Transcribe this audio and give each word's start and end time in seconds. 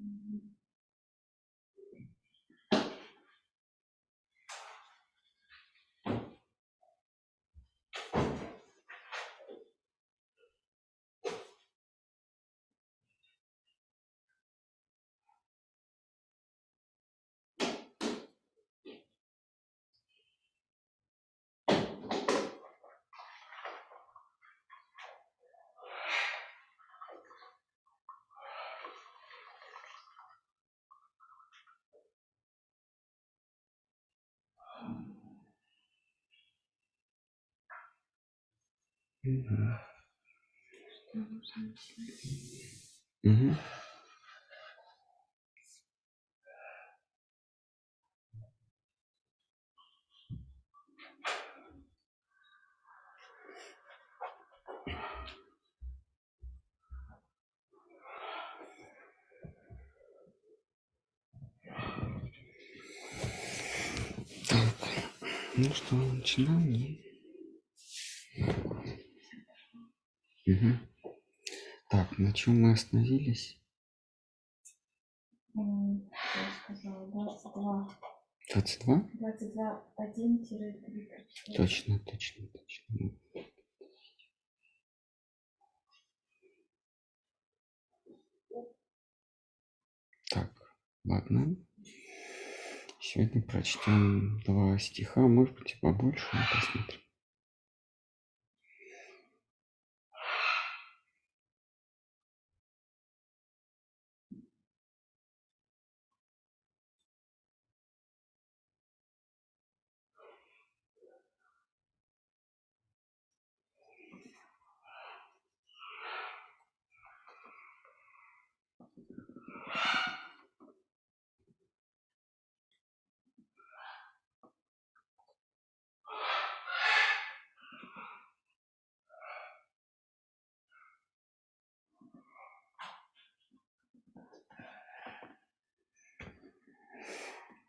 Mm-hmm. 0.00 0.57
Мгм. 43.22 43.58
Так, 64.48 64.88
ну 65.56 65.74
что, 65.74 65.96
начинаем? 65.96 67.07
Мгм. 70.48 70.78
Так, 71.90 72.18
на 72.18 72.32
чем 72.32 72.62
мы 72.62 72.72
остановились? 72.72 73.60
Я 75.54 76.50
сказала 76.64 77.06
22. 77.08 77.90
22? 78.54 79.10
22, 79.12 79.84
1-3. 79.98 81.54
Точно, 81.54 81.98
точно, 81.98 82.46
точно. 82.46 83.10
Так, 90.30 90.50
ладно. 91.04 91.56
Сегодня 93.00 93.42
прочтем 93.42 94.40
два 94.46 94.78
стиха, 94.78 95.20
может 95.20 95.54
быть, 95.58 95.72
и 95.72 95.78
побольше, 95.78 96.26
но 96.32 96.40
посмотрим. 96.50 97.00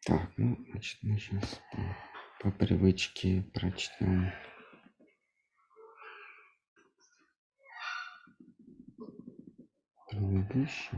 Так, 0.09 0.31
ну, 0.37 0.57
значит, 0.89 1.03
мы 1.03 1.19
сейчас 1.19 1.61
по, 1.71 2.49
по 2.49 2.51
привычке 2.57 3.43
прочтем 3.53 4.31
предыдущий, 10.09 10.97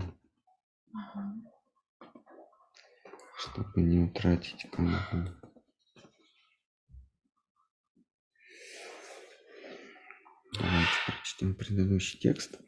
Ага. 0.94 1.34
чтобы 3.38 3.82
не 3.82 4.00
утратить 4.00 4.70
канву. 4.72 4.98
Давайте 10.54 10.92
прочтем 11.08 11.56
предыдущий 11.56 12.20
текст. 12.20 12.60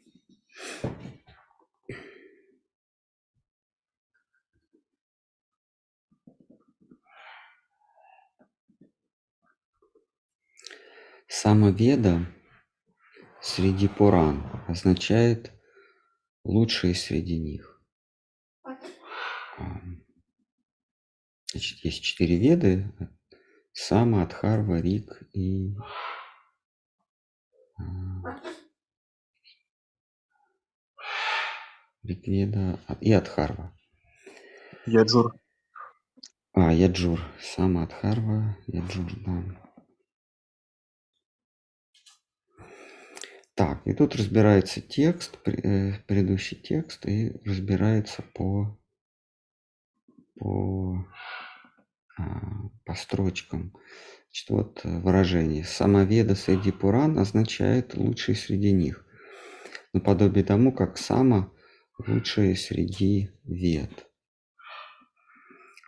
Самоведа 11.54 12.26
среди 13.40 13.86
Пуран 13.86 14.42
означает 14.66 15.52
лучшие 16.42 16.96
среди 16.96 17.38
них. 17.38 17.80
Значит, 21.52 21.78
есть 21.84 22.02
четыре 22.02 22.40
веды. 22.40 22.92
Сама, 23.72 24.24
Адхарва, 24.24 24.80
Рик 24.80 25.22
и 25.32 25.76
а, 27.78 27.84
Ригведа 32.02 32.80
и 33.00 33.12
Адхарва. 33.12 33.78
Яджур. 34.86 35.38
А, 36.52 36.72
Яджур. 36.72 37.20
Сама 37.40 37.84
Адхарва, 37.84 38.56
Яджур, 38.66 39.12
да. 39.24 39.73
Так, 43.54 43.86
и 43.86 43.92
тут 43.92 44.16
разбирается 44.16 44.80
текст, 44.80 45.38
э, 45.46 45.92
предыдущий 46.06 46.56
текст, 46.56 47.06
и 47.06 47.40
разбирается 47.44 48.22
по, 48.34 48.76
по, 50.36 51.06
а, 52.18 52.68
по 52.84 52.94
строчкам. 52.94 53.72
Значит, 54.26 54.50
вот 54.50 54.80
выражение. 54.82 55.62
Самоведа 55.62 56.34
среди 56.34 56.72
Пуран 56.72 57.16
означает 57.20 57.94
лучший 57.94 58.34
среди 58.34 58.72
них. 58.72 59.06
Наподобие 59.92 60.44
тому, 60.44 60.72
как 60.72 60.98
Сама 60.98 61.52
лучшие 62.08 62.56
среди 62.56 63.30
вед. 63.44 64.08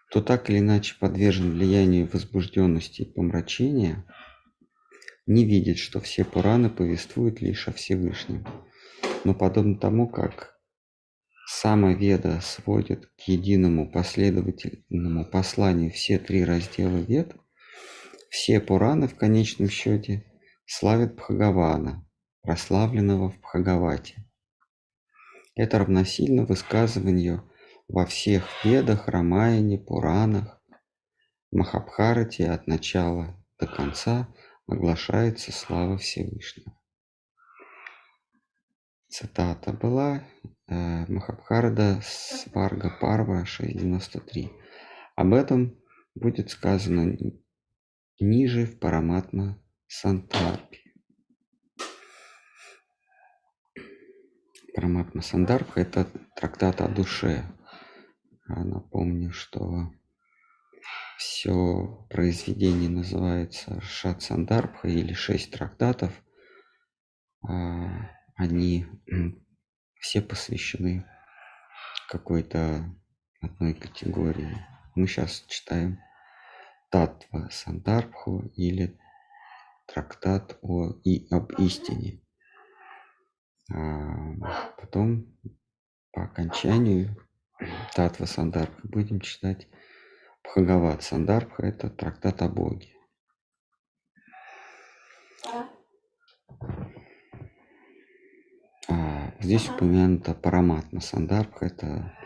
Кто 0.09 0.23
так 0.23 0.49
или 0.49 0.61
иначе 0.61 0.95
подвержен 1.01 1.51
влиянию 1.51 2.09
возбужденности 2.13 3.03
и 3.03 3.13
помрачения, 3.13 4.05
не 5.27 5.45
видит, 5.45 5.79
что 5.79 6.01
все 6.01 6.25
Пураны 6.25 6.71
повествуют 6.71 7.41
лишь 7.41 7.69
о 7.69 7.73
Всевышнем. 7.73 8.47
Но 9.25 9.35
подобно 9.35 9.77
тому, 9.77 10.09
как 10.09 10.57
Сама 11.49 11.93
Веда 11.93 12.41
сводит 12.41 13.07
к 13.17 13.21
единому 13.29 13.91
последовательному 13.91 15.25
посланию 15.25 15.93
все 15.93 16.19
три 16.19 16.45
раздела 16.45 16.97
Вед, 16.97 17.37
все 18.31 18.61
Пураны 18.61 19.07
в 19.07 19.17
конечном 19.17 19.69
счете 19.69 20.25
славят 20.65 21.15
Бхагавана, 21.15 22.05
прославленного 22.43 23.31
в 23.31 23.39
Бхагавате. 23.41 24.25
Это 25.55 25.79
равносильно 25.79 26.45
высказыванию 26.45 27.49
во 27.89 28.07
всех 28.07 28.45
Ведах, 28.65 29.09
Рамаяне, 29.09 29.79
Пуранах, 29.79 30.61
Махабхарате 31.53 32.51
от 32.51 32.67
начала 32.67 33.41
до 33.61 33.67
конца 33.69 34.29
оглашается 34.67 35.53
слава 35.53 35.97
Всевышнего. 35.99 36.77
Цитата 39.09 39.73
была 39.73 40.29
э, 40.67 41.07
Махабхарада 41.07 42.01
Сварга 42.03 42.91
Парва 43.01 43.45
6.93. 43.45 44.51
Об 45.15 45.33
этом 45.33 45.81
будет 46.15 46.51
сказано 46.51 47.05
ни- 47.07 47.43
ниже 48.21 48.67
в 48.67 48.79
Параматма 48.79 49.63
Сантарпе. 49.87 50.81
Параматма 54.75 55.23
Сандарбха– 55.23 55.81
это 55.83 56.05
трактат 56.35 56.81
о 56.83 56.89
душе. 56.89 57.45
А 58.49 58.65
Напомню, 58.65 59.33
что 59.33 59.91
все 61.17 62.07
произведение 62.11 62.91
называется 62.91 63.81
Шат 63.81 64.23
Сандарбха 64.23 64.89
или 64.89 65.13
шесть 65.15 65.51
трактатов. 65.51 66.13
А, 67.43 68.11
Они 68.35 68.87
все 69.99 70.21
посвящены 70.21 71.07
какой-то 72.09 72.95
одной 73.41 73.75
категории. 73.75 74.65
Мы 74.95 75.07
сейчас 75.07 75.45
читаем 75.49 75.99
Татва 76.91 77.49
Сандарбху 77.51 78.51
или 78.55 78.99
трактат 79.87 80.59
о, 80.63 80.93
и 81.05 81.27
об 81.35 81.53
истине. 81.55 82.21
А 83.73 84.73
потом 84.79 85.37
по 86.13 86.25
окончанию 86.25 87.17
Татва 87.95 88.27
Сандарбха 88.27 88.87
будем 88.87 89.21
читать 89.21 89.67
Бхагават. 90.47 91.03
Сандарбха– 91.03 91.63
это 91.67 91.91
трактат 91.91 92.43
о 92.43 92.49
Боге. 92.49 92.89
А, 98.89 99.33
здесь 99.41 99.69
упомянуто 99.69 100.35
Параматма 100.35 101.01
Сандарбха– 101.01 101.67
это 101.67 102.17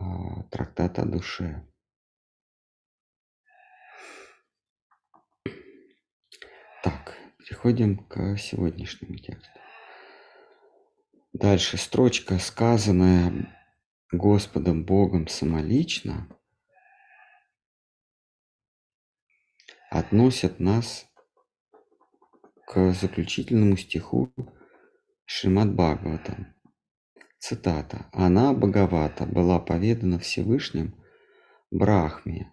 а, 0.00 0.42
трактат 0.50 0.98
о 0.98 1.04
душе. 1.04 1.66
Так, 6.82 7.16
переходим 7.38 7.98
к 7.98 8.36
сегодняшнему 8.36 9.16
тексту. 9.16 9.60
Дальше 11.32 11.76
строчка, 11.78 12.38
сказанная 12.38 13.56
Господом 14.10 14.84
Богом 14.84 15.28
самолично, 15.28 16.28
относят 19.92 20.58
нас 20.58 21.06
к 22.66 22.94
заключительному 22.94 23.76
стиху 23.76 24.32
Шримад 25.26 25.74
Бхагаватам. 25.74 26.54
Цитата. 27.38 28.06
«Она, 28.12 28.54
Бхагавата, 28.54 29.26
была 29.26 29.58
поведана 29.58 30.18
Всевышним 30.18 30.94
Брахме». 31.70 32.52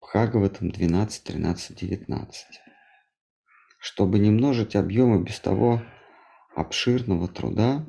Бхагаватам 0.00 0.70
12, 0.70 1.22
13, 1.22 1.76
19. 1.76 2.46
Чтобы 3.78 4.18
не 4.18 4.30
множить 4.30 4.74
объемы 4.74 5.22
без 5.22 5.38
того 5.38 5.82
обширного 6.56 7.28
труда, 7.28 7.86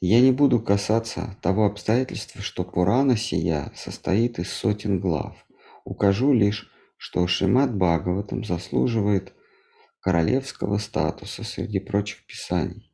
я 0.00 0.20
не 0.20 0.30
буду 0.30 0.60
касаться 0.60 1.36
того 1.42 1.66
обстоятельства, 1.66 2.40
что 2.40 2.62
Пурана 2.64 3.16
сия 3.16 3.72
состоит 3.74 4.38
из 4.38 4.52
сотен 4.52 5.00
глав. 5.00 5.44
Укажу 5.84 6.32
лишь, 6.32 6.70
что 6.96 7.26
Шимат 7.26 7.74
Бхагаватам 7.74 8.44
заслуживает 8.44 9.32
королевского 10.00 10.78
статуса 10.78 11.42
среди 11.42 11.80
прочих 11.80 12.24
писаний, 12.26 12.92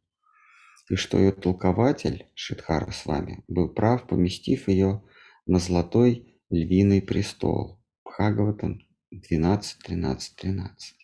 и 0.89 0.97
что 0.97 1.19
ее 1.19 1.33
толкователь, 1.33 2.27
Шидхара 2.35 2.91
с 2.91 3.05
вами, 3.05 3.45
был 3.49 3.69
прав, 3.69 4.07
поместив 4.07 4.69
ее 4.69 5.03
на 5.47 5.59
золотой 5.59 6.41
львиный 6.49 7.03
престол, 7.03 7.83
Бхагаватам 8.05 8.81
12, 9.11 9.79
13, 9.81 10.37
13. 10.37 10.95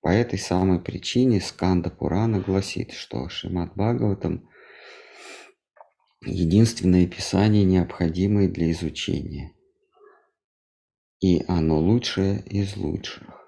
По 0.00 0.08
этой 0.08 0.38
самой 0.38 0.80
причине 0.80 1.42
Сканда 1.42 1.90
Пурана 1.90 2.40
гласит, 2.40 2.92
что 2.92 3.28
Шимат 3.28 3.74
Бхагаватам– 3.74 4.48
единственное 6.22 7.06
писание, 7.06 7.64
необходимое 7.64 8.48
для 8.48 8.70
изучения, 8.72 9.54
и 11.20 11.44
оно 11.48 11.78
лучшее 11.78 12.42
из 12.46 12.76
лучших. 12.76 13.40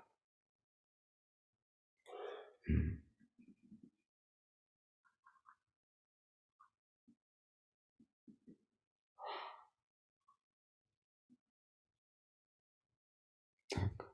Так. 13.68 14.12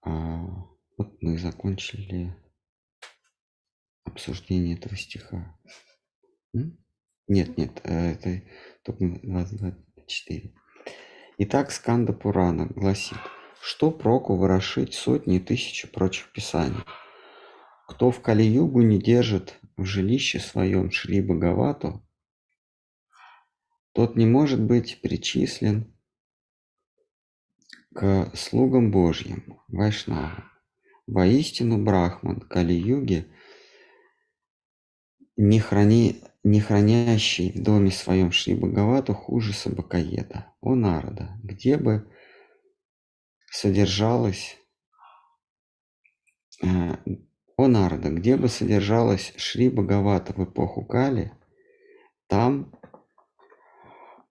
А, 0.00 0.46
вот 0.96 1.20
мы 1.20 1.38
закончили 1.38 2.34
обсуждение 4.04 4.76
этого 4.76 4.96
стиха. 4.96 5.58
Нет, 7.28 7.56
нет, 7.56 7.80
э, 7.84 8.12
это 8.12 8.42
только 8.82 9.04
24. 9.22 10.54
Итак, 11.38 11.70
Сканда 11.70 12.12
Пурана 12.12 12.66
гласит, 12.66 13.18
что 13.60 13.90
проку 13.90 14.36
ворошить 14.36 14.94
сотни 14.94 15.36
и 15.36 15.40
тысячи 15.40 15.88
прочих 15.88 16.32
писаний. 16.32 16.84
Кто 17.88 18.10
в 18.10 18.20
Кали-югу 18.20 18.82
не 18.82 18.98
держит 18.98 19.58
в 19.76 19.84
жилище 19.84 20.40
своем 20.40 20.90
Шри 20.90 21.20
Бхагавату, 21.20 22.02
тот 23.92 24.16
не 24.16 24.26
может 24.26 24.60
быть 24.60 25.00
причислен 25.00 25.92
к 27.94 28.30
слугам 28.34 28.90
Божьим, 28.90 29.60
Вайшнавам. 29.68 30.44
Воистину 31.06 31.82
Брахман 31.82 32.40
Кали-юге, 32.40 33.26
не, 35.36 35.60
храни, 35.60 36.22
не 36.46 36.60
хранящий 36.60 37.50
в 37.50 37.60
доме 37.60 37.90
своем 37.90 38.30
Шри 38.30 38.54
Бхагавату 38.54 39.14
хуже 39.14 39.52
собакоеда, 39.52 40.54
о 40.60 40.76
народа, 40.76 41.40
где 41.42 41.76
бы 41.76 42.08
содержалась 43.50 44.56
э, 46.62 46.68
о 47.56 47.66
народа, 47.66 48.10
где 48.10 48.36
бы 48.36 48.48
содержалась 48.48 49.32
Шри 49.36 49.68
Бхагавата 49.68 50.34
в 50.34 50.44
эпоху 50.44 50.84
Кали, 50.84 51.32
там 52.28 52.72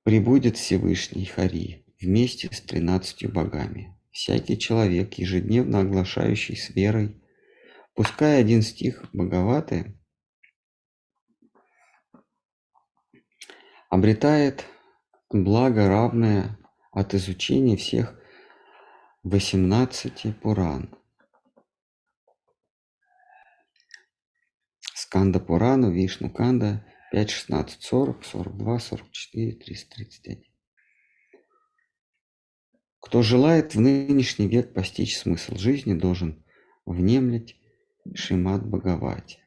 прибудет 0.04 0.56
Всевышний 0.56 1.26
Хари, 1.26 1.86
вместе 2.00 2.48
с 2.50 2.62
тринадцатью 2.62 3.30
богами. 3.30 3.94
Всякий 4.12 4.58
человек, 4.58 5.16
ежедневно 5.16 5.80
оглашающий 5.80 6.56
с 6.56 6.70
верой, 6.70 7.22
пускай 7.94 8.40
один 8.40 8.62
стих 8.62 9.04
Боговаты, 9.12 10.00
обретает 13.96 14.66
благо 15.30 15.88
равное 15.88 16.60
от 16.92 17.14
изучения 17.14 17.78
всех 17.78 18.20
18 19.24 20.38
Пуран. 20.42 20.94
Сканда 24.82 25.40
Пурану, 25.40 25.92
Вишну 25.92 26.30
Канда 26.30 26.86
5, 27.14 27.30
16, 27.30 27.82
40, 27.82 28.26
42, 28.26 28.80
44, 28.80 29.52
331. 29.54 30.44
Кто 33.00 33.22
желает 33.22 33.76
в 33.76 33.80
нынешний 33.80 34.48
век 34.48 34.74
постичь 34.74 35.18
смысл 35.18 35.56
жизни, 35.56 35.94
должен 35.94 36.44
внемлить 36.86 37.58
Шимат 38.14 38.68
Бхагавати. 38.68 39.40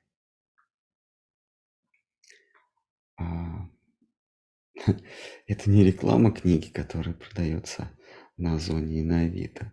Это 5.47 5.70
не 5.70 5.85
реклама 5.85 6.32
книги, 6.32 6.68
которая 6.68 7.14
продается 7.14 7.90
на 8.37 8.54
Озоне 8.54 9.00
и 9.00 9.02
на 9.02 9.20
Авито. 9.20 9.73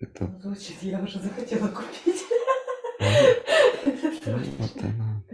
Это... 0.00 0.38
Звучит, 0.42 0.82
я 0.82 1.00
уже 1.02 1.20
захотела 1.20 1.68
купить. 1.68 2.22
Ну, 4.26 4.38
вот 4.58 4.82
она. 4.82 5.24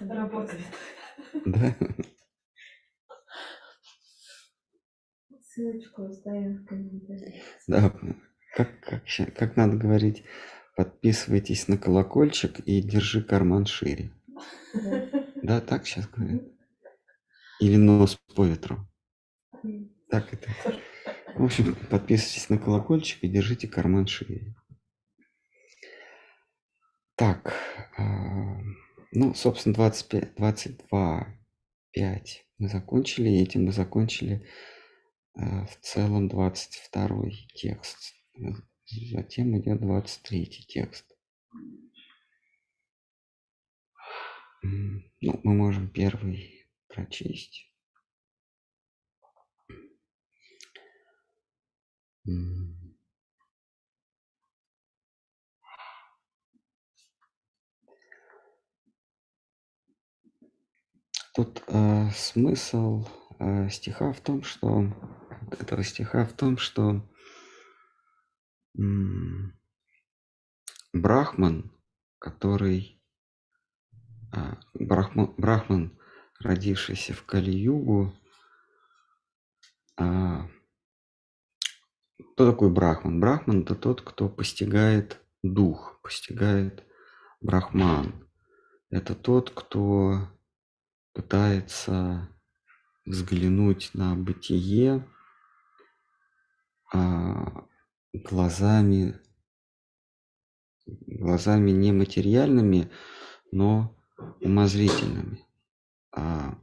Работает. 0.00 0.66
Да. 1.44 1.76
Ссылочку 5.40 6.06
оставим 6.06 6.58
в 6.58 6.66
комментариях. 6.66 7.44
Да, 7.66 7.94
как, 8.54 8.80
как, 8.80 9.02
как 9.36 9.56
надо 9.56 9.76
говорить, 9.76 10.24
подписывайтесь 10.76 11.68
на 11.68 11.78
колокольчик 11.78 12.60
и 12.60 12.82
держи 12.82 13.22
карман 13.22 13.66
шире. 13.66 14.12
Да. 14.74 15.08
Да, 15.42 15.60
так 15.60 15.86
сейчас 15.86 16.08
говорят? 16.08 16.42
Или 17.60 17.76
нос 17.76 18.18
по 18.34 18.44
ветру? 18.44 18.86
Так 20.10 20.32
это. 20.32 20.50
В 21.34 21.44
общем, 21.44 21.74
подписывайтесь 21.90 22.48
на 22.48 22.58
колокольчик 22.58 23.22
и 23.22 23.28
держите 23.28 23.68
карман 23.68 24.06
шире. 24.06 24.54
Так, 27.14 27.54
а, 27.96 28.58
ну, 29.12 29.34
собственно, 29.34 29.74
25, 29.74 30.34
22, 30.34 31.26
5 31.92 32.46
мы 32.58 32.68
закончили, 32.68 33.28
и 33.28 33.42
этим 33.42 33.64
мы 33.64 33.72
закончили 33.72 34.46
а, 35.34 35.66
в 35.66 35.76
целом 35.80 36.28
22 36.28 37.30
текст. 37.54 38.14
Затем 39.12 39.58
идет 39.58 39.80
23 39.80 40.46
текст. 40.68 41.06
Ну, 44.62 45.40
мы 45.42 45.54
можем 45.54 45.88
первый 45.88 46.55
прочесть. 46.96 47.70
Тут 61.34 61.62
э, 61.68 62.10
смысл 62.14 63.06
э, 63.38 63.68
стиха 63.68 64.12
в 64.12 64.20
том, 64.22 64.42
что 64.42 64.90
этого 65.50 65.84
стиха 65.84 66.24
в 66.24 66.32
том, 66.32 66.56
что 66.56 67.06
э, 68.78 68.82
Брахман, 70.94 71.70
который 72.18 73.02
э, 74.34 74.54
Брахман, 74.72 75.34
Брахман 75.36 75.95
родившийся 76.40 77.14
в 77.14 77.24
Кали-югу, 77.24 78.12
а, 79.98 80.48
кто 82.36 82.50
такой 82.50 82.70
Брахман? 82.70 83.18
Брахман 83.18 83.62
это 83.62 83.74
тот, 83.74 84.02
кто 84.02 84.28
постигает 84.28 85.20
дух, 85.42 85.98
постигает 86.02 86.84
Брахман. 87.40 88.28
Это 88.90 89.14
тот, 89.14 89.50
кто 89.50 90.28
пытается 91.14 92.28
взглянуть 93.06 93.90
на 93.94 94.14
бытие 94.14 95.08
а, 96.92 97.66
глазами, 98.12 99.18
глазами 100.86 101.70
нематериальными, 101.70 102.90
но 103.50 103.96
умозрительными. 104.40 105.45
А 106.16 106.58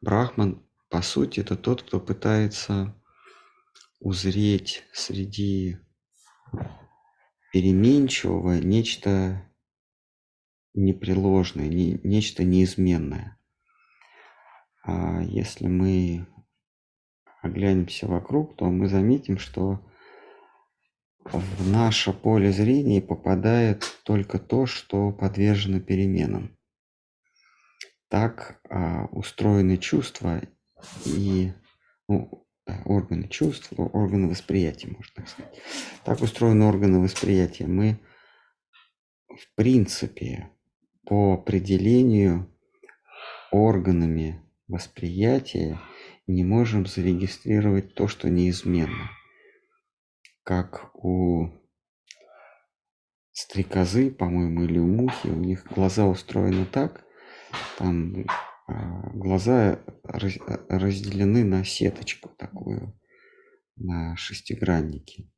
Брахман, 0.00 0.62
по 0.90 1.00
сути, 1.00 1.40
это 1.40 1.56
тот, 1.56 1.82
кто 1.82 2.00
пытается 2.00 2.94
узреть 4.00 4.82
среди 4.92 5.78
переменчивого 7.52 8.58
нечто 8.58 9.48
непреложное, 10.74 11.68
не, 11.68 12.00
нечто 12.02 12.44
неизменное. 12.44 13.38
А 14.82 15.22
если 15.22 15.68
мы 15.68 16.26
оглянемся 17.42 18.08
вокруг, 18.08 18.56
то 18.56 18.66
мы 18.66 18.88
заметим, 18.88 19.38
что 19.38 19.80
в 21.24 21.68
наше 21.68 22.12
поле 22.12 22.52
зрения 22.52 23.00
попадает 23.00 24.00
только 24.04 24.38
то, 24.38 24.66
что 24.66 25.12
подвержено 25.12 25.80
переменам. 25.80 26.55
Так 28.08 28.60
а, 28.68 29.06
устроены 29.06 29.78
чувства 29.78 30.40
и 31.04 31.52
ну, 32.08 32.46
органы 32.84 33.28
чувств, 33.28 33.72
органы 33.76 34.28
восприятия, 34.28 34.88
можно 34.88 35.14
так 35.14 35.28
сказать. 35.28 35.60
Так 36.04 36.20
устроены 36.20 36.64
органы 36.66 37.00
восприятия. 37.00 37.66
Мы, 37.66 37.98
в 39.28 39.54
принципе, 39.54 40.50
по 41.04 41.34
определению 41.34 42.52
органами 43.50 44.42
восприятия 44.68 45.78
не 46.26 46.44
можем 46.44 46.86
зарегистрировать 46.86 47.94
то, 47.94 48.08
что 48.08 48.28
неизменно. 48.28 49.10
Как 50.42 50.90
у 50.94 51.50
стрекозы, 53.32 54.10
по-моему, 54.10 54.64
или 54.64 54.78
у 54.78 54.86
мухи, 54.86 55.28
у 55.28 55.34
них 55.34 55.66
глаза 55.66 56.06
устроены 56.06 56.66
так, 56.66 57.05
там 57.78 58.26
а, 58.68 59.10
глаза 59.10 59.80
разделены 60.02 61.44
на 61.44 61.64
сеточку 61.64 62.30
такую, 62.30 62.98
на 63.76 64.16
шестигранники. 64.16 65.30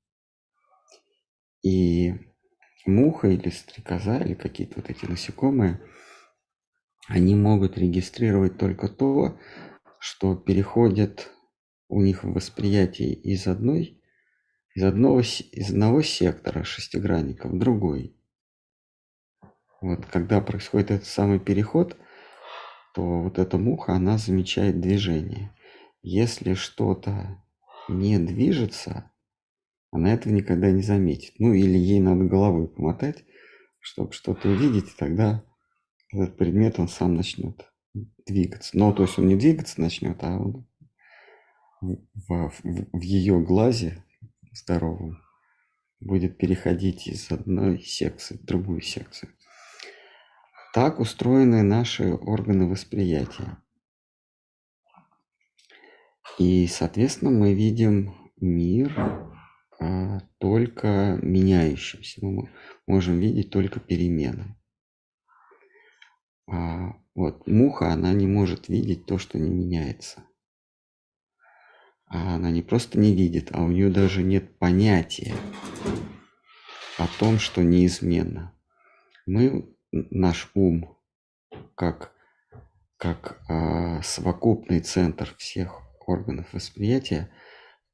И 1.62 2.14
муха 2.86 3.28
или 3.28 3.50
стрекоза, 3.50 4.18
или 4.18 4.34
какие-то 4.34 4.76
вот 4.76 4.88
эти 4.88 5.04
насекомые, 5.04 5.82
они 7.06 7.34
могут 7.34 7.76
регистрировать 7.76 8.56
только 8.56 8.88
то, 8.88 9.38
что 9.98 10.34
переходит 10.34 11.30
у 11.88 12.00
них 12.00 12.24
в 12.24 12.32
восприятии 12.32 13.12
из 13.12 13.46
одной, 13.46 14.02
из 14.74 14.84
одного, 14.84 15.20
из 15.20 15.70
одного 15.70 16.02
сектора 16.02 16.64
шестигранника 16.64 17.48
в 17.48 17.58
другой. 17.58 18.16
Вот 19.80 20.06
когда 20.06 20.40
происходит 20.40 20.90
этот 20.92 21.06
самый 21.06 21.40
переход– 21.40 21.98
то 22.98 23.22
вот 23.22 23.38
эта 23.38 23.58
муха, 23.58 23.92
она 23.92 24.18
замечает 24.18 24.80
движение. 24.80 25.54
Если 26.02 26.54
что-то 26.54 27.40
не 27.88 28.18
движется, 28.18 29.08
она 29.92 30.12
этого 30.12 30.32
никогда 30.32 30.72
не 30.72 30.82
заметит. 30.82 31.34
Ну 31.38 31.54
или 31.54 31.78
ей 31.78 32.00
надо 32.00 32.24
головой 32.24 32.66
помотать, 32.66 33.24
чтобы 33.78 34.12
что-то 34.12 34.48
увидеть, 34.48 34.88
и 34.88 34.98
тогда 34.98 35.44
этот 36.10 36.36
предмет, 36.36 36.80
он 36.80 36.88
сам 36.88 37.14
начнет 37.14 37.70
двигаться. 38.26 38.76
Но 38.76 38.92
то 38.92 39.04
есть 39.04 39.16
он 39.16 39.28
не 39.28 39.36
двигаться 39.36 39.80
начнет, 39.80 40.18
а 40.24 40.36
он 40.36 40.66
в, 41.80 42.00
в, 42.26 42.52
в 42.64 43.00
ее 43.00 43.40
глазе 43.40 44.04
здоровом 44.50 45.22
будет 46.00 46.36
переходить 46.36 47.06
из 47.06 47.30
одной 47.30 47.78
секции 47.78 48.38
в 48.38 48.44
другую 48.44 48.80
секцию. 48.80 49.30
Так 50.74 51.00
устроены 51.00 51.62
наши 51.62 52.12
органы 52.12 52.68
восприятия. 52.68 53.58
И, 56.38 56.66
соответственно, 56.66 57.30
мы 57.30 57.54
видим 57.54 58.14
мир 58.36 58.94
а, 59.80 60.20
только 60.38 61.18
меняющимся. 61.22 62.24
Мы 62.24 62.50
можем 62.86 63.18
видеть 63.18 63.50
только 63.50 63.80
перемены. 63.80 64.56
А, 66.46 66.92
вот 67.14 67.46
муха, 67.46 67.92
она 67.92 68.12
не 68.12 68.26
может 68.26 68.68
видеть 68.68 69.06
то, 69.06 69.18
что 69.18 69.38
не 69.38 69.50
меняется. 69.50 70.24
А 72.06 72.36
она 72.36 72.50
не 72.50 72.62
просто 72.62 72.98
не 72.98 73.14
видит, 73.14 73.50
а 73.52 73.62
у 73.62 73.68
нее 73.68 73.90
даже 73.90 74.22
нет 74.22 74.58
понятия 74.58 75.34
о 76.98 77.06
том, 77.18 77.38
что 77.38 77.62
неизменно. 77.62 78.54
Мы 79.26 79.74
наш 79.92 80.50
ум 80.54 80.96
как, 81.74 82.12
как 82.96 83.40
а, 83.48 84.02
совокупный 84.02 84.80
центр 84.80 85.34
всех 85.38 85.82
органов 86.06 86.52
восприятия 86.52 87.30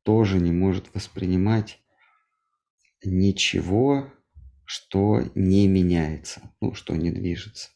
тоже 0.03 0.39
не 0.39 0.53
может 0.53 0.95
воспринимать 0.95 1.81
ничего, 3.05 4.13
что 4.65 5.23
не 5.35 5.69
меняется, 5.69 6.53
ну, 6.61 6.75
что 6.75 6.95
не 6.95 7.11
движется. 7.11 7.71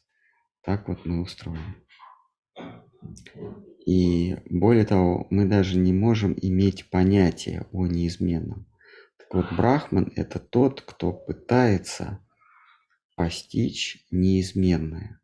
Так 0.63 0.87
вот 0.87 1.05
мы 1.05 1.21
устроены. 1.21 1.75
И 3.85 4.37
более 4.49 4.85
того, 4.85 5.27
мы 5.29 5.45
даже 5.45 5.77
не 5.77 5.93
можем 5.93 6.35
иметь 6.39 6.89
понятие 6.89 7.65
о 7.71 7.87
неизменном. 7.87 8.67
Так 9.17 9.33
вот, 9.33 9.57
Брахман– 9.57 10.11
это 10.15 10.39
тот, 10.39 10.81
кто 10.81 11.11
пытается 11.11 12.19
постичь 13.19 14.07
неизменное. 14.11 15.19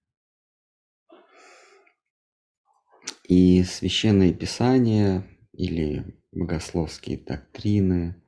И 3.24 3.64
священное 3.64 4.34
писание 4.34 5.24
или 5.54 6.20
богословские 6.34 7.18
доктрины, 7.18 8.22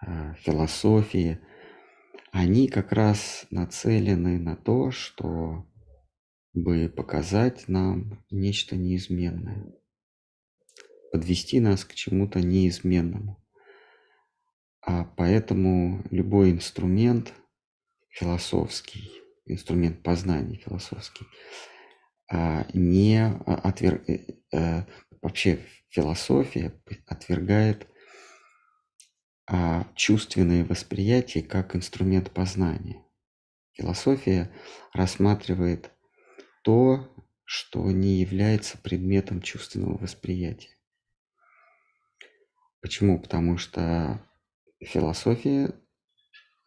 а, 0.00 0.32
философии, 0.32 1.40
они 2.32 2.68
как 2.68 2.92
раз 2.92 3.44
нацелены 3.50 4.38
на 4.38 4.56
то, 4.56 4.90
чтобы 4.90 5.68
показать 6.96 7.68
нам 7.68 8.24
нечто 8.30 8.76
неизменное, 8.76 9.74
подвести 11.12 11.60
нас 11.60 11.84
к 11.84 11.92
чему-то 11.92 12.40
неизменному. 12.40 13.44
А 14.80 15.04
поэтому 15.04 16.02
любой 16.10 16.52
инструмент, 16.52 17.34
философский, 18.10 19.10
инструмент 19.46 20.02
познания 20.02 20.56
философский, 20.56 21.26
а, 22.30 22.66
не 22.74 23.24
отверг... 23.46 24.08
Э, 24.08 24.18
э, 24.52 24.84
вообще 25.22 25.60
философия 25.88 26.72
отвергает 27.06 27.88
а, 29.46 29.86
чувственное 29.96 30.64
восприятие 30.64 31.42
как 31.42 31.74
инструмент 31.74 32.30
познания. 32.30 33.04
Философия 33.72 34.52
рассматривает 34.92 35.90
то, 36.62 37.12
что 37.44 37.90
не 37.90 38.20
является 38.20 38.78
предметом 38.78 39.42
чувственного 39.42 39.98
восприятия. 39.98 40.76
Почему? 42.80 43.20
Потому 43.20 43.58
что 43.58 44.24
философия 44.80 45.74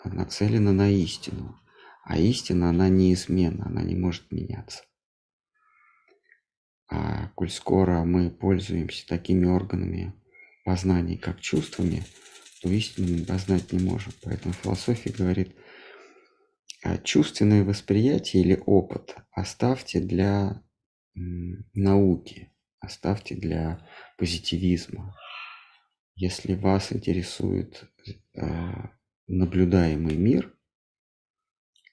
нацелена 0.10 0.72
на 0.72 0.90
истину. 0.90 1.60
А 2.04 2.18
истина, 2.18 2.70
она 2.70 2.90
неизменна, 2.90 3.66
она 3.66 3.82
не 3.82 3.96
может 3.96 4.32
меняться. 4.32 4.84
А 6.90 7.30
коль 7.30 7.50
скоро 7.50 8.04
мы 8.04 8.30
пользуемся 8.30 9.08
такими 9.08 9.46
органами 9.46 10.14
познания, 10.66 11.18
как 11.18 11.40
чувствами, 11.40 12.04
то 12.62 12.70
истину 12.70 13.20
мы 13.20 13.26
познать 13.26 13.72
не 13.72 13.80
можем. 13.80 14.14
Поэтому 14.22 14.54
философия 14.54 15.12
говорит, 15.12 15.56
а 16.84 16.98
чувственное 16.98 17.64
восприятие 17.64 18.44
или 18.44 18.62
опыт 18.66 19.16
оставьте 19.32 20.02
для 20.02 20.62
науки, 21.16 22.52
оставьте 22.80 23.36
для 23.36 23.88
позитивизма. 24.18 25.16
Если 26.16 26.56
вас 26.56 26.92
интересует 26.92 27.90
э, 28.36 28.44
наблюдаемый 29.28 30.16
мир, 30.16 30.54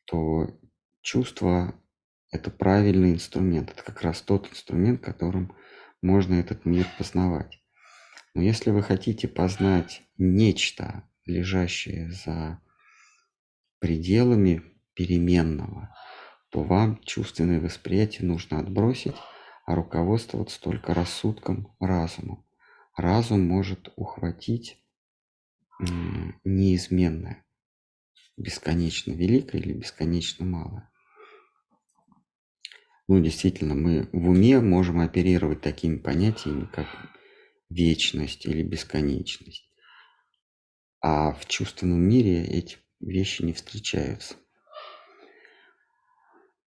то 0.06 0.58
чувство– 1.00 1.74
это 2.30 2.50
правильный 2.50 3.12
инструмент. 3.12 3.70
Это 3.70 3.82
как 3.82 4.02
раз 4.02 4.22
тот 4.22 4.48
инструмент, 4.50 5.00
которым 5.02 5.56
можно 6.02 6.34
этот 6.34 6.64
мир 6.64 6.86
познавать. 6.98 7.62
Но 8.34 8.42
если 8.42 8.70
вы 8.70 8.82
хотите 8.82 9.28
познать 9.28 10.02
нечто, 10.16 11.08
лежащее 11.26 12.10
за 12.10 12.60
пределами 13.78 14.62
переменного, 14.94 15.94
то 16.50 16.62
вам 16.62 17.00
чувственное 17.04 17.60
восприятие 17.60 18.26
нужно 18.26 18.58
отбросить, 18.58 19.16
а 19.66 19.74
руководствоваться 19.74 20.60
только 20.60 20.94
рассудком, 20.94 21.74
разумом. 21.78 22.44
Разум 22.96 23.46
может 23.46 23.92
ухватить 23.96 24.79
неизменное, 26.44 27.44
бесконечно 28.36 29.12
великое 29.12 29.58
или 29.58 29.72
бесконечно 29.72 30.44
малое. 30.44 30.90
Ну, 33.08 33.20
действительно, 33.20 33.74
мы 33.74 34.08
в 34.12 34.28
уме 34.28 34.60
можем 34.60 35.00
оперировать 35.00 35.60
такими 35.60 35.96
понятиями, 35.96 36.68
как 36.72 36.86
вечность 37.68 38.46
или 38.46 38.62
бесконечность. 38.62 39.68
А 41.00 41.32
в 41.32 41.46
чувственном 41.46 42.00
мире 42.00 42.44
эти 42.44 42.76
вещи 43.00 43.42
не 43.42 43.52
встречаются. 43.52 44.36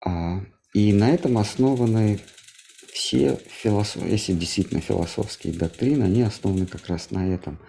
А, 0.05 0.41
и 0.73 0.91
на 0.91 1.11
этом 1.11 1.37
основаны 1.37 2.19
все 2.91 3.37
философии, 3.47 4.11
если 4.11 4.33
действительно 4.33 4.81
философские 4.81 5.53
доктрины, 5.53 6.03
они 6.03 6.23
основаны 6.23 6.65
как 6.65 6.87
раз 6.87 7.11
на 7.11 7.33
этом. 7.33 7.59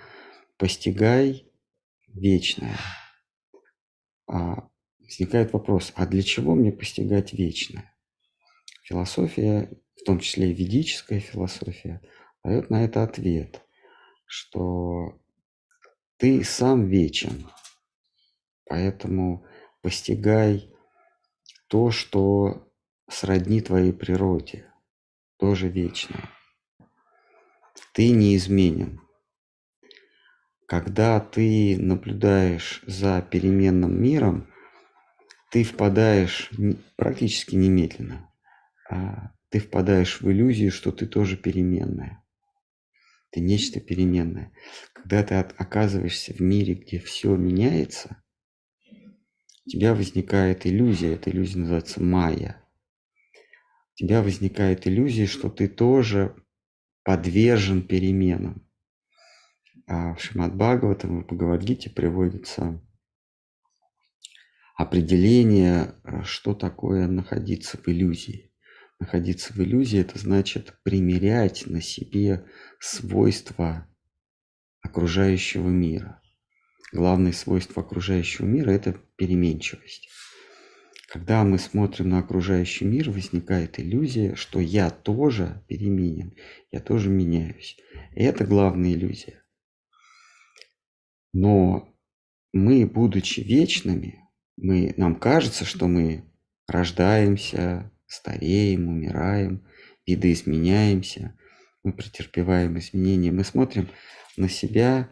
Постигай 0.58 1.50
вечное. 2.08 2.78
А 4.26 4.68
возникает 4.98 5.52
вопрос, 5.52 5.92
а 5.96 6.06
для 6.06 6.22
чего 6.22 6.54
мне 6.54 6.72
постигать 6.72 7.32
вечное? 7.32 7.94
Философия, 8.84 9.70
в 10.00 10.04
том 10.04 10.20
числе 10.20 10.50
и 10.50 10.54
ведическая 10.54 11.20
философия, 11.20 12.00
дает 12.42 12.70
на 12.70 12.84
это 12.84 13.02
ответ, 13.02 13.62
что 14.26 15.20
ты 16.18 16.44
сам 16.44 16.86
вечен, 16.86 17.48
поэтому 18.66 19.44
постигай 19.82 20.72
то, 21.68 21.90
что 21.90 22.70
сродни 23.08 23.60
твоей 23.60 23.92
природе, 23.92 24.70
тоже 25.38 25.68
вечное. 25.68 26.30
Ты 27.92 28.10
неизменен. 28.10 29.03
Когда 30.66 31.20
ты 31.20 31.76
наблюдаешь 31.78 32.82
за 32.86 33.20
переменным 33.20 34.00
миром, 34.00 34.48
ты 35.50 35.62
впадаешь 35.62 36.50
практически 36.96 37.54
немедленно, 37.54 38.32
а 38.90 39.32
ты 39.50 39.58
впадаешь 39.60 40.20
в 40.20 40.30
иллюзию, 40.30 40.72
что 40.72 40.90
ты 40.90 41.06
тоже 41.06 41.36
переменная. 41.36 42.24
Ты 43.30 43.40
нечто 43.40 43.80
переменное. 43.80 44.52
Когда 44.92 45.22
ты 45.22 45.34
оказываешься 45.34 46.32
в 46.32 46.40
мире, 46.40 46.74
где 46.74 46.98
все 46.98 47.36
меняется, 47.36 48.22
у 49.66 49.70
тебя 49.70 49.94
возникает 49.94 50.66
иллюзия, 50.66 51.14
эта 51.14 51.30
иллюзия 51.30 51.58
называется 51.58 52.02
майя. 52.02 52.64
У 53.94 53.96
тебя 53.96 54.22
возникает 54.22 54.86
иллюзия, 54.86 55.26
что 55.26 55.50
ты 55.50 55.68
тоже 55.68 56.34
подвержен 57.02 57.82
переменам. 57.86 58.63
А 59.86 60.14
в 60.14 60.20
Шимат 60.20 60.54
Бхагаватам 60.54 61.20
в 61.22 61.26
Бхагавадгите 61.26 61.90
приводится 61.90 62.80
определение, 64.76 65.94
что 66.24 66.54
такое 66.54 67.06
находиться 67.06 67.76
в 67.76 67.86
иллюзии. 67.88 68.50
Находиться 68.98 69.52
в 69.52 69.58
иллюзии– 69.58 69.98
это 70.00 70.18
значит 70.18 70.78
примерять 70.84 71.66
на 71.66 71.82
себе 71.82 72.46
свойства 72.80 73.86
окружающего 74.80 75.68
мира. 75.68 76.22
Главное 76.92 77.32
свойство 77.32 77.82
окружающего 77.82 78.46
мира– 78.46 78.70
это 78.72 78.94
переменчивость. 79.16 80.08
Когда 81.08 81.44
мы 81.44 81.58
смотрим 81.58 82.08
на 82.08 82.20
окружающий 82.20 82.86
мир, 82.86 83.10
возникает 83.10 83.78
иллюзия, 83.78 84.34
что 84.34 84.58
я 84.60 84.90
тоже 84.90 85.62
переменен, 85.68 86.34
я 86.72 86.80
тоже 86.80 87.10
меняюсь. 87.10 87.76
И 88.14 88.22
это 88.22 88.44
главная 88.46 88.92
иллюзия. 88.92 89.43
Но 91.34 91.92
мы, 92.52 92.86
будучи 92.86 93.40
вечными, 93.40 94.20
мы, 94.56 94.94
нам 94.96 95.16
кажется, 95.16 95.64
что 95.64 95.88
мы 95.88 96.24
рождаемся, 96.68 97.90
стареем, 98.06 98.88
умираем, 98.88 99.66
видоизменяемся, 100.06 101.36
мы 101.82 101.92
претерпеваем 101.92 102.78
изменения, 102.78 103.32
мы 103.32 103.42
смотрим 103.42 103.88
на 104.36 104.48
себя, 104.48 105.10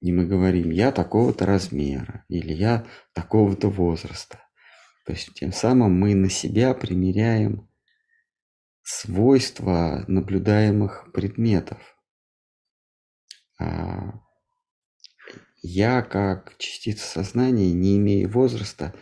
и 0.00 0.10
мы 0.10 0.24
говорим, 0.26 0.70
я 0.70 0.90
такого-то 0.90 1.44
размера, 1.44 2.24
или 2.28 2.54
я 2.54 2.86
такого-то 3.12 3.68
возраста. 3.68 4.40
То 5.04 5.12
есть 5.12 5.34
тем 5.34 5.52
самым 5.52 5.92
мы 6.00 6.14
на 6.14 6.30
себя 6.30 6.72
примеряем 6.72 7.68
свойства 8.82 10.04
наблюдаемых 10.08 11.12
предметов. 11.12 11.78
А 15.62 15.66
я, 15.66 16.02
как 16.02 16.56
частица 16.58 17.06
сознания, 17.06 17.72
не 17.72 17.96
имея 17.96 18.28
возраста, 18.28 18.94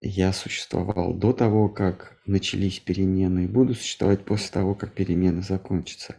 я 0.00 0.32
существовал 0.32 1.14
до 1.14 1.32
того, 1.32 1.68
как 1.68 2.18
начались 2.26 2.80
перемены, 2.80 3.44
и 3.44 3.48
буду 3.48 3.74
существовать 3.74 4.24
после 4.24 4.50
того, 4.50 4.74
как 4.74 4.94
перемены 4.94 5.42
закончатся. 5.42 6.16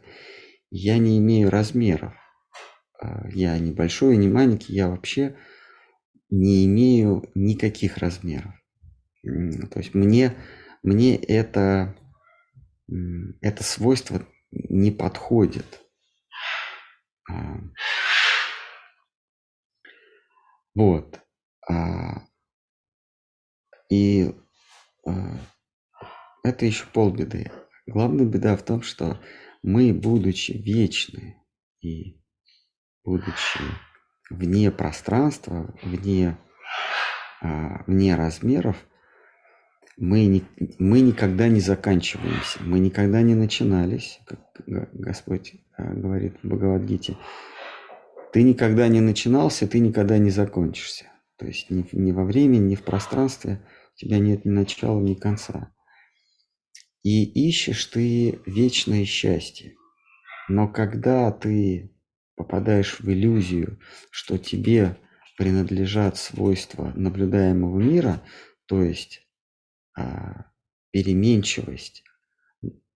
Я 0.69 0.97
не 0.97 1.17
имею 1.17 1.49
размеров. 1.49 2.13
А, 3.01 3.27
я 3.29 3.57
не 3.57 3.71
большой, 3.71 4.17
не 4.17 4.27
маленький, 4.27 4.73
я 4.73 4.89
вообще 4.89 5.37
не 6.29 6.65
имею 6.65 7.29
никаких 7.35 7.97
размеров. 7.97 8.53
То 9.23 9.79
есть 9.79 9.93
мне, 9.93 10.35
мне 10.83 11.15
это, 11.15 11.95
это 13.41 13.63
свойство 13.63 14.25
не 14.51 14.91
подходит. 14.91 15.81
А, 20.77 20.81
вот. 20.81 21.19
А, 21.69 22.23
и 23.89 24.33
это 26.43 26.65
еще 26.65 26.85
полбеды. 26.93 27.51
Главная 27.85 28.25
беда 28.25 28.55
в 28.55 28.63
том, 28.63 28.81
что 28.81 29.19
мы, 29.63 29.93
будучи 29.93 30.51
вечны 30.51 31.41
и 31.81 32.21
будучи 33.03 33.59
вне 34.29 34.71
пространства, 34.71 35.73
вне, 35.83 36.37
вне 37.41 38.15
размеров, 38.15 38.75
мы, 39.97 40.25
не, 40.25 40.43
мы 40.77 41.01
никогда 41.01 41.47
не 41.47 41.59
заканчиваемся, 41.59 42.59
мы 42.61 42.79
никогда 42.79 43.21
не 43.23 43.33
начинались, 43.33 44.19
как 44.27 44.39
Господь 44.93 45.55
а, 45.75 45.83
говорит 45.93 46.37
в 46.43 46.47
Бхагавадгите. 46.47 47.17
Ты 48.33 48.43
никогда 48.43 48.87
не 48.87 49.01
начинался, 49.01 49.67
ты 49.67 49.79
никогда 49.79 50.17
не 50.17 50.29
закончишься. 50.29 51.05
То 51.37 51.45
есть 51.45 51.69
ни, 51.69 51.87
ни 51.91 52.11
во 52.11 52.23
времени, 52.23 52.71
ни 52.71 52.75
в 52.75 52.83
пространстве 52.83 53.65
у 53.95 53.97
тебя 53.97 54.19
нет 54.19 54.45
ни 54.45 54.49
начала, 54.49 54.99
ни 54.99 55.13
конца. 55.13 55.73
И 57.03 57.23
ищешь 57.47 57.85
ты 57.85 58.39
вечное 58.45 59.05
счастье. 59.05 59.75
Но 60.49 60.67
когда 60.67 61.31
ты 61.31 61.95
попадаешь 62.35 62.99
в 62.99 63.09
иллюзию, 63.09 63.79
что 64.11 64.37
тебе 64.37 64.97
принадлежат 65.37 66.17
свойства 66.17 66.91
наблюдаемого 66.95 67.79
мира, 67.79 68.23
то 68.65 68.81
есть 68.81 69.27
а, 69.95 70.51
переменчивость, 70.91 72.03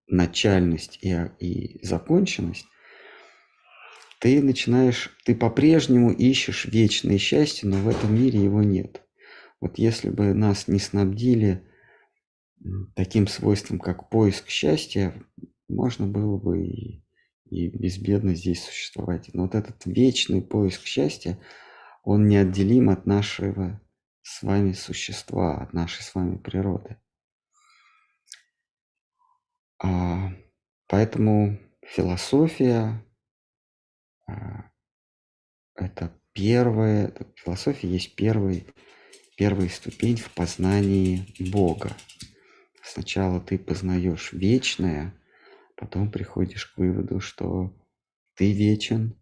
начальность 0.08 1.00
и, 1.02 1.16
и 1.40 1.86
законченность, 1.86 2.66
ты 4.22 4.40
начинаешь, 4.40 5.18
ты 5.26 5.34
по-прежнему 5.34 6.12
ищешь 6.12 6.66
вечное 6.66 7.18
счастье, 7.18 7.68
но 7.68 7.78
в 7.78 7.88
этом 7.88 8.14
мире 8.14 8.40
его 8.40 8.62
нет. 8.62 9.02
Вот 9.60 9.80
если 9.80 10.12
бы 10.12 10.36
нас 10.36 10.68
не 10.68 10.78
снабдили 10.78 11.68
таким 12.96 13.26
свойством, 13.26 13.80
как 13.80 14.12
поиск 14.12 14.48
счастья, 14.48 15.16
можно 15.68 16.06
было 16.06 16.38
бы 16.38 16.64
и, 16.68 17.04
и 17.50 17.68
безбедно 17.70 18.36
здесь 18.36 18.64
существовать. 18.64 19.32
Но 19.34 19.44
вот 19.44 19.56
этот 19.56 19.88
вечный 19.88 20.44
поиск 20.44 20.86
счастья, 20.86 21.40
он 22.04 22.28
неотделим 22.28 22.92
от 22.92 23.08
нашего 23.08 23.82
с 24.22 24.44
вами 24.44 24.74
существа, 24.74 25.64
от 25.64 25.74
нашей 25.74 26.04
с 26.04 26.14
вами 26.14 26.38
природы. 26.38 26.98
А, 29.84 30.32
поэтому 30.86 31.58
философия 31.82 33.04
это 35.76 36.12
первая, 36.34 37.08
это- 37.08 37.28
философия 37.36 37.88
есть 37.90 38.16
первый, 38.16 38.68
первая 39.38 39.70
ступень 39.70 40.18
в 40.18 40.32
познании 40.32 41.26
Бога. 41.52 41.96
Сначала 42.84 43.40
ты 43.40 43.58
познаешь 43.58 44.34
вечное, 44.34 45.14
потом 45.76 46.12
приходишь 46.12 46.66
к 46.66 46.78
выводу, 46.78 47.20
что 47.20 47.74
ты 48.36 48.52
вечен, 48.52 49.18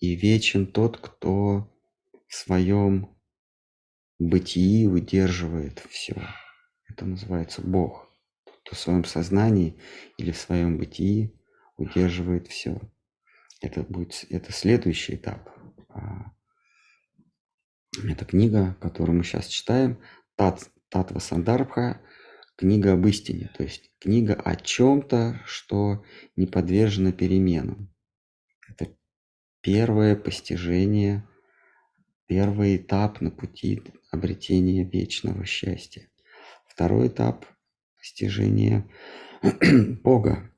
и 0.00 0.14
вечен 0.14 0.66
тот, 0.66 0.98
кто 0.98 1.72
в 2.28 2.34
своем 2.34 3.16
бытии 4.18 4.86
выдерживает 4.86 5.80
все. 5.90 6.16
Это 6.88 7.04
называется 7.04 7.62
Бог. 7.62 8.10
Тот, 8.44 8.60
кто 8.60 8.76
в 8.76 8.78
своем 8.78 9.04
сознании 9.04 9.78
или 10.18 10.32
в 10.32 10.38
своем 10.38 10.78
бытии 10.78 11.34
удерживает 11.76 12.48
все. 12.48 12.80
Это 13.60 13.82
будет 13.82 14.24
это 14.30 14.52
следующий 14.52 15.14
этап. 15.14 15.48
А, 15.88 16.32
Это 18.04 18.24
книга, 18.24 18.76
которую 18.80 19.16
мы 19.18 19.24
сейчас 19.24 19.46
читаем, 19.46 19.98
Тат, 20.34 20.68
Татва 20.90 21.20
Сандарбха, 21.20 22.02
книга 22.56 22.92
об 22.92 23.06
истине, 23.06 23.50
то 23.56 23.62
есть 23.62 23.90
книга 23.98 24.34
о 24.34 24.54
чем-то, 24.56 25.40
что 25.46 26.04
не 26.36 26.46
подвержено 26.46 27.12
переменам. 27.12 27.90
Это 28.68 28.94
первое 29.62 30.14
постижение, 30.14 31.26
первый 32.26 32.76
этап 32.76 33.20
на 33.22 33.30
пути 33.30 33.82
обретения 34.10 34.84
вечного 34.84 35.46
счастья. 35.46 36.10
Второй 36.66 37.08
этап 37.08 37.46
постижения 37.98 38.86
Бога. 40.02 40.52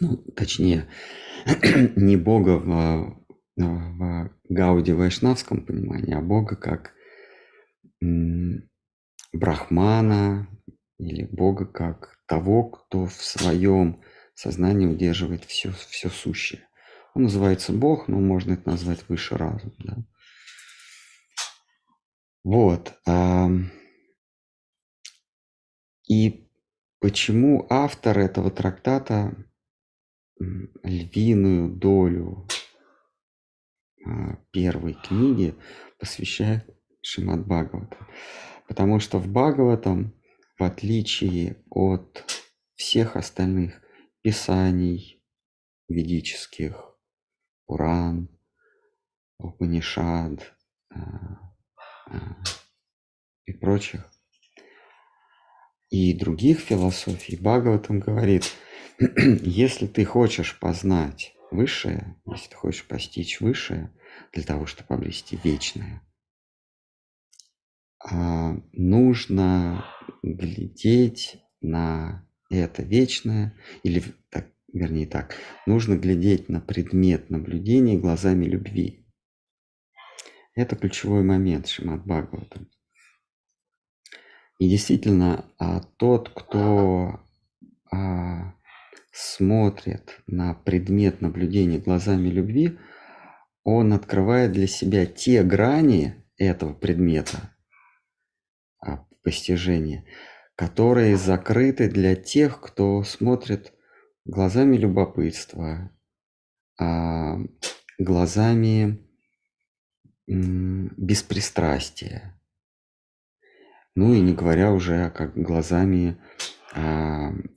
Ну, 0.00 0.16
точнее, 0.36 0.88
не 1.96 2.16
Бога 2.16 2.58
в, 2.58 3.22
в 3.56 4.30
Гауди 4.48 4.92
Вайшнавском 4.92 5.64
понимании, 5.64 6.14
а 6.14 6.20
Бога 6.20 6.56
как 6.56 6.92
Брахмана 9.32 10.48
или 10.98 11.24
Бога 11.24 11.66
как 11.66 12.18
того, 12.26 12.64
кто 12.64 13.06
в 13.06 13.14
своем 13.14 14.02
сознании 14.34 14.86
удерживает 14.86 15.44
все, 15.44 15.72
все 15.72 16.10
сущее. 16.10 16.68
Он 17.14 17.24
называется 17.24 17.72
Бог, 17.72 18.08
но 18.08 18.18
можно 18.18 18.52
это 18.52 18.68
назвать 18.68 19.08
выше 19.08 19.36
разум. 19.36 19.74
Да? 19.78 19.96
Вот. 22.44 22.94
И 26.06 26.50
почему 27.00 27.66
автор 27.70 28.18
этого 28.18 28.50
трактата 28.50 29.34
львиную 30.38 31.70
долю 31.70 32.46
а, 34.04 34.36
первой 34.50 34.94
книги 34.94 35.54
посвящает 35.98 36.64
Шимат 37.02 37.46
Бхагаватам? 37.46 38.08
Потому 38.68 39.00
что 39.00 39.18
в 39.18 39.28
Бхагаватам, 39.28 40.14
в 40.58 40.64
отличие 40.64 41.62
от 41.70 42.24
всех 42.74 43.16
остальных 43.16 43.80
писаний 44.22 45.22
ведических, 45.88 46.96
Пуран, 47.66 48.28
Упанишад 49.38 50.54
а, 50.90 50.98
а, 52.06 52.42
и 53.44 53.52
прочих, 53.52 54.10
и 55.90 56.12
других 56.14 56.60
философий, 56.60 57.36
Бхагаватам 57.36 58.00
говорит, 58.00 58.52
если 59.42 59.86
ты 59.86 60.04
хочешь 60.04 60.58
познать 60.58 61.34
высшее, 61.50 62.16
если 62.26 62.48
ты 62.48 62.56
хочешь 62.56 62.86
постичь 62.86 63.40
высшее 63.40 63.92
для 64.32 64.42
того, 64.42 64.64
чтобы 64.66 64.94
обрести 64.94 65.38
вечное, 65.42 66.02
а, 68.02 68.56
нужно 68.72 69.84
глядеть 70.22 71.42
на 71.60 72.26
это 72.48 72.82
вечное, 72.82 73.54
или 73.82 74.02
так, 74.30 74.46
вернее 74.72 75.06
так, 75.06 75.36
нужно 75.66 75.96
глядеть 75.96 76.48
на 76.48 76.60
предмет 76.60 77.28
наблюдения 77.28 77.98
глазами 77.98 78.46
любви. 78.46 79.06
Это 80.54 80.74
ключевой 80.74 81.22
момент 81.22 81.66
Шимат 81.66 82.06
Бхагаватам. 82.06 82.70
И 84.58 84.70
действительно, 84.70 85.44
а, 85.58 85.82
тот, 85.98 86.30
кто 86.30 87.20
а, 87.92 88.54
смотрит 89.16 90.20
на 90.26 90.52
предмет 90.52 91.22
наблюдения 91.22 91.78
глазами 91.78 92.28
любви, 92.28 92.78
он 93.64 93.94
открывает 93.94 94.52
для 94.52 94.66
себя 94.66 95.06
те 95.06 95.42
грани 95.42 96.22
этого 96.36 96.74
предмета 96.74 97.56
а, 98.78 99.06
постижения, 99.22 100.04
которые 100.54 101.16
закрыты 101.16 101.88
для 101.88 102.14
тех, 102.14 102.60
кто 102.60 103.02
смотрит 103.04 103.72
глазами 104.26 104.76
любопытства, 104.76 105.90
а, 106.78 107.38
глазами 107.98 109.02
беспристрастия. 110.26 112.38
Ну 113.94 114.12
и 114.12 114.20
не 114.20 114.34
говоря 114.34 114.72
уже 114.72 115.08
как 115.08 115.34
глазами 115.34 116.18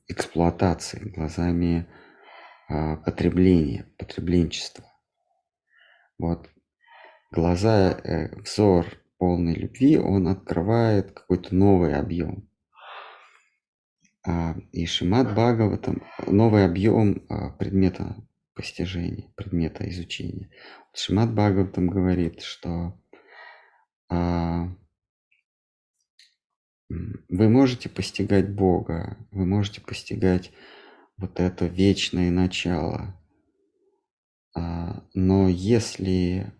эксплуатации, 0.08 1.10
глазами 1.10 1.88
а, 2.70 2.98
потребления, 2.98 3.86
потребленчества. 3.98 4.86
Вот 6.18 6.50
глаза, 7.32 7.92
э, 7.92 8.36
взор 8.42 8.86
полной 9.18 9.56
любви, 9.56 9.98
он 9.98 10.28
открывает 10.28 11.12
какой-то 11.12 11.56
новый 11.56 11.96
объем. 11.96 12.50
А, 14.26 14.56
и 14.72 14.86
Шимат 14.86 15.32
Бхагаватам 15.32 16.04
новый 16.28 16.66
объем 16.66 17.26
а, 17.30 17.50
предмета 17.52 18.16
постижения, 18.54 19.32
предмета 19.36 19.90
изучения. 19.90 20.50
Шимат 20.94 21.34
Бхагаватам 21.34 21.88
говорит, 21.88 22.42
что 22.42 23.00
а, 24.10 24.70
вы 26.90 27.50
можете 27.50 27.88
постигать 27.88 28.50
Бога, 28.50 29.18
вы 29.32 29.46
можете 29.46 29.82
постигать 29.82 30.52
вот 31.18 31.40
это 31.40 31.66
вечное 31.66 32.32
начало. 32.32 33.16
А, 34.56 35.04
но 35.14 35.48
если 35.48 36.52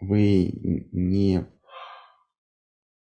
вы 0.00 0.50
не 0.92 1.46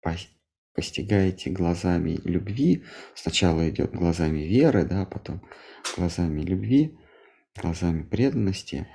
пос- 0.06 0.28
постигаете 0.74 1.50
глазами 1.50 2.20
любви, 2.26 2.84
сначала 3.16 3.70
идет 3.70 3.94
глазами 3.94 4.40
веры, 4.42 4.86
да, 4.86 5.06
потом 5.06 5.42
глазами 5.96 6.42
любви, 6.42 6.98
глазами 7.56 8.04
преданности, 8.04 8.88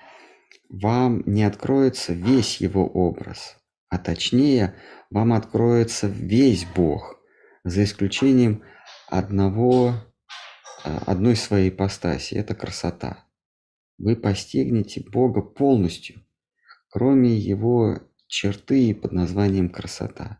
вам 0.68 1.22
не 1.24 1.44
откроется 1.44 2.12
весь 2.12 2.60
его 2.60 2.86
образ, 2.86 3.56
а 3.88 3.98
точнее, 3.98 4.74
вам 5.10 5.32
откроется 5.32 6.06
весь 6.06 6.66
Бог, 6.66 7.18
за 7.64 7.84
исключением 7.84 8.62
одного, 9.06 9.94
а, 10.84 10.98
одной 11.06 11.36
своей 11.36 11.70
ипостаси, 11.70 12.34
это 12.34 12.54
красота. 12.54 13.26
Вы 13.98 14.16
постигнете 14.16 15.02
Бога 15.02 15.42
полностью, 15.42 16.24
кроме 16.88 17.36
его 17.36 18.00
черты 18.26 18.94
под 18.94 19.12
названием 19.12 19.70
красота. 19.70 20.38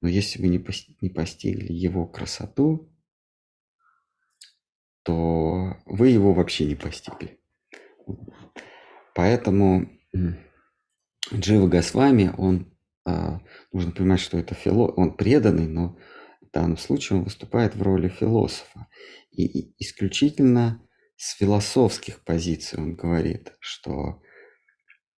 Но 0.00 0.08
если 0.08 0.40
вы 0.40 0.48
не, 0.48 0.58
пос- 0.58 0.96
не 1.00 1.10
постигли 1.10 1.72
его 1.72 2.06
красоту, 2.06 2.92
то 5.04 5.76
вы 5.86 6.08
его 6.08 6.32
вообще 6.32 6.64
не 6.64 6.74
постигли. 6.74 7.40
Поэтому 9.14 9.88
Джива 11.34 11.66
Госвами, 11.66 12.32
он, 12.36 12.72
а, 13.04 13.40
нужно 13.72 13.92
понимать, 13.92 14.20
что 14.20 14.38
это 14.38 14.54
фило, 14.54 14.88
он 14.88 15.16
преданный, 15.16 15.66
но 15.66 15.98
в 16.40 16.50
данном 16.52 16.76
случае 16.76 17.18
он 17.18 17.24
выступает 17.24 17.74
в 17.74 17.82
роли 17.82 18.08
философа. 18.08 18.88
И, 19.30 19.46
и 19.46 19.74
исключительно 19.78 20.86
с 21.16 21.34
философских 21.36 22.22
позиций 22.24 22.78
он 22.78 22.94
говорит, 22.94 23.54
что 23.60 24.22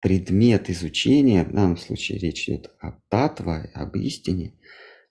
предмет 0.01 0.69
изучения, 0.69 1.43
в 1.43 1.53
данном 1.53 1.77
случае 1.77 2.19
речь 2.19 2.47
идет 2.47 2.71
о 2.79 2.99
татва, 3.09 3.69
об 3.73 3.95
истине, 3.95 4.59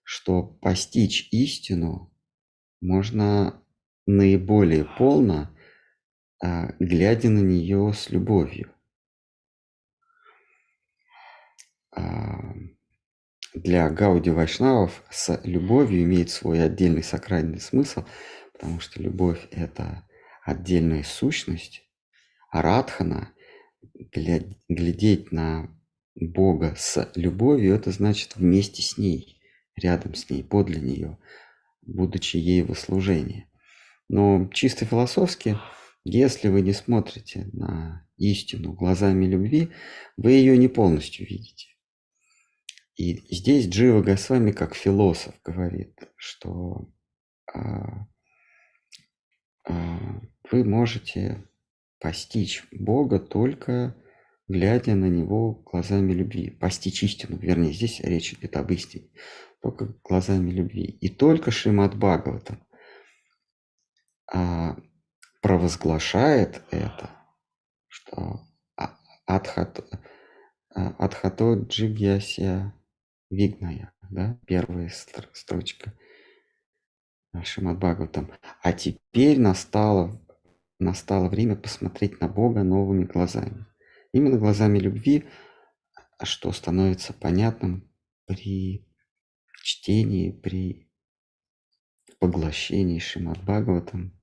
что 0.03 0.43
постичь 0.43 1.29
истину 1.33 2.13
можно 2.81 3.63
наиболее 4.07 4.85
полно, 4.85 5.57
а, 6.43 6.75
глядя 6.79 7.31
на 7.31 7.41
нее 7.41 7.93
с 7.95 8.11
любовью. 8.11 8.71
А, 8.71 8.75
для 13.55 13.91
Гауди 13.91 14.31
Вайшнавов 14.31 15.03
с 15.11 15.41
любовью 15.45 16.03
имеет 16.03 16.31
свой 16.31 16.63
отдельный 16.63 17.03
сакральный 17.03 17.61
смысл, 17.61 18.05
потому 18.53 18.81
что 18.81 19.03
любовь– 19.03 19.47
это 19.51 20.09
отдельная 20.45 21.03
сущность, 21.03 21.83
а 22.51 22.63
Радхана 22.63 23.33
гля- 24.15 24.55
глядеть 24.69 25.33
на 25.33 25.69
Бога 26.15 26.75
с 26.79 27.11
любовью– 27.15 27.75
это 27.77 27.91
значит 27.91 28.37
вместе 28.37 28.83
с 28.83 28.97
ней, 28.97 29.41
рядом 29.77 30.15
с 30.15 30.31
ней, 30.31 30.43
подле 30.43 30.81
нее, 30.81 31.19
будучи 31.83 32.37
ей 32.37 32.63
во 32.63 32.75
служении. 32.75 33.49
Но 34.09 34.49
чисто 34.53 34.85
философски, 34.85 35.59
если 36.05 36.49
вы 36.49 36.63
не 36.63 36.73
смотрите 36.73 37.49
на 37.53 38.07
истину 38.17 38.73
глазами 38.73 39.27
любви, 39.27 39.71
вы 40.17 40.33
ее 40.33 40.57
не 40.57 40.69
полностью 40.69 41.27
видите. 41.27 41.72
И 42.97 43.35
здесь 43.35 43.67
Джива 43.69 44.03
Госвами 44.03 44.53
как 44.53 44.75
философ 44.75 45.35
говорит, 45.43 45.99
что 46.17 46.91
а, 47.53 48.07
а, 49.67 50.21
вы 50.51 50.65
можете 50.65 51.49
постичь 51.99 52.65
Бога 52.71 53.19
только 53.19 53.97
глядя 54.49 54.95
на 54.95 55.07
Него 55.07 55.55
глазами 55.55 56.13
любви. 56.13 56.51
Постичь 56.51 57.03
истину, 57.03 57.39
вернее, 57.39 57.73
здесь 57.73 58.01
речь 58.01 58.35
идет 58.35 58.57
об 58.57 58.71
истине, 58.71 59.09
только 59.63 59.95
глазами 60.05 60.51
любви. 60.51 60.85
И 60.85 61.09
только 61.09 61.51
Шримад 61.51 61.97
Бхагаватам 61.97 62.63
а, 64.31 64.77
провозглашает 65.41 66.63
это, 66.71 67.11
что 67.89 68.41
а- 68.77 68.97
а, 69.27 70.95
Адхато 70.99 71.55
Джигьясия 71.55 72.75
Вигная, 73.33 73.93
да, 74.11 74.39
первая 74.47 74.89
стр- 74.89 75.29
строчка 75.33 75.93
Шримад 77.45 77.79
Бхагаватам. 77.79 78.31
А 78.63 78.73
теперь 78.73 79.39
настало, 79.39 80.21
настало 80.79 81.29
время 81.29 81.57
посмотреть 81.57 82.21
на 82.21 82.29
Бога 82.29 82.63
новыми 82.63 83.05
глазами. 83.05 83.67
Именно 84.13 84.39
глазами 84.39 84.79
любви, 84.79 85.25
что 86.23 86.53
становится 86.53 87.13
понятным 87.13 87.91
при 88.27 88.87
чтении, 89.63 90.31
при 90.31 90.91
поглощении 92.19 92.99
Шримад 92.99 93.43
Бхагаватам. 93.43 94.19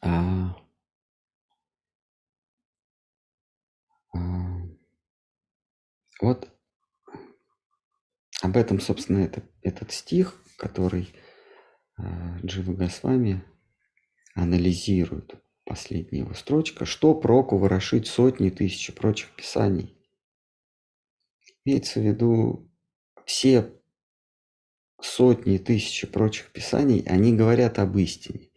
А, 0.00 0.10
а, 4.14 4.18
вот 6.20 6.53
об 8.44 8.58
этом, 8.58 8.78
собственно, 8.78 9.20
это, 9.20 9.42
этот 9.62 9.90
стих, 9.90 10.38
который 10.58 11.08
а, 11.96 12.38
Джива 12.44 12.74
Госвами 12.74 13.42
анализирует, 14.34 15.36
последняя 15.64 16.18
его 16.18 16.34
строчка, 16.34 16.84
что 16.84 17.14
проку 17.14 17.56
ворошить 17.56 18.06
сотни 18.06 18.50
тысяч 18.50 18.92
прочих 18.92 19.30
писаний. 19.34 19.96
Имеется 21.64 22.00
в 22.00 22.02
виду 22.02 22.70
все 23.24 23.72
сотни 25.00 25.56
тысяч 25.56 26.06
прочих 26.10 26.52
писаний, 26.52 27.02
они 27.06 27.34
говорят 27.34 27.78
об 27.78 27.96
истине, 27.96 28.50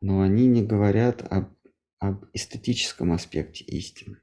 но 0.00 0.22
они 0.22 0.46
не 0.46 0.62
говорят 0.62 1.20
об, 1.30 1.52
об 1.98 2.24
эстетическом 2.32 3.12
аспекте 3.12 3.62
истины. 3.64 4.22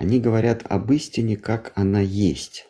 Они 0.00 0.18
говорят 0.18 0.64
об 0.68 0.90
истине, 0.90 1.36
как 1.36 1.72
она 1.76 2.00
есть. 2.00 2.67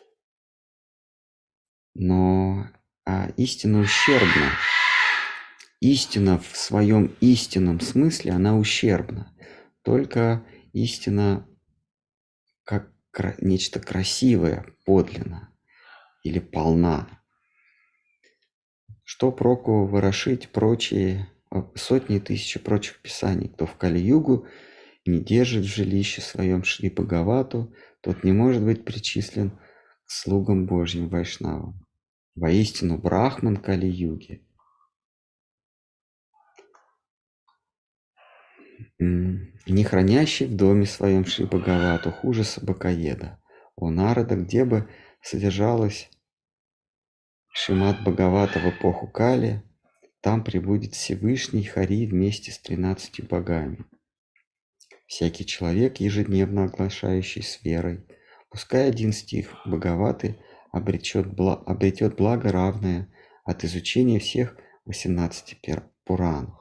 Но 1.93 2.69
а 3.11 3.29
истина 3.37 3.79
ущербна. 3.79 4.51
Истина 5.79 6.37
в 6.37 6.55
своем 6.55 7.15
истинном 7.21 7.79
смысле, 7.79 8.33
она 8.33 8.55
ущербна. 8.55 9.33
Только 9.81 10.45
истина 10.73 11.47
как 12.63 12.91
нечто 13.41 13.79
красивое, 13.79 14.65
подлинно 14.85 15.51
или 16.23 16.37
полна. 16.37 17.09
Что 19.03 19.31
проку 19.31 19.87
ворошить 19.87 20.49
прочие 20.49 21.27
э, 21.51 21.63
сотни 21.73 22.19
тысяч 22.19 22.61
прочих 22.61 23.01
писаний, 23.01 23.49
кто 23.49 23.65
в 23.65 23.75
Кали-югу 23.75 24.45
не 25.07 25.19
держит 25.19 25.65
в 25.65 25.75
жилище 25.75 26.21
своем 26.21 26.63
Шри 26.63 26.91
Бхагавату, 26.91 27.73
тот 28.01 28.23
не 28.23 28.33
может 28.33 28.61
быть 28.61 28.85
причислен 28.85 29.57
слугам 30.11 30.65
Божьим 30.65 31.07
Вайшнавам. 31.07 31.85
Воистину, 32.35 32.97
Брахман 32.97 33.57
Кали-юги. 33.57 34.45
Не 38.97 39.83
хранящий 39.83 40.47
в 40.47 40.55
доме 40.55 40.85
своем 40.85 41.25
Шри 41.25 41.45
Бхагавату 41.45 42.11
хуже 42.11 42.43
собакоеда. 42.43 43.39
О 43.75 43.89
Нарада, 43.89 44.35
где 44.35 44.65
бы 44.65 44.89
содержалась 45.21 46.09
Шимат 47.53 48.01
Бхагавата 48.01 48.59
в 48.59 48.69
эпоху 48.69 49.07
Кали, 49.07 49.63
там 50.21 50.43
прибудет 50.43 50.95
Всевышний 50.95 51.63
Хари 51.63 52.05
вместе 52.07 52.51
с 52.51 52.59
тринадцатью 52.59 53.27
богами. 53.27 53.85
Всякий 55.05 55.45
человек, 55.45 55.97
ежедневно 55.97 56.65
оглашающий 56.65 57.43
с 57.43 57.63
верой, 57.63 58.05
пускай 58.49 58.87
один 58.87 59.13
стих 59.13 59.55
Бхагаваты 59.65 60.39
обречет, 60.71 61.27
бла- 61.27 61.63
обретет 61.65 62.15
благо 62.15 62.51
равное 62.51 63.11
от 63.43 63.63
изучения 63.63 64.19
всех 64.19 64.57
18 64.85 65.59
пер- 65.61 65.89
Пуран. 66.03 66.57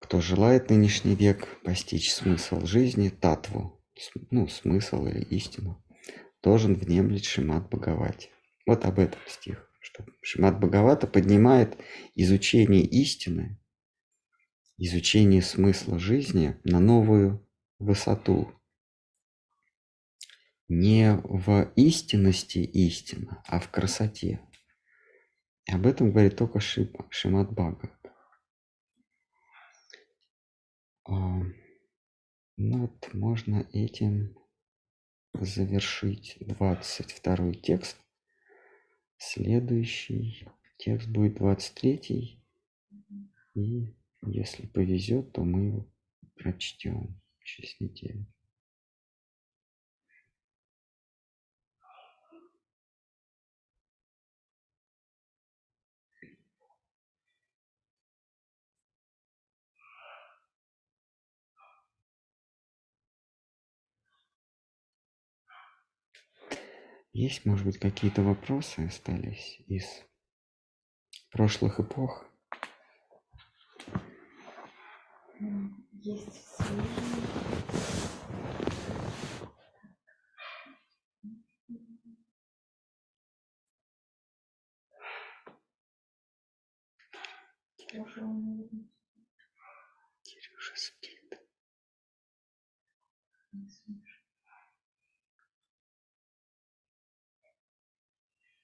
Кто 0.00 0.20
желает 0.20 0.68
нынешний 0.68 1.14
век 1.14 1.48
постичь 1.62 2.12
смысл 2.12 2.66
жизни, 2.66 3.08
татву, 3.08 3.82
ну, 4.30 4.48
смысл 4.48 5.06
или 5.06 5.22
истину, 5.22 5.82
должен 6.42 6.74
внемлить 6.74 7.24
Шимат 7.24 7.70
Бхагавати. 7.70 8.28
Вот 8.66 8.84
об 8.84 8.98
этом 8.98 9.20
стих, 9.26 9.70
что 9.80 10.04
Шимат 10.20 10.58
Бхагавата 10.58 11.06
поднимает 11.06 11.78
изучение 12.14 12.82
истины, 12.82 13.58
изучение 14.76 15.40
смысла 15.40 15.98
жизни 15.98 16.60
на 16.64 16.80
новую 16.80 17.48
высоту. 17.78 18.52
Не 20.74 21.20
в 21.22 21.70
истинности 21.76 22.60
истина, 22.60 23.42
а 23.46 23.60
в 23.60 23.70
красоте. 23.70 24.40
И 25.66 25.72
об 25.72 25.86
этом 25.86 26.12
говорит 26.12 26.38
только 26.38 26.60
Шима, 26.60 27.06
Шимат 27.10 27.50
Бхагават. 27.52 28.00
А, 31.04 31.42
Ну 32.56 32.78
вот 32.78 33.12
можно 33.12 33.68
этим 33.74 34.34
завершить 35.34 36.38
22 36.40 37.52
текст. 37.52 37.98
Следующий 39.18 40.48
текст 40.78 41.06
будет 41.06 41.34
23. 41.34 42.42
И 43.56 43.94
если 44.22 44.66
повезет, 44.68 45.32
то 45.32 45.44
мы 45.44 45.66
его 45.66 45.92
прочтем 46.34 47.20
через 47.44 47.78
неделю. 47.78 48.26
Есть, 67.12 67.44
может 67.44 67.66
быть, 67.66 67.78
какие-то 67.78 68.22
вопросы 68.22 68.86
остались 68.86 69.60
из 69.66 69.84
прошлых 71.30 71.78
эпох? 71.78 72.26
Есть 75.92 76.56
он, 88.22 88.44
наверное, 88.44 88.81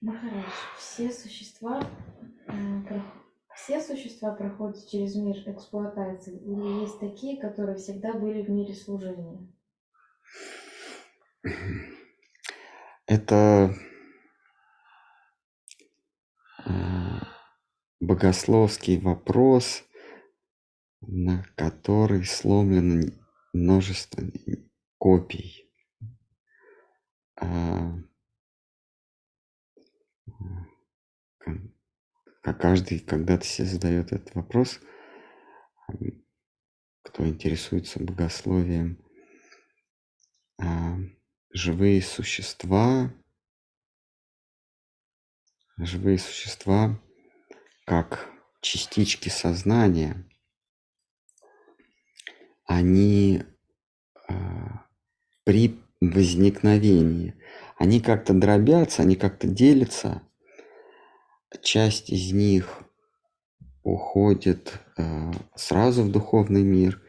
Махарадж, 0.01 0.45
все 0.77 1.11
существа, 1.11 1.81
э, 2.47 3.01
все 3.53 3.81
существа 3.81 4.33
проходят 4.33 4.87
через 4.87 5.15
мир 5.15 5.37
эксплуатации 5.45 6.37
или 6.37 6.81
есть 6.81 6.99
такие, 6.99 7.39
которые 7.39 7.77
всегда 7.77 8.13
были 8.13 8.41
в 8.41 8.49
мире 8.49 8.73
служения? 8.73 9.45
это 13.09 13.73
а, 16.63 17.27
богословский 17.99 18.99
вопрос, 18.99 19.83
на 21.01 21.43
который 21.55 22.23
сломлено 22.23 23.11
множество 23.51 24.23
копий. 24.97 25.65
Каждый 32.41 32.99
когда-то 32.99 33.45
себе 33.45 33.67
задает 33.67 34.11
этот 34.11 34.35
вопрос, 34.35 34.79
кто 37.03 37.25
интересуется 37.25 38.03
богословием, 38.03 39.03
а, 40.61 40.97
живые 41.51 42.01
существа, 42.01 43.13
живые 45.77 46.17
существа 46.19 47.01
как 47.85 48.29
частички 48.61 49.29
сознания, 49.29 50.29
они 52.65 53.43
а, 54.27 54.85
при 55.45 55.81
возникновении, 56.01 57.41
они 57.77 58.01
как-то 58.01 58.33
дробятся, 58.33 59.01
они 59.01 59.15
как-то 59.15 59.47
делятся, 59.47 60.28
часть 61.61 62.09
из 62.09 62.31
них 62.31 62.83
уходит 63.83 64.79
э, 64.97 65.31
сразу 65.55 66.03
в 66.03 66.11
духовный 66.11 66.63
мир 66.63 67.01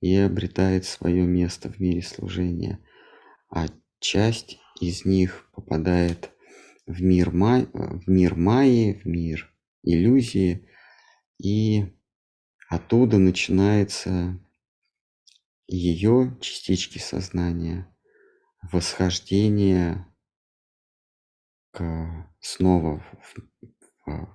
и 0.00 0.16
обретает 0.16 0.84
свое 0.84 1.26
место 1.26 1.70
в 1.70 1.78
мире 1.80 2.02
служения, 2.02 2.78
а 3.50 3.66
часть 4.00 4.58
из 4.80 5.04
них 5.04 5.48
попадает 5.52 6.30
в 6.86 7.02
мир, 7.02 7.30
май, 7.30 7.66
в 7.72 8.08
мир 8.08 8.34
майи, 8.34 9.00
в 9.02 9.06
мир 9.06 9.50
иллюзии, 9.82 10.68
и 11.38 11.86
оттуда 12.68 13.18
начинается 13.18 14.38
ее 15.66 16.36
частички 16.40 16.98
сознания, 16.98 17.88
восхождение 18.62 20.06
к, 21.70 22.30
снова 22.40 23.00
в, 23.00 23.34
в, 24.06 24.28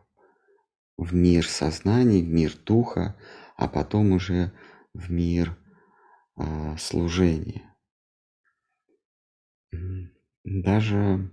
в 0.97 1.13
мир 1.13 1.47
сознания, 1.47 2.21
в 2.21 2.27
мир 2.27 2.53
духа, 2.65 3.15
а 3.55 3.67
потом 3.67 4.11
уже 4.11 4.51
в 4.93 5.11
мир 5.11 5.57
а, 6.35 6.77
служения. 6.77 7.75
Даже 10.43 11.31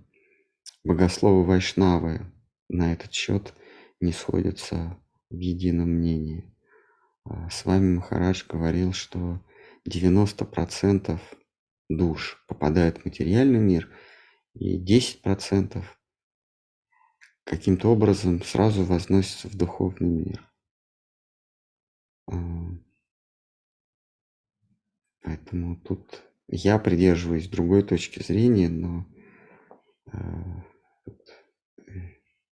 богословы 0.83 1.43
Вайшнавы 1.43 2.31
на 2.69 2.93
этот 2.93 3.13
счет 3.13 3.53
не 3.99 4.11
сходятся 4.11 5.01
в 5.29 5.39
едином 5.39 5.89
мнении. 5.89 6.53
А, 7.23 7.49
с 7.49 7.65
вами 7.65 7.95
Махарадж 7.95 8.43
говорил, 8.47 8.93
что 8.93 9.41
90% 9.89 11.19
душ 11.89 12.43
попадает 12.47 12.99
в 12.99 13.05
материальный 13.05 13.59
мир, 13.59 13.89
и 14.53 14.77
10% 14.83 15.83
каким-то 17.47 17.89
образом 17.89 18.43
сразу 18.43 18.83
возносится 18.83 19.47
в 19.47 19.55
духовный 19.55 20.09
мир. 20.09 20.51
А, 22.29 22.35
поэтому 25.21 25.77
тут 25.77 26.23
я 26.49 26.77
придерживаюсь 26.77 27.47
другой 27.47 27.83
точки 27.83 28.21
зрения, 28.21 28.67
но 28.67 29.07
а, 30.11 30.65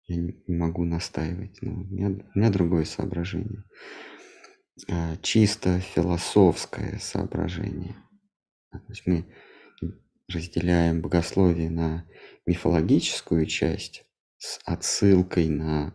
я 0.07 0.17
не 0.17 0.35
могу 0.47 0.85
настаивать. 0.85 1.61
Но 1.61 1.73
у, 1.73 1.85
меня, 1.85 2.09
у 2.35 2.39
меня 2.39 2.51
другое 2.51 2.85
соображение. 2.85 3.65
А, 4.89 5.17
чисто 5.23 5.81
философское 5.81 6.99
соображение. 7.01 7.97
То 8.71 8.81
есть 8.89 9.07
мы 9.07 9.27
разделяем 10.29 11.03
богословие 11.03 11.71
на 11.71 12.09
мифологическую 12.47 13.47
часть 13.47 14.05
с 14.45 14.61
отсылкой 14.67 15.49
на 15.49 15.95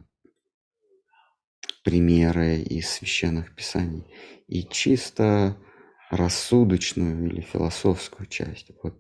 примеры 1.84 2.60
из 2.60 2.90
священных 2.90 3.54
писаний 3.54 4.12
и 4.48 4.64
чисто 4.64 5.56
рассудочную 6.10 7.28
или 7.28 7.42
философскую 7.42 8.26
часть. 8.26 8.72
Вот 8.82 9.00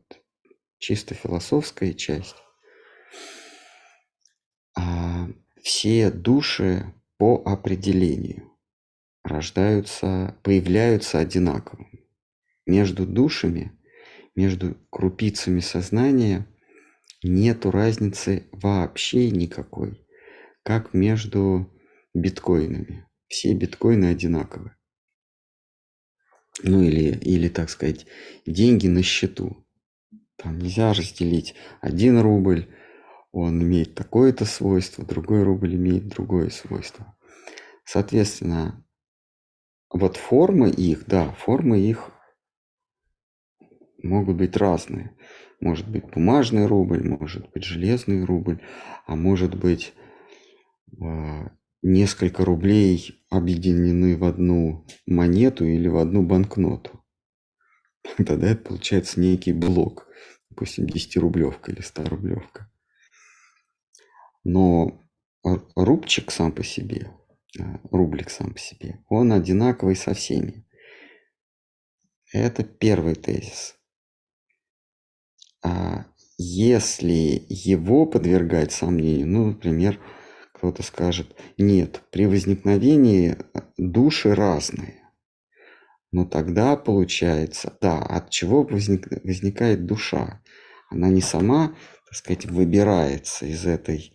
чисто 0.77 1.15
философская 1.15 1.93
часть. 1.93 2.35
А 4.77 5.27
все 5.63 6.11
души 6.11 6.93
по 7.17 7.41
определению 7.43 8.55
рождаются, 9.23 10.37
появляются 10.43 11.17
одинаковыми. 11.17 12.07
Между 12.67 13.07
душами, 13.07 13.71
между 14.35 14.77
крупицами 14.91 15.59
сознания– 15.59 16.45
нету 17.23 17.71
разницы 17.71 18.47
вообще 18.51 19.29
никакой, 19.31 20.05
как 20.63 20.93
между 20.93 21.71
биткоинами. 22.13 23.07
Все 23.27 23.53
биткоины 23.53 24.05
одинаковы. 24.05 24.75
Ну 26.63 26.81
или, 26.81 27.17
или, 27.17 27.47
так 27.47 27.69
сказать, 27.69 28.05
деньги 28.45 28.87
на 28.87 29.03
счету. 29.03 29.65
Там 30.35 30.59
нельзя 30.59 30.93
разделить 30.93 31.55
один 31.81 32.19
рубль, 32.19 32.67
он 33.31 33.61
имеет 33.61 33.93
такое-то 33.93 34.45
свойство, 34.45 35.05
другой 35.05 35.43
рубль 35.43 35.75
имеет 35.75 36.07
другое 36.07 36.49
свойство. 36.49 37.15
Соответственно, 37.85 38.85
вот 39.91 40.17
формы 40.17 40.69
их, 40.69 41.05
да, 41.05 41.31
формы 41.33 41.79
их 41.79 42.11
могут 44.01 44.37
быть 44.37 44.55
разные. 44.57 45.15
Может 45.59 45.89
быть 45.89 46.05
бумажный 46.05 46.65
рубль, 46.67 47.07
может 47.07 47.49
быть 47.51 47.63
железный 47.63 48.23
рубль, 48.23 48.61
а 49.05 49.15
может 49.15 49.55
быть 49.55 49.93
а, 51.01 51.51
несколько 51.81 52.45
рублей 52.45 53.25
объединены 53.29 54.17
в 54.17 54.23
одну 54.23 54.85
монету 55.05 55.65
или 55.65 55.87
в 55.87 55.97
одну 55.97 56.23
банкноту. 56.23 57.03
Тогда 58.17 58.51
это 58.51 58.63
получается 58.63 59.19
некий 59.19 59.51
блок, 59.51 60.07
допустим, 60.49 60.85
10-рублевка 60.85 61.71
или 61.71 61.81
100-рублевка. 61.81 62.71
Но 64.45 65.01
рубчик 65.75 66.31
сам 66.31 66.53
по 66.53 66.63
себе, 66.63 67.11
а, 67.59 67.81
рублик 67.91 68.29
сам 68.29 68.53
по 68.53 68.59
себе, 68.59 69.03
он 69.09 69.33
одинаковый 69.33 69.97
со 69.97 70.13
всеми. 70.13 70.65
Это 72.31 72.63
первый 72.63 73.15
тезис. 73.15 73.78
А 75.63 76.05
если 76.37 77.45
его 77.49 78.05
подвергать 78.05 78.71
сомнению, 78.71 79.27
ну, 79.27 79.45
например, 79.47 79.99
кто-то 80.53 80.83
скажет, 80.83 81.35
нет, 81.57 82.01
при 82.11 82.25
возникновении 82.25 83.37
э, 83.53 83.61
души 83.77 84.35
разные. 84.35 84.99
Но 86.11 86.25
тогда 86.25 86.75
получается, 86.75 87.77
да, 87.81 87.99
от 87.99 88.29
чего 88.29 88.63
возник, 88.63 89.07
возникает 89.23 89.85
душа? 89.85 90.41
Она 90.89 91.09
не 91.09 91.21
сама, 91.21 91.75
так 92.05 92.15
сказать, 92.15 92.45
выбирается 92.45 93.45
из 93.45 93.65
этой, 93.65 94.11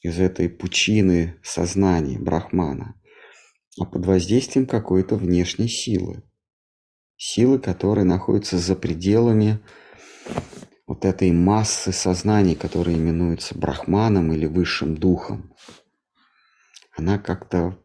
из 0.00 0.18
этой 0.18 0.48
пучины 0.48 1.38
сознания 1.42 2.18
брахмана, 2.18 2.94
а 3.78 3.84
под 3.84 4.06
воздействием 4.06 4.66
какой-то 4.66 5.16
внешней 5.16 5.68
силы. 5.68 6.22
Силы, 7.16 7.58
которая 7.58 8.04
находится 8.04 8.58
за 8.58 8.74
пределами 8.74 9.60
вот 10.86 11.04
этой 11.04 11.32
массы 11.32 11.92
сознаний, 11.92 12.54
которая 12.54 12.94
именуется 12.96 13.56
брахманом 13.56 14.32
или 14.32 14.46
высшим 14.46 14.96
духом, 14.96 15.54
она 16.96 17.18
как-то 17.18 17.78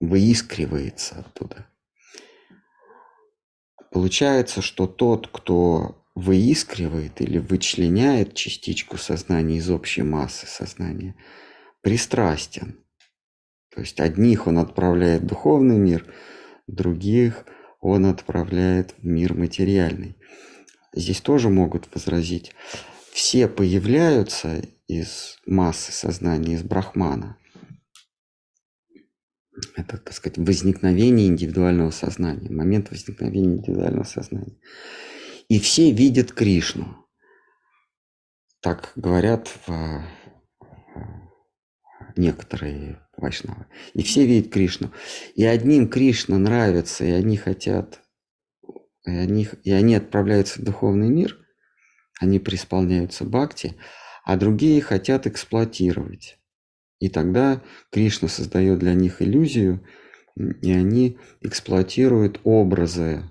выискривается 0.00 1.20
оттуда. 1.20 1.66
Получается, 3.90 4.60
что 4.60 4.86
тот, 4.86 5.28
кто 5.28 6.04
выискривает 6.14 7.20
или 7.20 7.38
вычленяет 7.38 8.34
частичку 8.34 8.98
сознания 8.98 9.58
из 9.58 9.70
общей 9.70 10.02
массы 10.02 10.46
сознания, 10.46 11.14
пристрастен. 11.80 12.84
То 13.72 13.80
есть 13.80 14.00
одних 14.00 14.46
он 14.46 14.58
отправляет 14.58 15.22
в 15.22 15.26
духовный 15.26 15.78
мир, 15.78 16.12
других 16.66 17.44
он 17.80 18.06
отправляет 18.06 18.94
в 18.98 19.06
мир 19.06 19.34
материальный 19.34 20.16
здесь 20.94 21.20
тоже 21.20 21.48
могут 21.48 21.92
возразить, 21.94 22.52
все 23.12 23.48
появляются 23.48 24.62
из 24.86 25.38
массы 25.46 25.92
сознания, 25.92 26.54
из 26.54 26.62
брахмана. 26.62 27.36
Это, 29.76 29.98
так 29.98 30.12
сказать, 30.12 30.38
возникновение 30.38 31.26
индивидуального 31.26 31.90
сознания, 31.90 32.48
момент 32.50 32.90
возникновения 32.90 33.56
индивидуального 33.56 34.04
сознания. 34.04 34.56
И 35.48 35.58
все 35.58 35.90
видят 35.90 36.32
Кришну. 36.32 37.06
Так 38.60 38.92
говорят 38.96 39.48
в, 39.48 39.70
э, 39.70 40.02
некоторые 42.16 43.00
вайшнавы. 43.16 43.66
И 43.94 44.02
все 44.02 44.26
видят 44.26 44.52
Кришну. 44.52 44.92
И 45.34 45.44
одним 45.44 45.88
Кришна 45.88 46.38
нравится, 46.38 47.04
и 47.04 47.10
они 47.10 47.36
хотят, 47.36 48.02
и 49.08 49.16
они, 49.16 49.48
и 49.64 49.72
они 49.72 49.94
отправляются 49.94 50.60
в 50.60 50.64
духовный 50.64 51.08
мир, 51.08 51.38
они 52.20 52.38
преисполняются 52.38 53.24
бхакти, 53.24 53.76
а 54.24 54.36
другие 54.36 54.80
хотят 54.80 55.26
эксплуатировать. 55.26 56.38
И 56.98 57.08
тогда 57.08 57.62
Кришна 57.90 58.28
создает 58.28 58.80
для 58.80 58.94
них 58.94 59.22
иллюзию, 59.22 59.86
и 60.36 60.72
они 60.72 61.18
эксплуатируют 61.40 62.40
образы, 62.44 63.22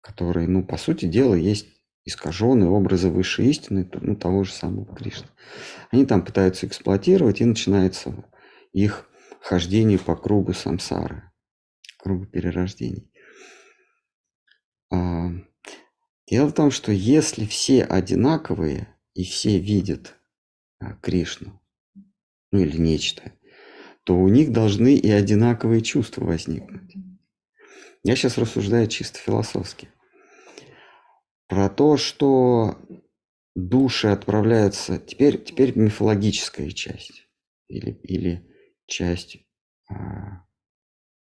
которые, 0.00 0.48
ну, 0.48 0.62
по 0.62 0.76
сути 0.76 1.06
дела, 1.06 1.34
есть 1.34 1.66
искаженные 2.04 2.68
образы 2.68 3.08
высшей 3.08 3.46
истины, 3.46 3.88
ну, 4.00 4.16
того 4.16 4.44
же 4.44 4.52
самого 4.52 4.94
Кришны. 4.94 5.28
Они 5.90 6.04
там 6.04 6.24
пытаются 6.24 6.66
эксплуатировать, 6.66 7.40
и 7.40 7.44
начинается 7.46 8.14
их 8.72 9.08
хождение 9.40 9.98
по 9.98 10.14
кругу 10.14 10.52
самсары, 10.52 11.30
кругу 11.98 12.26
перерождений. 12.26 13.10
А, 14.90 15.30
дело 16.26 16.48
в 16.48 16.52
том, 16.52 16.70
что 16.70 16.92
если 16.92 17.46
все 17.46 17.82
одинаковые 17.82 18.88
и 19.14 19.24
все 19.24 19.58
видят 19.58 20.16
а, 20.78 20.94
Кришну, 20.94 21.60
ну 22.52 22.60
или 22.60 22.76
нечто, 22.76 23.32
то 24.04 24.14
у 24.14 24.28
них 24.28 24.52
должны 24.52 24.94
и 24.94 25.10
одинаковые 25.10 25.80
чувства 25.80 26.24
возникнуть. 26.24 26.94
Я 28.02 28.16
сейчас 28.16 28.36
рассуждаю 28.36 28.86
чисто 28.86 29.18
философски. 29.18 29.88
Про 31.48 31.70
то, 31.70 31.96
что 31.96 32.78
души 33.54 34.08
отправляются... 34.08 34.98
Теперь, 34.98 35.42
теперь 35.42 35.76
мифологическая 35.76 36.70
часть. 36.70 37.28
Или, 37.68 37.92
или 38.02 38.46
часть 38.86 39.38
а, 39.88 40.44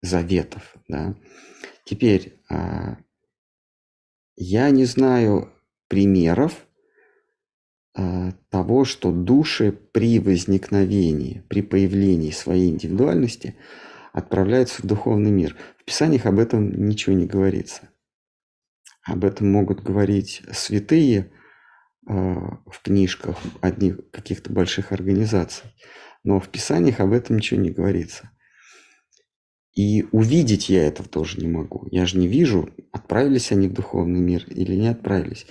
заветов. 0.02 0.76
Да? 0.88 1.16
Теперь 1.84 2.38
а, 2.50 2.98
я 4.36 4.70
не 4.70 4.84
знаю 4.84 5.52
примеров 5.88 6.66
а, 7.94 8.32
того, 8.50 8.84
что 8.84 9.10
души 9.10 9.72
при 9.72 10.18
возникновении, 10.18 11.42
при 11.48 11.62
появлении 11.62 12.30
своей 12.30 12.70
индивидуальности 12.70 13.56
отправляются 14.12 14.82
в 14.82 14.86
духовный 14.86 15.30
мир. 15.30 15.56
В 15.78 15.84
Писаниях 15.84 16.26
об 16.26 16.38
этом 16.38 16.88
ничего 16.88 17.14
не 17.14 17.26
говорится. 17.26 17.88
Об 19.02 19.24
этом 19.24 19.50
могут 19.50 19.82
говорить 19.82 20.42
святые 20.52 21.32
э, 22.08 22.12
в 22.12 22.82
книжках 22.82 23.38
одних 23.60 24.10
каких-то 24.10 24.52
больших 24.52 24.92
организаций, 24.92 25.70
но 26.24 26.40
в 26.40 26.48
Писаниях 26.48 27.00
об 27.00 27.12
этом 27.12 27.36
ничего 27.36 27.60
не 27.60 27.70
говорится. 27.70 28.30
И 29.76 30.06
увидеть 30.10 30.70
я 30.70 30.86
этого 30.86 31.06
тоже 31.06 31.38
не 31.38 31.48
могу. 31.48 31.86
Я 31.90 32.06
же 32.06 32.16
не 32.16 32.26
вижу, 32.26 32.70
отправились 32.92 33.52
они 33.52 33.68
в 33.68 33.74
духовный 33.74 34.20
мир 34.20 34.42
или 34.48 34.74
не 34.74 34.88
отправились. 34.88 35.46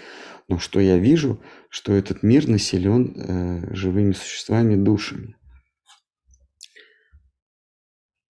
Но 0.48 0.58
что 0.58 0.80
я 0.80 0.98
вижу, 0.98 1.40
что 1.70 1.94
этот 1.94 2.24
мир 2.24 2.48
населен 2.48 3.14
э, 3.16 3.76
живыми 3.76 4.14
существами, 4.14 4.76
душами. 4.76 5.38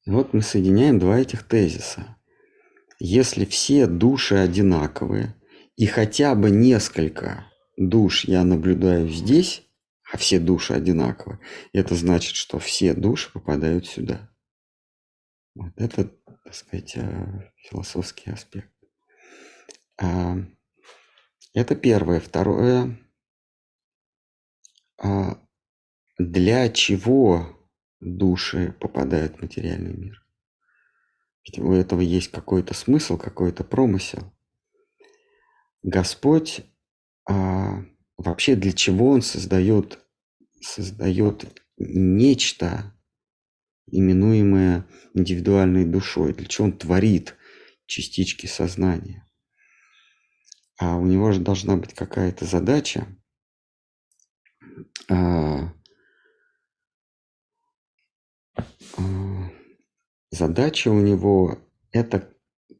вот 0.06 0.34
мы 0.34 0.42
соединяем 0.42 1.00
два 1.00 1.18
этих 1.18 1.44
тезиса. 1.44 2.18
Если 3.00 3.46
все 3.46 3.88
души 3.88 4.36
одинаковые, 4.36 5.36
и 5.78 5.86
хотя 5.86 6.36
бы 6.36 6.52
несколько 6.52 7.46
душ 7.78 8.26
я 8.26 8.44
наблюдаю 8.44 9.10
здесь, 9.10 9.64
а 10.12 10.18
все 10.18 10.40
души 10.40 10.74
одинаковые, 10.74 11.40
это 11.72 11.96
значит, 11.96 12.36
что 12.36 12.60
все 12.60 12.94
души 12.94 13.32
попадают 13.32 13.88
сюда. 13.88 14.30
Вот 15.56 15.72
это, 15.78 16.06
так 16.44 16.54
сказать, 16.54 16.98
э, 16.98 17.52
философский 17.56 18.30
аспект. 18.32 18.72
А, 19.98 20.36
это 21.54 21.76
первое. 21.76 22.20
Второе. 22.20 23.00
А, 25.02 25.42
для 26.18 26.70
чего 26.70 27.58
души 28.02 28.76
попадают 28.80 29.38
в 29.38 29.42
материальный 29.42 29.96
мир? 29.96 30.26
Ведь 31.46 31.60
у 31.60 31.72
этого 31.72 32.02
есть 32.02 32.32
какой-то 32.32 32.74
смысл, 32.74 33.18
какой-то 33.18 33.64
промысел. 33.64 34.34
Господь 35.84 36.66
а, 37.30 37.86
вообще 38.18 38.56
для 38.56 38.74
чего 38.74 39.10
Он 39.10 39.22
создает, 39.22 40.00
создает 40.60 41.64
нечто, 41.78 42.95
именуемое 43.98 44.88
индивидуальной 45.14 45.86
душой, 45.86 46.34
для 46.34 46.46
чего 46.46 46.68
Он 46.68 46.78
творит 46.78 47.36
частички 47.86 48.48
сознания. 48.48 49.26
А 50.78 50.98
у 50.98 51.06
него 51.06 51.32
же 51.32 51.40
должна 51.40 51.78
быть 51.78 51.94
какая-то 51.94 52.46
задача, 52.46 53.08
а, 55.10 55.74
а, 58.98 59.52
задача 60.32 60.90
у 60.90 61.00
него 61.00 61.60
это 61.92 62.30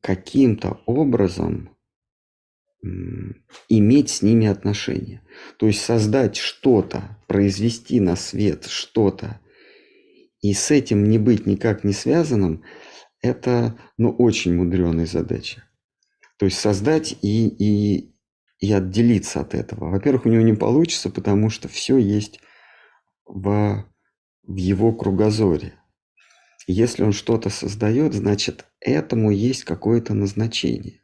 каким-то 0.02 0.82
образом 0.86 1.76
иметь 3.70 4.10
с 4.10 4.22
ними 4.22 4.48
отношения. 4.48 5.22
То 5.58 5.68
есть 5.68 5.82
создать 5.82 6.36
что-то, 6.36 7.18
произвести 7.28 8.00
на 8.00 8.16
свет 8.16 8.66
что-то, 8.66 9.40
и 10.50 10.54
с 10.54 10.70
этим 10.70 11.10
не 11.10 11.18
быть 11.18 11.48
никак 11.48 11.84
не 11.84 11.92
связанным, 11.92 12.64
это 13.20 13.80
ну, 13.98 14.12
очень 14.12 14.54
мудреная 14.54 15.08
задача. 15.08 15.64
То 16.38 16.46
есть 16.46 16.60
создать 16.60 17.18
и, 17.24 17.48
и, 17.48 18.14
и 18.60 18.72
отделиться 18.72 19.40
от 19.40 19.56
этого. 19.56 19.90
Во-первых, 19.90 20.28
у 20.28 20.30
него 20.30 20.44
не 20.44 20.54
получится, 20.54 21.10
потому 21.10 21.50
что 21.50 21.68
все 21.68 21.98
есть 21.98 22.40
в, 23.26 23.86
в 24.44 24.56
его 24.56 24.94
кругозоре. 24.94 25.74
Если 26.68 27.02
он 27.02 27.12
что-то 27.12 27.50
создает, 27.50 28.14
значит, 28.14 28.68
этому 28.80 29.32
есть 29.32 29.64
какое-то 29.64 30.14
назначение. 30.14 31.02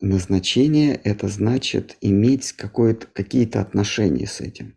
Назначение– 0.00 0.94
это 1.04 1.28
значит 1.28 1.98
иметь 2.00 2.52
какие-то 2.52 3.60
отношения 3.60 4.26
с 4.26 4.40
этим. 4.40 4.74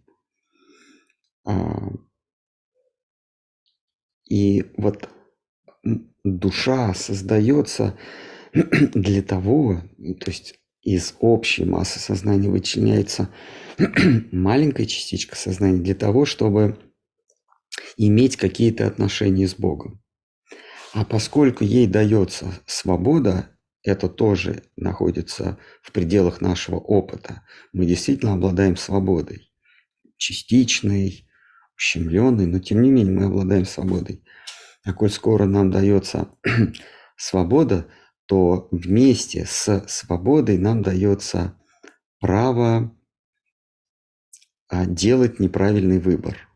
И 4.30 4.65
вот 4.78 5.09
душа 6.24 6.93
создается 6.93 7.97
для 8.53 9.21
того, 9.21 9.82
то 10.19 10.32
есть 10.32 10.55
из 10.82 11.15
общей 11.19 11.65
массы 11.65 11.99
сознания 11.99 12.49
вычленяется 12.49 13.30
маленькая 14.32 14.86
частичка 14.86 15.36
сознания 15.36 15.82
для 15.82 15.95
того, 15.95 16.26
чтобы 16.26 16.78
иметь 17.97 18.38
какие-то 18.38 18.86
отношения 18.88 19.47
с 19.47 19.55
Богом. 19.55 20.01
А 20.93 21.05
поскольку 21.05 21.63
ей 21.63 21.88
дается 21.88 22.53
свобода, 22.65 23.49
это 23.82 24.07
тоже 24.07 24.63
находится 24.76 25.57
в 25.82 25.91
пределах 25.91 26.39
нашего 26.39 26.78
опыта. 26.78 27.41
Мы 27.74 27.86
действительно 27.86 28.34
обладаем 28.34 28.78
свободой. 28.78 29.51
Частичной, 30.17 31.28
ущемленной, 31.84 32.45
но 32.45 32.59
тем 32.59 32.81
не 32.81 32.89
менее 32.89 33.13
мы 33.13 33.25
обладаем 33.25 33.65
свободой. 33.65 34.23
А 34.86 34.93
коль 34.93 35.09
скоро 35.09 35.45
нам 35.45 35.69
дается 35.69 36.29
свобода, 37.17 37.88
то 38.25 38.69
вместе 38.71 39.45
с 39.45 39.86
свободой 39.88 40.57
нам 40.57 40.81
дается 40.81 41.59
право 42.19 42.97
а, 44.69 44.86
делать 44.86 45.39
неправильный 45.39 45.99
выбор. 45.99 46.49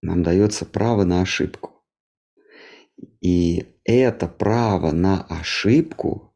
Нам 0.00 0.22
дается 0.22 0.64
право 0.64 1.04
на 1.04 1.20
ошибку. 1.20 1.84
И 3.20 3.76
это 3.84 4.28
право 4.28 4.92
на 4.92 5.22
ошибку 5.24 6.34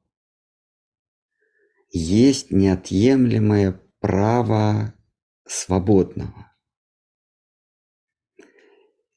есть 1.90 2.50
неотъемлемое 2.50 3.80
право 4.00 4.94
свободного 5.46 6.51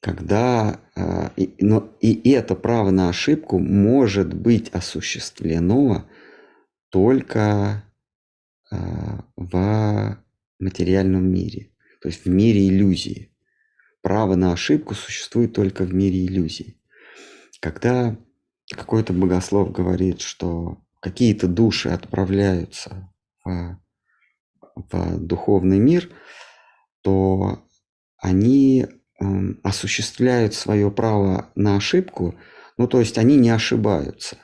когда 0.06 0.78
а, 0.94 1.32
но 1.58 1.92
и 2.00 2.30
это 2.30 2.54
право 2.54 2.90
на 2.90 3.08
ошибку 3.08 3.58
может 3.58 4.34
быть 4.34 4.68
осуществлено 4.68 6.08
только 6.90 7.82
а, 8.70 9.24
в 9.34 10.18
материальном 10.60 11.28
мире, 11.28 11.72
то 12.00 12.06
есть 12.08 12.24
в 12.24 12.28
мире 12.28 12.68
иллюзии. 12.68 13.34
Право 14.00 14.36
на 14.36 14.52
ошибку 14.52 14.94
существует 14.94 15.52
только 15.52 15.82
в 15.82 15.92
мире 15.92 16.24
иллюзий. 16.24 16.80
Когда 17.58 18.16
какой-то 18.70 19.12
богослов 19.12 19.72
говорит, 19.72 20.20
что 20.20 20.84
какие-то 21.00 21.48
души 21.48 21.88
отправляются 21.88 23.12
в, 23.44 23.80
в 24.76 25.18
духовный 25.18 25.80
мир, 25.80 26.10
то 27.02 27.66
они 28.18 28.86
осуществляют 29.62 30.54
свое 30.54 30.90
право 30.90 31.50
на 31.54 31.76
ошибку, 31.76 32.34
ну 32.76 32.86
то 32.86 33.00
есть 33.00 33.18
они 33.18 33.36
не 33.36 33.50
ошибаются. 33.50 34.38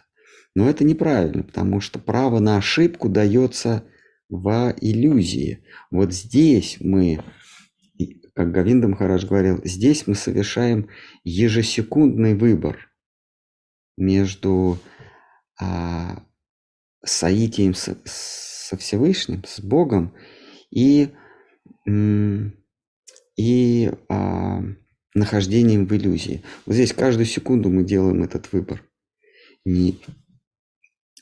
Но 0.54 0.68
это 0.68 0.84
неправильно, 0.84 1.42
потому 1.42 1.80
что 1.80 1.98
право 1.98 2.38
на 2.38 2.56
ошибку 2.56 3.08
дается 3.08 3.84
в 4.28 4.74
иллюзии. 4.80 5.64
Вот 5.90 6.12
здесь 6.12 6.78
мы, 6.80 7.22
как 8.34 8.50
Гавинда 8.50 8.88
Махарадж 8.88 9.26
говорил, 9.26 9.60
здесь 9.64 10.06
мы 10.06 10.14
совершаем 10.14 10.88
ежесекундный 11.24 12.34
выбор 12.34 12.90
между 13.96 14.78
а, 15.60 16.22
соитием 17.04 17.74
со, 17.74 17.96
со 18.04 18.76
Всевышним, 18.76 19.44
с 19.44 19.60
Богом 19.60 20.14
и, 20.70 21.10
и 23.42 23.90
а, 24.08 24.62
нахождением 25.14 25.86
в 25.86 25.96
иллюзии. 25.96 26.42
Вот 26.64 26.74
здесь 26.74 26.92
каждую 26.92 27.26
секунду 27.26 27.70
мы 27.70 27.82
делаем 27.82 28.22
этот 28.22 28.52
выбор. 28.52 28.84
Не, 29.64 29.98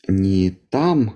не 0.06 0.50
там, 0.50 1.14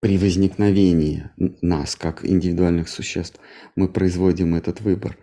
при 0.00 0.16
возникновении 0.16 1.30
нас, 1.60 1.94
как 1.94 2.24
индивидуальных 2.24 2.88
существ, 2.88 3.38
мы 3.76 3.86
производим 3.86 4.54
этот 4.54 4.80
выбор. 4.80 5.18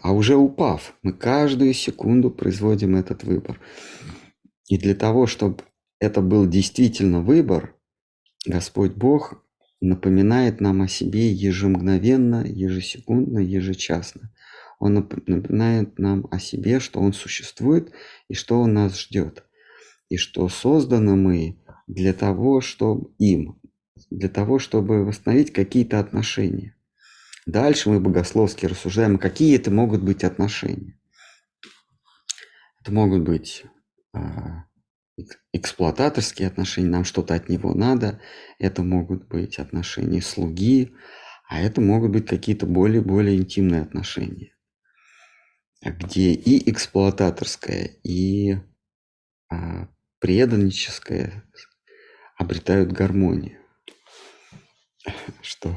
А 0.00 0.12
уже 0.12 0.36
упав, 0.36 0.94
мы 1.02 1.12
каждую 1.12 1.74
секунду 1.74 2.30
производим 2.30 2.94
этот 2.94 3.24
выбор. 3.24 3.60
И 4.68 4.78
для 4.78 4.94
того, 4.94 5.26
чтобы 5.26 5.64
это 5.98 6.20
был 6.20 6.46
действительно 6.46 7.22
выбор, 7.22 7.74
Господь 8.46 8.92
Бог 8.92 9.44
напоминает 9.82 10.60
нам 10.60 10.80
о 10.82 10.88
себе 10.88 11.30
ежемгновенно, 11.30 12.44
ежесекундно, 12.46 13.40
ежечасно. 13.40 14.30
Он 14.78 14.94
напоминает 14.94 15.98
нам 15.98 16.26
о 16.30 16.38
себе, 16.38 16.80
что 16.80 17.00
Он 17.00 17.12
существует 17.12 17.92
и 18.28 18.34
что 18.34 18.60
Он 18.60 18.74
нас 18.74 18.98
ждет. 18.98 19.44
И 20.08 20.16
что 20.16 20.48
созданы 20.48 21.16
мы 21.16 21.60
для 21.86 22.12
того, 22.12 22.60
чтобы 22.60 23.10
им, 23.18 23.60
для 24.10 24.28
того, 24.28 24.58
чтобы 24.58 25.04
восстановить 25.04 25.52
какие-то 25.52 25.98
отношения. 25.98 26.76
Дальше 27.44 27.90
мы 27.90 27.98
богословски 27.98 28.66
рассуждаем, 28.66 29.18
какие 29.18 29.56
это 29.56 29.70
могут 29.70 30.02
быть 30.02 30.22
отношения. 30.22 30.98
Это 32.80 32.92
могут 32.92 33.22
быть 33.22 33.64
а, 34.12 34.64
эксплуататорские 35.52 36.48
отношения, 36.48 36.88
нам 36.88 37.04
что-то 37.04 37.34
от 37.34 37.48
него 37.48 37.74
надо. 37.74 38.20
Это 38.58 38.82
могут 38.82 39.28
быть 39.28 39.58
отношения 39.58 40.22
слуги, 40.22 40.94
а 41.48 41.60
это 41.60 41.80
могут 41.80 42.12
быть 42.12 42.26
какие-то 42.26 42.66
более-более 42.66 43.36
интимные 43.36 43.82
отношения, 43.82 44.54
где 45.82 46.32
и 46.32 46.70
эксплуататорское, 46.70 47.90
и 48.02 48.56
а, 49.50 49.88
преданническое 50.18 51.44
обретают 52.38 52.92
гармонию. 52.92 53.58
Что 55.42 55.76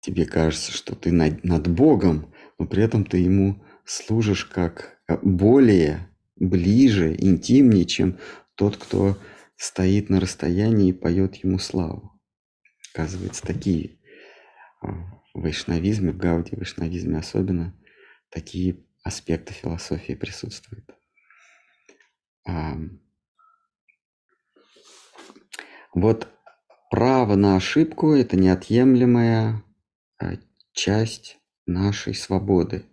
тебе 0.00 0.26
кажется, 0.26 0.70
что 0.70 0.94
ты 0.94 1.12
над, 1.12 1.44
над 1.44 1.66
Богом, 1.66 2.34
но 2.58 2.66
при 2.66 2.82
этом 2.82 3.04
ты 3.04 3.18
ему 3.18 3.64
служишь 3.84 4.44
как 4.44 4.98
э, 5.08 5.16
более, 5.22 6.13
ближе, 6.36 7.14
интимнее, 7.14 7.84
чем 7.84 8.18
тот, 8.54 8.76
кто 8.76 9.18
стоит 9.56 10.10
на 10.10 10.20
расстоянии 10.20 10.90
и 10.90 10.92
поет 10.92 11.36
ему 11.36 11.58
славу. 11.58 12.20
Оказывается, 12.92 13.42
такие 13.42 13.98
а, 14.80 14.92
в 15.32 15.42
вайшнавизме, 15.42 16.12
в 16.12 16.16
гауди 16.16 16.56
вайшнавизме 16.56 17.18
особенно, 17.18 17.74
такие 18.30 18.84
аспекты 19.02 19.52
философии 19.52 20.14
присутствуют. 20.14 20.94
Вот 25.94 26.28
право 26.90 27.36
на 27.36 27.56
ошибку– 27.56 28.12
это 28.14 28.36
неотъемлемая 28.36 29.62
а, 30.18 30.32
часть 30.72 31.38
нашей 31.66 32.14
свободы, 32.14 32.84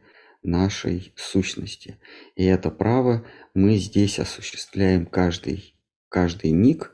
нашей 0.43 1.13
сущности. 1.15 1.99
И 2.35 2.43
это 2.43 2.71
право 2.71 3.25
мы 3.53 3.77
здесь 3.77 4.19
осуществляем 4.19 5.05
каждый, 5.05 5.75
каждый 6.09 6.51
миг, 6.51 6.93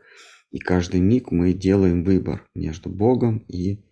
и 0.52 0.60
каждый 0.60 1.00
миг 1.00 1.32
мы 1.32 1.54
делаем 1.54 2.04
выбор 2.04 2.48
между 2.56 2.90
Богом 2.90 3.40
и 3.48 3.86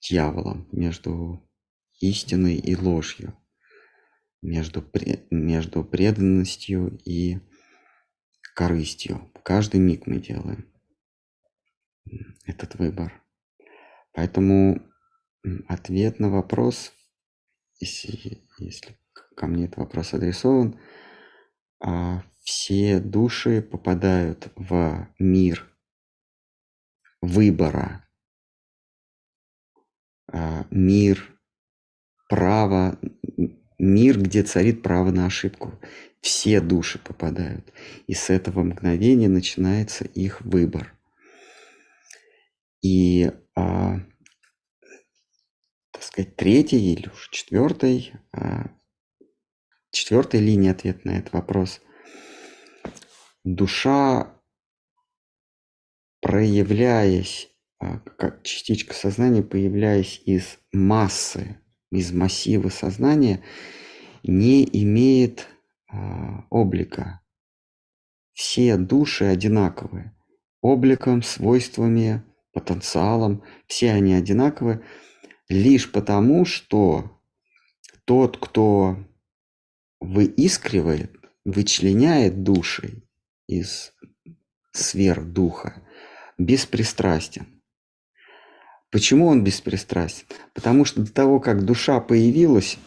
дьяволом, 0.00 0.68
между 0.72 1.46
истиной 2.00 2.56
и 2.56 2.74
ложью, 2.74 3.36
между, 4.42 4.84
между 5.30 5.84
преданностью 5.84 6.98
и 7.04 7.38
корыстью. 8.54 9.30
Каждый 9.44 9.80
миг 9.80 10.06
мы 10.06 10.18
делаем 10.18 10.70
этот 12.46 12.74
выбор. 12.76 13.22
Поэтому 14.12 14.82
ответ 15.68 16.18
на 16.18 16.30
вопрос, 16.30 16.92
если, 17.80 18.42
если 18.58 18.96
ко 19.36 19.46
мне 19.46 19.64
этот 19.64 19.78
вопрос 19.78 20.14
адресован, 20.14 20.78
а, 21.80 22.22
все 22.40 23.00
души 23.00 23.62
попадают 23.62 24.52
в 24.54 25.08
мир 25.18 25.66
выбора, 27.20 28.06
а, 30.32 30.66
мир 30.70 31.36
права, 32.28 32.98
мир, 33.78 34.20
где 34.20 34.42
царит 34.42 34.82
право 34.82 35.10
на 35.10 35.26
ошибку. 35.26 35.72
Все 36.20 36.60
души 36.60 36.98
попадают. 36.98 37.72
И 38.06 38.14
с 38.14 38.30
этого 38.30 38.62
мгновения 38.62 39.28
начинается 39.28 40.04
их 40.04 40.42
выбор. 40.42 40.94
И 42.82 43.32
а, 43.56 44.00
так 46.00 46.06
сказать, 46.06 46.34
третьей 46.36 46.94
или 46.94 47.08
уж 47.08 47.28
четвертой, 47.28 48.14
а, 48.32 48.70
четвертой 49.90 50.40
линии 50.40 50.70
ответа 50.70 51.00
на 51.04 51.18
этот 51.18 51.34
вопрос. 51.34 51.82
Душа, 53.44 54.34
проявляясь, 56.22 57.50
а, 57.78 57.98
как 57.98 58.42
частичка 58.44 58.94
сознания, 58.94 59.42
появляясь 59.42 60.22
из 60.24 60.58
массы, 60.72 61.60
из 61.90 62.12
массива 62.12 62.70
сознания, 62.70 63.44
не 64.22 64.64
имеет 64.64 65.48
а, 65.92 66.46
облика. 66.48 67.20
Все 68.32 68.78
души 68.78 69.26
одинаковые. 69.26 70.16
Обликом, 70.62 71.22
свойствами, 71.22 72.22
потенциалом, 72.54 73.44
все 73.66 73.92
они 73.92 74.14
одинаковые 74.14 74.82
лишь 75.50 75.90
потому, 75.90 76.46
что 76.46 77.20
тот, 78.06 78.38
кто 78.38 78.96
выискривает, 80.00 81.12
вычленяет 81.44 82.42
души 82.42 83.02
из 83.46 83.92
сфер 84.72 85.22
духа, 85.22 85.82
беспристрастен. 86.38 87.46
Почему 88.90 89.26
он 89.26 89.44
беспристрастен? 89.44 90.26
Потому 90.54 90.84
что 90.84 91.02
до 91.02 91.12
того, 91.12 91.40
как 91.40 91.64
душа 91.64 92.00
появилась, 92.00 92.78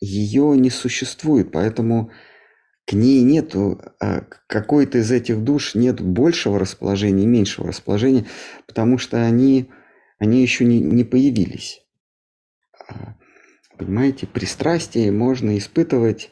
ее 0.00 0.56
не 0.56 0.70
существует, 0.70 1.52
поэтому 1.52 2.10
к 2.86 2.92
ней 2.92 3.22
нету, 3.22 3.80
а, 4.00 4.22
какой-то 4.46 4.98
из 4.98 5.10
этих 5.10 5.42
душ 5.42 5.74
нет 5.74 6.00
большего 6.00 6.58
расположения, 6.58 7.26
меньшего 7.26 7.68
расположения, 7.68 8.26
потому 8.66 8.98
что 8.98 9.24
они 9.24 9.70
они 10.18 10.42
еще 10.42 10.64
не, 10.64 10.80
не 10.80 11.04
появились. 11.04 11.82
А, 12.88 13.16
понимаете, 13.76 14.26
пристрастие 14.26 15.12
можно 15.12 15.56
испытывать 15.58 16.30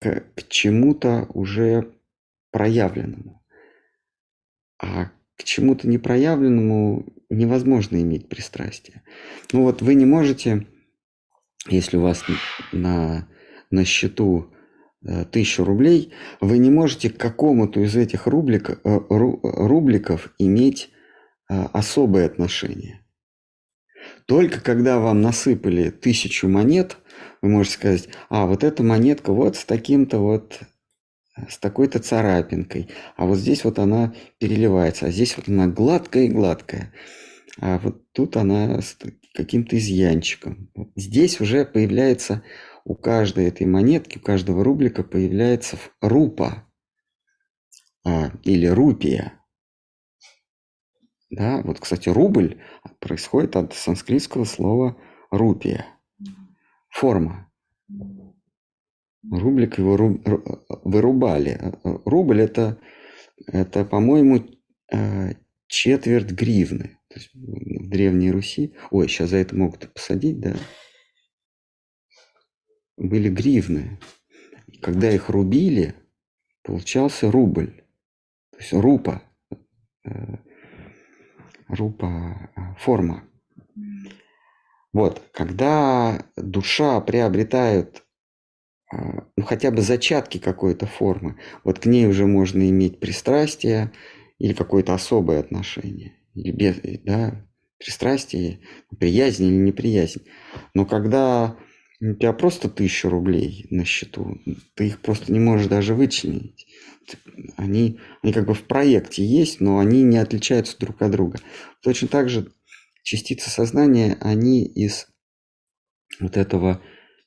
к, 0.00 0.24
к 0.34 0.48
чему-то 0.48 1.26
уже 1.34 1.94
проявленному. 2.50 3.42
А 4.78 5.10
к 5.36 5.44
чему-то 5.44 5.88
непроявленному 5.88 7.06
невозможно 7.28 8.00
иметь 8.00 8.28
пристрастие. 8.28 9.02
Ну 9.52 9.62
вот 9.62 9.82
вы 9.82 9.94
не 9.94 10.06
можете, 10.06 10.66
если 11.68 11.96
у 11.96 12.02
вас 12.02 12.24
на, 12.72 13.28
на 13.70 13.84
счету 13.84 14.52
э, 15.04 15.24
тысячу 15.24 15.64
рублей, 15.64 16.12
вы 16.40 16.58
не 16.58 16.70
можете 16.70 17.10
к 17.10 17.16
какому-то 17.16 17.80
из 17.80 17.96
этих 17.96 18.26
рублик, 18.26 18.70
э, 18.70 19.00
рубликов 19.08 20.32
иметь 20.38 20.90
э, 21.48 21.64
особое 21.72 22.26
отношение. 22.26 23.00
Только 24.26 24.60
когда 24.60 24.98
вам 24.98 25.20
насыпали 25.20 25.90
тысячу 25.90 26.48
монет, 26.48 26.98
вы 27.42 27.48
можете 27.50 27.74
сказать, 27.76 28.08
а 28.28 28.46
вот 28.46 28.64
эта 28.64 28.82
монетка 28.82 29.32
вот 29.32 29.56
с 29.56 29.64
таким-то 29.64 30.18
вот 30.18 30.60
с 31.48 31.58
такой-то 31.58 31.98
царапинкой, 31.98 32.88
а 33.16 33.26
вот 33.26 33.38
здесь 33.38 33.64
вот 33.64 33.78
она 33.78 34.14
переливается, 34.38 35.06
а 35.06 35.10
здесь 35.10 35.36
вот 35.36 35.48
она 35.48 35.66
гладкая 35.66 36.24
и 36.24 36.28
гладкая, 36.28 36.92
а 37.60 37.78
вот 37.78 38.10
тут 38.12 38.36
она 38.36 38.80
с 38.80 38.96
каким-то 39.34 39.76
изъянчиком. 39.76 40.70
Здесь 40.94 41.40
уже 41.40 41.64
появляется 41.64 42.42
у 42.84 42.94
каждой 42.94 43.46
этой 43.46 43.66
монетки, 43.66 44.18
у 44.18 44.20
каждого 44.20 44.62
рублика 44.62 45.02
появляется 45.02 45.76
рупа 46.00 46.68
а, 48.04 48.30
или 48.44 48.66
рупия. 48.66 49.40
Да, 51.34 51.62
вот, 51.62 51.80
кстати, 51.80 52.08
рубль 52.08 52.60
происходит 53.00 53.56
от 53.56 53.74
санскритского 53.74 54.44
слова 54.44 54.96
рупия. 55.32 55.86
Форма. 56.90 57.50
Рублик 59.28 59.78
его 59.78 59.96
ру, 59.96 60.22
вырубали. 60.84 61.72
Рубль 62.04 62.40
это, 62.40 62.78
это 63.48 63.84
по-моему, 63.84 64.44
э, 64.92 65.32
четверть 65.66 66.30
гривны. 66.30 66.98
То 67.08 67.18
есть 67.18 67.34
в 67.34 67.88
Древней 67.88 68.30
Руси. 68.30 68.74
Ой, 68.92 69.08
сейчас 69.08 69.30
за 69.30 69.38
это 69.38 69.56
могут 69.56 69.92
посадить, 69.92 70.38
да? 70.38 70.54
Были 72.96 73.28
гривны. 73.28 73.98
Когда 74.82 75.10
их 75.10 75.30
рубили, 75.30 75.96
получался 76.62 77.28
рубль. 77.28 77.82
То 78.52 78.58
есть 78.58 78.72
рупа. 78.72 79.22
Э, 81.68 81.74
рупа 81.74 82.50
э, 82.56 82.60
форма. 82.78 83.24
Вот, 84.92 85.22
когда 85.32 86.24
душа 86.36 87.00
приобретает 87.00 88.04
а, 88.92 89.26
ну, 89.36 89.44
хотя 89.44 89.70
бы 89.70 89.82
зачатки 89.82 90.38
какой-то 90.38 90.86
формы, 90.86 91.36
вот 91.64 91.80
к 91.80 91.86
ней 91.86 92.06
уже 92.06 92.26
можно 92.26 92.68
иметь 92.70 93.00
пристрастие 93.00 93.92
или 94.38 94.52
какое-то 94.52 94.94
особое 94.94 95.40
отношение, 95.40 96.12
или 96.34 96.52
без, 96.52 96.76
да, 97.02 97.44
пристрастие, 97.78 98.60
приязнь 98.98 99.46
или 99.46 99.56
неприязнь. 99.56 100.22
Но 100.74 100.86
когда 100.86 101.56
у 102.00 102.14
тебя 102.14 102.32
просто 102.32 102.68
тысяча 102.68 103.08
рублей 103.08 103.66
на 103.70 103.84
счету, 103.84 104.38
ты 104.74 104.88
их 104.88 105.00
просто 105.00 105.32
не 105.32 105.40
можешь 105.40 105.66
даже 105.66 105.94
вычленить. 105.94 106.66
Они, 107.56 107.98
они 108.22 108.32
как 108.32 108.46
бы 108.46 108.54
в 108.54 108.64
проекте 108.64 109.24
есть, 109.24 109.60
но 109.60 109.78
они 109.78 110.02
не 110.02 110.18
отличаются 110.18 110.78
друг 110.78 111.00
от 111.02 111.10
друга. 111.10 111.38
Точно 111.82 112.08
так 112.08 112.28
же 112.28 112.52
частицы 113.02 113.50
сознания, 113.50 114.16
они 114.20 114.64
из 114.64 115.08
вот 116.20 116.36
этого 116.36 116.82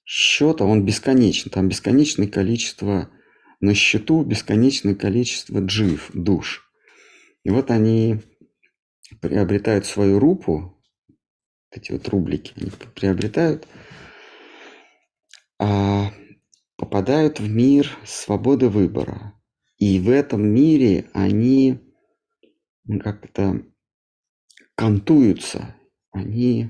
счета, 0.06 0.66
он 0.66 0.86
бесконечен. 0.86 1.52
Там 1.52 1.70
бесконечное 1.70 2.28
количество 2.28 3.10
на 3.60 3.74
счету, 3.74 4.24
бесконечное 4.24 4.96
количество 4.96 5.60
джив, 5.60 6.12
душ. 6.14 6.72
И 7.44 7.50
вот 7.50 7.72
они 7.72 8.22
приобретают 9.22 9.86
свою 9.86 10.20
рупу, 10.20 10.74
эти 11.72 11.92
вот 11.92 12.08
рублики, 12.10 12.54
они 12.56 12.72
приобретают, 12.96 13.68
а 15.60 16.12
попадают 16.76 17.40
в 17.40 17.50
мир 17.50 17.90
свободы 18.06 18.70
выбора. 18.70 19.34
И 19.78 20.00
в 20.00 20.10
этом 20.10 20.48
мире 20.48 21.10
они 21.14 21.80
как-то 23.02 23.64
кантуются, 24.76 25.76
они, 26.12 26.70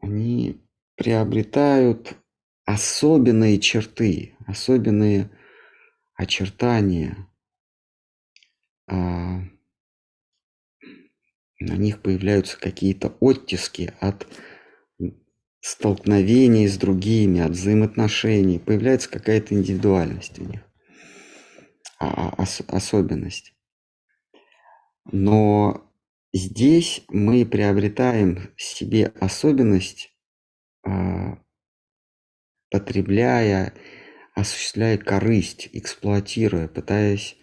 они 0.00 0.64
приобретают 0.96 2.16
особенные 2.64 3.58
черты, 3.58 4.36
особенные 4.46 5.30
очертания. 6.14 7.28
А, 8.86 9.40
на 11.60 11.76
них 11.76 12.02
появляются 12.02 12.58
какие-то 12.58 13.16
оттиски 13.20 13.92
от 14.00 14.26
столкновений 15.60 16.68
с 16.68 16.76
другими, 16.76 17.40
от 17.40 17.52
взаимоотношений. 17.52 18.58
Появляется 18.58 19.08
какая-то 19.08 19.54
индивидуальность 19.54 20.38
у 20.38 20.44
них, 20.44 20.60
ос- 22.38 22.62
особенность. 22.68 23.54
Но 25.10 25.90
здесь 26.32 27.04
мы 27.08 27.44
приобретаем 27.46 28.50
себе 28.56 29.06
особенность 29.20 30.14
а, 30.86 31.38
потребляя, 32.70 33.72
осуществляя 34.34 34.98
корысть, 34.98 35.68
эксплуатируя, 35.72 36.68
пытаясь, 36.68 37.36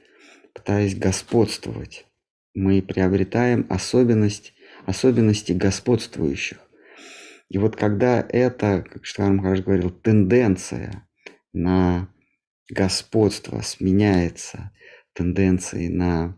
пытаясь 0.54 0.96
господствовать. 0.96 2.06
Мы 2.54 2.82
приобретаем 2.82 3.66
особенность, 3.70 4.54
особенности 4.86 5.54
господствующих. 5.54 6.60
И 7.50 7.58
вот 7.58 7.76
когда 7.78 8.26
это, 8.28 8.86
как 8.90 9.06
Штарм 9.06 9.38
Махарадж 9.38 9.62
говорил, 9.62 9.90
тенденция 9.90 11.08
на 11.54 12.10
господство 12.72 13.62
сменяется 13.62 14.72
тенденцией 15.14 15.90
на 15.90 16.38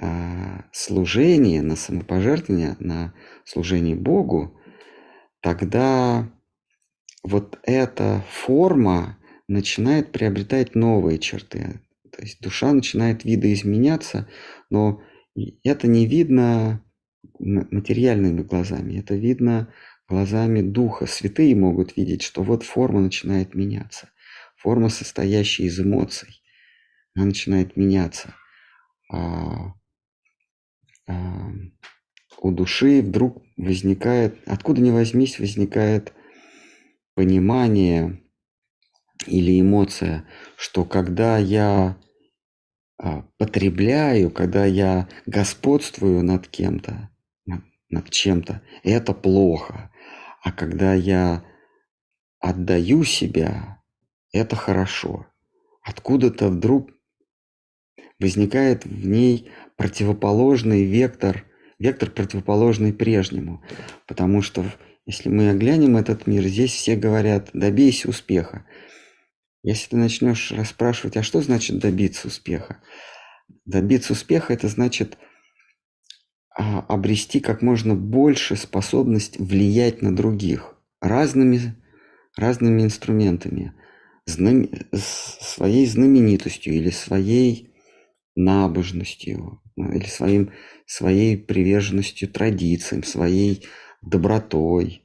а, 0.00 0.64
служение, 0.72 1.62
на 1.62 1.76
самопожертвование, 1.76 2.76
на 2.80 3.14
служение 3.44 3.96
Богу, 3.96 4.58
тогда 5.40 6.30
вот 7.22 7.58
эта 7.62 8.24
форма 8.30 9.18
начинает 9.48 10.12
приобретать 10.12 10.74
новые 10.74 11.18
черты. 11.18 11.80
То 12.10 12.22
есть 12.22 12.40
душа 12.40 12.72
начинает 12.72 13.24
видоизменяться, 13.24 14.28
но 14.70 15.02
это 15.62 15.86
не 15.86 16.06
видно 16.06 16.82
материальными 17.38 18.42
глазами, 18.42 18.98
это 18.98 19.14
видно 19.14 19.72
глазами 20.08 20.62
духа. 20.62 21.06
Святые 21.06 21.54
могут 21.54 21.96
видеть, 21.96 22.22
что 22.22 22.42
вот 22.42 22.62
форма 22.62 23.00
начинает 23.00 23.54
меняться. 23.54 24.10
Форма, 24.66 24.88
состоящая 24.88 25.66
из 25.66 25.78
эмоций, 25.78 26.42
она 27.14 27.26
начинает 27.26 27.76
меняться. 27.76 28.34
А, 29.12 29.74
а, 31.06 31.52
у 32.40 32.50
души 32.50 33.00
вдруг 33.00 33.44
возникает, 33.56 34.36
откуда 34.44 34.80
ни 34.80 34.90
возьмись, 34.90 35.38
возникает 35.38 36.12
понимание 37.14 38.20
или 39.28 39.60
эмоция, 39.60 40.26
что 40.56 40.84
когда 40.84 41.38
я 41.38 41.96
а, 42.98 43.22
потребляю, 43.38 44.32
когда 44.32 44.64
я 44.64 45.08
господствую 45.26 46.24
над 46.24 46.48
кем-то, 46.48 47.08
над 47.88 48.10
чем-то, 48.10 48.62
это 48.82 49.14
плохо. 49.14 49.92
А 50.42 50.50
когда 50.50 50.92
я 50.92 51.44
отдаю 52.40 53.04
себя, 53.04 53.75
это 54.32 54.56
хорошо. 54.56 55.26
Откуда-то 55.82 56.48
вдруг 56.48 56.90
возникает 58.18 58.84
в 58.84 59.06
ней 59.06 59.50
противоположный 59.76 60.84
вектор, 60.84 61.44
вектор 61.78 62.10
противоположный 62.10 62.92
прежнему. 62.92 63.62
Потому 64.06 64.42
что 64.42 64.64
если 65.06 65.28
мы 65.28 65.50
оглянем 65.50 65.96
этот 65.96 66.26
мир, 66.26 66.42
здесь 66.44 66.72
все 66.72 66.96
говорят 66.96 67.50
«добейся 67.52 68.08
успеха». 68.08 68.66
Если 69.62 69.90
ты 69.90 69.96
начнешь 69.96 70.52
расспрашивать, 70.52 71.16
а 71.16 71.22
что 71.22 71.40
значит 71.40 71.78
добиться 71.78 72.28
успеха? 72.28 72.82
Добиться 73.64 74.12
успеха– 74.12 74.52
это 74.54 74.68
значит 74.68 75.18
а, 76.56 76.80
обрести 76.88 77.40
как 77.40 77.62
можно 77.62 77.94
больше 77.94 78.56
способность 78.56 79.38
влиять 79.38 80.02
на 80.02 80.14
других 80.14 80.74
разными, 81.00 81.74
разными 82.36 82.82
инструментами, 82.82 83.74
знам, 84.26 84.68
своей 84.92 85.86
знаменитостью 85.86 86.74
или 86.74 86.90
своей 86.90 87.70
набожностью, 88.34 89.62
или 89.76 90.06
своим, 90.06 90.52
своей 90.84 91.36
приверженностью 91.38 92.28
традициям, 92.28 93.02
своей 93.02 93.66
добротой, 94.02 95.02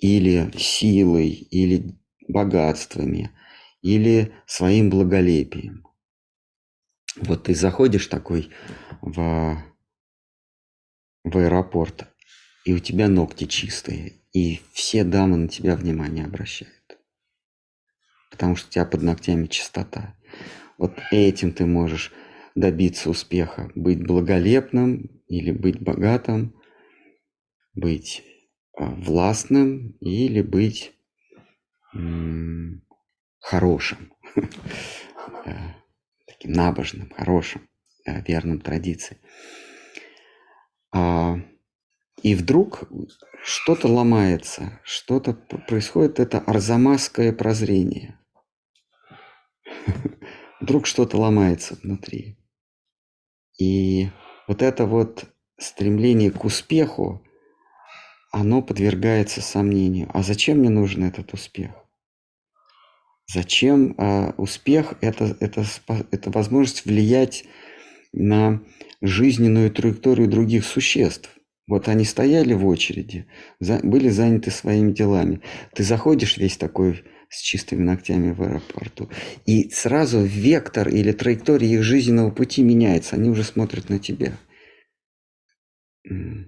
или 0.00 0.50
силой, 0.56 1.28
или 1.28 1.94
богатствами, 2.26 3.30
или 3.82 4.32
своим 4.46 4.90
благолепием. 4.90 5.86
Вот 7.16 7.44
ты 7.44 7.54
заходишь 7.54 8.06
такой 8.06 8.50
в, 9.02 9.64
в 11.24 11.38
аэропорт, 11.38 12.06
и 12.64 12.72
у 12.72 12.78
тебя 12.78 13.08
ногти 13.08 13.44
чистые, 13.44 14.14
и 14.32 14.60
все 14.72 15.04
дамы 15.04 15.36
на 15.36 15.48
тебя 15.48 15.74
внимание 15.74 16.24
обращают. 16.24 16.77
Потому 18.30 18.56
что 18.56 18.68
у 18.68 18.70
тебя 18.70 18.84
под 18.84 19.02
ногтями 19.02 19.46
чистота. 19.46 20.14
Вот 20.76 20.92
этим 21.10 21.52
ты 21.52 21.66
можешь 21.66 22.12
добиться 22.54 23.10
успеха. 23.10 23.70
Быть 23.74 24.04
благолепным 24.04 25.22
или 25.28 25.50
быть 25.50 25.80
богатым, 25.80 26.54
быть 27.74 28.22
а, 28.76 28.86
властным 28.86 29.96
или 30.00 30.42
быть 30.42 30.92
хорошим. 33.40 34.12
таким 36.38 36.52
набожным, 36.52 37.10
хорошим, 37.10 37.68
верным 38.06 38.60
традициям. 38.60 39.20
И 42.22 42.34
вдруг 42.34 42.88
что-то 43.44 43.88
ломается, 43.88 44.80
что-то 44.82 45.34
происходит, 45.34 46.18
это 46.18 46.40
арзамасское 46.40 47.32
прозрение. 47.32 48.18
Вдруг 50.60 50.86
что-то 50.86 51.16
ломается 51.18 51.78
внутри. 51.82 52.36
И 53.60 54.08
вот 54.48 54.62
это 54.62 54.86
вот 54.86 55.26
стремление 55.56 56.30
к 56.30 56.44
успеху, 56.44 57.22
оно 58.32 58.62
подвергается 58.62 59.40
сомнению. 59.40 60.10
А 60.12 60.22
зачем 60.22 60.58
мне 60.58 60.70
нужен 60.70 61.04
этот 61.04 61.32
успех? 61.32 61.70
Зачем 63.26 63.94
э, 63.98 64.32
успех 64.36 64.94
это, 65.00 65.36
это, 65.40 65.64
это 66.10 66.30
возможность 66.30 66.86
влиять 66.86 67.44
на 68.12 68.62
жизненную 69.00 69.70
траекторию 69.70 70.28
других 70.28 70.64
существ. 70.64 71.37
Вот 71.68 71.86
они 71.86 72.04
стояли 72.04 72.54
в 72.54 72.66
очереди, 72.66 73.26
за, 73.60 73.78
были 73.82 74.08
заняты 74.08 74.50
своими 74.50 74.90
делами. 74.90 75.42
Ты 75.74 75.84
заходишь 75.84 76.38
весь 76.38 76.56
такой 76.56 77.04
с 77.28 77.42
чистыми 77.42 77.82
ногтями 77.82 78.32
в 78.32 78.42
аэропорту, 78.42 79.10
и 79.44 79.68
сразу 79.68 80.20
вектор 80.20 80.88
или 80.88 81.12
траектория 81.12 81.68
их 81.68 81.82
жизненного 81.82 82.30
пути 82.30 82.62
меняется. 82.62 83.16
Они 83.16 83.28
уже 83.28 83.44
смотрят 83.44 83.90
на 83.90 83.98
тебя. 83.98 84.32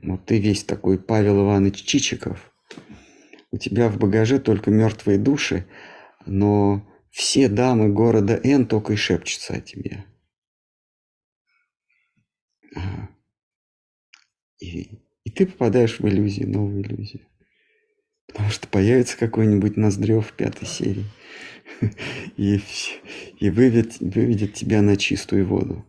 Вот 0.03 0.25
ты 0.25 0.41
весь 0.41 0.65
такой 0.65 0.99
Павел 0.99 1.45
Иванович 1.45 1.83
Чичиков. 1.83 2.51
У 3.51 3.59
тебя 3.59 3.91
в 3.91 3.99
багаже 3.99 4.39
только 4.39 4.71
мертвые 4.71 5.19
души, 5.19 5.67
но 6.25 6.89
все 7.11 7.49
дамы 7.49 7.93
города 7.93 8.41
Н 8.43 8.67
только 8.67 8.95
и 8.95 8.97
шепчутся 8.97 9.55
о 9.55 9.61
тебе. 9.61 10.07
И, 14.61 14.99
и 15.25 15.31
ты 15.31 15.47
попадаешь 15.47 15.99
в 15.99 16.09
иллюзию, 16.09 16.49
новую 16.49 16.83
иллюзию. 16.83 17.27
Потому 18.27 18.51
что 18.51 18.69
появится 18.69 19.19
какой-нибудь 19.19 19.77
Ноздрев 19.77 20.29
в 20.29 20.33
пятой 20.33 20.67
серии 20.67 21.05
и, 22.37 22.61
и 23.39 23.51
выведет, 23.51 23.99
выведет 24.01 24.55
тебя 24.55 24.83
на 24.83 24.97
чистую 24.97 25.47
воду. 25.47 25.85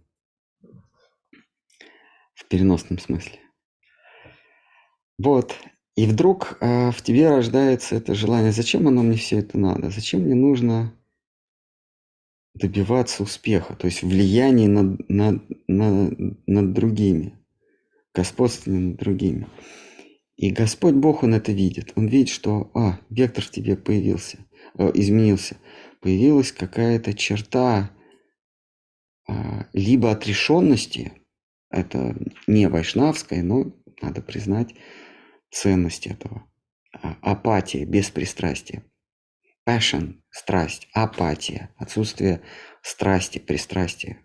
В 2.34 2.46
переносном 2.48 2.98
смысле. 2.98 3.40
Вот. 5.18 5.56
И 5.96 6.06
вдруг 6.08 6.58
э, 6.62 6.92
в 6.92 7.02
тебе 7.02 7.30
рождается 7.30 7.96
это 7.96 8.16
желание. 8.16 8.52
Зачем 8.52 8.88
оно 8.88 9.04
мне 9.04 9.18
все 9.18 9.40
это 9.40 9.58
надо? 9.60 9.92
Зачем 9.92 10.22
мне 10.22 10.36
нужно 10.36 10.94
добиваться 12.56 13.24
успеха? 13.24 13.76
То 13.76 13.86
есть 13.86 14.02
влияние 14.02 14.68
над, 14.68 15.08
над, 15.10 15.44
над, 15.68 16.48
над 16.48 16.74
другими. 16.74 17.41
Господствование 18.14 18.90
над 18.90 18.98
другими. 18.98 19.48
И 20.36 20.52
Господь 20.52 20.96
Бог, 20.96 21.24
Он 21.24 21.34
это 21.34 21.52
видит. 21.52 21.94
Он 21.96 22.08
видит, 22.08 22.30
что, 22.30 22.72
а, 22.74 23.00
вектор 23.10 23.44
в 23.44 23.52
тебе 23.52 23.76
появился, 23.76 24.40
э, 24.78 24.92
изменился. 24.94 25.58
Появилась 26.02 26.52
какая-то 26.52 27.14
черта 27.14 27.92
э, 29.28 29.34
либо 29.74 30.12
отрешенности, 30.12 31.14
это 31.70 32.18
не 32.48 32.68
вайшнавская, 32.68 33.44
но 33.44 33.72
надо 34.02 34.22
признать, 34.22 34.74
ценность 35.52 36.08
этого. 36.08 36.50
А, 36.94 37.18
апатия, 37.22 37.86
беспристрастие. 37.86 38.84
Passion, 39.68 40.16
страсть, 40.32 40.88
апатия, 40.92 41.70
отсутствие 41.78 42.42
страсти, 42.82 43.38
пристрастия 43.38 44.22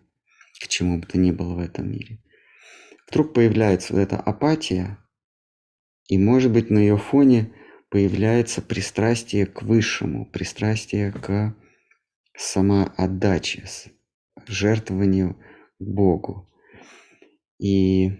к 0.59 0.67
чему 0.67 0.99
бы 0.99 1.05
то 1.05 1.17
ни 1.17 1.31
было 1.31 1.53
в 1.53 1.59
этом 1.59 1.91
мире. 1.91 2.19
Вдруг 3.09 3.33
появляется 3.33 3.93
вот 3.93 3.99
эта 3.99 4.17
апатия, 4.17 4.97
и, 6.07 6.17
может 6.17 6.51
быть, 6.51 6.69
на 6.69 6.79
ее 6.79 6.97
фоне 6.97 7.53
появляется 7.89 8.61
пристрастие 8.61 9.45
к 9.45 9.61
высшему, 9.61 10.25
пристрастие 10.25 11.11
к 11.11 11.55
самоотдаче, 12.35 13.65
жертвованию 14.45 15.37
Богу. 15.79 16.49
И 17.59 18.11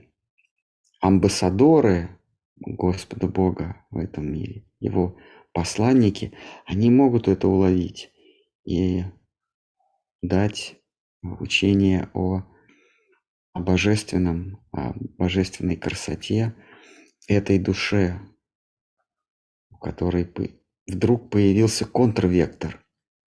амбассадоры 1.02 2.10
Господа 2.56 3.28
Бога 3.28 3.86
в 3.92 3.98
этом 3.98 4.32
мире, 4.32 4.66
его 4.80 5.18
посланники, 5.54 6.34
они 6.66 6.90
могут 6.90 7.28
это 7.28 7.48
уловить 7.48 8.12
и 8.66 9.04
дать 10.22 10.76
учение 11.22 12.10
о, 12.14 12.44
о 13.58 13.60
божественном, 13.60 14.64
о 14.72 14.94
божественной 15.18 15.78
красоте 15.78 16.54
этой 17.28 17.58
душе, 17.58 18.22
у 19.72 19.78
которой 19.78 20.32
вдруг 20.86 21.32
появился 21.32 21.86
контрвектор. 21.86 22.86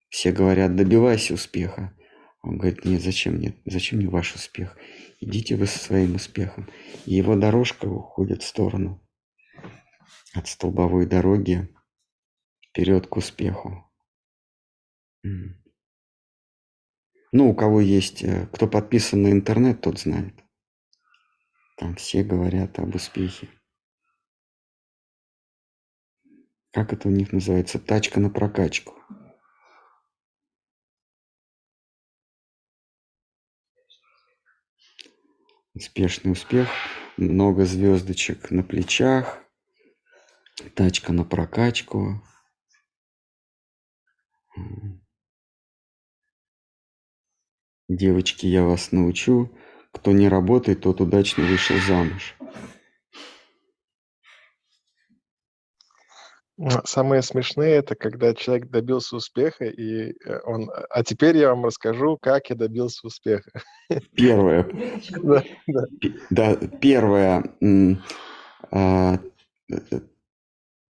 Все 0.08 0.30
говорят, 0.30 0.76
добивайся 0.76 1.34
успеха. 1.34 1.96
Он 2.42 2.58
говорит, 2.58 2.84
нет, 2.84 3.02
зачем 3.02 3.34
мне, 3.34 3.60
зачем 3.66 3.98
мне 3.98 4.08
ваш 4.08 4.36
успех? 4.36 4.76
Идите 5.18 5.56
вы 5.56 5.66
со 5.66 5.80
своим 5.80 6.14
успехом. 6.14 6.68
И 7.06 7.14
его 7.14 7.34
дорожка 7.34 7.86
уходит 7.86 8.42
в 8.42 8.46
сторону 8.46 9.02
от 10.32 10.46
столбовой 10.46 11.06
дороги 11.06 11.68
вперед 12.68 13.08
к 13.08 13.16
успеху. 13.16 13.84
Ну, 17.32 17.50
у 17.50 17.54
кого 17.54 17.80
есть, 17.80 18.22
э, 18.22 18.46
кто 18.52 18.66
подписан 18.66 19.22
на 19.22 19.30
интернет, 19.30 19.80
тот 19.80 19.98
знает. 19.98 20.34
Там 21.76 21.94
все 21.94 22.24
говорят 22.24 22.78
об 22.78 22.94
успехе. 22.94 23.48
Как 26.72 26.92
это 26.92 27.08
у 27.08 27.10
них 27.10 27.32
называется? 27.32 27.78
Тачка 27.78 28.20
на 28.20 28.30
прокачку. 28.30 28.94
Успешный 35.72 36.32
успех, 36.32 36.68
много 37.16 37.64
звездочек 37.64 38.50
на 38.50 38.62
плечах, 38.62 39.40
Тачка 40.74 41.12
на 41.12 41.24
прокачку. 41.24 42.22
Девочки, 47.90 48.46
я 48.46 48.62
вас 48.62 48.92
научу. 48.92 49.50
Кто 49.90 50.12
не 50.12 50.28
работает, 50.28 50.82
тот 50.82 51.00
удачно 51.00 51.42
вышел 51.44 51.74
замуж. 51.88 52.36
Самое 56.84 57.20
смешное 57.22 57.80
это 57.80 57.96
когда 57.96 58.32
человек 58.32 58.68
добился 58.70 59.16
успеха, 59.16 59.64
и 59.64 60.12
э, 60.12 60.40
он, 60.44 60.70
а 60.88 61.02
теперь 61.02 61.36
я 61.36 61.48
вам 61.48 61.64
расскажу, 61.64 62.16
как 62.16 62.50
я 62.50 62.54
добился 62.54 63.08
успеха. 63.08 63.50
Первое. 64.14 64.70
Да, 65.22 65.42
да. 65.66 65.84
да 66.30 66.56
первое. 66.80 67.42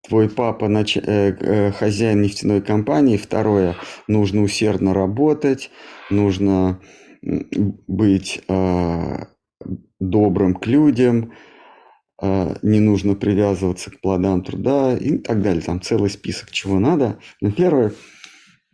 А, 0.03 0.09
твой 0.09 0.28
папа 0.28 0.68
нач... 0.68 0.96
э, 0.96 1.01
э, 1.03 1.72
хозяин 1.72 2.22
нефтяной 2.22 2.61
компании. 2.61 3.16
Второе, 3.16 3.76
нужно 4.09 4.42
усердно 4.42 4.94
работать, 4.94 5.70
нужно 6.11 6.80
быть 7.22 8.42
э, 8.48 9.16
добрым 9.98 10.55
к 10.55 10.66
людям, 10.66 11.32
э, 12.22 12.57
не 12.62 12.80
нужно 12.80 13.14
привязываться 13.14 13.90
к 13.90 14.01
плодам 14.01 14.42
труда 14.42 14.96
и 14.96 15.18
так 15.18 15.42
далее. 15.42 15.62
Там 15.62 15.80
целый 15.80 16.11
список 16.11 16.51
чего 16.51 16.78
надо. 16.78 17.18
Но 17.40 17.51
первое, 17.53 17.92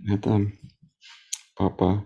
это 0.06 0.52
папа, 1.56 2.04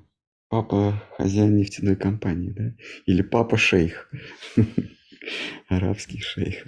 папа 0.48 1.02
хозяин 1.16 1.56
нефтяной 1.56 1.96
компании, 1.96 2.50
да? 2.50 2.74
Или 3.06 3.22
папа 3.22 3.56
шейх, 3.56 4.10
арабский 5.68 6.20
шейх. 6.20 6.66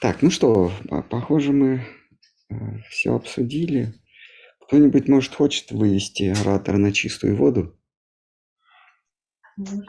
Так, 0.00 0.22
ну 0.22 0.30
что, 0.30 0.72
похоже, 1.10 1.52
мы 1.52 1.84
э, 2.50 2.54
все 2.90 3.14
обсудили. 3.14 3.94
Кто-нибудь, 4.66 5.08
может, 5.08 5.34
хочет 5.34 5.70
вывести 5.70 6.24
оратора 6.24 6.78
на 6.78 6.92
чистую 6.92 7.36
воду? 7.36 7.78
Можно. 9.56 9.84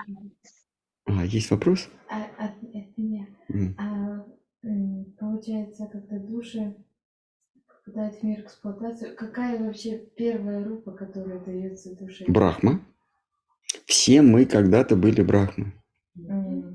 А, 1.05 1.23
есть 1.25 1.51
вопрос? 1.51 1.89
А, 2.09 2.23
от, 2.23 2.51
от 2.63 2.97
меня. 2.97 3.27
Mm. 3.51 3.75
А, 3.77 4.25
получается, 5.19 5.87
когда 5.87 6.19
души 6.19 6.75
попадают 7.67 8.15
в 8.15 8.23
мир 8.23 8.41
эксплуатации, 8.41 9.15
какая 9.15 9.59
вообще 9.59 9.97
первая 9.97 10.63
рупа, 10.63 10.91
которая 10.91 11.39
дается 11.39 11.95
душе? 11.95 12.25
Брахма. 12.27 12.85
Все 13.85 14.21
мы 14.21 14.45
когда-то 14.45 14.95
были 14.95 15.21
брахмы. 15.21 15.73
Mm. 16.17 16.74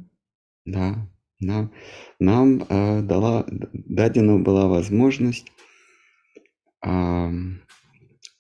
Да. 0.71 1.09
Нам, 1.41 1.73
нам 2.19 2.63
э, 2.69 3.01
дала, 3.03 3.45
дадена 3.49 4.39
была 4.39 4.69
возможность 4.69 5.47
э, 6.85 7.31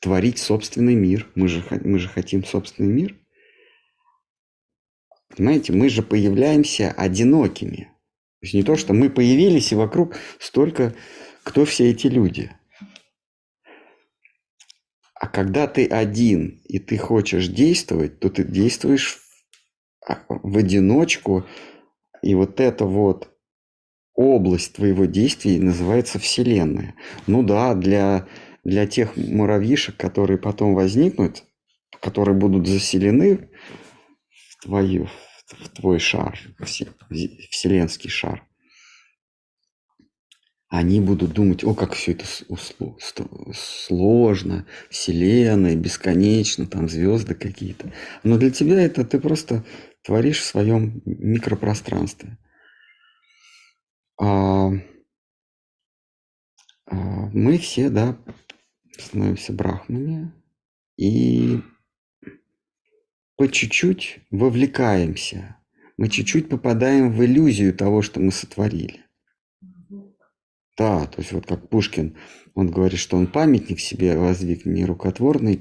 творить 0.00 0.38
собственный 0.38 0.94
мир. 0.94 1.26
Мы 1.34 1.48
же, 1.48 1.64
мы 1.82 1.98
же 1.98 2.08
хотим 2.08 2.44
собственный 2.44 2.92
мир. 2.92 3.16
Понимаете, 5.34 5.72
мы 5.72 5.88
же 5.88 6.02
появляемся 6.02 6.92
одинокими. 6.92 7.88
То 8.40 8.46
есть 8.46 8.54
не 8.54 8.62
то, 8.62 8.76
что 8.76 8.92
мы 8.92 9.08
появились, 9.10 9.72
и 9.72 9.76
вокруг 9.76 10.16
столько, 10.38 10.94
кто 11.42 11.64
все 11.64 11.90
эти 11.90 12.06
люди. 12.06 12.52
А 15.14 15.26
когда 15.26 15.66
ты 15.66 15.86
один, 15.86 16.62
и 16.64 16.78
ты 16.78 16.96
хочешь 16.96 17.48
действовать, 17.48 18.20
то 18.20 18.30
ты 18.30 18.44
действуешь 18.44 19.18
в, 20.00 20.10
а, 20.10 20.24
одиночку, 20.54 21.46
и 22.22 22.34
вот 22.34 22.60
эта 22.60 22.84
вот 22.84 23.30
область 24.14 24.74
твоего 24.74 25.06
действия 25.06 25.60
называется 25.60 26.18
Вселенная. 26.18 26.94
Ну 27.26 27.42
да, 27.42 27.74
для, 27.74 28.26
для 28.64 28.86
тех 28.86 29.16
муравьишек, 29.16 29.96
которые 29.96 30.38
потом 30.38 30.74
возникнут, 30.74 31.44
которые 32.00 32.36
будут 32.36 32.66
заселены 32.66 33.50
в 34.30 34.62
твою, 34.62 35.08
в 35.46 35.68
твой 35.70 35.98
шар, 35.98 36.38
вселенский 37.50 38.10
шар, 38.10 38.46
они 40.70 41.00
будут 41.00 41.32
думать, 41.32 41.64
о, 41.64 41.74
как 41.74 41.94
все 41.94 42.12
это 42.12 42.24
сложно, 43.52 44.66
вселенная, 44.88 45.74
бесконечно, 45.74 46.64
там 46.64 46.88
звезды 46.88 47.34
какие-то. 47.34 47.92
Но 48.22 48.38
для 48.38 48.50
тебя 48.50 48.80
это 48.80 49.04
ты 49.04 49.18
просто 49.18 49.64
творишь 50.02 50.40
в 50.40 50.44
своем 50.44 51.02
микропространстве. 51.04 52.38
А, 54.18 54.70
а 56.86 56.94
мы 57.32 57.58
все, 57.58 57.90
да, 57.90 58.18
становимся 58.98 59.52
брахмами 59.52 60.32
и 60.96 61.60
по 63.36 63.48
чуть-чуть 63.48 64.20
вовлекаемся. 64.30 65.56
Мы 65.96 66.08
чуть-чуть 66.08 66.48
попадаем 66.48 67.12
в 67.12 67.24
иллюзию 67.24 67.74
того, 67.74 68.02
что 68.02 68.20
мы 68.20 68.32
сотворили. 68.32 69.04
Да, 70.76 71.06
то 71.06 71.20
есть 71.20 71.32
вот 71.32 71.46
как 71.46 71.68
Пушкин, 71.68 72.16
он 72.54 72.70
говорит, 72.70 72.98
что 72.98 73.16
он 73.16 73.26
памятник 73.26 73.80
себе 73.80 74.16
воздвиг 74.16 74.64
не 74.64 74.86
рукотворный, 74.86 75.60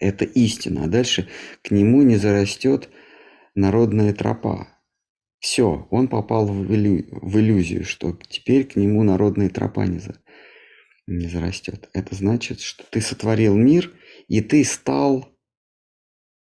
это 0.00 0.24
истина, 0.24 0.84
а 0.84 0.88
дальше 0.88 1.28
к 1.62 1.70
нему 1.70 2.02
не 2.02 2.16
зарастет 2.16 2.88
народная 3.58 4.14
тропа. 4.14 4.68
Все, 5.38 5.86
он 5.90 6.08
попал 6.08 6.46
в, 6.46 6.74
иллю... 6.74 7.04
в 7.10 7.38
иллюзию, 7.38 7.84
что 7.84 8.18
теперь 8.28 8.64
к 8.64 8.76
нему 8.76 9.02
народная 9.02 9.50
тропа 9.50 9.86
не, 9.86 9.98
за... 9.98 10.16
не 11.06 11.28
зарастет. 11.28 11.88
Это 11.92 12.14
значит, 12.14 12.60
что 12.60 12.84
ты 12.90 13.00
сотворил 13.00 13.54
мир, 13.56 13.92
и 14.26 14.40
ты 14.40 14.64
стал 14.64 15.38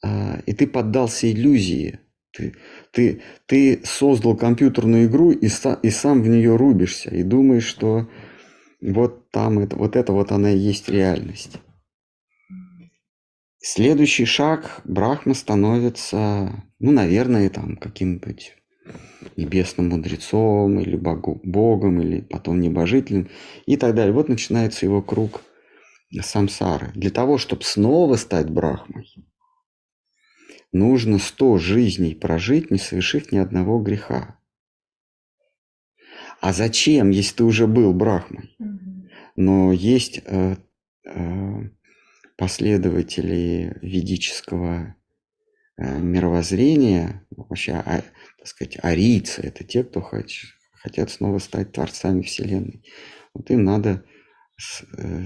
а, 0.04 0.40
и 0.46 0.54
ты 0.54 0.68
поддался 0.68 1.32
иллюзии. 1.32 2.00
Ты, 2.34 2.56
ты, 2.92 3.22
ты 3.46 3.82
создал 3.84 4.38
компьютерную 4.38 5.08
игру 5.08 5.32
и, 5.32 5.48
са, 5.48 5.78
и 5.84 5.90
сам 5.90 6.24
в 6.24 6.28
нее 6.30 6.56
рубишься, 6.56 7.10
и 7.10 7.24
думаешь, 7.24 7.66
что 7.66 8.10
вот 8.82 9.30
там 9.32 9.60
это, 9.60 9.76
вот 9.76 9.98
это 9.98 10.14
вот 10.14 10.32
она 10.32 10.52
и 10.52 10.58
есть 10.58 10.88
реальность. 10.88 11.58
Следующий 13.64 14.26
шаг 14.26 14.82
Брахма 14.86 15.36
становится, 15.36 16.64
ну, 16.80 16.92
наверное, 16.92 17.48
там 17.52 17.78
каким-нибудь 17.78 18.56
небесным 19.38 19.90
мудрецом 19.90 20.80
или 20.80 20.96
богу, 20.96 21.40
богом, 21.44 22.02
или 22.02 22.22
потом 22.22 22.60
небожителем 22.60 23.30
и 23.68 23.78
так 23.78 23.94
далее. 23.94 24.14
Вот 24.14 24.30
начинается 24.30 24.88
его 24.88 25.04
круг 25.04 25.44
самсары. 26.22 26.92
Для 26.96 27.12
того, 27.12 27.38
чтобы 27.38 27.64
снова 27.64 28.16
стать 28.16 28.50
Брахмой, 28.50 29.14
нужно 30.72 31.20
сто 31.20 31.60
жизней 31.60 32.16
прожить, 32.16 32.72
не 32.72 32.80
совершив 32.80 33.32
ни 33.32 33.38
одного 33.38 33.80
греха. 33.80 34.40
А 36.40 36.52
зачем, 36.52 37.12
если 37.12 37.36
ты 37.36 37.44
уже 37.44 37.68
был 37.68 37.94
брахмой? 37.94 38.58
Но 39.36 39.72
есть 39.72 40.22
э, 40.26 40.56
э, 41.06 41.70
последователи 42.38 43.78
ведического 43.82 44.96
э, 45.78 46.00
мировоззрения, 46.00 47.26
вообще, 47.30 47.74
а, 47.74 48.04
так 48.38 48.48
сказать, 48.48 48.78
арийцы, 48.82 49.42
это 49.42 49.64
те, 49.64 49.84
кто 49.84 50.02
хоч, 50.02 50.46
хотят 50.74 51.12
снова 51.12 51.40
стать 51.40 51.72
творцами 51.72 52.22
Вселенной. 52.22 52.84
Вот 53.34 53.50
им 53.52 53.64
надо 53.64 54.04
э, 54.98 55.26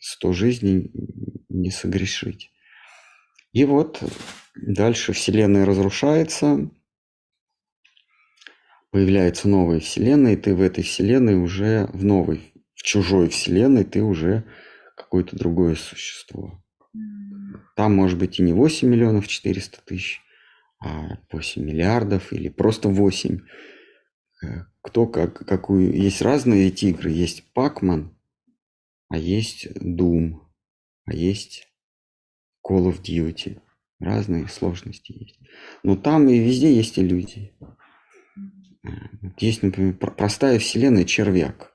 сто 0.00 0.32
жизней 0.32 0.90
не 1.48 1.70
согрешить. 1.70 2.50
И 3.52 3.64
вот 3.64 4.02
дальше 4.56 5.12
Вселенная 5.12 5.64
разрушается, 5.64 6.70
появляется 8.90 9.48
новая 9.48 9.80
Вселенная, 9.80 10.34
и 10.34 10.36
ты 10.36 10.54
в 10.54 10.60
этой 10.60 10.84
Вселенной 10.84 11.36
уже 11.36 11.88
в 11.92 12.04
новой, 12.04 12.52
в 12.74 12.82
чужой 12.82 13.28
Вселенной 13.28 13.84
ты 13.84 14.02
уже 14.02 14.44
какое-то 14.94 15.36
другое 15.36 15.74
существо. 15.74 16.62
Там 17.76 17.94
может 17.94 18.18
быть 18.18 18.38
и 18.38 18.42
не 18.42 18.52
8 18.52 18.88
миллионов 18.88 19.26
400 19.26 19.80
тысяч, 19.84 20.20
а 20.80 21.18
8 21.32 21.62
миллиардов 21.62 22.32
или 22.32 22.48
просто 22.48 22.88
8. 22.88 23.40
Э, 24.42 24.46
кто 24.82 25.06
как, 25.06 25.46
какую... 25.46 25.94
Есть 25.94 26.22
разные 26.22 26.68
эти 26.68 26.86
игры. 26.86 27.10
Есть 27.10 27.52
Пакман, 27.52 28.16
а 29.08 29.16
есть 29.16 29.66
Doom, 29.66 30.40
а 31.04 31.14
есть 31.14 31.68
Call 32.66 32.90
of 32.90 33.02
Duty. 33.02 33.60
Разные 34.00 34.48
сложности 34.48 35.12
есть. 35.12 35.38
Но 35.82 35.96
там 35.96 36.28
и 36.28 36.38
везде 36.38 36.74
есть 36.74 36.98
иллюзии. 36.98 37.56
Есть, 39.38 39.62
например, 39.62 39.96
простая 39.96 40.58
вселенная 40.58 41.04
червяк. 41.04 41.74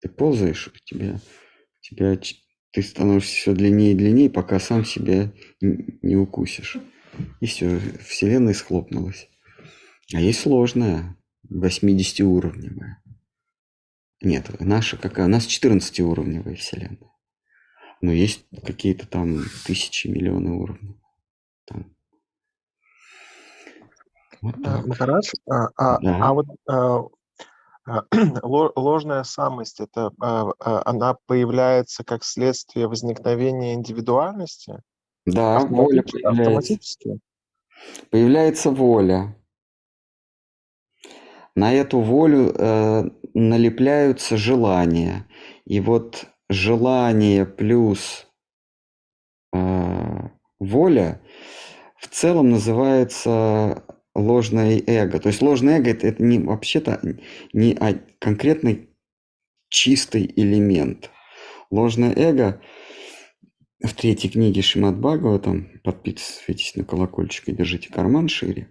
Ты 0.00 0.08
ползаешь, 0.08 0.68
у 0.68 0.84
тебя, 0.84 1.18
тебя 1.84 2.18
ты 2.72 2.82
становишься 2.82 3.34
все 3.34 3.54
длиннее 3.54 3.92
и 3.92 3.94
длиннее, 3.94 4.30
пока 4.30 4.58
сам 4.58 4.84
себя 4.84 5.32
не 5.60 6.16
укусишь. 6.16 6.78
И 7.40 7.46
все, 7.46 7.78
вселенная 8.04 8.54
схлопнулась. 8.54 9.28
А 10.12 10.20
есть 10.20 10.40
сложная, 10.40 11.16
80-уровневая. 11.52 12.96
Нет, 14.22 14.60
наша 14.60 14.96
какая? 14.96 15.26
У 15.26 15.28
нас 15.28 15.46
14-уровневая 15.46 16.56
вселенная. 16.56 17.12
Но 18.00 18.10
есть 18.10 18.44
какие-то 18.64 19.06
там 19.06 19.44
тысячи, 19.64 20.08
миллионы 20.08 20.52
уровней. 20.52 21.00
Там. 21.66 21.94
Вот 24.40 24.62
так. 24.62 24.86
Махарадж, 24.86 25.32
а, 25.48 25.68
а, 25.76 26.00
да. 26.00 26.18
а 26.20 26.32
вот 26.32 26.46
а, 26.68 27.02
ложная 28.42 29.24
самость, 29.24 29.80
это 29.80 30.10
а, 30.20 30.50
а, 30.58 30.82
она 30.86 31.16
появляется 31.26 32.04
как 32.04 32.24
следствие 32.24 32.88
возникновения 32.88 33.74
индивидуальности? 33.74 34.80
Да, 35.26 35.60
воля 35.60 36.02
появляется. 36.02 36.42
Автоматически? 36.42 37.20
Появляется 38.10 38.70
воля. 38.70 39.36
На 41.54 41.72
эту 41.72 42.00
волю 42.00 42.52
э, 42.56 43.10
налепляются 43.34 44.36
желания. 44.36 45.28
И 45.64 45.80
вот 45.80 46.26
желание 46.48 47.46
плюс 47.46 48.26
э, 49.52 50.28
воля 50.58 51.22
в 51.96 52.08
целом 52.08 52.50
называется 52.50 53.84
ложное 54.14 54.82
эго. 54.86 55.18
То 55.18 55.28
есть 55.28 55.42
ложное 55.42 55.78
эго 55.78 55.90
это, 55.90 56.06
это 56.06 56.22
не 56.22 56.38
вообще-то 56.38 57.00
не 57.52 57.76
а 57.80 57.98
конкретный 58.18 58.88
чистый 59.68 60.32
элемент. 60.36 61.10
Ложное 61.70 62.14
эго 62.14 62.60
в 63.82 63.92
третьей 63.94 64.30
книге 64.30 64.62
Шимат 64.62 64.96
Бхагаватам, 64.96 65.80
подписывайтесь 65.82 66.74
на 66.76 66.84
колокольчик 66.84 67.48
и 67.48 67.52
держите 67.52 67.92
карман 67.92 68.28
шире, 68.28 68.68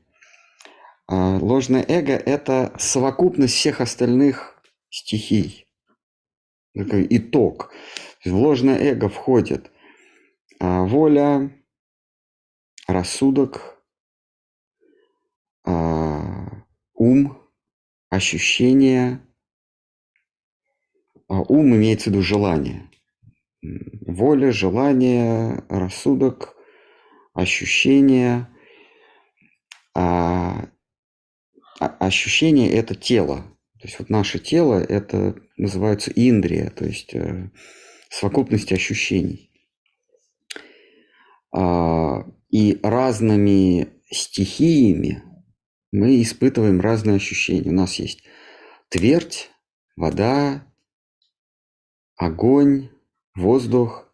а 1.07 1.37
ложное 1.37 1.85
эго– 1.87 2.13
это 2.25 2.73
совокупность 2.79 3.53
всех 3.53 3.81
остальных 3.81 4.61
стихий 4.89 5.67
такой 6.75 7.05
итог. 7.09 7.71
В 8.25 8.33
ложное 8.33 8.77
эго 8.79 9.09
входит 9.09 9.71
а, 10.59 10.83
воля, 10.83 11.51
рассудок, 12.87 13.72
ум, 15.66 17.43
ощущения. 18.09 19.22
А, 21.28 21.41
ум 21.41 21.76
имеется 21.76 22.09
в 22.09 22.14
виду 22.14 22.22
желание. 22.22 22.89
Воля, 23.61 24.51
желание, 24.51 25.64
рассудок, 25.70 26.55
ощущения. 27.34 28.49
А, 29.95 30.70
а 31.80 31.88
ощущение– 31.99 32.72
это 32.72 32.95
тело. 32.95 33.38
То 33.80 33.88
есть 33.88 33.99
вот 33.99 34.09
наше 34.09 34.39
тело– 34.39 34.80
это 34.89 35.36
называется 35.57 36.11
индрия, 36.16 36.70
то 36.70 36.86
есть 36.86 37.14
э, 37.14 37.51
совокупность 38.09 38.72
ощущений. 38.72 39.51
А, 41.51 42.26
и 42.49 42.80
разными 42.84 43.89
стихиями 44.09 45.24
мы 45.93 46.21
испытываем 46.21 46.81
разные 46.81 47.17
ощущения. 47.17 47.69
У 47.69 47.73
нас 47.73 47.95
есть 47.99 48.23
твердь, 48.89 49.51
вода, 49.95 50.67
огонь, 52.15 52.89
воздух, 53.35 54.11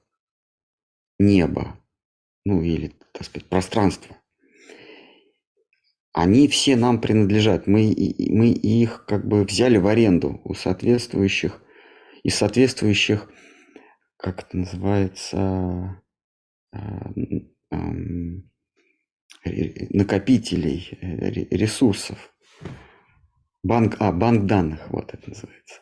небо, 1.18 1.80
ну 2.46 2.62
или, 2.62 2.90
так 3.14 3.24
сказать, 3.24 3.48
пространство. 3.48 4.18
Они 6.12 6.50
все 6.50 6.76
нам 6.76 7.00
принадлежат. 7.00 7.66
Мы, 7.66 7.96
мы 8.30 8.50
их 8.52 9.06
как 9.06 9.26
бы 9.26 9.46
взяли 9.46 9.78
в 9.78 9.88
аренду 9.88 10.42
у 10.44 10.54
соответствующих, 10.54 11.62
и 12.24 12.30
соответствующих, 12.30 13.32
как 14.18 14.44
это 14.44 14.58
называется, 14.58 16.04
а, 16.74 17.14
накопителей 19.44 20.98
ресурсов. 21.52 22.34
Банк, 23.64 23.98
а, 24.00 24.12
банк 24.12 24.46
данных, 24.46 24.80
вот 24.90 25.14
это 25.14 25.30
называется. 25.30 25.82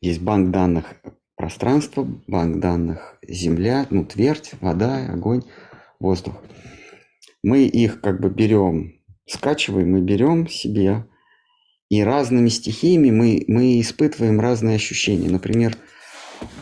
Есть 0.00 0.20
банк 0.20 0.50
данных 0.50 0.94
пространства, 1.36 2.04
банк 2.26 2.60
данных 2.60 3.18
земля, 3.26 3.86
ну, 3.90 4.04
твердь, 4.04 4.52
вода, 4.60 5.06
огонь, 5.08 5.42
воздух. 5.98 6.42
Мы 7.42 7.64
их 7.64 8.00
как 8.00 8.20
бы 8.20 8.30
берем, 8.30 8.94
скачиваем, 9.26 9.92
мы 9.92 10.00
берем 10.00 10.48
себе, 10.48 11.06
и 11.88 12.02
разными 12.02 12.48
стихиями 12.48 13.10
мы, 13.10 13.44
мы 13.48 13.80
испытываем 13.80 14.40
разные 14.40 14.76
ощущения. 14.76 15.28
Например, 15.28 15.76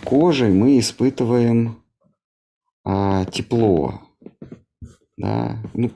кожей 0.05 0.51
мы 0.51 0.79
испытываем 0.79 1.85
а, 2.85 3.27
тепло. 3.27 4.10
Да? 5.21 5.63
Ну, 5.75 5.91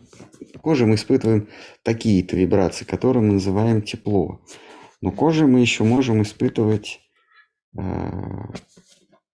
кожей 0.61 0.87
мы 0.87 0.97
испытываем 0.97 1.49
такие-то 1.83 2.37
вибрации, 2.37 2.85
которые 2.85 3.23
мы 3.23 3.35
называем 3.35 3.81
тепло. 3.81 4.43
Но 5.01 5.11
кожей 5.11 5.47
мы 5.47 5.61
еще 5.61 5.83
можем 5.83 6.23
испытывать 6.23 7.01
а, 7.77 8.51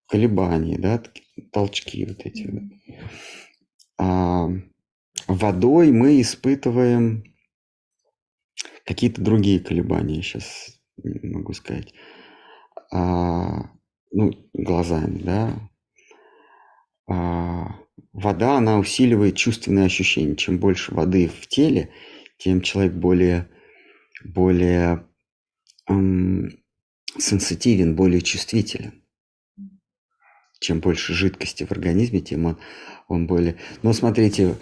колебания, 0.06 0.78
да, 0.78 1.02
толчки 1.52 2.06
вот 2.06 2.24
эти. 2.24 2.70
А, 3.98 4.48
водой 5.26 5.90
мы 5.90 6.20
испытываем 6.20 7.24
какие-то 8.84 9.20
другие 9.20 9.58
колебания, 9.58 10.22
сейчас 10.22 10.80
могу 11.02 11.52
сказать. 11.52 11.92
А, 12.92 13.70
ну, 14.12 14.30
глазами, 14.52 15.18
да. 15.18 15.70
А, 17.08 17.74
вода, 18.12 18.56
она 18.56 18.78
усиливает 18.78 19.36
чувственные 19.36 19.86
ощущения. 19.86 20.36
Чем 20.36 20.58
больше 20.58 20.94
воды 20.94 21.28
в 21.28 21.46
теле, 21.46 21.90
тем 22.38 22.60
человек 22.60 22.94
более, 22.94 23.48
более 24.24 25.06
эм, 25.88 26.50
сенситивен, 27.18 27.94
более 27.94 28.20
чувствителен. 28.20 29.02
Чем 30.60 30.80
больше 30.80 31.14
жидкости 31.14 31.64
в 31.64 31.72
организме, 31.72 32.20
тем 32.20 32.46
он, 32.46 32.58
он 33.08 33.26
более... 33.26 33.56
Но 33.82 33.92
смотрите, 33.92 34.56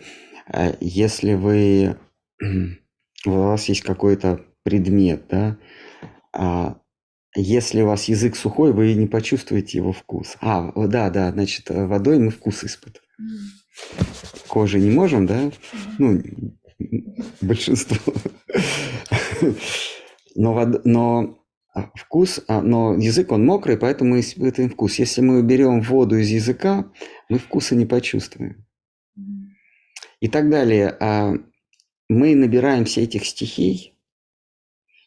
э, 0.52 0.74
если 0.80 1.34
вы... 1.34 1.96
У 3.26 3.30
вас 3.30 3.68
есть 3.68 3.82
какой-то 3.82 4.46
предмет, 4.62 5.24
да, 5.28 5.58
а 6.32 6.80
если 7.34 7.82
у 7.82 7.86
вас 7.86 8.04
язык 8.04 8.36
сухой, 8.36 8.72
вы 8.72 8.94
не 8.94 9.08
почувствуете 9.08 9.78
его 9.78 9.92
вкус. 9.92 10.36
А, 10.40 10.70
да, 10.86 11.10
да, 11.10 11.32
значит, 11.32 11.68
водой 11.68 12.20
мы 12.20 12.30
вкус 12.30 12.62
испытываем. 12.62 13.07
Кожей 14.48 14.80
не 14.80 14.90
можем, 14.90 15.26
да? 15.26 15.50
Ну, 15.98 16.22
большинство. 17.40 18.14
Но, 20.34 20.54
вод... 20.54 20.84
но 20.84 21.38
а, 21.74 21.90
вкус, 21.94 22.40
а, 22.48 22.62
но 22.62 22.94
язык, 22.94 23.32
он 23.32 23.44
мокрый, 23.44 23.76
поэтому 23.76 24.12
мы 24.12 24.20
испытываем 24.20 24.70
вкус. 24.70 24.98
Если 24.98 25.20
мы 25.20 25.40
уберем 25.40 25.80
воду 25.80 26.16
из 26.16 26.28
языка, 26.28 26.90
мы 27.28 27.38
вкуса 27.38 27.74
не 27.74 27.86
почувствуем. 27.86 28.66
И 30.20 30.28
так 30.28 30.48
далее. 30.48 30.96
А, 31.00 31.34
мы 32.08 32.34
набираемся 32.34 33.00
этих 33.00 33.26
стихий, 33.26 33.94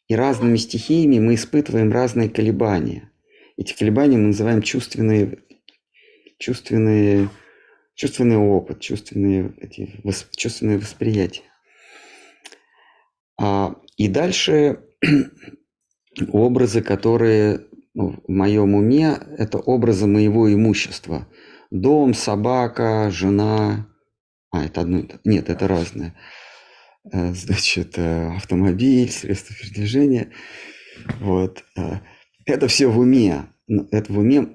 и 0.08 0.16
разными 0.16 0.58
стихиями 0.58 1.20
мы 1.20 1.36
испытываем 1.36 1.92
разные 1.92 2.30
колебания. 2.30 3.12
Эти 3.58 3.74
колебания 3.74 4.18
мы 4.18 4.28
называем 4.28 4.62
чувственные, 4.62 5.40
чувственные, 6.38 7.30
чувственный 7.96 8.38
опыт, 8.38 8.80
чувственные, 8.80 9.54
эти, 9.58 10.02
чувственные 10.36 10.78
восприятия. 10.78 11.44
И 13.98 14.08
дальше 14.08 14.80
образы, 16.32 16.82
которые 16.82 17.68
ну, 17.94 18.22
в 18.26 18.32
моем 18.32 18.76
уме, 18.76 19.18
это 19.38 19.58
образы 19.58 20.08
моего 20.08 20.52
имущества. 20.52 21.28
Дом, 21.72 22.14
собака, 22.14 23.10
жена. 23.12 23.88
А, 24.52 24.66
это 24.66 24.82
одно. 24.82 25.04
Нет, 25.24 25.50
это 25.50 25.68
разное. 25.68 26.16
Э, 27.12 27.34
значит, 27.34 27.98
э, 27.98 28.36
автомобиль, 28.36 29.12
средства 29.12 29.56
передвижения. 29.56 30.32
Вот. 31.20 31.64
Э, 31.78 32.00
это 32.46 32.68
все 32.68 32.88
в 32.88 33.00
уме. 33.00 33.48
Это 33.92 34.12
в 34.12 34.20
уме 34.20 34.48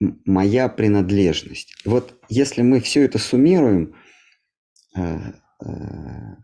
моя 0.00 0.68
принадлежность. 0.68 1.74
Вот 1.84 2.14
если 2.28 2.62
мы 2.62 2.80
все 2.80 3.04
это 3.04 3.18
суммируем, 3.18 3.94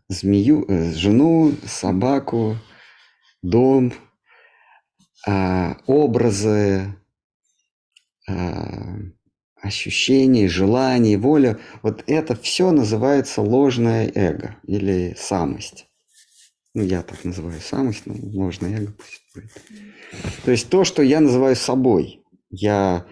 змею, 0.08 0.66
жену, 0.94 1.52
собаку, 1.66 2.56
дом, 3.42 3.92
образы, 5.86 6.96
ощущений, 9.56 10.48
желаний, 10.48 11.16
воля, 11.16 11.58
вот 11.82 12.02
это 12.06 12.34
все 12.34 12.72
называется 12.72 13.42
ложное 13.42 14.10
эго 14.14 14.56
или 14.66 15.14
самость. 15.16 15.86
Ну, 16.74 16.82
я 16.82 17.02
так 17.02 17.24
называю 17.24 17.60
самость, 17.60 18.06
но 18.06 18.14
ложное 18.16 18.80
эго 18.80 18.92
пусть 18.92 19.22
будет. 19.34 19.52
То 20.44 20.50
есть 20.50 20.68
то, 20.68 20.84
что 20.84 21.02
я 21.02 21.20
называю 21.20 21.54
собой. 21.54 22.24
Я, 22.50 23.06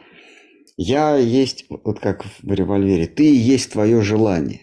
я 0.83 1.17
есть, 1.17 1.67
вот 1.69 2.01
как 2.01 2.25
в 2.25 2.51
револьвере, 2.51 3.07
ты 3.07 3.31
и 3.31 3.37
есть 3.37 3.73
твое 3.73 4.01
желание. 4.01 4.63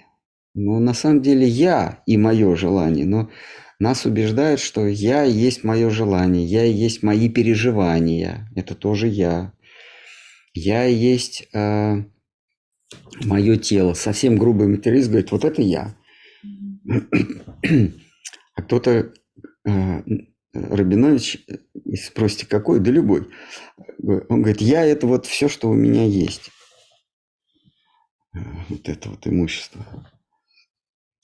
Ну, 0.56 0.80
на 0.80 0.96
самом 0.96 1.22
деле 1.22 1.48
я 1.48 2.02
и 2.08 2.18
мое 2.18 2.56
желание, 2.56 3.06
но 3.06 3.30
нас 3.78 4.04
убеждают, 4.04 4.60
что 4.60 4.88
я 4.88 5.26
и 5.26 5.32
есть 5.32 5.64
мое 5.64 5.92
желание, 5.92 6.44
я 6.44 6.66
и 6.66 6.74
есть 6.74 7.04
мои 7.04 7.30
переживания, 7.30 8.50
это 8.56 8.74
тоже 8.74 9.08
я. 9.08 9.54
Я 10.56 10.88
и 10.88 10.96
есть 10.96 11.48
э, 11.54 12.04
мое 13.24 13.58
тело. 13.58 13.94
Совсем 13.94 14.38
грубый 14.38 14.68
материалист 14.68 15.10
говорит, 15.10 15.32
вот 15.32 15.46
это 15.46 15.62
я. 15.62 15.96
А 18.56 18.64
кто-то, 18.64 19.14
э, 19.68 20.04
Рабинович, 20.70 21.46
спросите, 21.96 22.48
какой? 22.48 22.80
Да 22.80 22.92
любой. 22.92 23.30
Он 24.04 24.42
говорит, 24.42 24.62
я 24.62 24.86
это 24.86 25.08
вот 25.08 25.26
все, 25.26 25.48
что 25.50 25.70
у 25.70 25.74
меня 25.74 26.06
есть. 26.06 26.50
Вот 28.70 28.88
это 28.88 29.10
вот 29.10 29.28
имущество. 29.28 29.86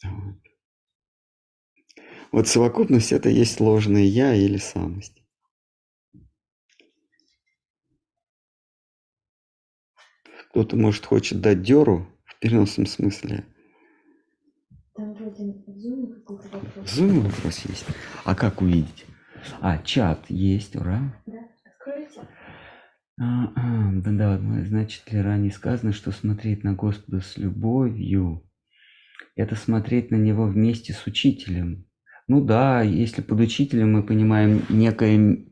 Вот. 0.03 0.37
вот 2.31 2.47
совокупность 2.47 3.11
это 3.11 3.29
есть 3.29 3.59
ложное 3.61 4.03
я 4.03 4.33
или 4.33 4.57
самость. 4.57 5.23
Кто-то, 10.49 10.75
может, 10.75 11.05
хочет 11.05 11.41
дать 11.41 11.61
дёру 11.61 12.07
в 12.25 12.39
переносном 12.39 12.85
смысле. 12.85 13.45
Там 14.95 15.13
вроде 15.13 15.63
в 15.65 15.79
зуме 15.79 16.13
какой-то 16.13 16.49
вопрос. 16.49 16.89
В 16.89 16.93
зуме 16.93 17.19
вопрос 17.21 17.59
есть. 17.65 17.85
А 18.23 18.35
как 18.35 18.61
увидеть? 18.61 19.05
А, 19.61 19.77
чат 19.79 20.29
есть, 20.29 20.75
ура. 20.75 21.13
Да, 21.25 21.39
откройте. 21.65 22.21
А, 23.19 23.45
а, 23.55 23.91
да, 23.93 24.11
да, 24.11 24.37
значит 24.65 25.11
ли 25.11 25.21
ранее 25.21 25.51
сказано, 25.51 25.93
что 25.93 26.11
смотреть 26.11 26.63
на 26.63 26.73
Господа 26.73 27.21
с 27.21 27.37
любовью– 27.37 28.43
это 29.35 29.55
смотреть 29.55 30.11
на 30.11 30.15
Него 30.15 30.45
вместе 30.45 30.93
с 30.93 31.05
учителем. 31.05 31.85
Ну 32.27 32.43
да, 32.43 32.81
если 32.81 33.21
под 33.21 33.39
учителем 33.39 33.93
мы 33.93 34.03
понимаем 34.03 34.63
некое, 34.69 35.45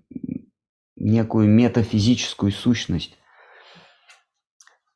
некую 0.96 1.50
метафизическую 1.50 2.52
сущность, 2.52 3.18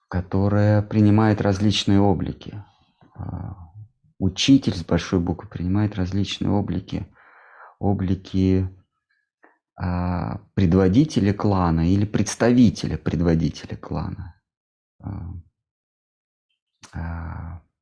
которая 0.08 0.82
принимает 0.82 1.42
различные 1.42 2.00
облики. 2.00 2.64
А, 3.16 3.56
учитель 4.20 4.74
с 4.74 4.84
большой 4.84 5.20
буквы 5.20 5.50
принимает 5.50 5.96
различные 5.96 6.52
облики. 6.52 7.08
Облики 7.80 8.70
а, 9.78 10.40
предводителя 10.54 11.34
клана 11.34 11.92
или 11.92 12.06
представителя 12.06 12.98
предводителя 12.98 13.76
клана. 13.76 14.42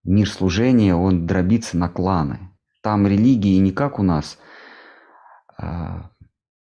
мир 0.04 0.30
служения, 0.30 0.96
он 0.96 1.28
дробится 1.28 1.78
на 1.78 1.90
кланы. 1.90 2.50
Там 2.82 3.08
религии 3.08 3.58
не 3.60 3.72
как 3.72 4.00
у 4.00 4.04
нас, 4.04 4.40
а, 5.58 6.10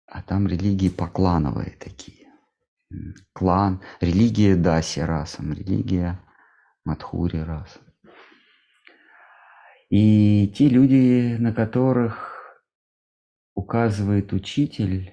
а 0.07 0.23
там 0.23 0.49
религии 0.49 0.89
поклановые 0.89 1.77
такие. 1.79 2.29
Клан, 3.33 3.81
религия 4.01 4.57
Даси 4.57 5.01
расом, 5.01 5.53
религия 5.53 6.18
Мадхури 6.85 7.39
расом. 7.39 7.83
И 9.91 10.49
те 10.57 10.68
люди, 10.68 11.37
на 11.39 11.53
которых 11.53 12.30
указывает 13.61 14.32
учитель, 14.32 15.12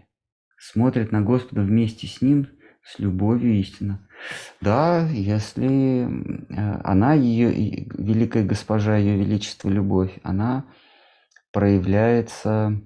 смотрят 0.58 1.12
на 1.12 1.22
Господа 1.22 1.62
вместе 1.62 2.08
с 2.08 2.22
ним 2.22 2.48
с 2.84 2.98
любовью 2.98 3.60
истинно. 3.60 4.08
Да, 4.62 5.08
если 5.10 6.08
э, 6.08 6.82
она, 6.84 7.14
ее, 7.14 7.86
великая 7.98 8.46
госпожа, 8.46 8.96
ее 8.98 9.18
величество, 9.18 9.70
любовь, 9.70 10.18
она 10.24 10.66
проявляется, 11.52 12.82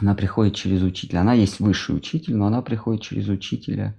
она 0.00 0.14
приходит 0.14 0.56
через 0.56 0.82
учителя. 0.82 1.20
Она 1.20 1.34
есть 1.34 1.60
высший 1.60 1.96
учитель, 1.96 2.34
но 2.34 2.46
она 2.46 2.60
приходит 2.60 3.02
через 3.02 3.28
учителя, 3.28 3.96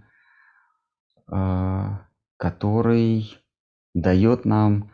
э, 1.31 1.97
который 2.35 3.33
дает 3.93 4.45
нам 4.45 4.91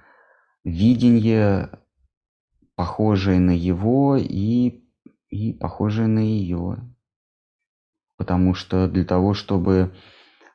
видение, 0.63 1.69
похожее 2.75 3.39
на 3.39 3.51
его 3.51 4.17
и, 4.17 4.82
и 5.33 5.51
похожее 5.51 6.07
на 6.07 6.19
ее. 6.19 6.77
Потому 8.17 8.53
что 8.53 8.87
для 8.87 9.03
того, 9.03 9.33
чтобы 9.33 9.95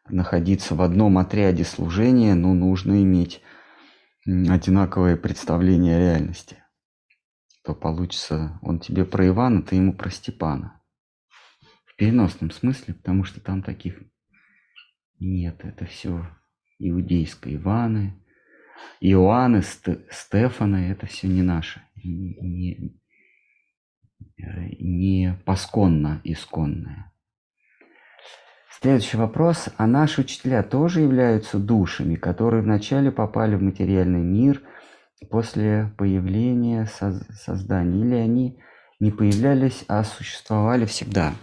находиться 0.09 0.75
в 0.75 0.83
одном 0.83 1.19
отряде 1.19 1.65
служения, 1.65 2.35
ну, 2.35 2.55
нужно 2.55 3.03
иметь 3.03 3.43
одинаковое 4.25 5.17
представление 5.17 5.97
о 5.97 6.01
реальности. 6.01 6.63
То 7.65 7.75
получится, 7.75 8.59
он 8.63 8.79
тебе 8.79 9.05
про 9.05 9.27
Ивана, 9.27 9.63
ты 9.63 9.77
ему 9.77 9.93
про 9.93 10.11
Степана. 10.11 10.81
В 11.85 11.97
переносном 11.97 12.53
смысле, 12.53 12.95
потому 12.95 13.25
что 13.25 13.41
там 13.41 13.63
таких 13.63 14.01
нет. 15.19 15.65
Это 15.65 15.85
все 15.87 16.25
иудейское. 16.79 17.57
Иваны, 17.57 18.23
Иоанны, 19.01 19.63
Стефаны, 19.63 20.91
это 20.91 21.07
все 21.07 21.27
не 21.27 21.43
наше. 21.43 21.83
Не, 21.97 22.97
не 24.39 25.39
посконно 25.45 26.21
исконное. 26.25 27.13
Следующий 28.81 29.17
вопрос. 29.17 29.69
А 29.77 29.87
наши 29.87 30.21
учителя 30.21 30.63
тоже 30.63 31.01
являются 31.01 31.59
душами, 31.59 32.15
которые 32.15 32.63
вначале 32.63 33.11
попали 33.11 33.57
в 33.57 33.63
материальный 33.63 34.23
мир 34.23 34.63
после 35.31 35.93
появления 35.99 36.87
создания? 36.87 38.01
Или 38.01 38.15
они 38.15 38.63
не 39.01 39.11
появлялись, 39.11 39.85
а 39.89 40.05
существовали 40.05 40.85
всегда? 40.87 41.35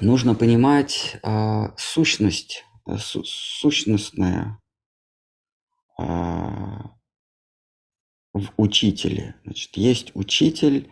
Нужно 0.00 0.34
понимать 0.34 1.18
а, 1.22 1.74
сущность, 1.76 2.64
су, 2.98 3.22
сущностная 3.24 4.58
а, 5.98 6.92
в 8.32 8.48
учителе. 8.56 9.34
Значит, 9.44 9.76
есть 9.76 10.12
учитель 10.14 10.90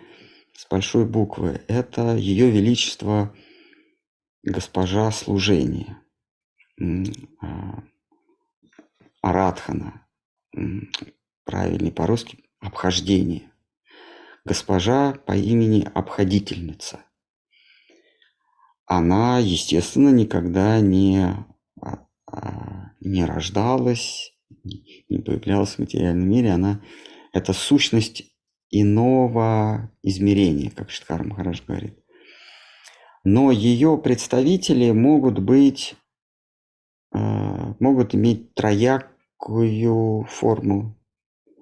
с 0.56 0.66
большой 0.68 1.04
буквы. 1.06 1.62
Это 1.68 2.16
Ее 2.16 2.50
Величество– 2.50 3.34
госпожа 4.44 5.10
служения, 5.10 5.98
а, 7.40 7.82
Аратхана, 9.22 10.06
правильнее 11.44 11.92
по-русски, 11.92 12.44
обхождение. 12.60 13.50
Госпожа 14.44 15.12
по 15.12 15.32
имени 15.34 15.90
Обходительница. 15.94 17.02
Она, 18.84 19.38
естественно, 19.38 20.10
никогда 20.10 20.78
не, 20.80 21.34
а, 21.80 22.06
а, 22.26 22.90
не 23.00 23.24
рождалась, 23.24 24.36
не 24.62 25.22
появлялась 25.22 25.76
в 25.76 25.78
материальном 25.78 26.28
мире. 26.28 26.52
Она– 26.52 26.84
это 27.32 27.54
сущность 27.54 28.33
иного 28.80 29.90
измерения, 30.02 30.70
как 30.70 30.90
Штхар 30.90 31.24
Махарадж 31.24 31.60
говорит 31.66 32.04
но 33.24 33.50
ее 33.50 33.96
представители 33.96 34.90
могут 34.90 35.38
быть, 35.38 35.96
э, 37.14 37.18
могут 37.80 38.14
иметь 38.14 38.54
троякую 38.54 40.26
форму. 40.28 40.94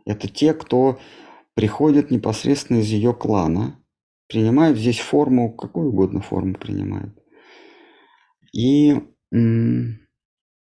Это 0.04 0.26
те, 0.26 0.52
кто 0.54 0.98
приходит 1.54 2.10
непосредственно 2.10 2.78
из 2.78 2.88
ее 2.88 3.14
клана, 3.14 3.78
принимают 4.28 4.76
здесь 4.76 4.98
форму, 4.98 5.52
какую 5.54 5.90
угодно 5.90 6.20
форму 6.20 6.54
принимают. 6.54 7.16
И 8.52 8.96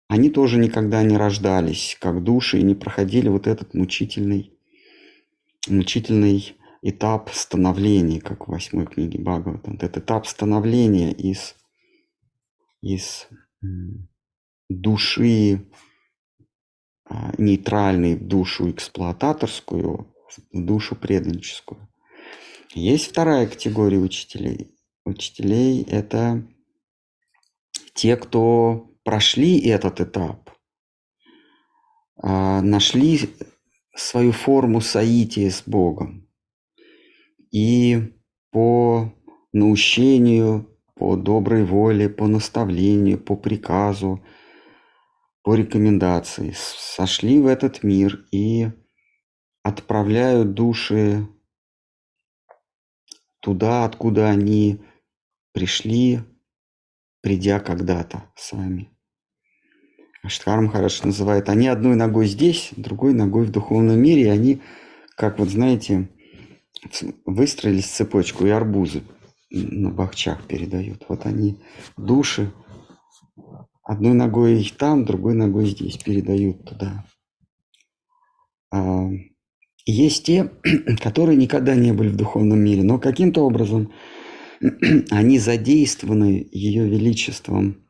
они 0.07 0.29
тоже 0.29 0.57
никогда 0.57 1.03
не 1.03 1.17
рождались 1.17 1.97
как 1.99 2.23
души 2.23 2.59
и 2.59 2.63
не 2.63 2.73
проходили 2.73 3.27
вот 3.27 3.45
этот 3.47 3.73
мучительный, 3.75 4.54
мучительный 5.67 6.55
этап 6.81 7.31
становления, 7.31 8.21
как 8.21 8.47
в 8.47 8.51
восьмой 8.51 8.85
книге 8.85 9.19
Бхагавата. 9.19 9.71
Этот 9.71 9.97
этап 9.97 10.27
становления 10.27 11.11
из, 11.11 11.55
из 12.81 13.27
души 14.69 15.67
а, 17.05 17.33
нейтральной 17.37 18.15
в 18.15 18.27
душу 18.27 18.69
эксплуататорскую, 18.71 20.13
в 20.51 20.65
душу 20.65 20.95
преданническую. 20.95 21.87
Есть 22.73 23.07
вторая 23.07 23.47
категория 23.47 23.99
учителей. 23.99 24.75
Учителей– 25.05 25.83
это 25.89 26.47
те, 27.93 28.17
кто 28.17 28.91
прошли 29.03 29.59
этот 29.59 30.01
этап, 30.01 30.51
а, 32.17 32.61
нашли 32.61 33.29
свою 33.95 34.31
форму 34.31 34.81
соития 34.81 35.49
с 35.49 35.63
Богом 35.65 36.27
и 37.51 38.13
по 38.51 39.13
наущению, 39.53 40.69
по 40.95 41.15
доброй 41.15 41.63
воле, 41.63 42.09
по 42.09 42.27
наставлению, 42.27 43.17
по 43.17 43.35
приказу, 43.35 44.23
по 45.43 45.55
рекомендации 45.55 46.53
сошли 46.55 47.39
в 47.39 47.47
этот 47.47 47.83
мир 47.83 48.25
и 48.31 48.69
отправляют 49.63 50.53
души 50.53 51.27
туда, 53.39 53.85
откуда 53.85 54.29
они 54.29 54.83
пришли, 55.53 56.19
придя 57.21 57.59
когда-то 57.59 58.31
сами. 58.35 58.94
Аштхар 60.25 60.67
хорошо 60.69 61.07
называет, 61.07 61.49
они 61.49 61.67
одной 61.67 61.95
ногой 61.95 62.27
здесь, 62.27 62.71
другой 62.75 63.13
ногой 63.13 63.45
в 63.45 63.51
духовном 63.51 63.99
мире, 63.99 64.23
и 64.23 64.29
они, 64.29 64.61
как 65.15 65.39
вот 65.39 65.49
знаете, 65.49 66.09
выстроились 67.25 67.85
цепочку, 67.85 68.45
и 68.45 68.49
арбузы 68.49 69.03
на 69.51 69.91
бахчах 69.91 70.45
передают. 70.47 71.05
Вот 71.07 71.25
они 71.25 71.59
души 71.97 72.51
одной 73.83 74.13
ногой 74.13 74.59
их 74.61 74.75
там, 74.75 75.05
другой 75.05 75.35
ногой 75.35 75.67
здесь 75.67 75.97
передают 75.97 76.65
туда. 76.65 77.05
А, 78.71 79.09
есть 79.85 80.25
те, 80.25 80.51
которые 81.01 81.37
никогда 81.37 81.75
не 81.75 81.93
были 81.93 82.09
в 82.09 82.17
духовном 82.17 82.59
мире, 82.59 82.83
но 82.83 82.97
каким-то 82.97 83.45
образом 83.45 83.91
они 85.11 85.37
задействованы 85.37 86.47
ее 86.51 86.87
величеством, 86.87 87.84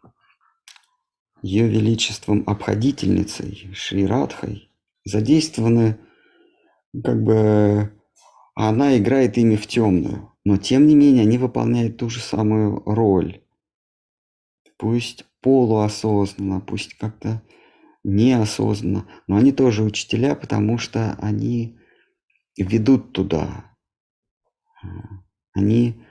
ее 1.46 1.68
величеством 1.68 2.44
обходительницей, 2.48 3.70
Шри 3.72 4.08
Радхой, 4.08 4.68
задействованы 5.04 6.00
как 7.04 7.22
бы 7.22 7.94
она 8.56 8.98
играет 8.98 9.38
ими 9.38 9.56
в 9.56 9.68
темную. 9.68 10.32
Но 10.44 10.58
тем 10.58 10.88
не 10.88 10.96
менее 10.96 11.22
они 11.22 11.38
выполняют 11.38 11.98
ту 11.98 12.10
же 12.10 12.20
самую 12.20 12.82
роль. 12.86 13.44
Пусть 14.78 15.26
полуосознанно, 15.42 16.62
пусть 16.62 16.96
как-то 16.96 17.44
неосознанно, 18.04 19.08
но 19.28 19.38
они 19.38 19.52
тоже 19.52 19.84
учителя, 19.84 20.36
потому 20.36 20.80
что 20.80 21.16
они 21.22 21.78
ведут 22.58 23.14
туда. 23.14 23.72
Они, 25.54 26.04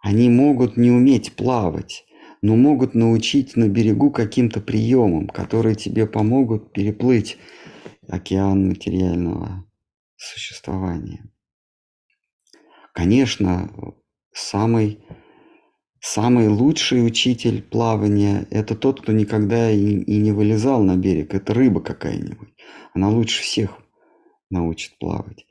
они 0.00 0.28
могут 0.28 0.76
не 0.76 0.90
уметь 0.90 1.34
плавать, 1.36 2.04
но 2.42 2.56
могут 2.56 2.94
научить 2.94 3.56
на 3.56 3.68
берегу 3.68 4.10
каким-то 4.10 4.60
приемам, 4.60 5.28
которые 5.28 5.74
тебе 5.74 6.06
помогут 6.06 6.72
переплыть 6.72 7.38
океан 8.08 8.68
материального 8.68 9.64
существования. 10.16 11.30
Конечно, 12.92 13.70
самый 14.32 15.00
самый 16.00 16.48
лучший 16.48 17.06
учитель 17.06 17.62
плавания– 17.62 18.46
это 18.50 18.74
тот, 18.74 19.02
кто 19.02 19.12
никогда 19.12 19.70
и, 19.70 19.98
и 19.98 20.16
не 20.18 20.32
вылезал 20.32 20.82
на 20.82 20.96
берег. 20.96 21.34
Это 21.34 21.54
рыба 21.54 21.80
какая-нибудь. 21.80 22.48
Она 22.94 23.10
лучше 23.10 23.42
всех 23.42 23.78
научит 24.50 24.98
плавать. 24.98 25.46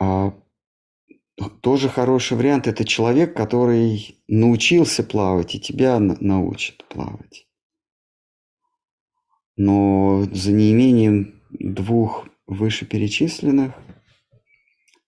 А 0.00 0.34
тоже 1.48 1.88
хороший 1.88 2.36
вариант– 2.36 2.66
это 2.68 2.84
человек, 2.84 3.34
который 3.34 4.18
научился 4.28 5.02
плавать 5.02 5.54
и 5.54 5.60
тебя 5.60 5.98
научит 5.98 6.84
плавать. 6.88 7.46
Но 9.56 10.24
за 10.32 10.52
неимением 10.52 11.42
двух 11.50 12.26
вышеперечисленных, 12.46 13.72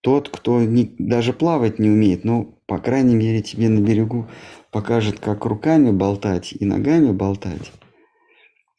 тот, 0.01 0.29
кто 0.29 0.63
не, 0.63 0.95
даже 0.99 1.33
плавать 1.33 1.79
не 1.79 1.89
умеет, 1.89 2.25
но, 2.25 2.45
по 2.67 2.79
крайней 2.79 3.15
мере, 3.15 3.43
тебе 3.43 3.69
на 3.69 3.81
берегу 3.81 4.29
покажет, 4.71 5.19
как 5.19 5.45
руками 5.47 5.91
болтать 5.91 6.53
и 6.53 6.65
ногами 6.65 7.13
болтать, 7.13 7.73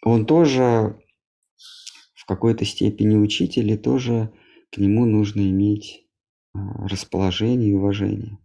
он 0.03 0.26
тоже 0.26 0.99
в 2.14 2.26
какой-то 2.26 2.64
степени 2.65 3.15
учитель, 3.15 3.72
и 3.72 3.77
тоже 3.77 4.32
к 4.72 4.77
нему 4.77 5.06
нужно 5.06 5.41
иметь 5.41 6.05
расположение 6.80 7.72
и 7.72 7.73
уважение. 7.73 8.38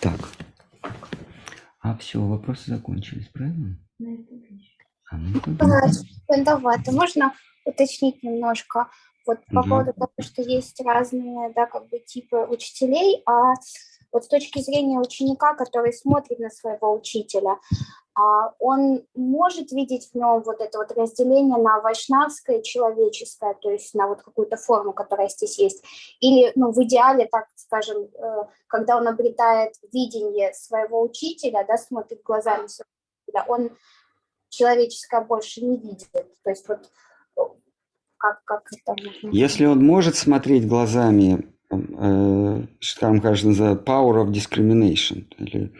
Так. 0.00 0.20
А 1.80 1.96
все, 1.96 2.20
вопросы 2.20 2.70
закончились, 2.70 3.28
правильно? 3.28 3.78
А, 5.10 5.16
ну, 5.16 5.40
можно 6.92 7.32
уточнить 7.64 8.22
немножко? 8.22 8.88
Вот 9.26 9.38
по 9.46 9.60
угу. 9.60 9.68
поводу 9.68 9.92
того, 9.94 10.12
что 10.20 10.42
есть 10.42 10.80
разные, 10.84 11.52
да, 11.54 11.66
как 11.66 11.88
бы 11.88 11.98
типы 11.98 12.36
учителей, 12.36 13.22
а 13.24 13.54
вот 14.14 14.24
с 14.24 14.28
точки 14.28 14.60
зрения 14.60 14.98
ученика, 14.98 15.54
который 15.54 15.92
смотрит 15.92 16.38
на 16.38 16.48
своего 16.48 16.94
учителя, 16.94 17.58
а 18.16 18.52
он 18.60 19.04
может 19.16 19.72
видеть 19.72 20.10
в 20.10 20.14
нем 20.14 20.40
вот 20.42 20.60
это 20.60 20.78
вот 20.78 20.92
разделение 20.92 21.58
на 21.58 21.80
вайшнавское 21.80 22.62
человеческое, 22.62 23.54
то 23.54 23.70
есть 23.70 23.92
на 23.92 24.06
вот 24.06 24.22
какую-то 24.22 24.56
форму, 24.56 24.92
которая 24.92 25.28
здесь 25.28 25.58
есть. 25.58 25.84
Или, 26.20 26.52
ну, 26.54 26.70
в 26.70 26.80
идеале, 26.84 27.26
так 27.26 27.48
скажем, 27.56 28.04
э, 28.04 28.44
когда 28.68 28.96
он 28.96 29.08
обретает 29.08 29.74
видение 29.92 30.54
своего 30.54 31.02
учителя, 31.02 31.64
да, 31.66 31.76
смотрит 31.76 32.22
глазами 32.22 32.68
своего 32.68 32.90
учителя, 33.26 33.44
он 33.48 33.70
человеческое 34.48 35.22
больше 35.22 35.64
не 35.64 35.76
видит. 35.76 36.12
То 36.12 36.50
есть 36.50 36.68
вот 36.68 36.88
э, 37.36 37.40
как, 38.16 38.44
как 38.44 38.62
это. 38.72 38.94
Если 39.22 39.64
он 39.64 39.84
может 39.84 40.14
смотреть 40.14 40.68
глазами, 40.68 41.52
э, 41.80 42.66
скажем, 42.80 43.20
кажется, 43.20 43.48
называют 43.48 43.86
power 43.86 44.24
of 44.24 44.32
discrimination, 44.32 45.24
или 45.38 45.72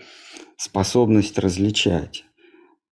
способность 0.57 1.39
различать, 1.39 2.25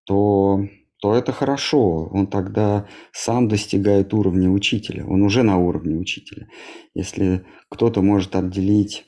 то, 0.04 0.66
то 1.00 1.14
это 1.14 1.32
хорошо. 1.32 2.08
Он 2.12 2.26
тогда 2.26 2.86
сам 3.12 3.48
достигает 3.48 4.14
уровня 4.14 4.50
учителя. 4.50 5.04
Он 5.06 5.22
уже 5.22 5.42
на 5.42 5.58
уровне 5.58 5.96
учителя. 5.96 6.48
Если 6.94 7.44
кто-то 7.68 8.02
может 8.02 8.36
отделить 8.36 9.06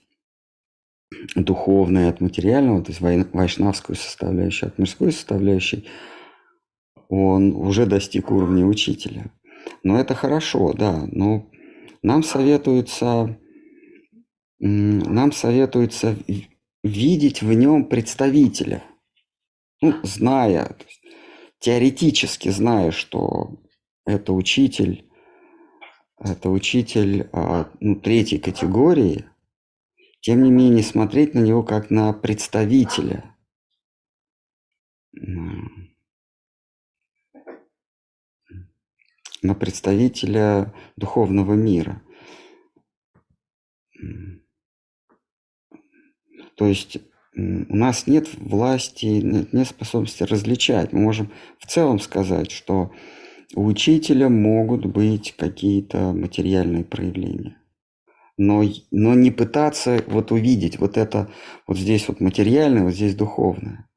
духовное 1.36 2.10
от 2.10 2.20
материального, 2.20 2.82
то 2.82 2.90
есть 2.90 3.00
вайшнавскую 3.00 3.96
составляющую 3.96 4.68
от 4.68 4.78
мирской 4.78 5.12
составляющей, 5.12 5.86
он 7.08 7.54
уже 7.54 7.86
достиг 7.86 8.30
уровня 8.30 8.66
учителя. 8.66 9.30
Но 9.82 9.98
это 9.98 10.14
хорошо, 10.14 10.72
да. 10.72 11.06
Но 11.10 11.46
нам 12.02 12.22
советуется, 12.22 13.38
нам 14.58 15.32
советуется 15.32 16.16
видеть 16.82 17.42
в 17.42 17.52
нем 17.52 17.86
представителя, 17.86 18.84
ну, 19.80 19.94
зная, 20.02 20.76
теоретически 21.58 22.50
зная, 22.50 22.90
что 22.90 23.62
это 24.06 24.32
учитель, 24.32 25.10
это 26.18 26.50
учитель 26.50 27.28
а, 27.32 27.70
ну, 27.80 27.96
третьей 27.96 28.38
категории, 28.38 29.24
тем 30.20 30.42
не 30.42 30.50
менее 30.50 30.82
смотреть 30.82 31.34
на 31.34 31.40
него 31.40 31.62
как 31.62 31.90
на 31.90 32.12
представителя. 32.12 33.30
на 39.44 39.54
представителя 39.54 40.72
духовного 40.96 41.52
мира. 41.52 42.02
То 46.56 46.66
есть 46.66 46.98
у 47.36 47.76
нас 47.76 48.06
нет 48.06 48.28
власти, 48.36 49.06
нет, 49.06 49.52
нет 49.52 49.66
способности 49.66 50.22
различать. 50.22 50.92
Мы 50.92 51.00
можем 51.00 51.32
в 51.58 51.66
целом 51.66 51.98
сказать, 51.98 52.50
что 52.50 52.92
у 53.54 53.64
учителя 53.66 54.28
могут 54.28 54.86
быть 54.86 55.34
какие-то 55.36 56.12
материальные 56.12 56.84
проявления. 56.84 57.56
Но, 58.36 58.64
но 58.90 59.14
не 59.14 59.30
пытаться 59.30 60.02
вот 60.06 60.32
увидеть 60.32 60.78
вот 60.78 60.96
это, 60.96 61.30
вот 61.66 61.78
здесь 61.78 62.08
вот 62.08 62.20
материальное, 62.20 62.84
вот 62.84 62.94
здесь 62.94 63.14
духовное. 63.14 63.88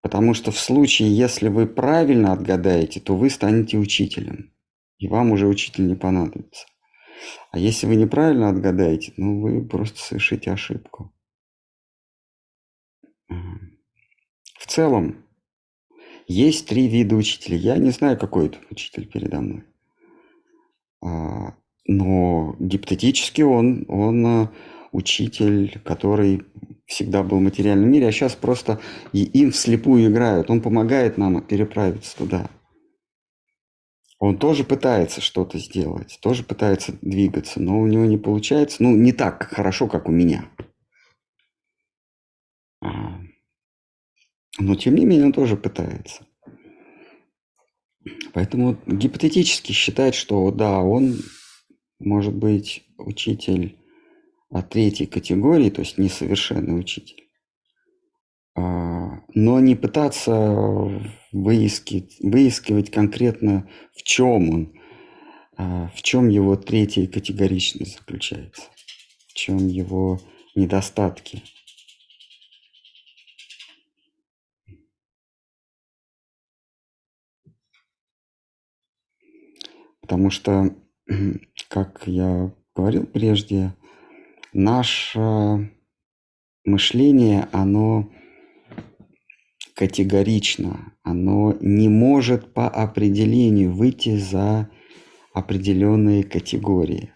Потому 0.00 0.34
что 0.34 0.52
в 0.52 0.58
случае, 0.58 1.14
если 1.14 1.48
вы 1.48 1.66
правильно 1.66 2.32
отгадаете, 2.32 3.00
то 3.00 3.16
вы 3.16 3.28
станете 3.28 3.76
учителем. 3.76 4.52
И 4.98 5.08
вам 5.08 5.32
уже 5.32 5.46
учитель 5.46 5.86
не 5.86 5.96
понадобится. 5.96 6.66
А 7.50 7.58
если 7.58 7.86
вы 7.86 7.96
неправильно 7.96 8.48
отгадаете, 8.48 9.12
ну 9.16 9.40
вы 9.40 9.66
просто 9.66 9.98
совершите 9.98 10.50
ошибку. 10.50 11.12
В 14.66 14.72
целом, 14.72 15.24
есть 16.26 16.66
три 16.66 16.88
вида 16.88 17.14
учителей. 17.14 17.58
Я 17.58 17.76
не 17.76 17.90
знаю, 17.90 18.18
какой 18.18 18.46
это 18.46 18.58
учитель 18.68 19.06
передо 19.06 19.40
мной. 19.40 19.64
А, 21.00 21.54
но 21.86 22.56
гипотетически 22.58 23.42
он, 23.42 23.84
он 23.88 24.26
э, 24.26 24.48
учитель, 24.90 25.80
который 25.84 26.42
всегда 26.84 27.22
был 27.22 27.38
в 27.38 27.42
материальном 27.42 27.88
мире, 27.90 28.08
а 28.08 28.12
сейчас 28.12 28.34
просто 28.34 28.80
и 29.12 29.22
им 29.22 29.52
вслепую 29.52 30.10
играют. 30.10 30.50
Он 30.50 30.60
помогает 30.60 31.16
нам 31.16 31.40
переправиться 31.42 32.16
туда. 32.16 32.50
Он 34.18 34.36
тоже 34.36 34.64
пытается 34.64 35.20
что-то 35.20 35.58
сделать, 35.58 36.18
тоже 36.20 36.42
пытается 36.42 36.94
двигаться, 37.02 37.60
но 37.60 37.78
у 37.78 37.86
него 37.86 38.06
не 38.06 38.16
получается, 38.16 38.82
ну, 38.82 38.96
не 38.96 39.12
так 39.12 39.48
хорошо, 39.52 39.86
как 39.86 40.08
у 40.08 40.12
меня. 40.12 40.46
Но 44.58 44.74
тем 44.74 44.94
не 44.94 45.04
менее 45.04 45.26
он 45.26 45.32
тоже 45.32 45.56
пытается. 45.56 46.26
Поэтому 48.32 48.78
гипотетически 48.86 49.72
считать, 49.72 50.14
что 50.14 50.50
да, 50.50 50.80
он 50.80 51.16
может 51.98 52.34
быть 52.34 52.84
учитель 52.98 53.78
от 54.50 54.70
третьей 54.70 55.06
категории, 55.06 55.70
то 55.70 55.80
есть 55.80 55.98
несовершенный 55.98 56.78
учитель. 56.78 57.24
А, 58.54 59.20
но 59.34 59.60
не 59.60 59.74
пытаться 59.74 60.32
выискивать, 61.32 62.16
выискивать 62.20 62.90
конкретно, 62.90 63.68
в 63.94 64.02
чем 64.02 64.50
он, 64.50 64.72
а, 65.56 65.88
в 65.94 66.02
чем 66.02 66.28
его 66.28 66.56
третья 66.56 67.06
категоричность 67.06 67.98
заключается, 67.98 68.62
в 69.28 69.34
чем 69.34 69.68
его 69.68 70.20
недостатки. 70.54 71.42
Потому 80.06 80.30
что, 80.30 80.72
как 81.68 82.04
я 82.06 82.54
говорил 82.76 83.06
прежде, 83.06 83.74
наше 84.52 85.72
мышление, 86.64 87.48
оно 87.50 88.08
категорично, 89.74 90.94
оно 91.02 91.56
не 91.60 91.88
может 91.88 92.54
по 92.54 92.68
определению 92.68 93.72
выйти 93.72 94.16
за 94.16 94.70
определенные 95.34 96.22
категории. 96.22 97.10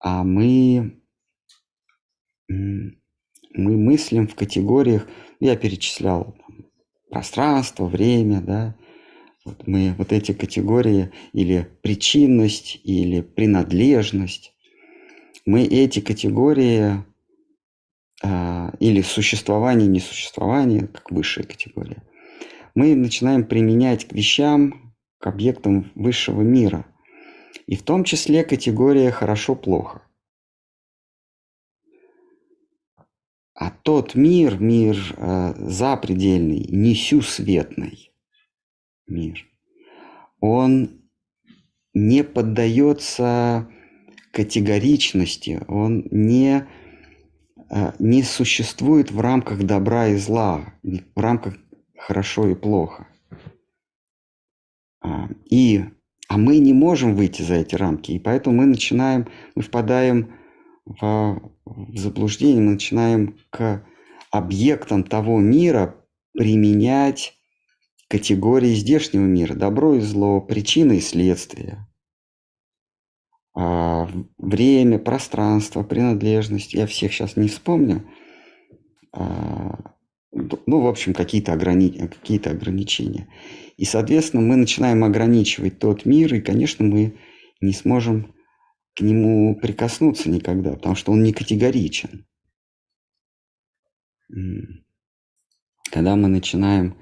А 0.00 0.24
мы, 0.24 1.00
мы 2.48 2.96
мыслим 3.54 4.26
в 4.26 4.34
категориях, 4.34 5.06
я 5.38 5.54
перечислял 5.54 6.36
пространство, 7.08 7.86
время, 7.86 8.40
да, 8.40 8.76
вот 9.48 9.66
мы 9.66 9.94
вот 9.96 10.12
эти 10.12 10.32
категории 10.32 11.10
или 11.32 11.68
причинность, 11.82 12.80
или 12.84 13.22
принадлежность, 13.22 14.52
мы 15.46 15.64
эти 15.64 16.00
категории 16.00 17.02
а, 18.22 18.74
или 18.78 19.00
существование, 19.00 19.88
несуществование, 19.88 20.86
как 20.86 21.10
высшая 21.10 21.44
категория, 21.44 22.02
мы 22.74 22.94
начинаем 22.94 23.44
применять 23.44 24.06
к 24.06 24.12
вещам, 24.12 24.94
к 25.18 25.26
объектам 25.26 25.90
высшего 25.94 26.42
мира. 26.42 26.84
И 27.66 27.74
в 27.74 27.82
том 27.82 28.04
числе 28.04 28.44
категория 28.44 29.10
«хорошо-плохо». 29.10 30.02
А 33.54 33.70
тот 33.70 34.14
мир, 34.14 34.60
мир 34.60 34.96
э, 35.16 35.54
запредельный, 35.56 36.66
несюсветный 36.68 38.07
мир, 39.08 39.46
он 40.40 41.02
не 41.94 42.22
поддается 42.22 43.68
категоричности, 44.32 45.62
он 45.68 46.06
не, 46.10 46.66
э, 47.70 47.92
не 47.98 48.22
существует 48.22 49.10
в 49.10 49.20
рамках 49.20 49.64
добра 49.64 50.08
и 50.08 50.16
зла, 50.16 50.74
в 50.82 51.20
рамках 51.20 51.56
хорошо 51.96 52.48
и 52.48 52.54
плохо. 52.54 53.08
А, 55.00 55.28
и, 55.50 55.84
а 56.28 56.38
мы 56.38 56.58
не 56.58 56.72
можем 56.72 57.14
выйти 57.14 57.42
за 57.42 57.54
эти 57.54 57.74
рамки, 57.74 58.12
и 58.12 58.18
поэтому 58.18 58.56
мы 58.56 58.66
начинаем, 58.66 59.28
мы 59.54 59.62
впадаем 59.62 60.34
в, 60.84 61.52
в 61.64 61.96
заблуждение, 61.96 62.62
мы 62.62 62.72
начинаем 62.72 63.36
к 63.50 63.84
объектам 64.30 65.04
того 65.04 65.38
мира 65.38 65.96
применять 66.32 67.37
категории 68.08 68.74
здешнего 68.74 69.24
мира, 69.24 69.54
добро 69.54 69.94
и 69.94 70.00
зло, 70.00 70.40
причины 70.40 70.96
и 70.96 71.00
следствия, 71.00 71.86
а, 73.54 74.08
время, 74.38 74.98
пространство, 74.98 75.82
принадлежность. 75.82 76.74
Я 76.74 76.86
всех 76.86 77.12
сейчас 77.12 77.36
не 77.36 77.48
вспомню. 77.48 78.08
А, 79.12 79.94
ну, 80.30 80.80
в 80.80 80.86
общем, 80.86 81.12
какие-то 81.12 81.52
ограни... 81.54 81.90
какие 81.90 82.46
ограничения. 82.48 83.28
И, 83.76 83.84
соответственно, 83.84 84.42
мы 84.42 84.56
начинаем 84.56 85.02
ограничивать 85.02 85.78
тот 85.78 86.04
мир, 86.04 86.34
и, 86.34 86.40
конечно, 86.40 86.84
мы 86.84 87.18
не 87.60 87.72
сможем 87.72 88.34
к 88.94 89.00
нему 89.00 89.56
прикоснуться 89.56 90.30
никогда, 90.30 90.74
потому 90.74 90.94
что 90.94 91.12
он 91.12 91.22
не 91.22 91.32
категоричен. 91.32 92.26
Когда 95.90 96.16
мы 96.16 96.28
начинаем 96.28 96.96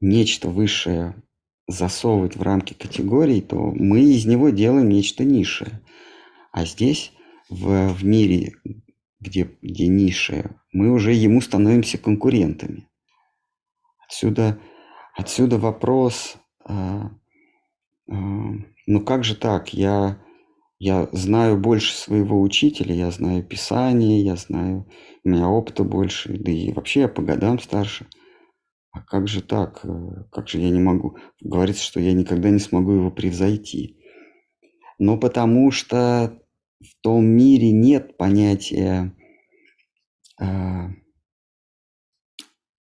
нечто 0.00 0.48
высшее 0.48 1.22
засовывать 1.66 2.36
в 2.36 2.42
рамки 2.42 2.72
категорий, 2.72 3.42
то 3.42 3.56
мы 3.58 4.00
из 4.00 4.24
него 4.24 4.48
делаем 4.48 4.88
нечто 4.88 5.24
низшее. 5.24 5.82
А 6.52 6.64
здесь, 6.64 7.12
в, 7.50 7.92
в 7.92 8.04
мире, 8.04 8.54
где, 9.20 9.50
где 9.60 9.86
низшее, 9.86 10.56
мы 10.72 10.90
уже 10.90 11.12
ему 11.12 11.40
становимся 11.40 11.98
конкурентами. 11.98 12.88
Отсюда, 14.06 14.58
отсюда 15.14 15.58
вопрос, 15.58 16.36
а, 16.64 17.10
а, 18.10 18.14
ну 18.86 19.00
как 19.04 19.24
же 19.24 19.36
так, 19.36 19.74
я 19.74 20.18
я 20.80 21.08
знаю 21.10 21.58
больше 21.58 21.92
своего 21.92 22.40
учителя, 22.40 22.94
я 22.94 23.10
знаю 23.10 23.42
Писание, 23.42 24.22
я 24.22 24.36
знаю, 24.36 24.86
у 25.24 25.28
меня 25.28 25.48
опыта 25.48 25.82
больше, 25.82 26.38
да 26.38 26.52
и 26.52 26.72
вообще 26.72 27.00
я 27.00 27.08
по 27.08 27.20
годам 27.20 27.58
старше. 27.58 28.06
А 28.90 29.02
как 29.02 29.28
же 29.28 29.42
так? 29.42 29.80
Э, 29.84 30.24
как 30.30 30.48
же 30.48 30.58
я 30.58 30.70
не 30.70 30.80
могу? 30.80 31.16
Говорится, 31.40 31.84
что 31.84 32.00
я 32.00 32.12
никогда 32.12 32.50
не 32.50 32.58
смогу 32.58 32.92
его 32.92 33.10
превзойти. 33.10 33.98
Но 34.98 35.18
потому 35.18 35.70
что 35.70 36.42
в 36.80 36.94
том 37.02 37.24
мире 37.24 37.70
нет 37.70 38.16
понятия 38.16 39.14
э, 40.40 40.88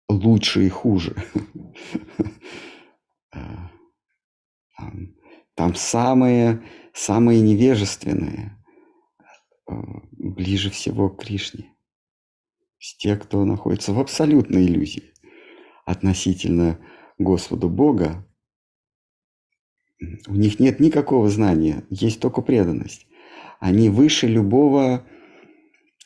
лучше 0.09 0.66
и 0.66 0.68
хуже. 0.68 1.16
Э, 4.78 4.82
там 5.55 5.74
самые 5.74 6.62
самые 6.97 7.40
невежественные 7.40 8.56
э, 9.68 9.73
ближе 10.12 10.70
всего 10.70 11.10
к 11.10 11.23
Кришне. 11.23 11.74
Те, 12.98 13.16
кто 13.16 13.44
находится 13.44 13.93
в 13.93 14.01
абсолютной 14.01 14.66
иллюзии 14.66 15.12
относительно 15.86 16.78
Господу 17.16 17.70
Бога, 17.70 18.26
у 20.28 20.34
них 20.34 20.60
нет 20.60 20.78
никакого 20.80 21.30
знания, 21.30 21.84
есть 21.88 22.20
только 22.20 22.42
преданность. 22.42 23.06
Они 23.60 23.88
выше 23.88 24.26
любого 24.26 25.06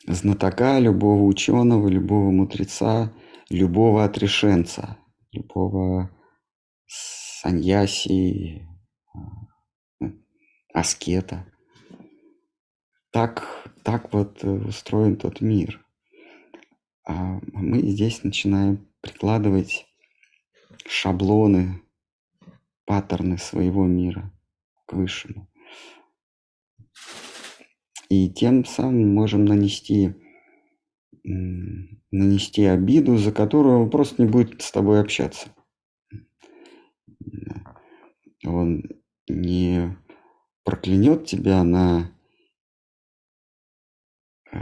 знатока, 0.07 0.79
любого 0.79 1.23
ученого, 1.23 1.89
любого 1.89 2.31
мудреца, 2.31 3.13
любого 3.49 4.05
отрешенца, 4.05 4.97
любого 5.33 6.09
саньяси, 6.87 8.65
аскета. 10.73 11.45
Так, 13.11 13.67
так 13.83 14.13
вот 14.13 14.41
э, 14.43 14.49
устроен 14.49 15.17
тот 15.17 15.41
мир. 15.41 15.85
А 17.05 17.41
мы 17.51 17.81
здесь 17.81 18.23
начинаем 18.23 18.87
прикладывать 19.01 19.87
шаблоны, 20.85 21.81
паттерны 22.85 23.37
своего 23.37 23.85
мира 23.85 24.31
к 24.85 24.93
высшему. 24.93 25.47
И 28.09 28.29
тем 28.29 28.65
самым 28.65 29.13
можем 29.13 29.45
нанести, 29.45 30.15
нанести 31.23 32.65
обиду, 32.65 33.17
за 33.17 33.31
которую 33.31 33.83
он 33.83 33.89
просто 33.89 34.21
не 34.21 34.27
будет 34.27 34.61
с 34.61 34.71
тобой 34.71 34.99
общаться. 34.99 35.49
Он 38.43 38.83
не 39.29 39.95
проклянет 40.63 41.25
тебя 41.25 41.63
на 41.63 42.11
э, 44.51 44.57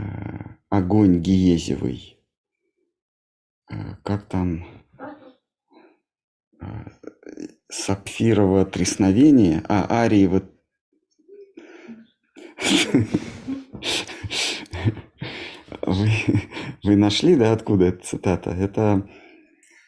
огонь 0.68 1.20
гиезевый. 1.20 2.19
Э, 3.70 3.94
как 4.02 4.28
там? 4.28 4.64
Э, 6.60 6.84
сапфировое 7.68 8.64
тресновение, 8.64 9.62
а 9.68 10.02
ариево... 10.02 10.42
Вы, 15.82 16.10
вы 16.84 16.96
нашли, 16.96 17.36
да, 17.36 17.52
откуда 17.52 17.86
эта 17.86 18.04
цитата? 18.04 18.50
Это 18.50 19.08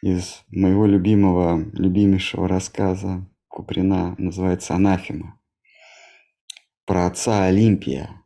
из 0.02 0.42
моего 0.48 0.86
любимого, 0.86 1.62
любимейшего 1.74 2.48
рассказа 2.48 3.28
Куприна, 3.48 4.14
называется 4.18 4.74
«Анафема» 4.74 5.38
про 6.86 7.06
отца 7.06 7.44
Олимпия. 7.44 8.24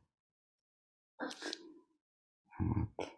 Вот. 2.58 3.15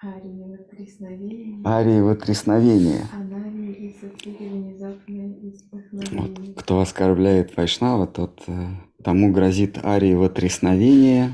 Ариево 0.00 0.58
тресновение. 0.70 1.60
Ариево 1.64 2.14
тресновение. 2.14 3.02
Анарии 3.12 3.96
и 4.24 4.48
внезапное 4.48 5.34
Вот, 6.12 6.54
кто 6.56 6.80
оскорбляет 6.80 7.56
Вайшнава, 7.56 8.06
тот 8.06 8.44
э, 8.46 8.66
тому 9.02 9.32
грозит 9.32 9.78
ариево 9.82 10.28
тресновение, 10.30 11.32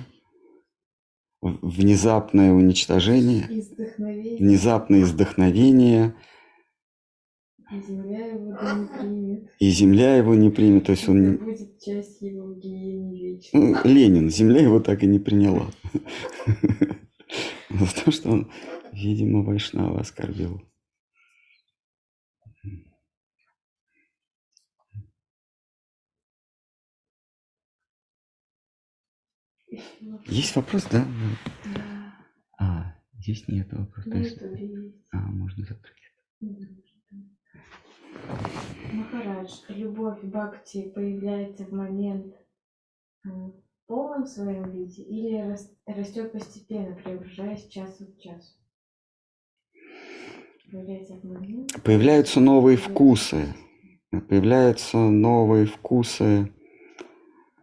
внезапное 1.42 2.52
уничтожение, 2.52 3.44
внезапное 4.38 5.02
издохновение– 5.02 6.14
и 7.70 7.80
земля 7.80 8.26
его 8.26 8.52
да 8.52 8.74
не 8.74 8.86
примет. 8.86 9.50
И 9.58 9.70
земля 9.70 10.16
его 10.16 10.34
не 10.34 10.50
примет. 10.50 10.84
То 10.84 10.92
есть 10.92 11.08
он... 11.08 11.34
Это 11.34 11.44
будет 11.44 11.80
часть 11.80 12.20
его 12.20 12.52
вечной. 12.52 13.48
Ну, 13.52 13.76
Ленин, 13.84 14.30
земля 14.30 14.60
его 14.60 14.80
так 14.80 15.02
и 15.02 15.06
не 15.06 15.18
приняла. 15.18 15.66
За 17.80 18.04
то, 18.04 18.12
что 18.12 18.30
он, 18.30 18.52
видимо, 18.92 19.42
Вайшнава 19.42 20.00
оскорбил. 20.00 20.62
Есть 30.26 30.54
вопрос, 30.54 30.84
да? 30.84 31.04
Да. 31.74 32.14
А, 32.58 32.96
здесь 33.18 33.48
нет 33.48 33.72
вопроса. 33.72 34.08
Ну, 34.08 34.16
есть... 34.18 34.38
А, 35.10 35.16
можно 35.16 35.64
закрыть. 35.64 35.94
Махарадж, 38.92 39.50
любовь 39.68 40.22
бхакти 40.22 40.90
появляется 40.90 41.64
в 41.64 41.72
момент 41.72 42.36
э, 43.24 43.28
полном 43.86 44.26
своем 44.26 44.70
виде 44.70 45.02
или 45.02 45.56
растет 45.86 46.32
постепенно, 46.32 46.94
преображаясь 46.96 47.68
час 47.68 48.00
от 48.00 48.18
часу? 48.20 48.54
Появляются 51.84 52.40
новые 52.40 52.76
вкусы. 52.76 53.54
Появляются 54.28 54.96
новые 54.96 55.66
вкусы. 55.66 56.52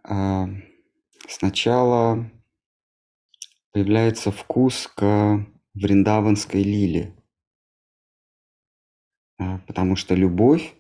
А, 0.04 0.48
сначала 1.28 2.30
появляется 3.72 4.32
вкус 4.32 4.88
к 4.88 5.46
вриндаванской 5.74 6.64
лиле. 6.64 7.16
а, 9.40 9.58
потому 9.66 9.96
что 9.96 10.14
любовь 10.14 10.76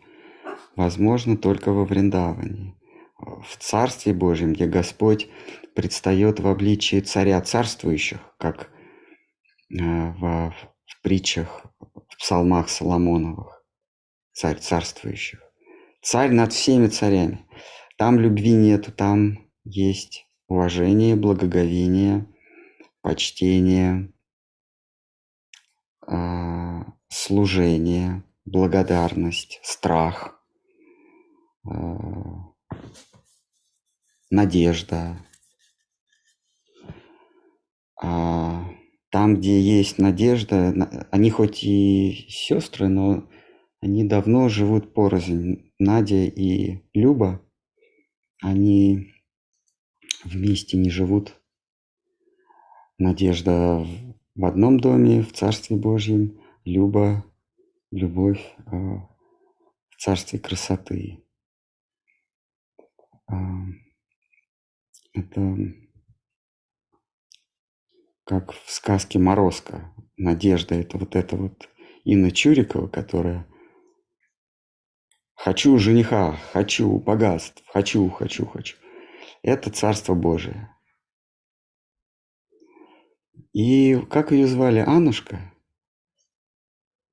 возможна 0.76 1.36
только 1.36 1.72
во 1.72 1.84
Вриндаване. 1.84 2.76
В 3.22 3.58
Царстве 3.58 4.14
Божьем, 4.14 4.54
где 4.54 4.66
Господь 4.66 5.30
предстает 5.76 6.40
в 6.40 6.48
обличии 6.48 7.00
царя 7.00 7.42
царствующих, 7.42 8.20
как 8.38 8.70
а, 9.80 10.12
в, 10.12 10.54
в 10.86 11.02
притчах, 11.02 11.66
в 11.80 12.18
псалмах 12.18 12.70
Соломоновых, 12.70 13.64
царь 14.34 14.58
царствующих. 14.58 15.40
Царь 16.02 16.32
над 16.32 16.52
всеми 16.52 16.88
царями. 16.88 17.46
Там 17.98 18.20
любви 18.20 18.54
нету, 18.54 18.92
там 18.92 19.52
есть 19.64 20.28
уважение, 20.48 21.16
благоговение, 21.16 22.26
почтение, 23.02 24.12
а, 26.08 26.86
служение, 27.08 28.24
благодарность, 28.46 29.60
страх, 29.64 30.42
а, 31.64 32.51
надежда. 34.32 35.24
А 38.02 38.66
там, 39.12 39.36
где 39.36 39.62
есть 39.62 40.00
надежда, 40.00 41.08
они 41.12 41.30
хоть 41.30 41.64
и 41.64 42.26
сестры, 42.30 42.88
но 42.88 43.30
они 43.82 44.04
давно 44.04 44.50
живут 44.50 44.94
порознь. 44.94 45.72
Надя 45.78 46.24
и 46.26 46.80
Люба, 46.94 47.46
они 48.42 49.14
вместе 50.24 50.78
не 50.78 50.90
живут. 50.90 51.40
Надежда 52.98 53.86
в 54.36 54.46
одном 54.46 54.80
доме, 54.80 55.22
в 55.22 55.34
Царстве 55.34 55.76
Божьем, 55.76 56.40
Люба, 56.64 57.26
любовь 57.92 58.56
а, 58.66 59.08
в 59.90 59.98
Царстве 59.98 60.40
красоты. 60.40 61.24
Это 65.14 65.58
как 68.24 68.54
в 68.54 68.72
сказке 68.72 69.20
«Морозко». 69.20 69.94
Надежда– 70.18 70.76
это 70.76 70.98
вот 70.98 71.16
это 71.16 71.36
вот 71.36 71.70
Инна 72.06 72.32
Чурикова, 72.32 72.88
которая 72.88 73.48
«хочу 75.34 75.78
жениха, 75.78 76.38
хочу 76.54 76.98
богатств, 77.00 77.64
хочу, 77.68 78.10
хочу, 78.10 78.46
хочу». 78.46 78.78
Это 79.42 79.70
Царство 79.72 80.14
Божие. 80.14 80.74
И 83.54 84.00
как 84.10 84.32
ее 84.32 84.48
звали? 84.48 84.80
Аннушка? 84.80 85.52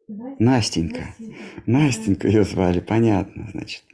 Настенька. 0.07 1.15
Настенька 1.67 2.29
ее 2.29 2.45
звали, 2.45 2.81
понятно, 2.81 3.49
значит. 3.51 3.85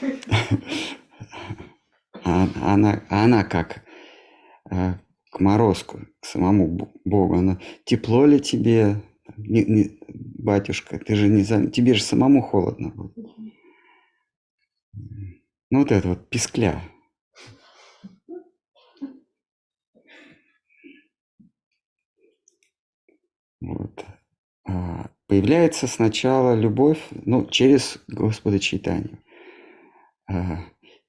А 2.24 2.48
она, 2.62 3.02
а 3.08 3.24
она 3.24 3.44
как? 3.44 3.84
А, 4.70 4.98
к 5.30 5.40
морозку, 5.40 6.00
к 6.20 6.26
самому 6.26 6.92
Богу. 7.04 7.34
Она, 7.34 7.60
тепло 7.84 8.26
ли 8.26 8.40
тебе, 8.40 9.02
не, 9.36 9.64
не, 9.64 9.98
батюшка, 10.08 10.98
ты 10.98 11.14
же 11.14 11.28
не 11.28 11.42
за... 11.42 11.66
тебе 11.66 11.94
же 11.94 12.02
самому 12.02 12.42
холодно 12.42 12.90
будет. 12.90 13.16
Ну 15.70 15.80
вот 15.80 15.92
это 15.92 16.08
вот 16.08 16.28
пискля. 16.28 16.80
Вот. 23.60 24.04
А, 24.68 25.10
появляется 25.26 25.86
сначала 25.86 26.54
любовь, 26.54 27.00
ну, 27.10 27.46
через 27.46 27.98
Господа 28.06 28.58
читания. 28.58 29.18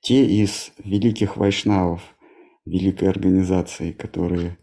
Те 0.01 0.25
из 0.25 0.71
великих 0.77 1.37
вайшнавов, 1.37 2.01
великой 2.65 3.09
организации, 3.09 3.91
которые 3.91 4.57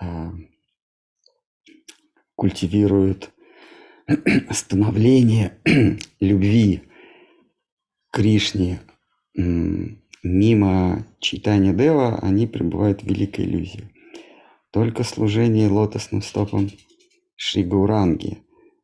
а, 0.00 0.32
культивируют 2.34 3.32
становление 4.50 5.58
любви 6.20 6.82
Кришне 8.10 8.80
мимо 10.24 11.06
читания 11.20 11.72
Дева, 11.72 12.18
они 12.20 12.46
пребывают 12.46 13.02
в 13.02 13.06
великой 13.06 13.44
иллюзии. 13.44 13.90
Только 14.70 15.04
служение 15.04 15.68
лотосным 15.68 16.22
стопам 16.22 16.70
Шри 17.36 17.62
Гауранги 17.62 18.38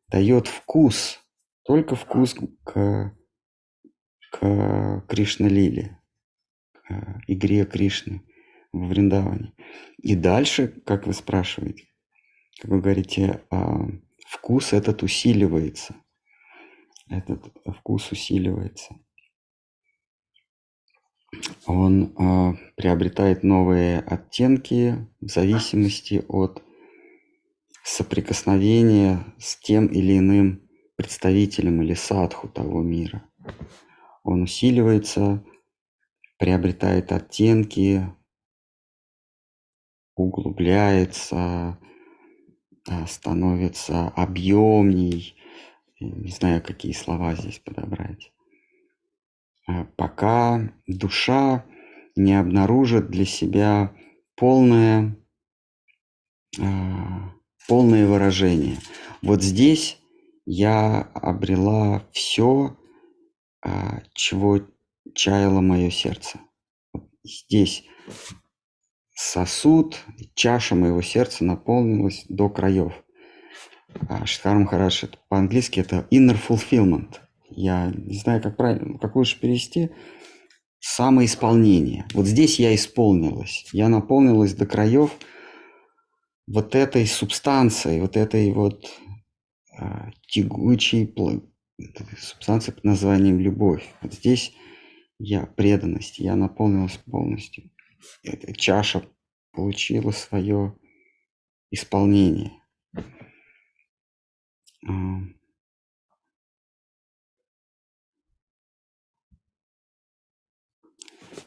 дает 0.09 0.47
вкус, 0.47 1.19
только 1.63 1.95
вкус 1.95 2.35
к, 2.63 3.13
к 4.31 5.05
Кришна 5.07 5.47
Лиле, 5.47 5.99
к 6.71 7.21
игре 7.27 7.65
Кришны 7.65 8.23
в 8.73 8.87
Вриндаване. 8.87 9.53
И 10.01 10.15
дальше, 10.15 10.67
как 10.67 11.05
вы 11.05 11.13
спрашиваете, 11.13 11.85
как 12.59 12.71
вы 12.71 12.81
говорите, 12.81 13.43
а, 13.51 13.85
вкус 14.27 14.73
этот 14.73 15.03
усиливается. 15.03 15.95
Этот 17.07 17.53
вкус 17.65 18.11
усиливается 18.11 18.95
он 21.65 22.13
э, 22.17 22.53
приобретает 22.75 23.43
новые 23.43 23.99
оттенки 23.99 25.07
в 25.21 25.27
зависимости 25.27 26.23
от 26.27 26.61
соприкосновения 27.83 29.25
с 29.39 29.57
тем 29.57 29.87
или 29.87 30.17
иным 30.17 30.69
представителем 30.95 31.81
или 31.81 31.93
садху 31.93 32.47
того 32.47 32.81
мира. 32.83 33.23
Он 34.23 34.43
усиливается, 34.43 35.43
приобретает 36.37 37.11
оттенки, 37.11 38.05
углубляется, 40.15 41.79
становится 43.07 44.09
объемней. 44.09 45.35
Не 45.99 46.31
знаю, 46.31 46.63
какие 46.63 46.93
слова 46.93 47.35
здесь 47.35 47.59
подобрать. 47.59 48.31
Э, 49.67 49.85
пока 49.95 50.73
душа 50.87 51.65
не 52.15 52.33
обнаружит 52.33 53.09
для 53.09 53.25
себя 53.25 53.95
полное, 54.35 55.15
э, 56.59 56.63
полное 57.67 58.07
выражение. 58.07 58.77
Вот 59.21 59.43
здесь 59.43 59.99
я 60.45 61.01
обрела 61.13 62.03
все, 62.11 62.75
э, 63.65 64.01
чего 64.13 64.61
чаяло 65.13 65.61
мое 65.61 65.89
сердце. 65.89 66.39
Здесь 67.23 67.83
сосуд, 69.13 69.99
чаша 70.33 70.75
моего 70.75 71.01
сердца 71.01 71.43
наполнилась 71.43 72.25
до 72.29 72.49
краев. 72.49 72.93
Шхар 74.25 74.57
Махарадж, 74.57 75.05
по-английски 75.27 75.79
это 75.81 76.07
inner 76.11 76.37
fulfillment– 76.37 77.19
я 77.55 77.91
не 77.95 78.17
знаю, 78.17 78.41
как 78.41 78.57
правильно, 78.57 78.97
как 78.97 79.15
лучше 79.15 79.39
перевести, 79.39 79.91
самоисполнение. 80.79 82.05
Вот 82.13 82.25
здесь 82.25 82.59
я 82.59 82.73
исполнилась, 82.73 83.67
я 83.73 83.89
наполнилась 83.89 84.53
до 84.53 84.65
краев 84.65 85.11
вот 86.47 86.75
этой 86.75 87.05
субстанцией, 87.05 88.01
вот 88.01 88.17
этой 88.17 88.51
вот 88.51 88.89
а, 89.77 90.11
тягучей 90.27 91.05
субстанцией 92.17 92.75
под 92.75 92.83
названием 92.83 93.39
любовь. 93.39 93.87
Вот 94.01 94.13
здесь 94.13 94.53
я 95.19 95.45
преданность, 95.45 96.19
я 96.19 96.35
наполнилась 96.35 96.97
полностью. 96.97 97.71
Эта 98.23 98.53
чаша 98.53 99.03
получила 99.51 100.11
свое 100.11 100.77
исполнение. 101.69 102.51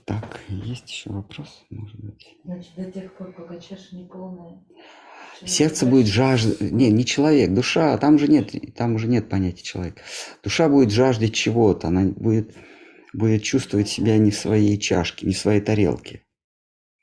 Так, 0.05 0.41
есть 0.49 0.91
еще 0.91 1.11
вопрос, 1.11 1.65
может 1.71 1.99
быть? 1.99 2.37
Значит, 2.45 2.75
до 2.77 2.93
тех 2.93 3.17
пор, 3.17 3.33
пока 3.33 3.59
чаша 3.59 3.97
не 3.97 4.07
полная. 4.07 4.63
Сердце 5.45 5.85
будет 5.87 6.07
жаждать, 6.07 6.61
не, 6.61 6.91
не 6.91 7.05
человек, 7.05 7.53
душа, 7.53 7.97
там 7.99 8.19
же 8.19 8.29
нет, 8.29 8.53
там 8.75 8.95
уже 8.95 9.09
нет 9.09 9.29
понятия 9.29 9.63
человек. 9.63 10.01
Душа 10.43 10.69
будет 10.69 10.91
жаждать 10.91 11.35
чего-то, 11.35 11.89
она 11.89 12.05
будет, 12.05 12.55
будет 13.13 13.43
чувствовать 13.43 13.89
себя 13.89 14.17
не 14.19 14.31
в 14.31 14.37
своей 14.37 14.79
чашке, 14.79 15.27
не 15.27 15.35
в 15.35 15.39
своей 15.39 15.61
тарелке. 15.61 16.23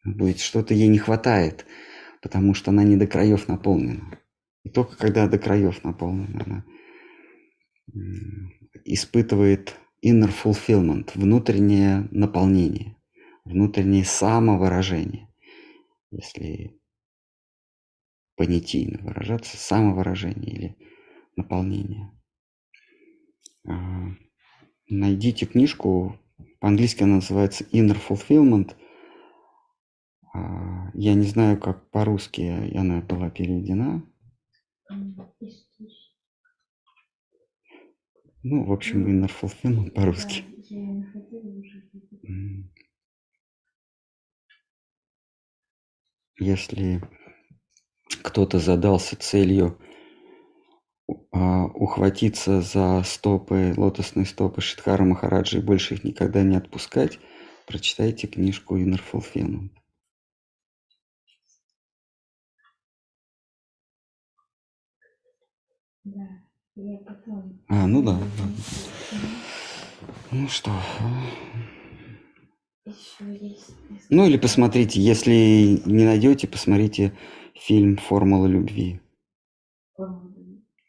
Будет 0.04 0.40
что-то 0.40 0.74
ей 0.74 0.88
не 0.88 0.98
хватает, 0.98 1.66
потому 2.22 2.54
что 2.54 2.72
она 2.72 2.84
не 2.84 2.96
до 2.96 3.06
краев 3.06 3.48
наполнена. 3.48 4.20
И 4.64 4.70
только 4.70 4.98
когда 4.98 5.28
до 5.28 5.38
краев 5.38 5.84
наполнена, 5.84 6.44
она 6.46 6.66
испытывает 8.86 9.76
inner 10.04 10.32
fulfillment, 10.32 11.12
внутреннее 11.16 12.08
наполнение, 12.12 12.96
внутреннее 13.46 14.06
самовыражение. 14.06 15.28
Если 16.10 16.81
понятийно 18.36 19.00
выражаться, 19.04 19.58
самовыражение 19.58 20.54
или 20.54 20.78
наполнение. 21.36 22.12
А, 23.68 24.10
найдите 24.90 25.46
книжку, 25.46 26.20
по-английски 26.60 27.04
она 27.04 27.16
называется 27.16 27.64
Inner 27.66 28.00
Fulfillment. 28.08 28.76
А, 30.34 30.92
я 30.94 31.14
не 31.14 31.26
знаю, 31.26 31.60
как 31.60 31.90
по-русски 31.92 32.76
она 32.76 33.02
была 33.02 33.30
переведена. 33.30 34.06
Ну, 38.44 38.66
в 38.66 38.72
общем, 38.72 39.08
Inner 39.08 39.32
Fulfillment 39.32 39.92
по-русски. 39.92 40.44
Если 46.40 47.02
кто-то 48.22 48.60
задался 48.60 49.16
целью 49.16 49.78
а, 51.32 51.66
ухватиться 51.66 52.62
за 52.62 53.04
стопы, 53.04 53.74
лотосные 53.76 54.26
стопы 54.26 54.62
Шидхара 54.62 55.04
Махараджи 55.04 55.60
и 55.60 55.62
больше 55.62 55.96
их 55.96 56.04
никогда 56.04 56.44
не 56.44 56.56
отпускать, 56.56 57.20
прочитайте 57.68 58.28
книжку 58.28 58.78
Inner 58.78 59.02
Fulfillment. 59.12 59.70
Да, 66.04 66.28
я 66.76 66.98
потом. 67.00 67.62
А, 67.68 67.86
ну 67.88 68.02
да. 68.02 68.18
да. 68.18 69.18
Ну 70.32 70.48
что? 70.48 70.72
Ну 72.86 74.26
или 74.26 74.38
посмотрите, 74.38 75.00
если 75.00 75.82
не 75.86 76.06
найдете, 76.06 76.48
посмотрите 76.48 77.16
фильм 77.54 77.98
«Формула 77.98 78.48
любви». 78.48 79.00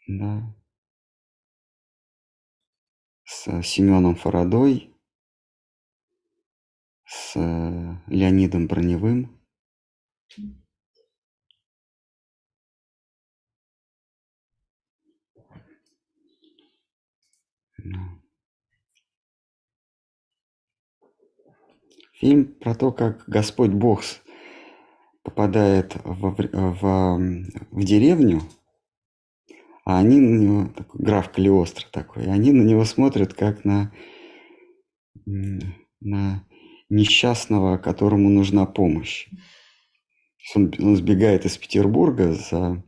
Да. 0.08 0.54
С 3.24 3.62
Семеном 3.62 4.16
Фарадой, 4.16 4.94
с 7.04 7.34
Леонидом 8.06 8.66
Броневым. 8.66 9.38
Фильм 22.22 22.54
про 22.54 22.76
то, 22.76 22.92
как 22.92 23.24
Господь 23.26 23.72
Бог 23.72 24.02
попадает 25.24 25.96
в, 26.04 26.36
в, 26.36 27.18
в 27.72 27.84
деревню, 27.84 28.42
а 29.84 29.98
они 29.98 30.20
на 30.20 30.38
него, 30.38 30.68
такой, 30.68 31.00
граф 31.00 31.32
Калиостро 31.32 31.84
такой, 31.90 32.26
они 32.26 32.52
на 32.52 32.62
него 32.62 32.84
смотрят 32.84 33.34
как 33.34 33.64
на, 33.64 33.92
на 35.26 36.46
несчастного, 36.88 37.76
которому 37.76 38.30
нужна 38.30 38.66
помощь. 38.66 39.28
Он, 40.54 40.72
он 40.78 40.94
сбегает 40.94 41.44
из 41.44 41.58
Петербурга 41.58 42.34
за 42.34 42.84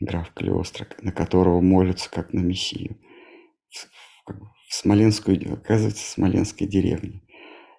граф 0.00 0.32
Калиостро, 0.34 0.88
на 1.00 1.12
которого 1.12 1.60
молятся 1.60 2.10
как 2.10 2.32
на 2.32 2.40
Мессию. 2.40 2.98
В 4.26 4.53
Смоленскую, 4.74 5.54
оказывается, 5.54 6.04
Смоленской 6.10 6.66
деревне. 6.66 7.22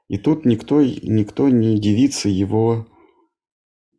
И 0.07 0.17
тут 0.17 0.45
никто, 0.45 0.81
никто 0.81 1.49
не 1.49 1.75
удивится 1.75 2.29
его 2.29 2.87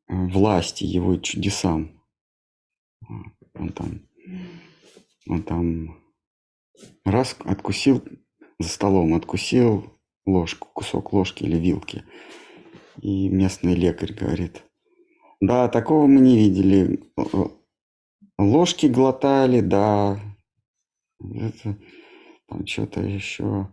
э, 0.08 0.14
власти, 0.14 0.84
его 0.84 1.16
чудесам. 1.16 2.02
Он 3.54 3.72
там, 3.72 4.00
он 5.28 5.42
там 5.42 6.02
раз 7.04 7.36
откусил 7.40 8.02
за 8.58 8.68
столом, 8.68 9.14
откусил 9.14 9.92
ложку, 10.24 10.68
кусок 10.72 11.12
ложки 11.12 11.44
или 11.44 11.58
вилки. 11.58 12.02
И 13.02 13.28
местный 13.28 13.74
лекарь 13.74 14.14
говорит, 14.14 14.64
да, 15.40 15.68
такого 15.68 16.06
мы 16.06 16.20
не 16.20 16.38
видели. 16.38 17.04
Ложки 18.38 18.86
глотали, 18.86 19.60
да. 19.60 20.18
Это, 21.20 21.78
там 22.48 22.66
что-то 22.66 23.00
еще. 23.00 23.68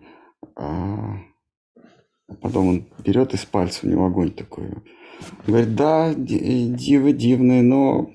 А 0.55 1.17
потом 2.41 2.67
он 2.67 2.85
берет 3.03 3.33
из 3.33 3.45
пальца, 3.45 3.85
у 3.85 3.89
него 3.89 4.05
огонь 4.05 4.31
такой. 4.31 4.69
Говорит, 5.45 5.75
да, 5.75 6.13
дивы 6.13 7.13
дивные, 7.13 7.61
но 7.61 8.11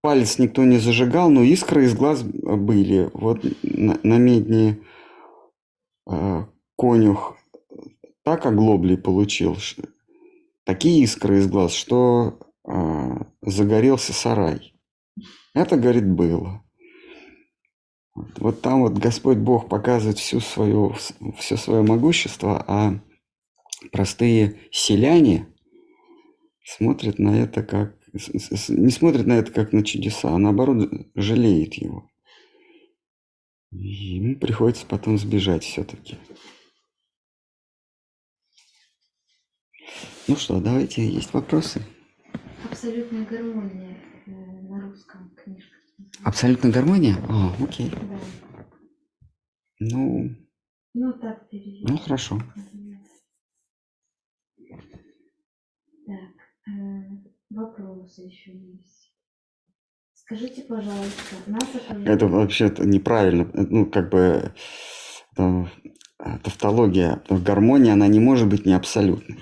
палец 0.00 0.38
никто 0.38 0.64
не 0.64 0.78
зажигал, 0.78 1.30
но 1.30 1.42
искры 1.42 1.84
из 1.84 1.94
глаз 1.94 2.22
были. 2.22 3.10
Вот 3.12 3.44
на, 3.62 3.98
на 4.02 4.18
медне 4.18 4.78
э, 6.08 6.44
конюх 6.76 7.36
так 8.22 8.46
оглоблей 8.46 8.96
получил, 8.96 9.56
такие 10.64 11.02
искры 11.02 11.38
из 11.38 11.46
глаз, 11.46 11.72
что 11.72 12.38
э, 12.66 13.16
загорелся 13.42 14.12
сарай. 14.12 14.74
Это, 15.54 15.76
говорит, 15.76 16.10
было. 16.10 16.63
Вот 18.14 18.60
там 18.62 18.82
вот 18.82 18.92
Господь 18.92 19.38
Бог 19.38 19.68
показывает 19.68 20.18
всю 20.18 20.40
свою, 20.40 20.94
все 21.38 21.56
свое 21.56 21.82
могущество, 21.82 22.64
а 22.66 23.00
простые 23.90 24.60
селяне 24.70 25.48
смотрят 26.64 27.18
на 27.18 27.40
это 27.40 27.62
как 27.62 27.98
не 28.14 28.90
смотрит 28.90 29.26
на 29.26 29.32
это 29.32 29.50
как 29.50 29.72
на 29.72 29.84
чудеса, 29.84 30.30
а 30.32 30.38
наоборот 30.38 30.88
жалеет 31.16 31.74
его. 31.74 32.08
И 33.72 33.88
ему 34.18 34.36
приходится 34.36 34.86
потом 34.86 35.18
сбежать 35.18 35.64
все-таки. 35.64 36.16
Ну 40.28 40.36
что, 40.36 40.60
давайте, 40.60 41.06
есть 41.06 41.34
вопросы? 41.34 41.82
Абсолютная 42.70 43.26
гармония 43.26 43.98
э, 44.26 44.30
на 44.30 44.80
русском 44.80 45.34
книжка. 45.36 45.73
Абсолютная 46.22 46.72
гармония? 46.72 47.16
А, 47.28 47.52
окей. 47.62 47.90
Да. 47.90 48.18
Ну, 49.80 50.30
ну 50.94 51.12
так 51.14 51.48
перевести. 51.50 51.86
Ну, 51.86 51.98
хорошо. 51.98 52.38
Так. 56.06 56.34
Э, 56.66 57.34
Вопросы 57.50 58.22
еще 58.22 58.52
есть. 58.52 59.12
Скажите, 60.14 60.62
пожалуйста, 60.62 61.36
нас 61.46 61.68
Это 62.06 62.26
вообще-то 62.26 62.84
неправильно. 62.84 63.48
Ну, 63.52 63.86
как 63.86 64.10
бы 64.10 64.52
это, 65.36 65.68
тавтология, 66.42 67.22
гармония, 67.28 67.92
она 67.92 68.08
не 68.08 68.18
может 68.20 68.48
быть 68.48 68.64
не 68.66 68.72
абсолютной. 68.72 69.38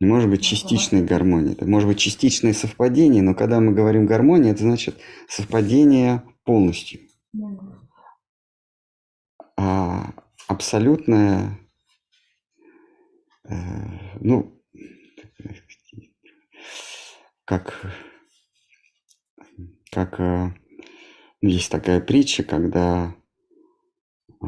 Может 0.00 0.30
быть 0.30 0.44
частичной 0.44 1.02
гармонии. 1.02 1.52
Это 1.52 1.66
может 1.66 1.88
быть 1.88 1.98
частичное 1.98 2.52
совпадение, 2.52 3.20
но 3.22 3.34
когда 3.34 3.58
мы 3.60 3.72
говорим 3.72 4.06
гармония, 4.06 4.52
это 4.52 4.62
значит 4.62 4.96
совпадение 5.28 6.22
полностью. 6.44 7.00
А 9.56 10.14
абсолютное, 10.46 11.58
э, 13.48 13.54
ну, 14.20 14.62
как, 17.44 17.80
как 19.90 20.20
э, 20.20 20.52
есть 21.40 21.72
такая 21.72 22.00
притча, 22.00 22.44
когда 22.44 23.16
э, 24.42 24.46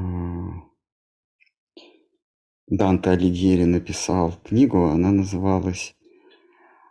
Данте 2.70 3.10
Алигьери 3.10 3.64
написал 3.64 4.32
книгу, 4.44 4.84
она 4.86 5.10
называлась 5.10 5.94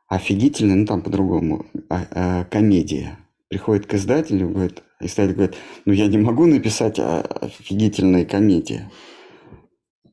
офигительная, 0.08 0.76
ну 0.76 0.86
там 0.86 1.02
по-другому, 1.02 1.66
а, 1.90 2.06
а, 2.12 2.46
комедия. 2.46 3.18
Приходит 3.48 3.88
к 3.88 3.96
издателю, 3.96 4.50
говорит, 4.50 4.84
издатель 5.00 5.34
говорит, 5.34 5.56
ну 5.86 5.94
я 5.94 6.08
не 6.08 6.18
могу 6.18 6.46
написать 6.46 7.00
офигительные 7.00 8.26
комедии. 8.26 8.90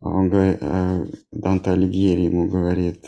А 0.01 0.09
он 0.09 0.31
говорит, 0.31 0.59
э, 0.61 1.07
Данте 1.33 1.71
Алигьери 1.71 2.23
ему 2.23 2.49
говорит, 2.49 3.07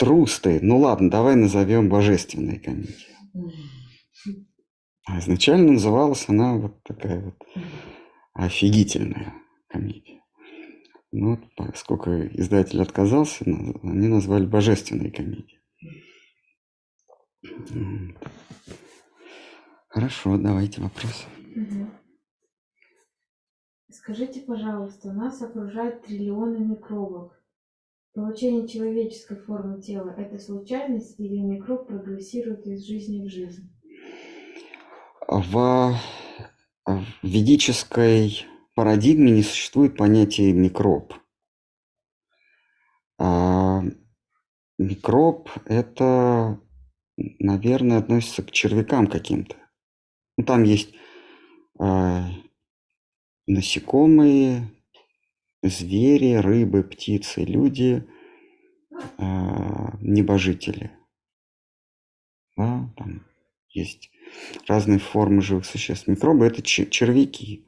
Трус 0.00 0.40
ты. 0.40 0.60
Ну 0.62 0.78
ладно, 0.78 1.10
давай 1.10 1.36
назовем 1.36 1.90
божественной 1.90 2.58
комедией. 2.58 2.96
А 5.06 5.18
изначально 5.18 5.72
называлась 5.72 6.24
она 6.28 6.54
вот 6.54 6.82
такая 6.84 7.20
вот 7.20 7.34
офигительная 8.32 9.34
комедия. 9.68 10.19
Ну, 11.12 11.30
вот, 11.30 11.40
поскольку 11.56 12.10
издатель 12.10 12.80
отказался, 12.80 13.44
они 13.44 14.08
назвали 14.08 14.46
божественной 14.46 15.10
комедией. 15.10 15.60
Хорошо, 19.88 20.38
давайте 20.38 20.80
вопрос. 20.80 21.26
Скажите, 23.90 24.40
пожалуйста, 24.42 25.12
нас 25.12 25.42
окружают 25.42 26.04
триллионы 26.04 26.58
микробов. 26.58 27.32
Получение 28.14 28.68
человеческой 28.68 29.38
формы 29.38 29.80
тела– 29.80 30.14
это 30.16 30.38
случайность 30.38 31.18
или 31.18 31.38
микроб 31.38 31.88
прогрессирует 31.88 32.66
из 32.66 32.86
жизни 32.86 33.26
в 33.26 33.30
жизнь? 33.30 33.70
в 35.30 35.96
ведической 37.22 38.46
парадигме 38.80 39.30
не 39.32 39.42
существует 39.42 39.94
понятия 39.94 40.54
микроб. 40.54 41.12
А 43.18 43.82
микроб– 44.78 45.50
это, 45.66 46.58
наверное, 47.18 47.98
относится 47.98 48.42
к 48.42 48.50
червякам 48.52 49.06
каким-то. 49.06 49.54
Ну, 50.38 50.44
там 50.46 50.62
есть 50.62 50.94
э, 51.78 52.22
насекомые, 53.46 54.70
звери, 55.62 56.36
рыбы, 56.36 56.82
птицы, 56.82 57.44
люди, 57.44 58.08
э, 58.90 59.22
небожители. 60.00 60.90
Да, 62.56 62.90
там 62.96 63.26
есть 63.68 64.10
разные 64.66 65.00
формы 65.00 65.42
живых 65.42 65.66
существ. 65.66 66.08
Микробы– 66.08 66.46
это 66.46 66.62
червяки. 66.62 67.66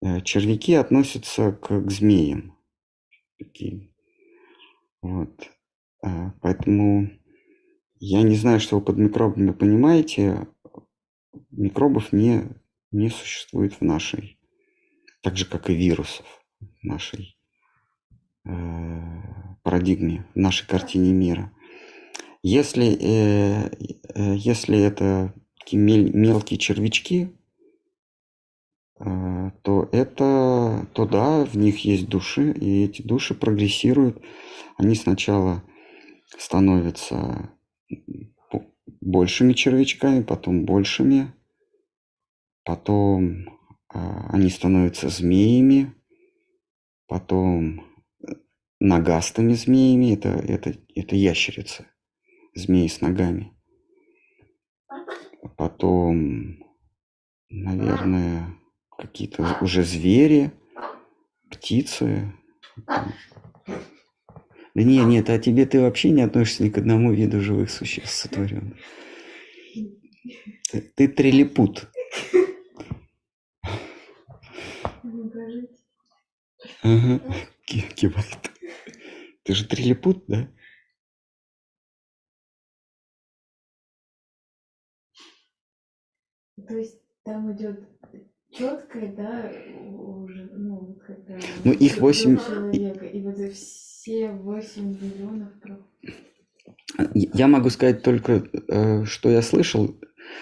Э, 0.00 0.20
червяки 0.20 0.74
относятся 0.74 1.52
к, 1.52 1.80
к 1.80 1.90
змеям. 1.90 2.56
Вот. 5.02 5.50
А, 6.02 6.32
поэтому 6.40 7.10
я 7.98 8.22
не 8.22 8.36
знаю, 8.36 8.60
что 8.60 8.78
вы 8.78 8.84
под 8.84 8.96
микробами 8.96 9.50
понимаете. 9.50 10.46
Микробов 11.50 12.12
не, 12.12 12.48
не 12.92 13.10
существует 13.10 13.74
в 13.74 13.80
нашей, 13.80 14.38
так 15.22 15.36
же, 15.36 15.46
как 15.46 15.68
и 15.68 15.74
вирусов 15.74 16.26
в 16.60 16.84
нашей 16.84 17.36
э, 18.44 18.50
парадигме, 19.62 20.26
в 20.34 20.38
нашей 20.38 20.66
картине 20.66 21.12
мира. 21.12 21.52
Если, 22.42 22.86
э, 22.86 23.70
э, 24.14 24.36
если 24.36 24.78
это 24.78 25.34
такие 25.58 25.82
мель, 25.82 26.14
мелкие 26.14 26.58
червячки, 26.58 27.36
то 28.98 29.88
это, 29.92 30.86
то 30.92 31.06
да, 31.06 31.44
в 31.44 31.56
них 31.56 31.84
есть 31.84 32.08
души, 32.08 32.52
и 32.52 32.84
эти 32.84 33.02
души 33.02 33.34
прогрессируют. 33.34 34.22
Они 34.76 34.94
сначала 34.94 35.62
становятся 36.36 37.50
большими 39.00 39.52
червячками, 39.52 40.22
потом 40.22 40.64
большими, 40.64 41.32
потом 42.64 43.58
а, 43.88 44.30
они 44.30 44.50
становятся 44.50 45.08
змеями, 45.08 45.94
потом 47.06 47.86
ногастыми 48.80 49.54
змеями, 49.54 50.14
это, 50.14 50.28
это, 50.28 50.74
это 50.94 51.16
ящерицы, 51.16 51.86
змеи 52.54 52.86
с 52.86 53.00
ногами. 53.00 53.52
Потом, 55.56 56.58
наверное, 57.48 58.57
какие-то 58.98 59.56
уже 59.60 59.84
звери, 59.84 60.52
птицы. 61.48 62.34
Да 64.74 64.82
нет, 64.84 65.06
нет, 65.06 65.30
а 65.30 65.38
тебе 65.38 65.66
ты 65.66 65.80
вообще 65.80 66.10
не 66.10 66.22
относишься 66.22 66.64
ни 66.64 66.68
к 66.68 66.78
одному 66.78 67.12
виду 67.12 67.40
живых 67.40 67.70
существ 67.70 68.14
сотворенных. 68.14 68.76
Ты, 70.70 70.80
ты 70.80 71.08
трилипут. 71.08 71.88
Ага, 76.82 77.20
кивает. 77.64 78.50
Ты 79.44 79.54
же 79.54 79.66
трилипут, 79.66 80.24
да? 80.26 80.48
То 86.66 86.76
есть 86.76 87.00
там 87.24 87.52
идет 87.52 87.97
четкое, 88.58 89.14
да, 89.16 89.52
уже, 89.80 90.50
ну, 90.52 90.98
когда... 91.06 91.38
Ну, 91.64 91.72
их 91.72 91.98
восемь... 91.98 92.38
Человека, 92.38 93.06
и 93.06 93.22
вот 93.22 93.36
все 93.52 94.30
восемь 94.32 94.96
миллионов... 95.00 95.52
Я 97.14 97.46
могу 97.46 97.70
сказать 97.70 98.02
только, 98.02 98.44
э, 98.68 99.04
что 99.04 99.30
я 99.30 99.42
слышал, 99.42 99.96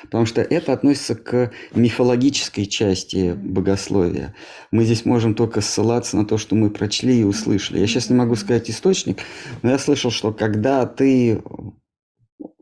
потому 0.05 0.26
что 0.26 0.40
это 0.43 0.72
относится 0.72 1.14
к 1.14 1.52
мифологической 1.74 2.66
части 2.66 3.34
богословия. 3.34 4.34
Мы 4.70 4.84
здесь 4.84 5.05
можем 5.05 5.34
только 5.34 5.60
ссылаться 5.60 6.16
на 6.16 6.24
то, 6.24 6.38
что 6.38 6.55
мы 6.55 6.70
прочли 6.70 7.20
и 7.20 7.24
услышали. 7.24 7.78
Я 7.78 7.86
сейчас 7.86 8.10
не 8.10 8.16
могу 8.16 8.36
сказать 8.36 8.70
источник, 8.70 9.18
но 9.62 9.70
я 9.70 9.78
слышал, 9.78 10.10
что 10.10 10.32
когда 10.32 10.86
ты, 10.86 11.43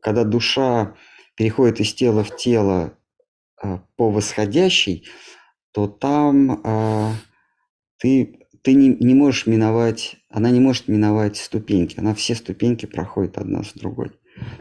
когда 0.01 0.25
душа 0.25 0.97
переходит 1.37 1.81
из 1.81 1.95
тела 1.95 2.25
в 2.25 2.37
тело 2.37 2.97
э, 3.63 3.79
по 3.97 4.11
восходящей, 4.11 5.07
то 5.75 5.89
там 5.89 6.63
э, 6.65 7.11
ты 7.99 8.39
ты 8.63 8.73
не, 8.73 8.97
не 8.97 9.13
можешь 9.15 9.47
миновать, 9.47 10.17
она 10.31 10.51
не 10.51 10.61
может 10.61 10.89
миновать 10.89 11.37
ступеньки, 11.37 12.01
она 12.01 12.15
все 12.15 12.35
ступеньки 12.35 12.87
проходит 12.87 13.37
одна 13.37 13.63
с 13.63 13.75
другой. 13.75 14.13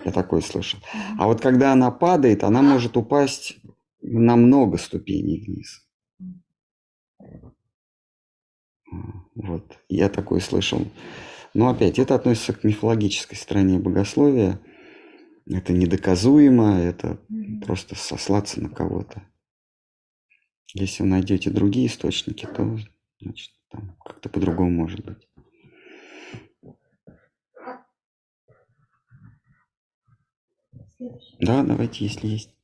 Я 0.04 0.12
такое 0.12 0.42
слышал. 0.42 0.80
А 1.18 1.28
вот 1.28 1.40
когда 1.40 1.72
она 1.72 1.90
падает, 1.90 2.44
она 2.44 2.62
может 2.62 2.98
упасть 2.98 3.58
на 4.02 4.36
много 4.36 4.78
ступеней 4.78 5.40
вниз. 5.40 5.88
Вот, 9.36 9.80
я 9.88 10.10
такое 10.10 10.42
слышал. 10.42 10.86
Но 11.54 11.70
опять, 11.70 11.98
это 11.98 12.16
относится 12.16 12.54
к 12.54 12.66
мифологической 12.66 13.38
стороне 13.38 13.80
богословия. 13.80 14.60
Это 15.48 15.72
недоказуемо, 15.72 16.80
это 16.82 17.20
просто 17.66 17.96
сослаться 17.96 18.62
на 18.62 18.70
кого-то. 18.70 19.24
Если 20.74 21.04
вы 21.04 21.10
найдете 21.10 21.52
другие 21.52 21.88
источники, 21.88 22.48
то 22.48 22.78
значит, 23.22 23.52
там 23.70 23.96
как-то 24.04 24.28
по-другому 24.30 24.72
может 24.72 25.06
быть. 25.06 25.28
Следующий. 30.98 31.36
Да, 31.40 31.64
давайте, 31.64 32.06
если 32.06 32.28
есть. 32.28 32.56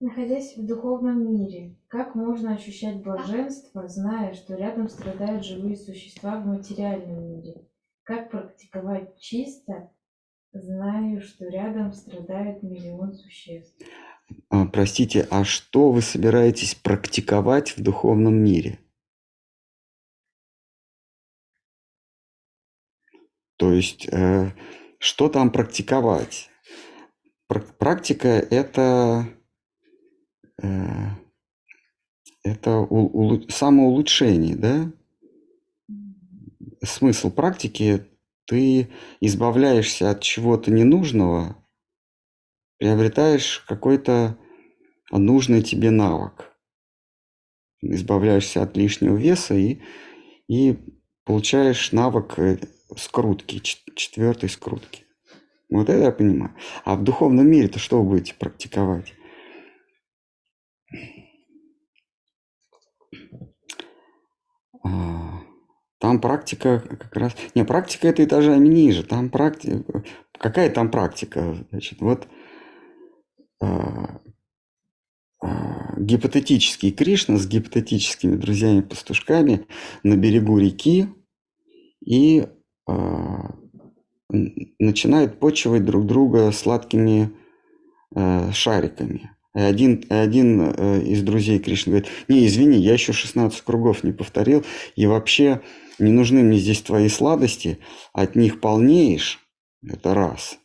Находясь 0.00 0.56
в 0.56 0.66
духовном 0.66 1.32
мире, 1.32 1.76
как 1.86 2.14
можно 2.14 2.54
ощущать 2.54 3.02
блаженство, 3.02 3.86
зная, 3.88 4.34
что 4.34 4.54
рядом 4.54 4.88
страдают 4.88 5.44
живые 5.44 5.76
существа 5.76 6.40
в 6.40 6.46
материальном 6.46 7.24
мире? 7.24 7.68
Как 8.02 8.30
практиковать 8.30 9.18
чисто, 9.18 9.90
зная, 10.52 11.20
что 11.20 11.46
рядом 11.48 11.92
страдает 11.92 12.62
миллион 12.62 13.14
существ? 13.14 13.80
А, 14.50 14.66
простите, 14.66 15.26
а 15.30 15.44
что 15.44 15.90
вы 15.90 16.02
собираетесь 16.02 16.74
практиковать 16.74 17.76
в 17.76 17.82
духовном 17.82 18.34
мире? 18.34 18.78
То 23.56 23.72
есть, 23.72 24.08
э, 24.10 24.52
что 24.98 25.28
там 25.28 25.50
практиковать? 25.50 26.50
Практика 27.46 28.28
это, 28.28 29.28
э, 30.62 30.66
это 32.42 32.78
у, 32.78 33.34
у, 33.34 33.48
самоулучшение, 33.48 34.56
да? 34.56 34.92
Смысл 36.82 37.30
практики– 37.30 38.06
ты 38.46 38.90
избавляешься 39.20 40.10
от 40.10 40.20
чего-то 40.20 40.70
ненужного, 40.70 41.56
приобретаешь 42.84 43.64
какой-то 43.66 44.36
нужный 45.10 45.62
тебе 45.62 45.90
навык. 45.90 46.52
Избавляешься 47.80 48.62
от 48.62 48.76
лишнего 48.76 49.16
веса 49.16 49.54
и, 49.54 49.80
и 50.48 50.76
получаешь 51.24 51.92
навык 51.92 52.38
э, 52.38 52.58
скрутки, 52.94 53.60
четвертой 53.60 54.50
скрутки. 54.50 55.06
Вот 55.70 55.88
это 55.88 55.98
я 55.98 56.12
понимаю. 56.12 56.54
А 56.84 56.96
в 56.96 57.04
духовном 57.04 57.46
мире-то 57.46 57.78
что 57.78 58.02
вы 58.02 58.10
будете 58.10 58.34
практиковать? 58.34 59.14
А, 64.84 65.40
там 66.00 66.20
практика 66.20 66.80
как 66.80 67.16
раз... 67.16 67.34
Не, 67.54 67.64
практика 67.64 68.08
это 68.08 68.22
этажами 68.22 68.68
ниже. 68.68 69.04
Там 69.04 69.30
практика... 69.30 70.04
Какая 70.38 70.68
там 70.68 70.90
практика? 70.90 71.56
Значит, 71.70 72.02
вот 72.02 72.28
гипотетический 75.96 76.90
Кришна 76.90 77.38
с 77.38 77.46
гипотетическими 77.46 78.36
друзьями-пастушками 78.36 79.66
на 80.02 80.16
берегу 80.16 80.58
реки 80.58 81.08
и 82.04 82.46
а, 82.86 83.54
начинают 84.28 85.38
почивать 85.38 85.84
друг 85.84 86.06
друга 86.06 86.50
сладкими 86.52 87.32
э, 88.14 88.52
шариками. 88.52 89.30
И 89.54 89.60
один, 89.60 90.04
один 90.08 90.60
э, 90.60 91.02
из 91.02 91.22
друзей 91.22 91.58
Кришны 91.60 91.90
говорит, 91.90 92.10
не, 92.28 92.46
извини, 92.46 92.78
я 92.78 92.94
еще 92.94 93.12
16 93.12 93.60
кругов 93.62 94.02
не 94.02 94.12
повторил, 94.12 94.64
и 94.96 95.06
вообще 95.06 95.62
не 95.98 96.10
нужны 96.10 96.42
мне 96.42 96.58
здесь 96.58 96.82
твои 96.82 97.08
сладости, 97.08 97.78
от 98.12 98.34
них 98.34 98.60
полнеешь, 98.60 99.40
это 99.86 100.14
раз. 100.14 100.58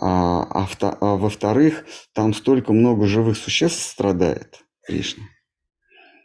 А, 0.00 0.42
а, 0.42 0.66
а 1.00 1.16
во-вторых, 1.16 1.84
там 2.14 2.32
столько 2.32 2.72
много 2.72 3.06
живых 3.06 3.36
существ 3.36 3.82
страдает, 3.82 4.64
Кришна. 4.86 5.24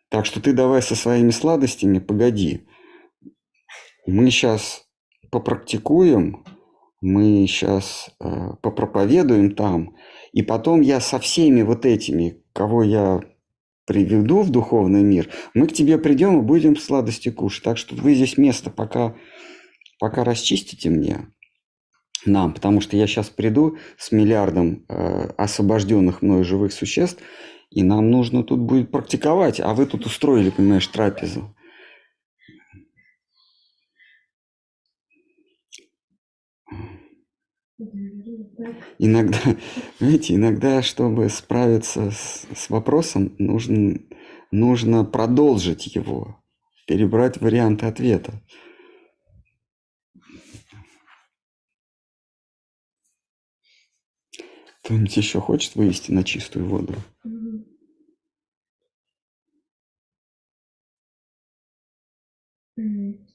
Так 0.10 0.26
что 0.26 0.41
ты 0.41 0.53
давай 0.53 0.81
со 0.81 0.95
своими 0.95 1.31
сладостями 1.31 1.99
погоди. 1.99 2.68
Мы 4.07 4.31
сейчас 4.31 4.85
попрактикуем, 5.30 6.45
мы 7.02 7.45
сейчас 7.47 8.10
э, 8.19 8.52
попроповедуем 8.61 9.56
там, 9.56 9.95
и 10.31 10.41
потом 10.41 10.81
я 10.81 10.99
со 10.99 11.19
всеми 11.19 11.61
вот 11.64 11.85
этими, 11.85 12.41
кого 12.53 12.84
я 12.84 13.22
приведу 13.85 14.41
в 14.41 14.49
духовный 14.49 15.03
мир, 15.03 15.30
мы 15.53 15.68
к 15.68 15.73
тебе 15.73 15.97
придем 15.97 16.39
и 16.39 16.43
будем 16.43 16.77
сладости 16.77 17.30
кушать. 17.30 17.64
Так 17.64 17.77
что 17.77 17.95
вы 17.95 18.15
здесь 18.15 18.38
место 18.38 18.69
пока, 18.69 19.15
пока 19.99 20.23
расчистите 20.23 20.89
мне, 20.89 21.27
нам, 22.26 22.53
потому 22.53 22.81
что 22.81 22.97
я 22.97 23.07
сейчас 23.07 23.30
приду 23.30 23.77
с 23.97 24.11
миллиардом 24.11 24.85
э, 24.88 25.30
освобожденных 25.38 26.22
мною 26.22 26.43
живых 26.43 26.73
существ, 26.73 27.22
и 27.72 27.84
нам 27.84 28.10
нужно 28.10 28.43
тут 28.43 28.60
будет 28.60 28.91
практиковать, 28.91 29.60
а 29.60 29.73
вы 29.73 29.85
тут 29.85 30.06
устроили, 30.06 30.49
понимаешь, 30.49 30.88
трапезу. 30.88 31.56
Иногда, 38.97 39.38
знаете, 39.99 40.35
иногда, 40.35 40.81
чтобы 40.81 41.30
справиться 41.30 42.11
с, 42.11 42.47
с 42.56 42.69
вопросом, 42.69 43.35
нужно, 43.38 43.99
нужно 44.52 45.03
продолжить 45.03 45.93
его, 45.95 46.41
перебрать 46.88 47.41
варианты 47.41 47.85
ответа. 47.85 48.41
Кто-нибудь 54.86 55.18
еще 55.18 55.41
хочет 55.41 55.74
вывести 55.74 56.12
на 56.12 56.24
чистую 56.24 56.68
воду? 56.68 56.94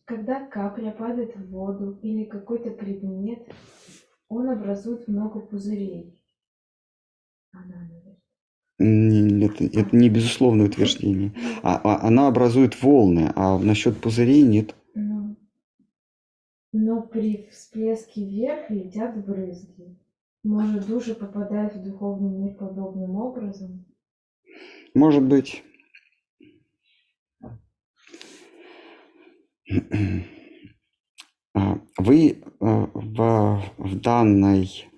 Когда 0.05 0.47
капля 0.47 0.93
падает 0.93 1.35
в 1.35 1.51
воду 1.51 1.99
или 2.03 2.25
какой-то 2.25 2.71
предмет, 2.71 3.49
он 4.29 4.49
образует 4.49 5.09
много 5.09 5.41
пузырей. 5.41 6.23
Она, 7.51 7.91
это, 8.79 9.65
это 9.65 9.97
не 9.97 10.09
безусловное 10.09 10.67
утверждение. 10.67 11.33
А, 11.63 11.81
а, 11.83 12.07
она 12.07 12.29
образует 12.29 12.81
волны, 12.81 13.33
а 13.35 13.59
насчет 13.59 14.01
пузырей 14.01 14.43
нет. 14.43 14.77
Но, 14.95 15.37
но 16.73 17.03
при 17.03 17.49
всплеске 17.51 18.25
вверх 18.25 18.71
летят 18.71 19.27
брызги. 19.27 20.00
Может, 20.43 20.87
души 20.87 21.15
попадают 21.15 21.75
в 21.75 21.83
духовный 21.83 22.31
мир 22.31 22.55
подобным 22.57 23.17
образом? 23.17 23.85
Может 24.95 25.23
быть. 25.23 25.63
А, 31.53 31.81
вы 31.99 32.31
э, 32.31 32.45
в, 32.61 33.63
в, 33.77 34.01
данной, 34.01 34.89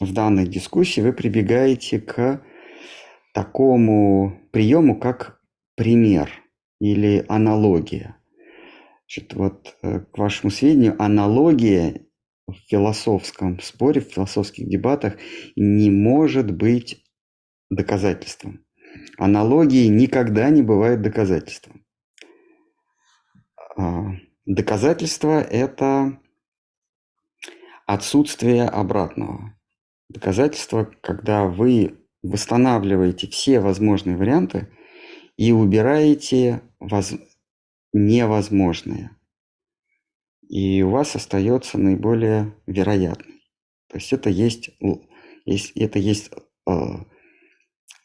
в 0.00 0.12
данной 0.12 0.46
дискуссии 0.46 1.00
вы 1.00 1.12
прибегаете 1.12 2.00
к 2.00 2.44
такому 3.34 4.40
приему, 4.52 4.98
как 4.98 5.40
пример 5.74 6.30
или 6.80 7.24
аналогия. 7.28 8.16
Значит, 9.00 9.34
вот 9.34 9.76
э, 9.82 10.00
к 10.00 10.16
вашему 10.18 10.50
сведению, 10.50 10.94
аналогия 11.02 12.06
в 12.52 12.56
философском 12.68 13.60
споре, 13.60 14.00
в 14.00 14.12
философских 14.12 14.68
дебатах 14.68 15.16
не 15.56 15.90
может 15.90 16.50
быть 16.50 17.04
доказательством. 17.70 18.64
Аналогии 19.18 19.86
никогда 19.86 20.50
не 20.50 20.62
бывает 20.62 21.02
доказательством. 21.02 21.84
А, 23.76 24.12
доказательство– 24.46 25.40
это 25.50 26.20
отсутствие 27.86 28.64
обратного. 28.64 29.56
Доказательство, 30.08 30.90
когда 31.02 31.44
вы 31.44 31.98
восстанавливаете 32.22 33.28
все 33.28 33.60
возможные 33.60 34.16
варианты 34.16 34.68
и 35.36 35.52
убираете 35.52 36.62
воз... 36.78 37.14
невозможные. 37.92 39.10
И 40.50 40.82
у 40.82 40.90
вас 40.90 41.14
остается 41.14 41.78
наиболее 41.78 42.52
вероятный. 42.66 43.44
То 43.88 43.98
есть 43.98 44.12
это 44.12 44.30
есть, 44.30 44.70
это 45.76 45.98
есть 46.00 46.32
э, 46.68 46.72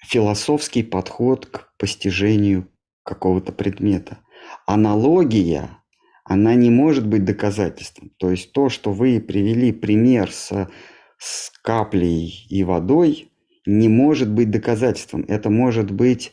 философский 0.08 0.84
подход 0.84 1.48
к 1.48 1.76
постижению 1.80 2.68
какого-то 3.02 3.52
предмета. 3.52 4.20
Аналогия, 4.68 5.80
она 6.24 6.54
не 6.54 6.70
может 6.70 7.08
быть 7.08 7.26
доказательством. 7.26 8.12
То 8.18 8.30
есть 8.30 8.52
то, 8.52 8.70
что 8.70 8.92
вы 8.92 9.20
привели 9.20 9.72
пример 9.72 10.32
с, 10.32 10.70
с 11.18 11.52
каплей 11.64 12.46
и 12.48 12.64
водой, 12.64 13.32
не 13.66 13.90
может 13.90 14.32
быть 14.32 14.52
доказательством. 14.52 15.26
Это 15.28 15.50
может 15.50 15.90
быть 15.90 16.32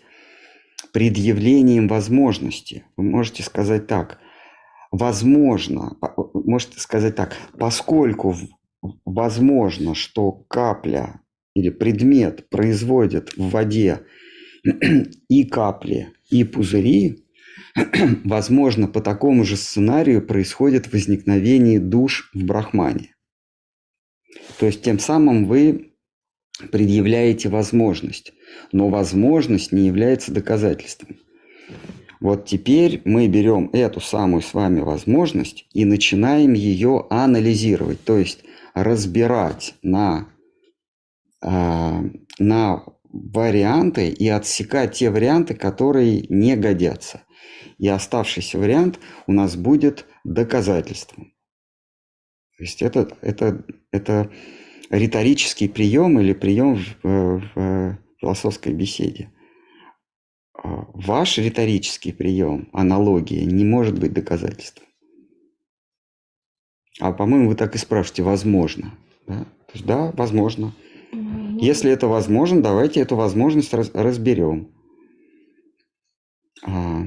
предъявлением 0.93 1.89
возможности. 1.89 2.85
Вы 2.99 3.05
можете 3.05 3.43
сказать 3.43 3.87
так. 3.87 4.19
Возможно, 4.93 5.97
можете 6.35 6.79
сказать 6.79 7.17
так, 7.17 7.35
поскольку 7.59 8.37
возможно, 9.07 9.95
что 9.95 10.31
капля 10.31 11.23
или 11.55 11.71
предмет 11.71 12.51
производит 12.51 13.35
в 13.39 13.49
воде 13.49 14.03
и 15.29 15.45
капли, 15.45 16.13
и 16.29 16.45
пузыри, 16.45 17.25
возможно, 18.25 18.87
по 18.87 19.01
такому 19.01 19.45
же 19.45 19.57
сценарию 19.57 20.27
происходит 20.27 20.93
возникновение 20.93 21.81
душ 21.81 22.31
в 22.35 22.45
брахмане. 22.45 23.15
То 24.59 24.67
есть 24.67 24.83
тем 24.83 24.99
самым 24.99 25.47
вы 25.47 25.95
предъявляете 26.71 27.49
возможность, 27.49 28.35
но 28.73 28.91
возможность 28.91 29.73
не 29.73 29.87
является 29.87 30.33
доказательством. 30.33 31.17
Вот 32.23 32.47
теперь 32.47 33.03
мы 33.05 33.27
берем 33.27 33.69
эту 33.73 34.01
самую 34.01 34.43
с 34.43 34.55
вами 34.55 34.79
возможность 34.79 35.67
и 35.73 35.85
начинаем 35.85 36.53
ее 36.53 37.05
анализировать, 37.11 38.05
то 38.05 38.17
есть 38.17 38.45
разбирать 38.75 39.75
на, 39.83 40.29
э, 41.43 42.01
на 42.39 42.85
варианты 43.11 44.09
и 44.09 44.29
отсекать 44.29 44.93
те 44.93 45.11
варианты, 45.11 45.55
которые 45.55 46.25
не 46.29 46.55
годятся. 46.55 47.23
И 47.79 47.89
оставшийся 47.89 48.57
вариант 48.57 49.01
у 49.27 49.33
нас 49.33 49.57
будет 49.57 50.07
доказательством. 50.23 51.33
То 52.57 52.63
есть 52.63 52.83
это, 52.83 53.09
это, 53.21 53.65
это 53.91 54.31
риторический 54.91 55.67
прием 55.67 56.21
или 56.21 56.35
прием 56.35 56.77
в, 57.03 57.43
в 57.57 57.99
философской 58.21 58.75
беседе. 58.75 59.33
А 60.63 60.87
ваш 60.95 61.39
риторический 61.39 62.13
прием, 62.13 62.69
аналогия, 62.73 63.45
не 63.45 63.65
может 63.65 63.99
быть 63.99 64.13
доказательством. 64.13 64.87
А 67.01 67.13
по-моему, 67.13 67.49
вы 67.49 67.55
так 67.57 67.75
и 67.75 67.79
спрашиваете, 67.79 68.23
возможно. 68.23 68.95
Да? 69.27 69.45
То 69.45 69.73
есть, 69.75 69.87
да, 69.87 70.13
возможно. 70.13 70.73
Если 71.61 71.91
это 71.91 72.07
возможно, 72.07 72.63
давайте 72.63 73.01
эту 73.01 73.17
возможность 73.17 73.75
раз, 73.75 73.91
разберем. 73.93 74.73
А, 76.65 77.03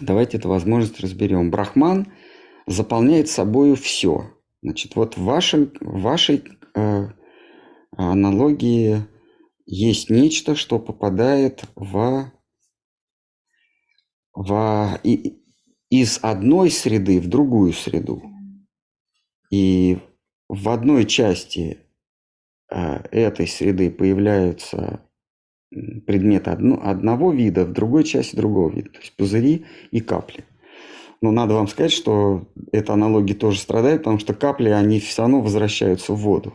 давайте 0.00 0.38
эту 0.38 0.48
возможность 0.48 1.00
разберем. 1.00 1.50
Брахман 1.50 2.12
заполняет 2.66 3.28
собой 3.28 3.76
все. 3.76 4.30
Значит, 4.62 4.96
вот 4.96 5.16
в, 5.16 5.22
вашем, 5.22 5.72
в 5.80 6.00
вашей 6.00 6.44
э, 6.74 7.08
аналогии 7.96 9.06
есть 9.70 10.08
нечто, 10.08 10.54
что 10.54 10.78
попадает 10.78 11.64
в, 11.76 12.32
в, 14.34 15.00
и, 15.04 15.42
из 15.90 16.20
одной 16.22 16.70
среды 16.70 17.20
в 17.20 17.28
другую 17.28 17.74
среду. 17.74 18.22
И 19.50 19.98
в 20.48 20.70
одной 20.70 21.04
части 21.04 21.78
э, 22.70 22.96
этой 23.10 23.46
среды 23.46 23.90
появляются 23.90 25.02
предметы 26.06 26.50
одно, 26.50 26.80
одного 26.82 27.30
вида, 27.30 27.66
в 27.66 27.72
другой 27.72 28.04
части 28.04 28.36
другого 28.36 28.70
вида, 28.70 28.88
то 28.90 29.00
есть 29.00 29.16
пузыри 29.16 29.66
и 29.90 30.00
капли. 30.00 30.46
Но 31.20 31.30
надо 31.30 31.54
вам 31.54 31.68
сказать, 31.68 31.92
что 31.92 32.48
эта 32.72 32.94
аналогия 32.94 33.34
тоже 33.34 33.58
страдает, 33.58 34.00
потому 34.00 34.18
что 34.18 34.32
капли, 34.32 34.70
они 34.70 34.98
все 34.98 35.22
равно 35.22 35.42
возвращаются 35.42 36.14
в 36.14 36.20
воду. 36.20 36.54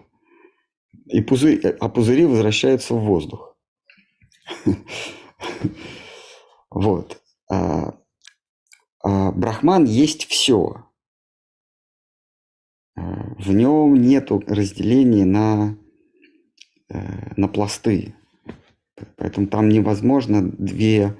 И 1.05 1.21
пузырь, 1.21 1.65
а 1.79 1.89
пузыри 1.89 2.25
возвращаются 2.25 2.93
в 2.93 2.99
воздух. 2.99 3.57
Вот. 6.69 7.21
А, 7.51 7.95
а, 9.03 9.31
Брахман 9.31 9.85
есть 9.85 10.25
все. 10.25 10.85
А, 12.95 13.35
в 13.37 13.53
нем 13.53 13.95
нет 14.01 14.31
разделения 14.47 15.25
на, 15.25 15.77
на 17.37 17.47
пласты. 17.47 18.15
Поэтому 19.17 19.47
там 19.47 19.69
невозможно 19.69 20.41
две, 20.43 21.17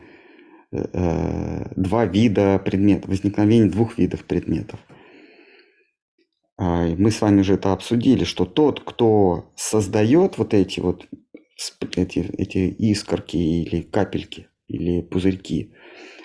два 0.71 2.05
вида 2.05 2.59
предметов, 2.59 3.09
возникновение 3.09 3.69
двух 3.69 3.97
видов 3.97 4.23
предметов. 4.25 4.79
А, 6.63 6.95
мы 6.97 7.11
с 7.11 7.19
вами 7.19 7.41
уже 7.41 7.55
это 7.55 7.73
обсудили, 7.73 8.23
что 8.23 8.45
тот, 8.45 8.79
кто 8.79 9.51
создает 9.55 10.37
вот 10.37 10.53
эти 10.53 10.79
вот 10.79 11.05
эти, 11.97 12.19
эти 12.37 12.69
искорки 12.69 13.35
или 13.35 13.81
капельки 13.81 14.47
или 14.67 15.01
пузырьки, 15.01 15.73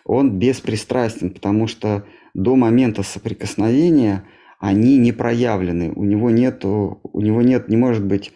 он 0.05 0.39
беспристрастен, 0.39 1.31
потому 1.31 1.67
что 1.67 2.07
до 2.35 2.55
момента 2.55 3.03
соприкосновения 3.03 4.29
они 4.61 4.97
не 4.97 5.11
проявлены, 5.11 5.91
у 5.91 6.05
него 6.05 6.31
нету, 6.31 7.01
у 7.03 7.21
него 7.21 7.43
нет, 7.43 7.69
не 7.69 7.77
может 7.77 8.05
быть 8.05 8.33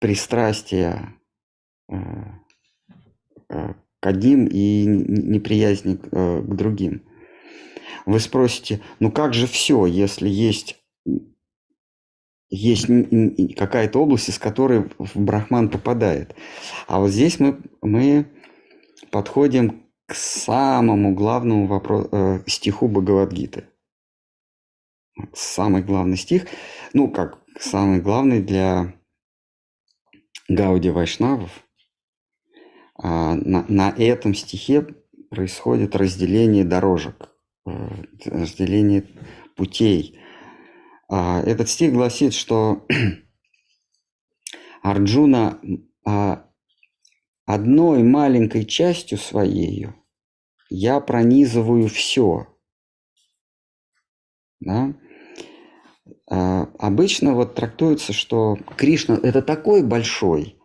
пристрастия 0.00 1.14
э, 1.90 1.96
э, 3.50 3.74
к 4.00 4.06
одним 4.06 4.46
и 4.46 4.86
неприязни 4.86 5.98
э, 6.10 6.40
к 6.42 6.54
другим. 6.54 7.02
Вы 8.06 8.20
спросите, 8.20 8.80
ну 9.00 9.10
как 9.12 9.34
же 9.34 9.46
все, 9.46 9.86
если 9.86 10.28
есть, 10.28 10.76
есть 12.50 12.86
какая-то 13.56 14.00
область, 14.00 14.28
из 14.28 14.38
которой 14.38 14.90
в 14.98 15.16
Брахман 15.16 15.68
попадает. 15.68 16.34
А 16.86 17.00
вот 17.00 17.10
здесь 17.10 17.38
мы, 17.38 17.60
мы 17.80 18.26
подходим 19.10 19.86
к 20.06 20.14
самому 20.14 21.14
главному 21.14 21.66
вопросу, 21.66 22.08
э, 22.12 22.40
стиху 22.46 22.88
Бхагавадгиты. 22.88 23.68
Самый 25.32 25.82
главный 25.82 26.16
стих, 26.16 26.46
ну 26.92 27.10
как 27.10 27.38
самый 27.60 28.00
главный 28.00 28.42
для 28.42 28.94
Гауди 30.48 30.90
Вайшнавов. 30.90 31.50
А 32.94 33.34
на, 33.34 33.64
на 33.68 33.90
этом 33.90 34.34
стихе 34.34 34.82
происходит 35.30 35.96
разделение 35.96 36.64
дорожек. 36.64 37.31
Э, 37.64 37.70
разделение 38.24 39.06
путей. 39.54 40.18
А, 41.08 41.40
этот 41.42 41.68
стих 41.68 41.92
гласит, 41.92 42.34
что 42.34 42.84
Арджуна 44.82 45.60
а, 46.04 46.48
одной 47.46 48.02
маленькой 48.02 48.64
частью 48.64 49.18
своей 49.18 49.86
я 50.70 50.98
пронизываю 50.98 51.88
все. 51.88 52.48
Да? 54.58 54.94
А, 56.28 56.62
обычно 56.80 57.34
вот 57.34 57.54
трактуется, 57.54 58.12
что 58.12 58.56
Кришна 58.76 59.20
это 59.22 59.40
такой 59.40 59.84
большой, 59.84 60.58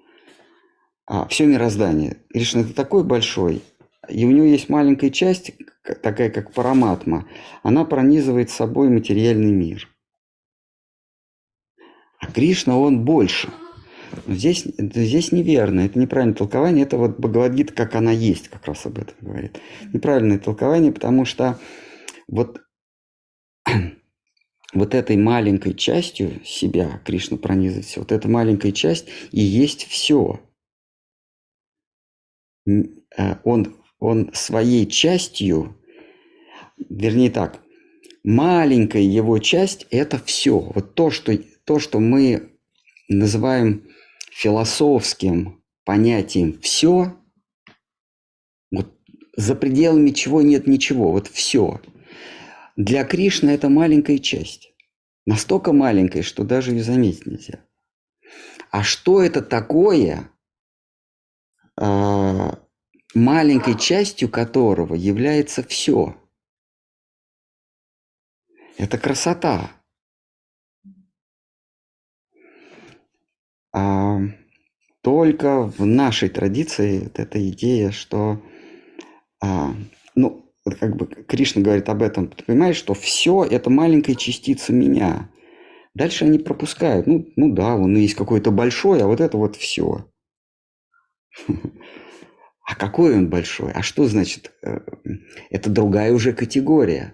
все 1.30 1.46
мироздание. 1.46 2.26
Кришна 2.34 2.62
это 2.62 2.74
такой 2.74 3.04
большой, 3.04 3.62
и 4.10 4.26
у 4.26 4.32
него 4.32 4.46
есть 4.46 4.70
маленькая 4.70 5.10
часть, 5.10 5.52
такая 6.02 6.30
как 6.30 6.54
параматма, 6.54 7.28
она 7.64 7.86
пронизывает 7.86 8.50
собой 8.50 8.90
материальный 8.90 9.52
мир. 9.52 9.88
А 12.20 12.32
Кришна, 12.32 12.78
он 12.78 13.06
больше. 13.06 13.50
Здесь, 14.26 14.64
здесь 14.64 15.32
неверно, 15.32 15.82
это 15.82 16.00
неправильное 16.00 16.36
толкование, 16.36 16.86
это 16.86 16.98
вот 16.98 17.20
Бхагавадгита, 17.20 17.74
как 17.74 17.96
она 17.96 18.12
есть, 18.12 18.48
как 18.48 18.66
раз 18.66 18.86
об 18.86 18.98
этом 18.98 19.16
говорит. 19.22 19.60
Неправильное 19.94 20.40
толкование, 20.40 20.92
потому 20.92 21.26
что 21.26 21.60
вот, 22.28 22.62
вот 24.74 24.96
этой 24.96 25.18
маленькой 25.18 25.74
частью 25.74 26.44
себя 26.46 27.02
Кришна 27.06 27.38
пронизывает 27.38 27.86
все, 27.86 28.00
вот 28.00 28.12
эта 28.12 28.30
маленькая 28.30 28.72
часть 28.72 29.10
и 29.32 29.42
есть 29.42 29.86
все. 29.86 30.40
Э, 32.66 33.36
он 33.44 33.76
он 34.00 34.32
своей 34.34 34.86
частью, 34.88 35.78
вернее 36.90 37.32
так, 37.32 37.62
маленькая 38.24 39.02
его 39.02 39.40
часть– 39.40 39.88
это 39.90 40.20
все. 40.20 40.60
Вот 40.60 40.94
то, 40.96 41.10
что, 41.10 41.38
то, 41.66 41.80
что 41.80 42.00
мы 42.00 42.52
называем 43.08 43.88
философским 44.32 45.64
понятием 45.84 46.60
«все», 46.62 47.16
вот 48.72 48.94
за 49.36 49.56
пределами 49.56 50.12
чего 50.12 50.42
нет 50.42 50.68
ничего, 50.68 51.12
вот 51.12 51.28
все. 51.28 51.82
Для 52.76 53.04
Кришны 53.04 53.50
это 53.50 53.70
маленькая 53.70 54.20
часть. 54.20 54.72
Настолько 55.26 55.74
маленькая, 55.74 56.22
что 56.22 56.44
даже 56.44 56.72
ее 56.72 56.84
заметить 56.84 57.26
нельзя. 57.26 57.60
А 58.70 58.84
что 58.84 59.22
это 59.22 59.42
такое, 59.42 60.30
а, 61.76 62.60
маленькой 63.14 63.78
частью 63.78 64.30
которого 64.30 64.94
является 64.94 65.64
все. 65.64 66.16
Это 68.78 68.98
красота. 68.98 69.72
А 73.74 74.20
только 75.02 75.64
в 75.64 75.86
нашей 75.86 76.30
традиции 76.30 77.00
вот 77.04 77.20
эта 77.20 77.50
идея, 77.50 77.92
что, 77.92 78.42
а, 79.42 79.74
ну, 80.16 80.52
как 80.80 80.96
бы 80.96 81.08
Кришна 81.08 81.62
говорит 81.62 81.90
об 81.90 82.02
этом, 82.02 82.28
ты 82.28 82.44
понимаешь, 82.44 82.76
что 82.76 82.94
все 82.94 83.44
это 83.44 83.70
маленькая 83.70 84.16
частица 84.16 84.74
меня. 84.74 85.30
Дальше 85.94 86.26
они 86.26 86.40
пропускают. 86.40 87.08
Ну, 87.08 87.28
ну 87.36 87.54
да, 87.54 87.76
он 87.76 87.96
есть 87.96 88.16
какой-то 88.16 88.52
большой, 88.52 89.02
а 89.02 89.08
вот 89.08 89.22
это 89.22 89.38
вот 89.38 89.56
все. 89.56 90.06
А 92.68 92.76
какой 92.76 93.16
он 93.16 93.30
большой? 93.30 93.72
А 93.72 93.82
что 93.82 94.06
значит? 94.08 94.52
Э, 94.62 94.82
это 95.50 95.70
другая 95.70 96.12
уже 96.12 96.34
категория. 96.34 97.14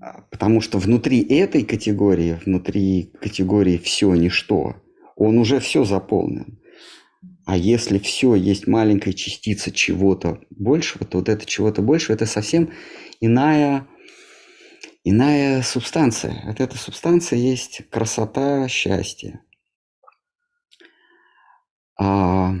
А, 0.00 0.22
потому 0.30 0.60
что 0.60 0.78
внутри 0.78 1.22
этой 1.22 1.64
категории, 1.64 2.38
внутри 2.46 3.12
категории 3.20 3.78
все 3.78 4.14
ничто, 4.14 4.76
он 5.16 5.38
уже 5.38 5.58
все 5.58 5.84
заполнен. 5.84 6.60
А 7.46 7.56
если 7.56 7.98
все 7.98 8.36
есть 8.36 8.68
маленькая 8.68 9.12
частица 9.12 9.72
чего-то 9.72 10.40
большего, 10.50 11.04
то 11.04 11.18
вот 11.18 11.28
это 11.28 11.44
чего-то 11.44 11.82
большего, 11.82 12.14
это 12.14 12.26
совсем 12.26 12.70
иная, 13.20 13.88
иная 15.02 15.62
субстанция. 15.62 16.44
Вот 16.46 16.60
эта 16.60 16.78
субстанция 16.78 17.40
есть 17.40 17.82
красота, 17.90 18.68
счастье. 18.68 19.40
А 21.98 22.54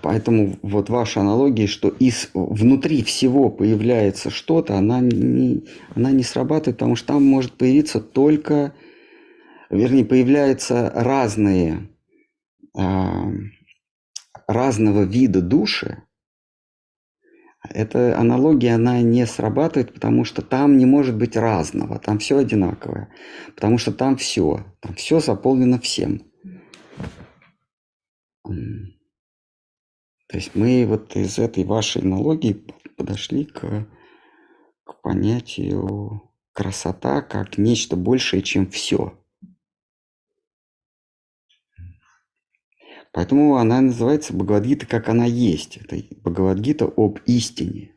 Поэтому 0.00 0.58
вот 0.62 0.90
ваша 0.90 1.20
аналогия, 1.20 1.66
что 1.66 1.88
из, 1.88 2.30
внутри 2.34 3.02
всего 3.02 3.50
появляется 3.50 4.30
что-то, 4.30 4.76
она 4.76 5.00
не, 5.00 5.64
она 5.94 6.12
не 6.12 6.22
срабатывает, 6.22 6.76
потому 6.78 6.94
что 6.94 7.08
там 7.08 7.24
может 7.24 7.52
появиться 7.52 8.00
только, 8.00 8.74
вернее, 9.70 10.04
появляются 10.04 10.92
разные, 10.94 11.88
а, 12.76 13.32
разного 14.46 15.02
вида 15.02 15.42
души. 15.42 16.04
Эта 17.68 18.18
аналогия, 18.18 18.74
она 18.74 19.00
не 19.02 19.26
срабатывает, 19.26 19.94
потому 19.94 20.24
что 20.24 20.42
там 20.42 20.78
не 20.78 20.86
может 20.86 21.16
быть 21.16 21.36
разного, 21.36 21.98
там 21.98 22.18
все 22.18 22.38
одинаковое, 22.38 23.08
потому 23.54 23.78
что 23.78 23.92
там 23.92 24.16
все, 24.16 24.64
там 24.80 24.94
все 24.94 25.20
заполнено 25.20 25.78
всем. 25.80 26.22
То 30.32 30.38
есть 30.38 30.54
мы 30.54 30.86
вот 30.86 31.14
из 31.14 31.38
этой 31.38 31.62
вашей 31.62 32.00
аналогии 32.00 32.64
подошли 32.96 33.44
к, 33.44 33.86
к 34.82 35.02
понятию 35.02 36.22
красота 36.54 37.20
как 37.20 37.58
нечто 37.58 37.96
большее, 37.96 38.40
чем 38.40 38.66
все. 38.66 39.22
Поэтому 43.12 43.56
она 43.56 43.82
называется 43.82 44.32
Бхагавадгита, 44.32 44.86
как 44.86 45.10
она 45.10 45.26
есть. 45.26 45.76
Это 45.76 45.96
Бхагавадгита 46.22 46.86
об 46.86 47.18
истине, 47.26 47.94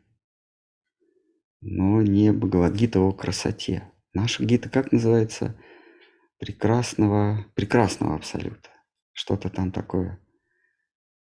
но 1.62 2.02
не 2.02 2.34
Бхагавадгита 2.34 3.00
о 3.00 3.12
красоте. 3.12 3.90
Наша 4.12 4.44
гита 4.44 4.68
как 4.68 4.92
называется? 4.92 5.58
Прекрасного, 6.38 7.46
прекрасного 7.54 8.14
абсолюта. 8.14 8.68
Что-то 9.14 9.48
там 9.48 9.72
такое 9.72 10.20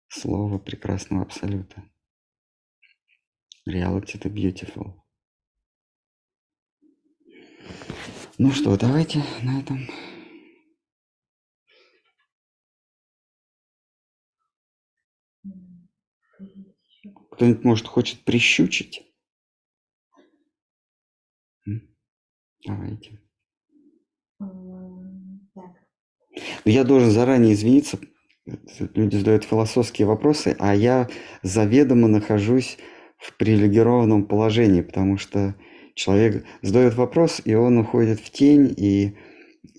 слово 0.07 0.59
прекрасного 0.59 1.23
абсолюта. 1.23 1.83
Reality 3.67 4.17
to 4.19 4.29
beautiful. 4.29 5.01
Ну 8.37 8.51
что, 8.51 8.77
давайте 8.77 9.23
на 9.41 9.59
этом. 9.61 9.87
Кто-нибудь, 17.31 17.63
может, 17.63 17.87
хочет 17.87 18.23
прищучить? 18.23 19.03
Давайте. 22.65 23.21
Так. 24.39 24.47
Ну, 26.65 26.71
я 26.71 26.83
должен 26.83 27.11
заранее 27.11 27.53
извиниться 27.53 27.99
люди 28.45 29.17
задают 29.17 29.43
философские 29.43 30.07
вопросы, 30.07 30.55
а 30.59 30.75
я 30.75 31.07
заведомо 31.41 32.07
нахожусь 32.07 32.77
в 33.17 33.35
привилегированном 33.37 34.25
положении, 34.25 34.81
потому 34.81 35.17
что 35.17 35.55
человек 35.95 36.45
задает 36.61 36.95
вопрос, 36.95 37.41
и 37.43 37.55
он 37.55 37.77
уходит 37.79 38.19
в 38.19 38.29
тень, 38.29 38.73
и 38.77 39.17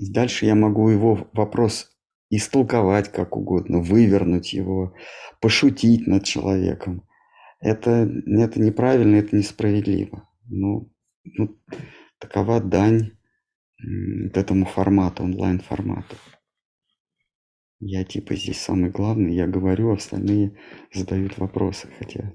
дальше 0.00 0.46
я 0.46 0.54
могу 0.54 0.88
его 0.88 1.28
вопрос 1.32 1.92
истолковать 2.30 3.12
как 3.12 3.36
угодно, 3.36 3.80
вывернуть 3.80 4.52
его, 4.52 4.94
пошутить 5.40 6.06
над 6.06 6.24
человеком. 6.24 7.06
Это, 7.60 8.10
это 8.26 8.60
неправильно, 8.60 9.16
это 9.16 9.36
несправедливо. 9.36 10.28
Ну, 10.48 10.92
ну, 11.24 11.56
такова 12.18 12.60
дань 12.60 13.12
вот 13.78 14.36
этому 14.36 14.66
формату, 14.66 15.22
онлайн-формату. 15.22 16.16
Я 17.78 18.04
типа 18.04 18.34
здесь 18.34 18.60
самый 18.60 18.90
главный, 18.90 19.34
я 19.34 19.46
говорю, 19.46 19.92
остальные 19.92 20.58
задают 20.92 21.36
вопросы, 21.38 21.88
хотя 21.98 22.32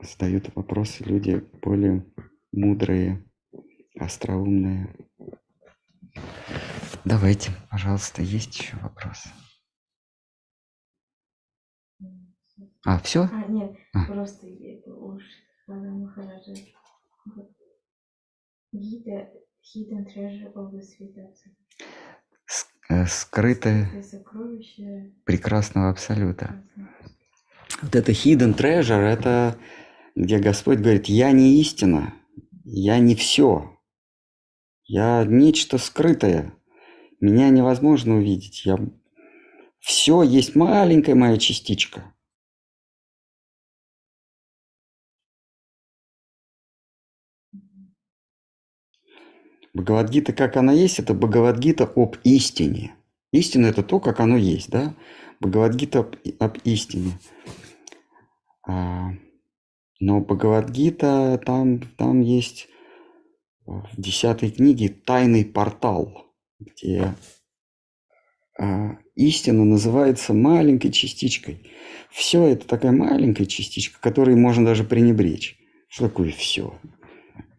задают 0.00 0.54
вопросы 0.54 1.04
люди 1.04 1.36
более 1.62 2.06
мудрые, 2.52 3.24
остроумные. 3.98 4.96
Давайте, 7.04 7.50
пожалуйста, 7.70 8.22
есть 8.22 8.58
еще 8.58 8.76
вопросы? 8.78 9.28
А, 12.84 12.98
все? 13.00 13.24
А, 13.30 13.44
нет, 13.48 13.76
а. 13.92 14.06
просто 14.06 14.46
уж 14.86 15.22
Махараджа. 15.66 16.54
Гида 18.72 19.30
Hidden 19.62 20.06
treasure 20.06 20.52
of 20.54 20.72
the 20.72 20.80
Э, 21.80 22.17
скрытое 23.08 23.90
прекрасного 25.24 25.90
абсолюта. 25.90 26.62
Вот 27.82 27.94
это 27.94 28.12
hidden 28.12 28.56
treasure, 28.56 29.00
это 29.00 29.56
где 30.14 30.38
Господь 30.38 30.78
говорит, 30.78 31.06
я 31.06 31.30
не 31.32 31.60
истина, 31.60 32.14
я 32.64 32.98
не 32.98 33.14
все, 33.14 33.78
я 34.84 35.24
нечто 35.24 35.78
скрытое, 35.78 36.54
меня 37.20 37.50
невозможно 37.50 38.16
увидеть, 38.16 38.64
я 38.64 38.78
все 39.78 40.22
есть 40.22 40.56
маленькая 40.56 41.14
моя 41.14 41.36
частичка. 41.36 42.14
Бхагавадгита, 49.78 50.32
как 50.32 50.56
она 50.56 50.72
есть, 50.72 50.98
это 50.98 51.14
Бхагавадгита 51.14 51.84
об 51.84 52.16
истине. 52.24 52.96
Истина– 53.30 53.66
это 53.68 53.84
то, 53.84 54.00
как 54.00 54.18
оно 54.18 54.36
есть, 54.36 54.70
да? 54.70 54.96
Бхагавадгита 55.38 56.00
об, 56.00 56.16
об 56.40 56.58
истине. 56.64 57.12
А, 58.66 59.10
но 60.00 60.20
Бхагавадгита, 60.20 61.40
там, 61.46 61.80
там 61.96 62.22
есть 62.22 62.68
в 63.66 63.86
десятой 63.96 64.50
книге 64.50 64.88
тайный 64.88 65.44
портал, 65.44 66.26
где 66.58 67.14
а, 68.58 68.98
истина 69.14 69.64
называется 69.64 70.34
маленькой 70.34 70.90
частичкой. 70.90 71.70
Все 72.10 72.44
это 72.46 72.66
такая 72.66 72.90
маленькая 72.90 73.46
частичка, 73.46 74.00
которой 74.00 74.34
можно 74.34 74.64
даже 74.64 74.82
пренебречь. 74.82 75.56
Что 75.88 76.08
такое 76.08 76.32
все? 76.32 76.74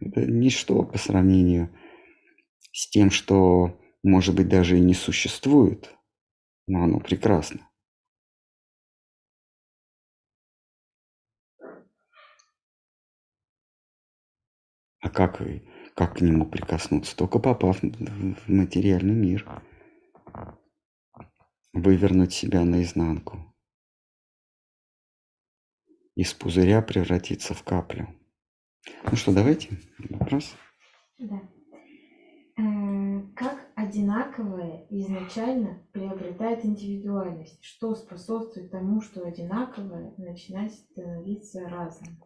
Это 0.02 0.26
ничто 0.26 0.84
по 0.84 0.98
сравнению 0.98 1.70
с 1.70 1.80
тем, 2.72 3.12
что, 3.12 3.80
может 4.04 4.36
быть, 4.36 4.48
даже 4.48 4.78
и 4.78 4.82
не 4.82 4.94
существует, 4.94 5.96
но 6.68 6.84
оно 6.84 7.00
прекрасно. 7.00 7.70
А 15.02 15.10
как, 15.10 15.42
как 15.96 16.18
к 16.18 16.22
нему 16.22 16.46
прикоснуться? 16.46 17.16
Только 17.16 17.40
попав 17.40 17.82
в 17.82 18.50
материальный 18.50 19.16
мир. 19.16 19.64
Вывернуть 21.72 22.34
себя 22.34 22.66
наизнанку. 22.66 23.56
Из 26.16 26.34
пузыря 26.34 26.82
превратиться 26.82 27.54
в 27.54 27.64
каплю. 27.64 28.08
Ну 29.10 29.16
что, 29.16 29.34
давайте. 29.34 29.80
Вопрос? 30.10 30.54
Да. 31.18 31.42
Как 33.36 33.68
одинаковое 33.76 34.86
изначально 34.90 35.82
приобретает 35.94 36.66
индивидуальность? 36.66 37.64
Что 37.64 37.96
способствует 37.96 38.72
тому, 38.72 39.02
что 39.02 39.26
одинаковое 39.26 40.14
начинает 40.18 40.74
становиться 40.74 41.62
разным? 41.70 42.22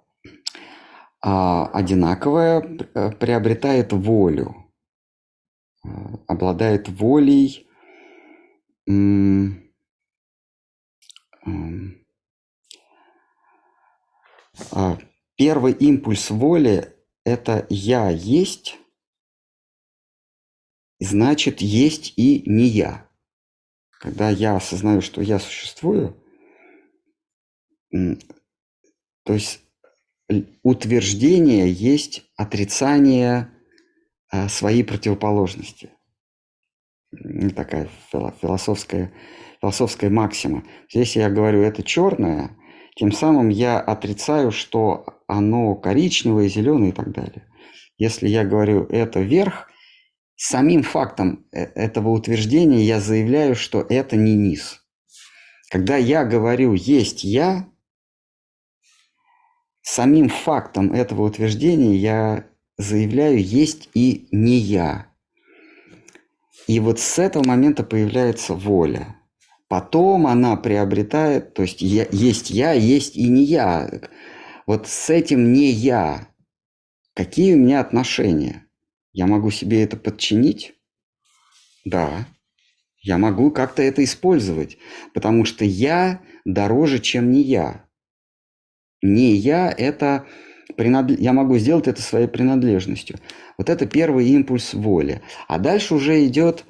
А 1.22 1.68
одинаковое 1.68 2.62
э, 2.62 3.12
приобретает 3.12 3.94
волю, 3.94 4.56
э, 5.86 5.90
обладает 6.28 6.90
волей, 6.90 7.68
а 14.72 14.98
Первый 15.36 15.74
импульс 15.74 16.30
воли– 16.30 16.94
это 17.26 17.66
«я 17.70 18.10
есть», 18.10 18.78
значит, 21.04 21.62
есть 21.62 22.14
и 22.18 22.44
не 22.46 22.66
я. 22.66 23.08
Когда 24.00 24.30
я 24.30 24.56
осознаю, 24.56 25.02
что 25.02 25.22
я 25.22 25.40
существую, 25.40 26.18
то 27.92 29.34
есть 29.34 29.62
утверждение 30.64 31.72
есть 31.72 32.24
отрицание 32.36 33.50
а, 34.30 34.50
своей 34.50 34.84
противоположности. 34.84 35.92
Такая 37.56 37.88
философская, 38.42 39.14
философская 39.62 40.10
максима. 40.10 40.64
Если 40.90 41.20
я 41.20 41.30
говорю 41.30 41.62
это 41.62 41.84
черное, 41.84 42.58
тем 42.96 43.12
самым 43.12 43.50
я 43.50 43.80
отрицаю, 43.80 44.52
что 44.52 45.06
оно 45.28 45.76
коричневое, 45.76 46.48
зеленое 46.48 46.90
и 46.90 46.94
так 46.94 47.12
далее. 47.12 47.48
Если 47.98 48.28
я 48.28 48.44
говорю 48.44 48.86
это 48.86 49.22
вверх, 49.22 49.70
самим 50.44 50.84
фактом 50.84 51.46
э, 51.54 51.64
этого 51.74 52.10
утверждения 52.10 52.84
я 52.84 53.00
заявляю, 53.00 53.56
что 53.56 53.86
это 53.88 54.18
не 54.18 54.36
низ. 54.36 54.84
Когда 55.70 55.96
я 55.96 56.26
говорю 56.26 56.74
«есть 56.74 57.24
я», 57.24 57.70
самим 59.82 60.28
фактом 60.28 60.92
этого 60.92 61.24
утверждения 61.24 61.96
я 61.96 62.46
заявляю 62.78 63.42
«есть 63.42 63.90
и 63.94 64.28
не 64.32 64.58
я». 64.58 65.08
И 66.68 66.80
вот 66.82 67.00
с 67.00 67.20
этого 67.20 67.46
момента 67.48 67.84
появляется 67.84 68.54
воля. 68.54 69.16
Потом 69.70 70.28
она 70.28 70.58
приобретает, 70.58 71.54
то 71.54 71.62
есть 71.62 71.82
я, 71.82 72.06
есть 72.12 72.50
я, 72.50 72.74
есть 72.74 73.16
и 73.16 73.30
не 73.30 73.44
я. 73.44 73.90
Вот 74.68 74.88
с 74.88 75.10
этим 75.10 75.54
не 75.54 75.72
я. 75.72 76.28
Какие 77.14 77.56
у 77.56 77.58
меня 77.58 77.80
отношения? 77.80 78.63
Я 79.14 79.28
могу 79.28 79.52
себе 79.52 79.84
это 79.84 79.96
подчинить? 79.96 80.74
Да. 81.86 82.28
Я 83.02 83.18
могу 83.18 83.52
как-то 83.52 83.82
это 83.82 84.04
использовать, 84.04 84.78
потому 85.14 85.46
что 85.46 85.66
я 85.66 86.22
дороже, 86.46 87.00
чем 87.00 87.32
не 87.32 87.42
я. 87.42 87.86
Не 89.02 89.36
я– 89.36 89.70
это 89.78 90.26
принад... 90.78 91.12
я 91.12 91.34
могу 91.34 91.58
сделать 91.58 91.88
это 91.88 92.02
своей 92.02 92.28
принадлежностью. 92.28 93.20
Вот 93.58 93.70
это 93.70 93.86
первый 93.86 94.28
импульс 94.30 94.74
воли. 94.74 95.22
А 95.48 95.60
дальше 95.60 95.96
уже 95.96 96.26
идет 96.26 96.66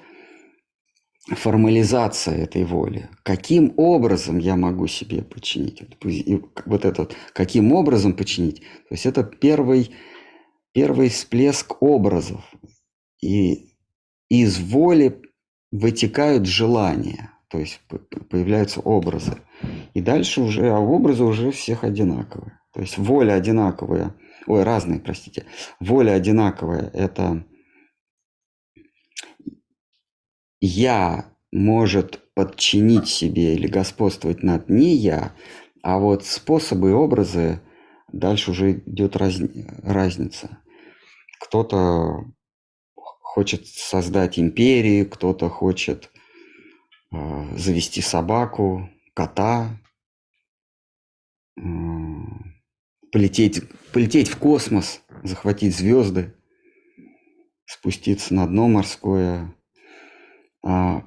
формализация 1.27 2.35
этой 2.35 2.65
воли. 2.65 3.09
Каким 3.23 3.73
образом 3.77 4.39
я 4.39 4.55
могу 4.55 4.87
себе 4.87 5.21
подчинить? 5.21 5.83
Вот 6.65 6.83
этот, 6.83 7.15
каким 7.33 7.71
образом 7.71 8.13
подчинить? 8.13 8.61
То 8.61 8.95
есть 8.95 9.05
это 9.05 9.23
первый 9.23 9.91
первый 10.73 11.09
всплеск 11.09 11.81
образов. 11.81 12.43
И 13.21 13.75
из 14.29 14.59
воли 14.59 15.21
вытекают 15.71 16.45
желания, 16.45 17.31
то 17.49 17.59
есть 17.59 17.79
появляются 18.29 18.81
образы. 18.81 19.37
И 19.93 20.01
дальше 20.01 20.41
уже, 20.41 20.69
а 20.69 20.79
образы 20.79 21.23
уже 21.23 21.51
всех 21.51 21.83
одинаковые. 21.83 22.59
То 22.73 22.81
есть 22.81 22.97
воля 22.97 23.33
одинаковая, 23.33 24.15
ой, 24.47 24.63
разные, 24.63 24.99
простите. 24.99 25.45
Воля 25.79 26.11
одинаковая– 26.11 26.89
это 26.93 27.45
я 30.59 31.25
может 31.51 32.33
подчинить 32.33 33.07
себе 33.07 33.53
или 33.53 33.67
господствовать 33.67 34.41
над 34.41 34.69
не 34.69 34.95
я, 34.95 35.33
а 35.83 35.99
вот 35.99 36.25
способы 36.25 36.89
и 36.89 36.93
образы 36.93 37.61
дальше 38.11 38.51
уже 38.51 38.79
идет 38.85 39.15
раз, 39.15 39.39
разница. 39.83 40.62
Кто-то 41.43 42.23
хочет 42.95 43.67
создать 43.67 44.39
империи, 44.39 45.03
кто-то 45.03 45.49
хочет 45.49 46.09
а, 47.11 47.57
завести 47.57 48.01
собаку, 48.01 48.89
кота, 49.13 49.77
полететь, 53.11 53.61
полететь 53.91 54.29
в 54.29 54.37
космос, 54.37 55.01
захватить 55.21 55.75
звезды, 55.75 56.33
спуститься 57.65 58.33
на 58.33 58.47
дно 58.47 58.69
морское, 58.69 59.53
а, 60.63 61.05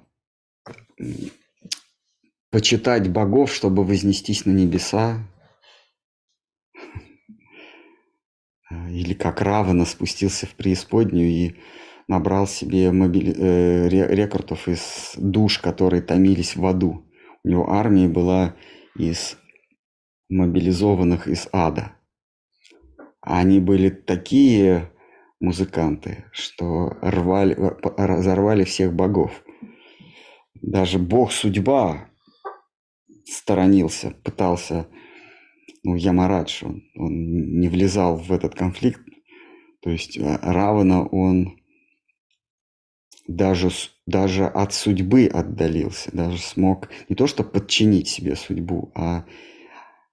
почитать 2.51 3.11
богов, 3.11 3.55
чтобы 3.55 3.85
вознестись 3.85 4.45
на 4.45 4.51
небеса, 4.51 5.27
или 8.71 9.15
как 9.15 9.41
Равана 9.41 9.85
спустился 9.85 10.47
в 10.47 10.55
преисподнюю 10.55 11.29
и 11.29 11.57
набрал 12.09 12.47
себе 12.47 12.91
мобили... 12.93 13.35
э, 13.37 13.89
рекордов 13.89 14.69
из 14.69 15.15
душ, 15.17 15.59
которые 15.59 16.03
томились 16.03 16.57
в 16.57 16.67
аду. 16.67 17.05
У 17.45 17.49
него 17.49 17.71
армия 17.71 18.09
была 18.09 18.57
из 18.97 19.37
мобилизованных 20.29 21.29
из 21.29 21.49
ада. 21.53 21.93
Они 23.21 23.61
были 23.61 23.91
такие 23.91 24.93
музыканты, 25.41 26.25
что 26.33 26.97
рвали, 27.01 27.55
разорвали 27.55 28.65
всех 28.65 28.93
богов. 28.95 29.45
Даже 30.55 30.99
бог 30.99 31.33
судьба 31.33 32.09
сторонился, 33.25 34.13
пытался, 34.25 34.89
ну, 35.87 35.95
Ямарадж, 35.95 36.65
он, 36.65 36.83
он 36.97 37.61
не 37.61 37.69
влезал 37.69 38.17
в 38.17 38.33
этот 38.33 38.57
конфликт. 38.57 39.01
То 39.83 39.91
есть 39.91 40.19
э, 40.19 40.39
Равана, 40.43 41.07
он 41.07 41.61
даже, 43.29 43.71
даже 44.05 44.47
от 44.47 44.73
судьбы 44.73 45.27
отдалился, 45.33 46.11
даже 46.13 46.39
смог 46.39 46.89
не 47.09 47.15
то 47.15 47.29
что 47.29 47.45
подчинить 47.45 48.09
себе 48.09 48.35
судьбу, 48.35 48.91
а, 48.97 49.27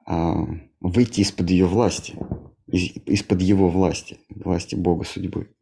а 0.06 0.46
выйти 0.80 1.22
из-под 1.22 1.50
ее 1.50 1.66
власти, 1.66 2.20
из, 2.68 2.96
из-под 3.08 3.42
его 3.42 3.68
власти, 3.68 4.20
власти 4.30 4.76
Бога 4.76 5.06
судьбы. 5.06 5.56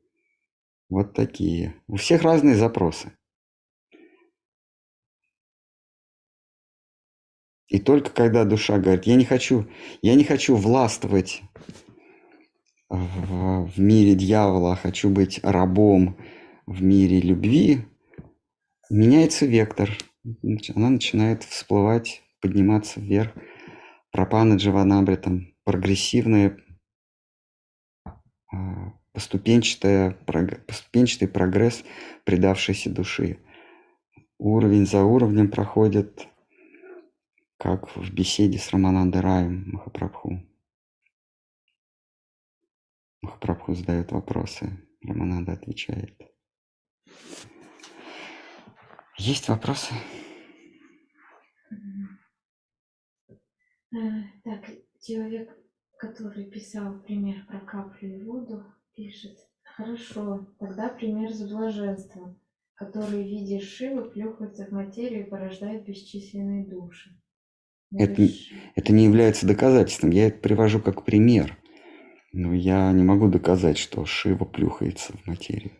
Вот 0.90 1.14
такие. 1.14 1.76
У 1.88 1.96
всех 1.96 2.24
разные 2.24 2.56
запросы. 2.56 3.14
И 7.72 7.80
только 7.80 8.12
когда 8.12 8.44
душа 8.44 8.80
говорит, 8.80 9.06
я 9.06 9.16
не 9.16 9.24
хочу, 9.24 9.66
я 10.02 10.16
не 10.16 10.26
хочу 10.26 10.58
властвовать 10.58 11.42
в, 12.90 13.80
мире 13.80 14.14
дьявола, 14.14 14.74
а 14.74 14.76
хочу 14.76 15.10
быть 15.10 15.40
рабом 15.42 16.18
в 16.66 16.84
мире 16.84 17.22
любви, 17.22 17.86
меняется 18.90 19.46
вектор. 19.46 19.90
Она 20.76 20.90
начинает 20.90 21.44
всплывать, 21.44 22.24
подниматься 22.42 23.00
вверх. 23.00 23.32
Пропаны 24.12 24.56
Джаванабритом. 24.56 25.56
Прогрессивная, 25.64 26.58
а, 28.52 28.92
поступенчатая, 29.14 30.18
поступенчатый 30.68 31.30
прогресс 31.30 31.86
предавшейся 32.26 32.90
души. 32.90 33.38
Уровень 34.40 34.86
за 34.86 35.06
уровнем 35.06 35.50
проходит 35.50 36.28
как 37.62 37.96
в 37.96 38.12
беседе 38.12 38.58
с 38.58 38.72
Раманандой 38.72 39.22
Раем 39.22 39.70
Махапрабху. 39.72 40.42
Махапрабху 43.22 43.76
задает 43.76 44.12
вопросы, 44.12 44.84
Рамананда 45.04 45.52
отвечает. 45.52 46.20
Есть 49.20 49.48
вопросы? 49.48 49.94
Э, 53.94 53.98
так, 54.44 54.66
человек, 55.00 55.56
который 56.00 56.46
писал 56.46 57.00
пример 57.02 57.46
про 57.46 57.60
каплю 57.60 58.10
и 58.10 58.24
воду, 58.24 58.66
пишет, 58.96 59.38
хорошо, 59.62 60.48
тогда 60.58 60.90
пример 60.90 61.32
с 61.32 61.48
блаженством, 61.48 62.42
который 62.74 63.24
в 63.24 63.28
виде 63.28 63.60
Шивы 63.60 64.10
плюхается 64.10 64.66
в 64.66 64.72
материю 64.72 65.28
и 65.28 65.30
порождает 65.30 65.86
бесчисленные 65.86 66.66
души. 66.66 67.21
Это, 67.94 68.28
это 68.76 68.94
не 68.94 69.06
является 69.06 69.46
доказательством. 69.46 70.12
Я 70.12 70.28
это 70.28 70.40
привожу 70.40 70.80
как 70.80 71.04
пример. 71.04 71.58
Но 72.34 72.54
я 72.54 72.92
не 72.94 73.04
могу 73.04 73.28
доказать, 73.28 73.78
что 73.78 74.06
Шива 74.06 74.46
плюхается 74.46 75.14
в 75.14 75.28
материю. 75.28 75.74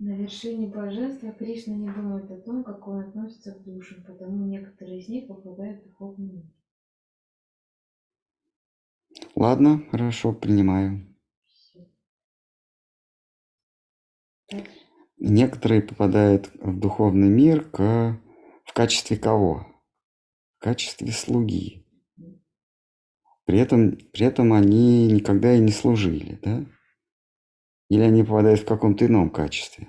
На 0.00 0.16
вершине 0.16 0.66
блаженства 0.66 1.30
Кришна 1.30 1.74
не 1.74 1.88
думает 1.90 2.30
о 2.30 2.40
том, 2.40 2.64
как 2.64 2.88
он 2.88 3.00
относится 3.00 3.52
к 3.52 3.62
душам, 3.62 4.02
потому 4.02 4.46
некоторые 4.46 4.98
из 4.98 5.08
них 5.08 5.28
попадают 5.28 5.82
в 5.82 5.88
духовный 5.88 6.32
мир. 6.32 6.44
Ладно, 9.36 9.84
хорошо, 9.90 10.32
принимаю. 10.32 11.06
Некоторые 15.18 15.82
попадают 15.82 16.50
в 16.54 16.78
духовный 16.80 17.28
мир 17.28 17.62
к... 17.70 18.18
в 18.64 18.72
качестве 18.72 19.16
кого? 19.16 19.69
В 20.60 20.62
качестве 20.62 21.10
слуги. 21.10 21.86
При 23.46 23.58
этом, 23.58 23.96
при 24.12 24.26
этом 24.26 24.52
они 24.52 25.10
никогда 25.10 25.54
и 25.54 25.58
не 25.58 25.72
служили, 25.72 26.38
да? 26.42 26.66
Или 27.88 28.02
они 28.02 28.22
попадают 28.22 28.60
в 28.60 28.66
каком-то 28.66 29.06
ином 29.06 29.30
качестве. 29.30 29.88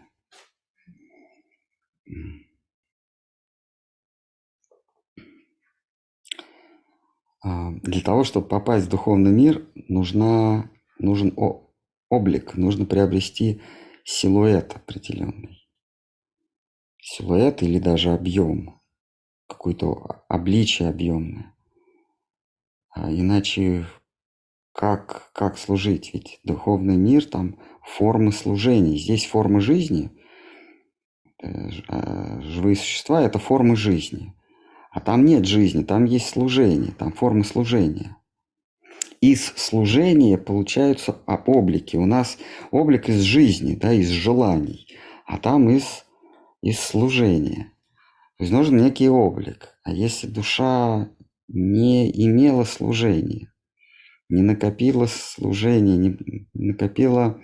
А, 7.43 7.71
для 7.83 8.01
того, 8.01 8.23
чтобы 8.23 8.47
попасть 8.47 8.85
в 8.85 8.89
духовный 8.89 9.31
мир, 9.31 9.67
нужна, 9.75 10.71
нужен 10.99 11.35
облик, 12.07 12.55
нужно 12.55 12.85
приобрести 12.85 13.61
силуэт 14.05 14.73
определенный. 14.77 15.67
Силуэт 16.97 17.61
или 17.61 17.77
даже 17.77 18.13
объем 18.13 18.80
какое-то 19.51 20.23
обличие 20.27 20.89
объемное. 20.89 21.53
А 22.89 23.11
иначе 23.11 23.85
как, 24.73 25.31
как 25.33 25.57
служить? 25.57 26.13
Ведь 26.13 26.39
духовный 26.43 26.97
мир, 26.97 27.25
там 27.25 27.57
формы 27.83 28.31
служения. 28.31 28.97
Здесь 28.97 29.25
формы 29.25 29.59
жизни, 29.59 30.09
э, 31.41 31.69
а 31.87 32.41
живые 32.41 32.75
существа– 32.75 33.21
это 33.23 33.39
формы 33.39 33.75
жизни. 33.75 34.33
А 34.91 34.99
там 34.99 35.25
нет 35.25 35.45
жизни, 35.45 35.83
там 35.83 36.05
есть 36.05 36.29
служение, 36.29 36.91
там 36.91 37.13
формы 37.13 37.43
служения. 37.43 38.17
Из 39.21 39.53
служения 39.55 40.37
получаются 40.37 41.17
облики. 41.25 41.95
У 41.95 42.05
нас 42.05 42.37
облик 42.71 43.07
из 43.07 43.21
жизни, 43.21 43.75
да, 43.75 43.93
из 43.93 44.09
желаний, 44.09 44.87
а 45.25 45.37
там 45.37 45.69
из, 45.69 46.05
из 46.61 46.79
служения. 46.79 47.71
То 48.41 48.43
есть 48.43 48.53
нужен 48.53 48.77
некий 48.77 49.07
облик. 49.07 49.77
А 49.83 49.91
если 49.91 50.25
душа 50.25 51.11
не 51.47 52.09
имела 52.09 52.63
служения, 52.63 53.53
не 54.29 54.41
накопила 54.41 55.05
служения, 55.05 55.95
не 55.95 56.41
накопила 56.55 57.39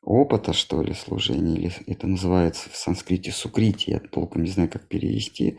опыта, 0.00 0.52
что 0.52 0.82
ли, 0.82 0.94
служения, 0.94 1.56
или 1.56 1.72
это 1.88 2.06
называется 2.06 2.70
в 2.70 2.76
санскрите 2.76 3.32
сукрити, 3.32 3.90
я 3.90 3.98
толком 3.98 4.44
не 4.44 4.50
знаю, 4.50 4.70
как 4.70 4.86
перевести, 4.86 5.58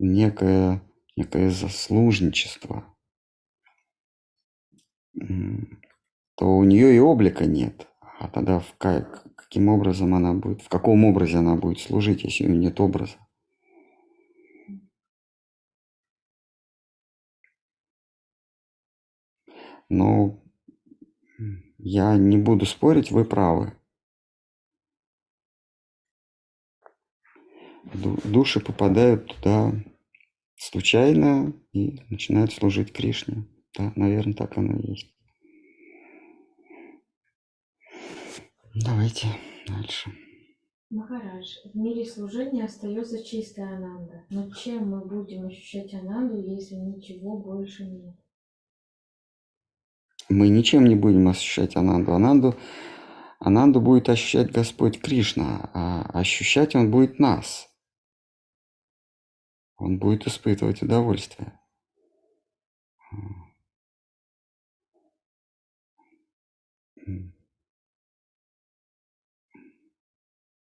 некое, 0.00 0.82
некое 1.14 1.48
заслужничество, 1.50 2.92
то 5.14 6.46
у 6.48 6.64
нее 6.64 6.96
и 6.96 6.98
облика 6.98 7.46
нет. 7.46 7.86
А 8.18 8.26
тогда 8.26 8.58
в 8.58 8.74
как, 8.76 9.24
каким 9.36 9.68
образом 9.68 10.16
она 10.16 10.34
будет, 10.34 10.62
в 10.62 10.68
каком 10.68 11.04
образе 11.04 11.38
она 11.38 11.54
будет 11.54 11.78
служить, 11.78 12.24
если 12.24 12.46
у 12.46 12.48
нее 12.48 12.58
нет 12.58 12.80
образа? 12.80 13.18
Но 19.92 20.42
я 21.76 22.16
не 22.16 22.38
буду 22.38 22.64
спорить, 22.64 23.10
вы 23.10 23.26
правы. 23.26 23.76
Души 27.92 28.60
попадают 28.60 29.26
туда 29.26 29.74
случайно 30.56 31.52
и 31.74 32.00
начинают 32.08 32.54
служить 32.54 32.94
Кришне. 32.94 33.46
Да, 33.76 33.92
наверное, 33.94 34.32
так 34.32 34.56
оно 34.56 34.78
и 34.78 34.92
есть. 34.92 35.14
Давайте 38.74 39.26
дальше. 39.68 40.10
Махарадж, 40.88 41.48
в 41.70 41.76
мире 41.76 42.06
служения 42.06 42.64
остается 42.64 43.22
чистая 43.22 43.76
ананда. 43.76 44.24
Но 44.30 44.50
чем 44.54 44.88
мы 44.88 45.04
будем 45.04 45.44
ощущать 45.44 45.92
ананду, 45.92 46.38
если 46.38 46.76
ничего 46.76 47.36
больше 47.36 47.84
нет? 47.84 48.14
Мы 50.32 50.48
ничем 50.48 50.86
не 50.86 50.94
будем 50.94 51.28
ощущать 51.28 51.76
Ананду. 51.76 52.12
Ананду, 52.14 52.56
Ананду 53.38 53.80
будет 53.80 54.08
ощущать 54.08 54.50
Господь 54.52 55.00
Кришна, 55.00 55.70
а 55.74 56.02
ощущать 56.12 56.74
Он 56.74 56.90
будет 56.90 57.18
нас. 57.18 57.68
он 59.82 59.98
будет 59.98 60.26
испытывать 60.28 60.80
удовольствие. 60.80 61.58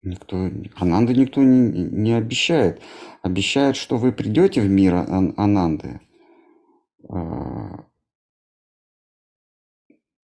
Никто, 0.03 0.49
Ананда 0.75 1.13
никто 1.13 1.41
не, 1.41 1.83
не 1.83 2.13
обещает. 2.13 2.81
Обещает, 3.23 3.75
что 3.75 3.97
вы 3.97 4.11
придете 4.11 4.61
в 4.61 4.69
мир 4.69 4.93
Ананды. 4.95 5.99
А, 7.09 7.86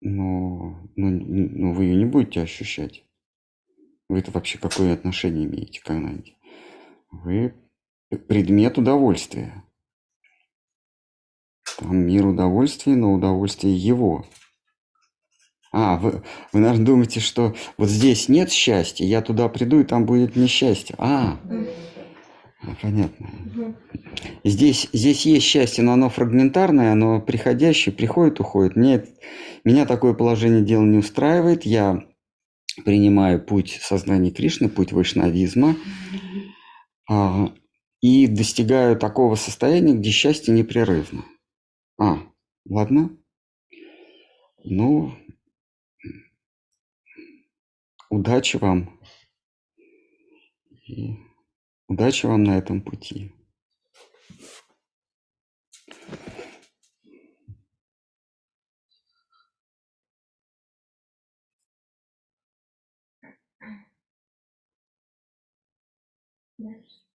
но, 0.06 0.88
но, 0.96 1.10
но 1.10 1.74
вы 1.74 1.86
ее 1.86 1.96
не 1.96 2.06
будете 2.06 2.42
ощущать. 2.42 3.04
Вы-то 4.08 4.30
вообще 4.32 4.60
какое 4.60 4.94
отношение 4.94 5.46
имеете 5.46 5.82
к 5.82 5.90
Ананде? 5.90 6.36
Вы 7.12 7.56
предмет 8.28 8.78
удовольствия. 8.78 9.64
Там 11.80 12.06
мир 12.06 12.28
удовольствия, 12.28 12.96
но 12.96 13.14
удовольствие 13.14 13.76
его. 13.76 14.26
А, 15.72 15.98
вы, 15.98 16.24
вы, 16.54 16.60
наверное, 16.60 16.86
думаете, 16.86 17.20
что 17.20 17.56
вот 17.78 17.90
здесь 17.90 18.30
нет 18.30 18.52
счастья, 18.52 19.04
я 19.04 19.22
туда 19.24 19.50
приду, 19.50 19.80
и 19.80 19.84
там 19.84 20.06
будет 20.06 20.36
несчастье. 20.36 20.96
А, 21.00 21.40
а 22.68 22.76
понятно. 22.82 23.30
Здесь, 24.44 24.90
здесь 24.92 25.26
есть 25.26 25.46
счастье, 25.46 25.84
но 25.84 25.94
оно 25.94 26.10
фрагментарное, 26.10 26.92
оно 26.92 27.22
приходящее, 27.22 27.94
приходит, 27.94 28.40
уходит. 28.40 28.76
Мне, 28.76 29.06
меня 29.64 29.86
такое 29.86 30.14
положение 30.14 30.64
дела 30.64 30.84
не 30.84 30.98
устраивает. 30.98 31.66
Я 31.66 32.06
принимаю 32.84 33.44
путь 33.44 33.80
сознания 33.82 34.32
Кришны, 34.32 34.70
путь 34.70 34.92
вайшнавизма, 34.92 35.76
а, 37.10 37.54
и 38.02 38.28
достигаю 38.28 38.98
такого 38.98 39.36
состояния, 39.36 39.94
где 39.94 40.10
счастье 40.10 40.54
непрерывно. 40.54 41.26
А, 42.00 42.20
ладно. 42.68 43.16
Ну, 44.64 45.14
удачи 48.10 48.58
вам. 48.58 49.00
И 50.88 51.25
удачи 51.88 52.26
вам 52.26 52.44
на 52.44 52.58
этом 52.58 52.82
пути. 52.82 53.32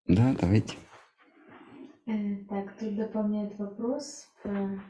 Да, 0.05 0.35
давайте. 0.41 0.75
Э, 2.05 2.35
так, 2.49 2.77
тут 2.77 2.95
дополняет 2.95 3.57
вопрос 3.57 4.27
про 4.43 4.83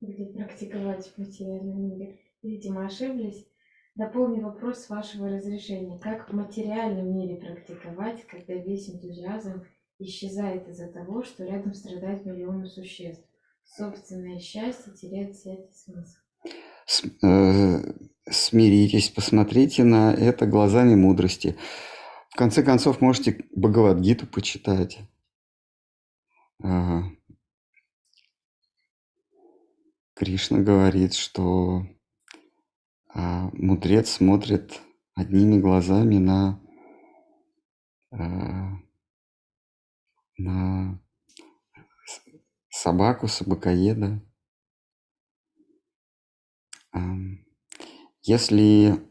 где 0.00 0.26
практиковать 0.26 1.08
в 1.08 1.18
материальном 1.18 1.88
мире. 1.88 2.20
Видимо, 2.42 2.86
ошиблись. 2.86 3.46
Дополни 3.98 4.40
вопрос 4.40 4.84
с 4.84 4.90
вашего 4.90 5.28
разрешения. 5.28 5.98
Как 5.98 6.30
в 6.30 6.32
материальном 6.32 7.12
мире 7.12 7.34
практиковать, 7.34 8.24
когда 8.28 8.54
весь 8.54 8.88
энтузиазм 8.88 9.64
исчезает 9.98 10.68
из-за 10.68 10.86
того, 10.86 11.24
что 11.24 11.44
рядом 11.44 11.74
страдают 11.74 12.24
миллионы 12.24 12.68
существ? 12.68 13.24
Собственное 13.64 14.38
счастье 14.38 14.94
теряет 14.94 15.34
всякий 15.34 15.72
смысл. 15.72 16.16
С, 16.86 17.02
э, 17.24 17.92
смиритесь, 18.30 19.10
посмотрите 19.10 19.82
на 19.82 20.14
это 20.14 20.46
глазами 20.46 20.94
мудрости. 20.94 21.56
В 22.28 22.36
конце 22.36 22.62
концов, 22.62 23.00
можете 23.00 23.44
Бхагавадгиту 23.52 24.28
почитать. 24.28 25.00
Кришна 30.14 30.60
говорит, 30.60 31.14
что 31.14 31.82
а, 33.18 33.50
мудрец 33.52 34.10
смотрит 34.10 34.80
одними 35.16 35.58
глазами 35.58 36.18
на, 36.18 36.60
а, 38.12 38.76
на 40.36 41.02
собаку, 42.70 43.26
собакоеда. 43.26 44.22
А, 46.92 47.00
если, 48.22 49.04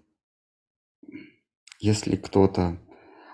если 1.82 2.16
кто-то 2.16 2.80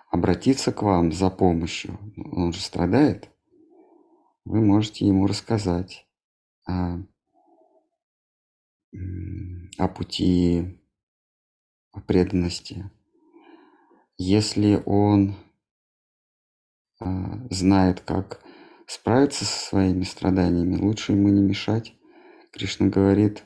обратится 0.09 0.73
к 0.73 0.81
вам 0.81 1.11
за 1.11 1.29
помощью, 1.29 1.99
он 2.31 2.51
же 2.51 2.59
страдает, 2.59 3.29
вы 4.43 4.59
можете 4.59 5.05
ему 5.05 5.27
рассказать 5.27 6.07
о 6.67 7.03
о 9.77 9.87
пути 9.87 10.79
преданности. 12.07 12.89
Если 14.17 14.81
он 14.85 15.35
а, 16.99 17.47
знает, 17.49 18.01
как 18.01 18.43
справиться 18.87 19.45
со 19.45 19.69
своими 19.69 20.03
страданиями, 20.03 20.75
лучше 20.75 21.13
ему 21.13 21.29
не 21.29 21.41
мешать. 21.41 21.95
Кришна 22.51 22.87
говорит, 22.87 23.43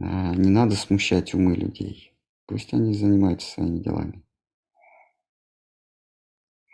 а, 0.00 0.34
не 0.34 0.50
надо 0.50 0.76
смущать 0.76 1.34
умы 1.34 1.54
людей. 1.54 2.12
Пусть 2.46 2.74
они 2.74 2.94
занимаются 2.94 3.50
своими 3.50 3.78
делами. 3.78 4.22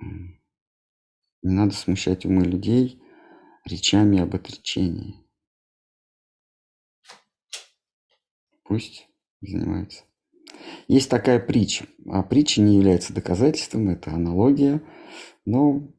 Не 0.01 1.53
надо 1.55 1.75
смущать 1.75 2.27
умы 2.27 2.43
людей 2.45 3.01
речами 3.65 4.19
об 4.19 4.35
отречении. 4.35 5.28
Пусть 8.69 9.09
занимается. 9.41 10.05
Есть 10.89 11.09
такая 11.11 11.41
притча. 11.41 11.87
А 12.07 12.23
притча 12.23 12.61
не 12.61 12.77
является 12.77 13.15
доказательством, 13.15 13.89
это 13.89 14.13
аналогия, 14.13 14.83
но 15.47 15.91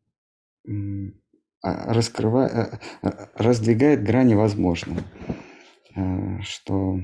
а, 1.62 1.94
раскрывает, 1.94 2.52
а, 2.52 2.80
а, 3.02 3.30
раздвигает 3.36 4.04
грани 4.04 4.36
возможного. 4.36 5.02
Что 6.44 7.00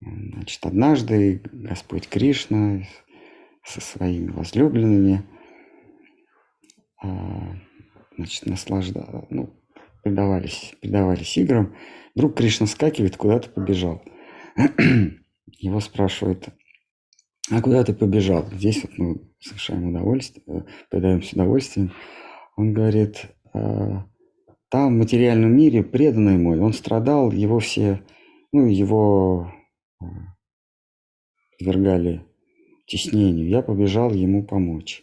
значит, 0.00 0.64
однажды 0.64 1.42
Господь 1.52 2.08
Кришна 2.08 2.84
со 3.64 3.80
своими 3.80 4.30
возлюбленными 4.30 5.24
значит, 8.16 8.46
наслажда... 8.46 9.26
ну, 9.28 9.52
предавались, 10.06 10.72
предавались 10.80 11.36
играм, 11.36 11.74
вдруг 12.14 12.36
Кришна 12.36 12.68
скакивает, 12.68 13.16
куда-то 13.16 13.50
побежал. 13.50 14.02
Его 15.58 15.80
спрашивают, 15.80 16.48
а 17.50 17.60
куда 17.60 17.82
ты 17.82 17.92
побежал? 17.92 18.46
Здесь 18.52 18.84
вот 18.84 18.96
мы 18.98 19.20
совершаем 19.40 19.88
удовольствие, 19.88 20.44
э, 20.46 20.60
предаемся 20.90 21.34
удовольствием. 21.34 21.92
Он 22.56 22.72
говорит, 22.72 23.24
«А, 23.52 24.06
там 24.68 24.94
в 24.94 24.98
материальном 24.98 25.56
мире 25.56 25.82
преданный 25.82 26.38
мой, 26.38 26.60
он 26.60 26.72
страдал, 26.72 27.32
его 27.32 27.58
все, 27.58 28.00
ну, 28.52 28.66
его 28.66 29.52
э, 30.00 30.04
подвергали 31.58 32.24
теснению. 32.86 33.48
Я 33.48 33.60
побежал 33.60 34.12
ему 34.12 34.44
помочь. 34.44 35.02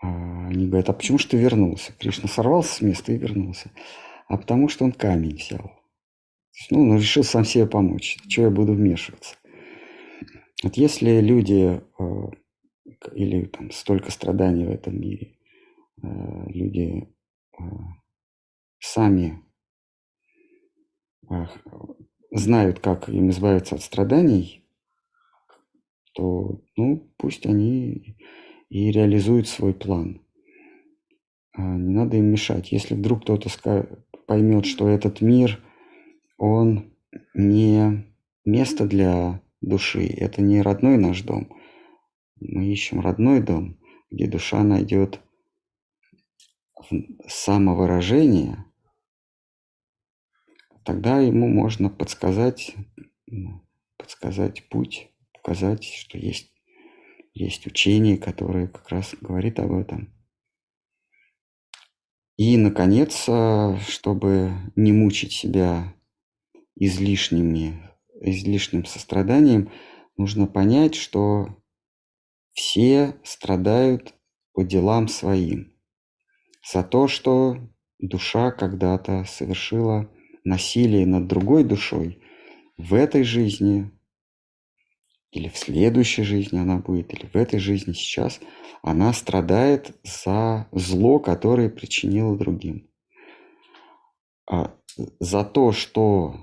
А, 0.00 0.48
они 0.48 0.66
говорят, 0.66 0.88
а 0.88 0.92
почему 0.92 1.18
же 1.18 1.28
ты 1.28 1.36
вернулся? 1.36 1.92
Кришна 1.98 2.28
сорвался 2.28 2.74
с 2.74 2.80
места 2.80 3.12
и 3.12 3.18
вернулся. 3.18 3.70
А 4.26 4.36
потому 4.36 4.68
что 4.68 4.84
он 4.84 4.92
камень 4.92 5.36
взял. 5.36 5.72
Ну, 6.70 6.82
он 6.82 6.96
решил 6.98 7.24
сам 7.24 7.44
себе 7.44 7.66
помочь. 7.66 8.18
Чего 8.26 8.46
я 8.46 8.50
буду 8.50 8.72
вмешиваться? 8.74 9.36
Вот 10.62 10.76
если 10.76 11.20
люди 11.20 11.80
э, 11.98 12.04
или 13.14 13.46
там 13.46 13.70
столько 13.70 14.10
страданий 14.10 14.66
в 14.66 14.70
этом 14.70 15.00
мире, 15.00 15.36
э, 16.02 16.06
люди 16.48 17.08
э, 17.58 17.62
сами 18.80 19.42
знают, 22.30 22.80
как 22.80 23.08
им 23.08 23.30
избавиться 23.30 23.74
от 23.74 23.82
страданий, 23.82 24.64
то, 26.14 26.60
ну, 26.76 27.12
пусть 27.18 27.46
они 27.46 28.16
и 28.68 28.90
реализуют 28.90 29.48
свой 29.48 29.74
план. 29.74 30.20
А, 31.52 31.62
не 31.76 31.94
надо 31.94 32.16
им 32.16 32.26
мешать. 32.26 32.72
Если 32.72 32.94
вдруг 32.94 33.22
кто-то 33.22 33.48
поймет, 34.26 34.66
что 34.66 34.88
этот 34.88 35.20
мир, 35.20 35.62
он 36.36 36.92
не 37.34 38.06
место 38.44 38.86
для 38.86 39.40
души, 39.60 40.06
это 40.06 40.42
не 40.42 40.62
родной 40.62 40.98
наш 40.98 41.22
дом. 41.22 41.56
Мы 42.40 42.66
ищем 42.66 43.00
родной 43.00 43.42
дом, 43.42 43.78
где 44.10 44.26
душа 44.26 44.62
найдет 44.62 45.20
самовыражение, 47.26 48.64
тогда 50.84 51.20
ему 51.20 51.48
можно 51.48 51.90
подсказать, 51.90 52.74
ну, 53.26 53.60
подсказать 53.98 54.68
путь, 54.68 55.10
показать, 55.34 55.84
что 55.84 56.16
есть 56.16 56.52
есть 57.38 57.66
учение, 57.66 58.18
которое 58.18 58.66
как 58.66 58.88
раз 58.88 59.14
говорит 59.20 59.58
об 59.60 59.72
этом. 59.72 60.12
И, 62.36 62.56
наконец, 62.56 63.28
чтобы 63.88 64.52
не 64.76 64.92
мучить 64.92 65.32
себя 65.32 65.94
излишними, 66.76 67.90
излишним 68.20 68.84
состраданием, 68.84 69.70
нужно 70.16 70.46
понять, 70.46 70.94
что 70.94 71.56
все 72.52 73.16
страдают 73.24 74.14
по 74.52 74.64
делам 74.64 75.08
своим. 75.08 75.74
За 76.72 76.82
то, 76.82 77.08
что 77.08 77.56
душа 77.98 78.50
когда-то 78.52 79.24
совершила 79.24 80.10
насилие 80.44 81.06
над 81.06 81.26
другой 81.26 81.64
душой, 81.64 82.22
в 82.76 82.94
этой 82.94 83.24
жизни 83.24 83.90
или 85.30 85.48
в 85.48 85.56
следующей 85.58 86.22
жизни 86.22 86.58
она 86.58 86.78
будет, 86.78 87.12
или 87.12 87.26
в 87.26 87.36
этой 87.36 87.58
жизни 87.58 87.92
сейчас, 87.92 88.40
она 88.82 89.12
страдает 89.12 89.96
за 90.02 90.68
зло, 90.72 91.18
которое 91.18 91.68
причинила 91.68 92.36
другим. 92.36 92.88
А 94.50 94.74
за 95.20 95.44
то, 95.44 95.72
что 95.72 96.36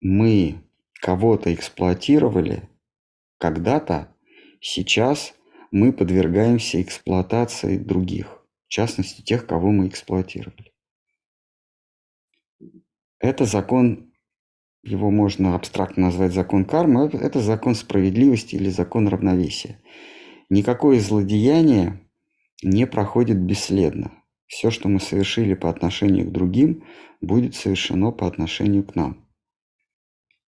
мы 0.00 0.62
кого-то 1.00 1.52
эксплуатировали 1.52 2.68
когда-то, 3.38 4.14
сейчас 4.60 5.34
мы 5.70 5.92
подвергаемся 5.92 6.80
эксплуатации 6.80 7.76
других, 7.76 8.44
в 8.66 8.68
частности 8.68 9.20
тех, 9.20 9.46
кого 9.46 9.70
мы 9.70 9.88
эксплуатировали. 9.88 10.72
Это 13.18 13.44
закон 13.44 14.11
его 14.82 15.10
можно 15.10 15.54
абстрактно 15.54 16.06
назвать 16.06 16.32
закон 16.32 16.64
кармы, 16.64 17.08
это 17.12 17.40
закон 17.40 17.74
справедливости 17.74 18.56
или 18.56 18.68
закон 18.68 19.08
равновесия. 19.08 19.80
Никакое 20.50 21.00
злодеяние 21.00 22.00
не 22.62 22.86
проходит 22.86 23.38
бесследно. 23.38 24.12
Все, 24.46 24.70
что 24.70 24.88
мы 24.88 25.00
совершили 25.00 25.54
по 25.54 25.70
отношению 25.70 26.26
к 26.28 26.32
другим, 26.32 26.84
будет 27.20 27.54
совершено 27.54 28.10
по 28.10 28.26
отношению 28.26 28.84
к 28.84 28.94
нам. 28.94 29.26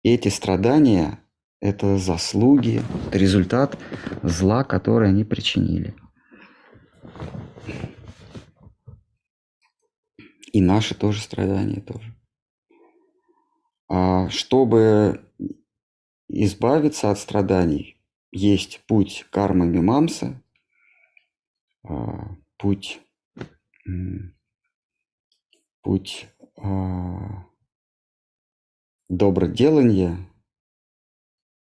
эти 0.02 0.28
страдания– 0.28 1.20
это 1.61 1.97
заслуги, 1.97 2.82
результат 3.12 3.78
зла, 4.23 4.65
которое 4.65 5.09
они 5.11 5.24
причинили. 5.24 5.94
И 10.52 10.61
наши 10.61 10.94
тоже 10.94 11.23
страдания 11.23 11.81
тоже. 11.81 12.15
А, 13.97 14.29
чтобы 14.29 15.25
избавиться 16.27 17.12
от 17.12 17.19
страданий, 17.21 18.03
есть 18.33 18.85
путь 18.89 19.25
кармы 19.31 19.66
мимамса, 19.66 20.43
а, 21.85 22.35
путь, 22.57 23.01
путь 25.81 26.27
а, 26.57 27.47
доброделания. 29.09 30.29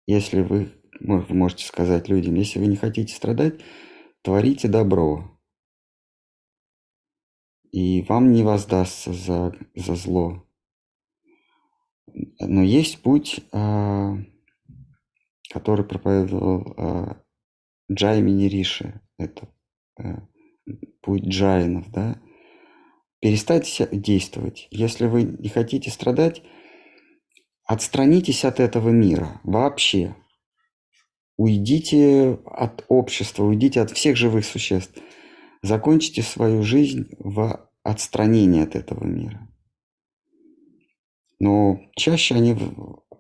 Если 0.06 0.40
вы, 0.40 0.72
вы 1.00 1.34
можете 1.34 1.66
сказать 1.66 2.09
людям, 2.09 2.36
если 2.36 2.60
вы 2.60 2.66
не 2.66 2.76
хотите 2.76 3.14
страдать, 3.14 3.60
творите 4.22 4.68
добро. 4.68 5.38
И 7.72 8.00
вам 8.09 8.32
не 8.32 8.42
воздастся 8.42 9.12
за, 9.12 9.54
за 9.74 9.96
зло. 9.96 10.46
Но 12.40 12.62
есть 12.62 13.02
путь, 13.02 13.40
а, 13.52 14.16
который 15.52 15.84
проповедовал 15.84 16.74
а, 16.76 17.22
Джаймини 17.90 18.48
Риши. 18.48 19.01
Это 19.18 19.48
э, 19.98 20.16
путь 21.02 21.24
джайнов, 21.24 21.90
да. 21.90 22.20
Перестаньте 23.20 23.89
действовать. 23.93 24.66
Если 24.70 25.06
вы 25.06 25.22
не 25.22 25.48
хотите 25.48 25.90
страдать, 25.90 26.43
отстранитесь 27.64 28.44
от 28.44 28.60
этого 28.60 28.89
мира 28.89 29.40
вообще. 29.44 30.16
Уйдите 31.36 32.39
от 32.47 32.84
общества, 32.89 33.44
уйдите 33.44 33.80
от 33.80 33.90
всех 33.90 34.16
живых 34.16 34.44
существ. 34.44 35.01
Закончите 35.62 36.22
свою 36.22 36.62
жизнь 36.62 37.09
в 37.18 37.68
отстранении 37.84 38.62
от 38.62 38.74
этого 38.74 39.05
мира. 39.05 39.48
Но 41.43 41.81
чаще 41.97 42.36
они, 42.36 42.56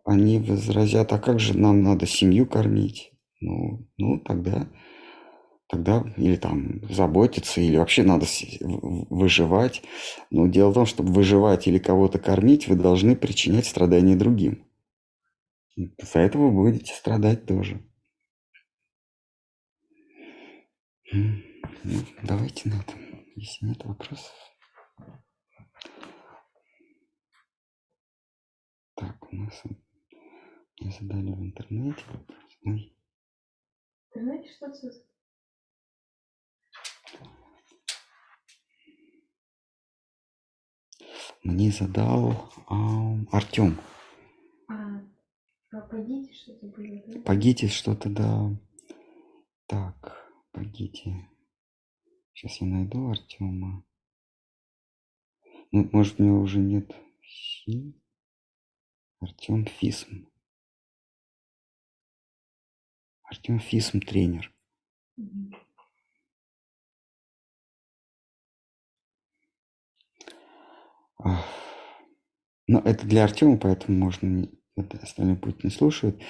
они 0.04 0.38
возразят, 0.38 1.12
а 1.12 1.18
как 1.18 1.40
же 1.40 1.58
нам 1.58 1.82
надо 1.82 2.06
семью 2.06 2.46
кормить? 2.46 3.10
Ну, 3.40 3.88
ну 3.98 4.20
тогда, 4.20 4.68
тогда 5.66 6.04
или 6.16 6.36
там 6.36 6.88
заботиться, 6.88 7.60
или 7.60 7.76
вообще 7.76 8.04
надо 8.04 8.26
выживать. 8.60 9.82
Но 10.30 10.46
дело 10.46 10.70
в 10.70 10.74
том, 10.74 10.86
чтобы 10.86 11.12
выживать 11.12 11.66
или 11.66 11.78
кого-то 11.78 12.20
кормить, 12.20 12.68
вы 12.68 12.76
должны 12.76 13.16
причинять 13.16 13.66
страдания 13.66 14.14
другим. 14.14 14.68
За 15.76 16.20
этого 16.20 16.48
будете 16.52 16.94
страдать 16.94 17.44
тоже. 17.44 17.82
Ну, 21.12 21.42
давайте 22.22 22.68
на 22.68 22.74
этом, 22.74 23.00
если 23.34 23.66
нет 23.66 23.84
вопросов. 23.84 24.30
Так, 29.02 29.32
у 29.32 29.36
нас 29.36 29.62
мне 30.78 30.92
задали 30.92 31.32
в 31.32 31.42
интернете 31.42 32.04
вопрос. 32.06 32.58
Ой. 32.64 32.96
В 34.12 34.16
интернете 34.16 34.48
что-то 34.52 34.92
Мне 41.42 41.72
задал 41.72 42.52
а, 42.68 43.16
Артем. 43.32 43.80
А, 44.68 45.02
погодите, 45.72 46.32
что-то 46.34 46.66
было, 46.68 47.02
да? 47.08 47.20
Погите 47.22 47.66
что-то, 47.66 48.08
да. 48.08 48.56
Так, 49.66 50.32
погите. 50.52 51.28
Сейчас 52.34 52.60
я 52.60 52.68
найду 52.68 53.10
Артема. 53.10 53.84
Ну, 55.72 55.90
может, 55.90 56.20
у 56.20 56.22
него 56.22 56.40
уже 56.42 56.60
нет 56.60 56.94
сил. 57.24 58.00
Артем 59.22 59.66
Фисм. 59.66 60.26
Артем 63.22 63.60
Фисм 63.60 64.00
тренер. 64.00 64.52
Но 72.66 72.80
это 72.80 73.06
для 73.06 73.22
Артема, 73.22 73.58
поэтому 73.58 73.96
можно 73.96 74.48
это 74.76 74.98
остальной 74.98 75.36
путь 75.36 75.62
не 75.62 75.70
слушают. 75.70 76.20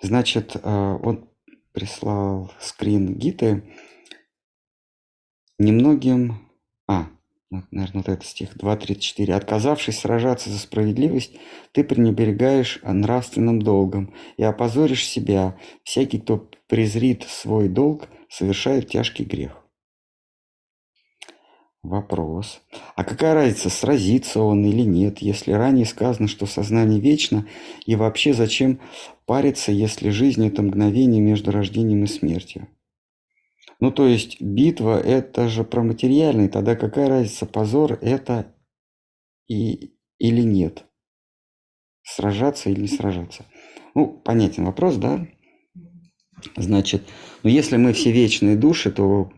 Значит, 0.00 0.56
а, 0.62 0.94
он 0.96 1.28
прислал 1.72 2.52
скрин 2.60 3.18
Гиты. 3.18 3.74
Немногим... 5.58 6.52
А, 6.86 7.10
наверное, 7.70 8.02
вот 8.02 8.08
этот 8.08 8.26
стих 8.26 8.56
2.34. 8.56 9.32
«Отказавшись 9.32 9.98
сражаться 9.98 10.50
за 10.50 10.58
справедливость, 10.58 11.32
ты 11.72 11.84
пренебрегаешь 11.84 12.80
нравственным 12.82 13.60
долгом 13.60 14.12
и 14.36 14.42
опозоришь 14.42 15.06
себя. 15.06 15.56
Всякий, 15.82 16.18
кто 16.18 16.48
презрит 16.68 17.24
свой 17.24 17.68
долг, 17.68 18.08
совершает 18.28 18.88
тяжкий 18.88 19.24
грех». 19.24 19.62
Вопрос. 21.82 22.62
А 22.96 23.04
какая 23.04 23.34
разница, 23.34 23.70
сразится 23.70 24.40
он 24.40 24.64
или 24.64 24.82
нет, 24.82 25.18
если 25.18 25.52
ранее 25.52 25.86
сказано, 25.86 26.26
что 26.26 26.44
сознание 26.46 26.98
вечно, 26.98 27.46
и 27.84 27.94
вообще 27.94 28.32
зачем 28.32 28.80
париться, 29.24 29.70
если 29.70 30.10
жизнь– 30.10 30.44
это 30.48 30.62
мгновение 30.62 31.20
между 31.20 31.52
рождением 31.52 32.02
и 32.02 32.08
смертью? 32.08 32.66
Ну, 33.80 33.90
то 33.90 34.06
есть 34.06 34.40
битва– 34.40 34.98
это 35.04 35.48
же 35.48 35.64
про 35.64 35.82
материальный, 35.82 36.48
тогда 36.48 36.76
какая 36.76 37.08
разница, 37.08 37.44
позор 37.46 37.98
это 38.00 38.54
и, 39.48 39.94
или 40.18 40.40
нет? 40.40 40.84
Сражаться 42.02 42.70
или 42.70 42.82
не 42.82 42.88
сражаться? 42.88 43.44
Ну, 43.94 44.08
понятен 44.08 44.64
вопрос, 44.64 44.96
да? 44.96 45.26
Значит, 46.56 47.02
ну 47.42 47.50
если 47.50 47.76
мы 47.76 47.92
все 47.92 48.12
вечные 48.12 48.56
души, 48.56 48.90
то 48.90 49.30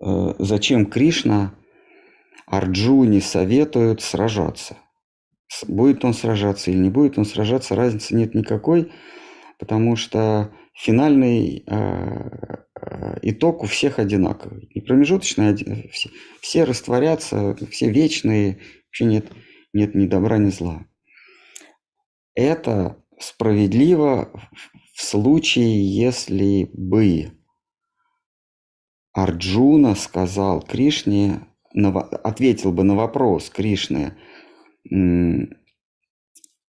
э, 0.00 0.34
зачем 0.38 0.86
Кришна 0.86 1.54
Арджуне 2.46 3.20
советует 3.20 4.00
сражаться? 4.00 4.76
Будет 5.66 6.04
он 6.04 6.14
сражаться 6.14 6.70
или 6.70 6.78
не 6.78 6.90
будет 6.90 7.18
он 7.18 7.24
сражаться, 7.24 7.74
разницы 7.76 8.14
нет 8.14 8.34
никакой, 8.34 8.90
потому 9.58 9.96
что 9.96 10.52
финальный 10.74 11.64
э, 11.66 12.56
итог 13.22 13.62
у 13.62 13.66
всех 13.66 13.98
одинаковый. 13.98 14.64
И 14.70 14.80
промежуточные 14.80 15.88
все, 15.90 16.10
все 16.40 16.64
растворятся, 16.64 17.56
все 17.70 17.90
вечные, 17.90 18.60
вообще 18.86 19.04
нет, 19.04 19.32
нет 19.72 19.94
ни 19.94 20.06
добра, 20.06 20.38
ни 20.38 20.50
зла. 20.50 20.86
Это 22.34 23.02
справедливо 23.18 24.32
в 24.94 25.02
случае, 25.02 25.84
если 25.84 26.70
бы 26.72 27.32
Арджуна 29.12 29.94
сказал 29.94 30.62
Кришне, 30.62 31.46
ответил 31.74 32.72
бы 32.72 32.82
на 32.84 32.94
вопрос 32.94 33.50
Кришны, 33.50 34.16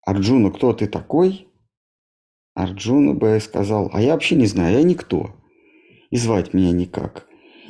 Арджуна, 0.02 0.50
кто 0.50 0.72
ты 0.72 0.86
такой? 0.86 1.48
Арджуна 2.54 3.14
бы 3.14 3.38
сказал, 3.40 3.90
а 3.92 4.00
я 4.00 4.14
вообще 4.14 4.34
не 4.34 4.46
знаю, 4.46 4.78
я 4.78 4.82
никто. 4.82 5.39
И 6.10 6.16
звать 6.16 6.54
меня 6.54 6.72
никак. 6.72 7.26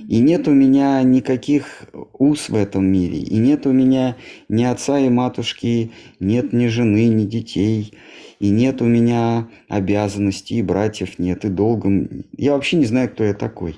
И 0.08 0.18
нет 0.18 0.48
у 0.48 0.52
меня 0.52 1.02
никаких 1.02 1.84
уз 2.14 2.48
в 2.48 2.54
этом 2.54 2.84
мире. 2.86 3.18
И 3.18 3.36
нет 3.36 3.66
у 3.66 3.72
меня 3.72 4.16
ни 4.48 4.64
отца 4.64 4.98
и 4.98 5.08
матушки, 5.08 5.92
нет 6.18 6.52
ни 6.52 6.66
жены, 6.66 7.06
ни 7.08 7.26
детей. 7.26 7.94
И 8.38 8.48
нет 8.48 8.80
у 8.80 8.86
меня 8.86 9.48
обязанностей, 9.68 10.56
и 10.56 10.62
братьев 10.62 11.18
нет, 11.18 11.44
и 11.44 11.48
долгом. 11.48 12.24
Я 12.36 12.54
вообще 12.54 12.78
не 12.78 12.86
знаю, 12.86 13.10
кто 13.10 13.22
я 13.22 13.34
такой. 13.34 13.76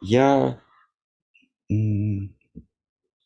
Я 0.00 0.60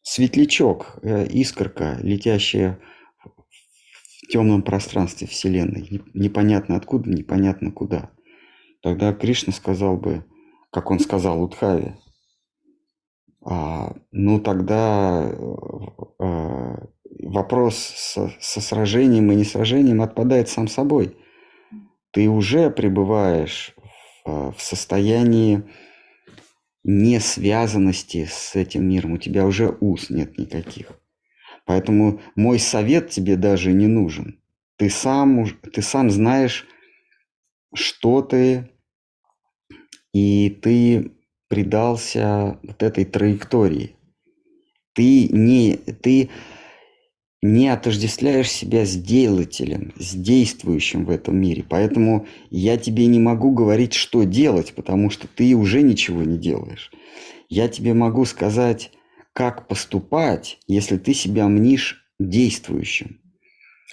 светлячок, 0.02 0.98
э, 1.02 1.26
искорка, 1.28 1.98
летящая 2.02 2.80
в 3.24 4.26
темном 4.28 4.62
пространстве 4.62 5.28
Вселенной. 5.28 6.02
Непонятно 6.12 6.76
откуда, 6.76 7.08
непонятно 7.08 7.70
куда. 7.70 8.10
Тогда 8.82 9.12
Кришна 9.12 9.52
сказал 9.52 9.96
бы, 9.96 10.24
как 10.72 10.90
он 10.90 10.98
сказал 10.98 11.42
Удхаве, 11.42 11.96
а, 13.44 13.94
ну 14.10 14.40
тогда 14.40 15.30
а, 16.18 16.88
вопрос 17.22 17.76
со, 17.76 18.32
со 18.40 18.60
сражением 18.60 19.30
и 19.30 19.36
не 19.36 19.44
сражением 19.44 20.02
отпадает 20.02 20.48
сам 20.48 20.68
собой. 20.68 21.16
Ты 22.10 22.28
уже 22.28 22.70
пребываешь 22.70 23.74
в, 24.24 24.54
в 24.56 24.62
состоянии 24.62 25.62
несвязанности 26.84 28.28
с 28.30 28.54
этим 28.54 28.88
миром. 28.88 29.12
У 29.12 29.18
тебя 29.18 29.46
уже 29.46 29.76
уз 29.80 30.10
нет 30.10 30.38
никаких. 30.38 30.92
Поэтому 31.64 32.20
мой 32.34 32.58
совет 32.58 33.10
тебе 33.10 33.36
даже 33.36 33.72
не 33.72 33.86
нужен. 33.86 34.40
Ты 34.76 34.90
сам, 34.90 35.46
ты 35.72 35.80
сам 35.80 36.10
знаешь, 36.10 36.66
что 37.74 38.20
ты, 38.20 38.70
и 40.12 40.50
ты 40.50 41.12
предался 41.48 42.58
вот 42.62 42.82
этой 42.82 43.04
траектории. 43.04 43.96
Ты 44.94 45.28
не, 45.28 45.76
ты 45.76 46.30
не 47.42 47.68
отождествляешь 47.68 48.50
себя 48.50 48.86
с 48.86 48.94
делателем, 48.94 49.92
с 49.98 50.14
действующим 50.14 51.04
в 51.04 51.10
этом 51.10 51.36
мире. 51.36 51.64
Поэтому 51.68 52.26
я 52.50 52.76
тебе 52.76 53.06
не 53.06 53.18
могу 53.18 53.52
говорить, 53.52 53.94
что 53.94 54.22
делать, 54.24 54.74
потому 54.74 55.10
что 55.10 55.26
ты 55.26 55.54
уже 55.54 55.82
ничего 55.82 56.22
не 56.22 56.38
делаешь. 56.38 56.92
Я 57.48 57.68
тебе 57.68 57.94
могу 57.94 58.24
сказать, 58.24 58.92
как 59.32 59.66
поступать, 59.66 60.58
если 60.66 60.98
ты 60.98 61.14
себя 61.14 61.48
мнишь 61.48 62.06
действующим. 62.20 63.20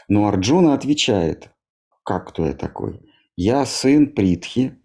Но 0.08 0.28
Арджуна 0.28 0.74
отвечает, 0.74 1.50
как 2.04 2.30
кто 2.30 2.46
я 2.46 2.54
такой? 2.54 3.02
Я 3.36 3.66
сын 3.66 4.08
Притхи, 4.08 4.79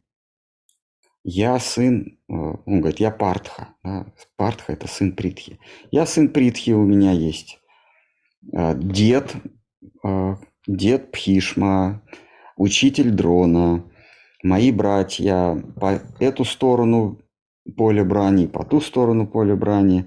я 1.24 1.59
сын, 1.59 2.18
э, 2.28 2.32
он 2.32 2.80
говорит, 2.80 3.01
я 3.01 3.10
Партха. 3.10 3.74
Да? 3.82 4.06
Партха– 4.36 4.72
это 4.74 4.86
сын 4.86 5.12
Притхи. 5.16 5.59
Я 5.90 6.06
сын 6.06 6.28
Притхи, 6.28 6.72
у 6.72 6.84
меня 6.84 7.12
есть 7.12 7.59
э, 8.52 8.74
дед, 8.76 9.34
э, 10.05 10.36
дед 10.66 11.10
Пхишма, 11.10 12.02
учитель 12.56 13.10
Дрона, 13.10 13.90
мои 14.42 14.70
братья 14.70 15.56
по 15.80 16.02
эту 16.20 16.44
сторону 16.44 17.20
поля 17.76 18.05
брани, 18.05 18.46
по 18.46 18.62
ту 18.64 18.80
сторону 18.82 19.26
поля 19.26 19.56
брани, 19.56 20.06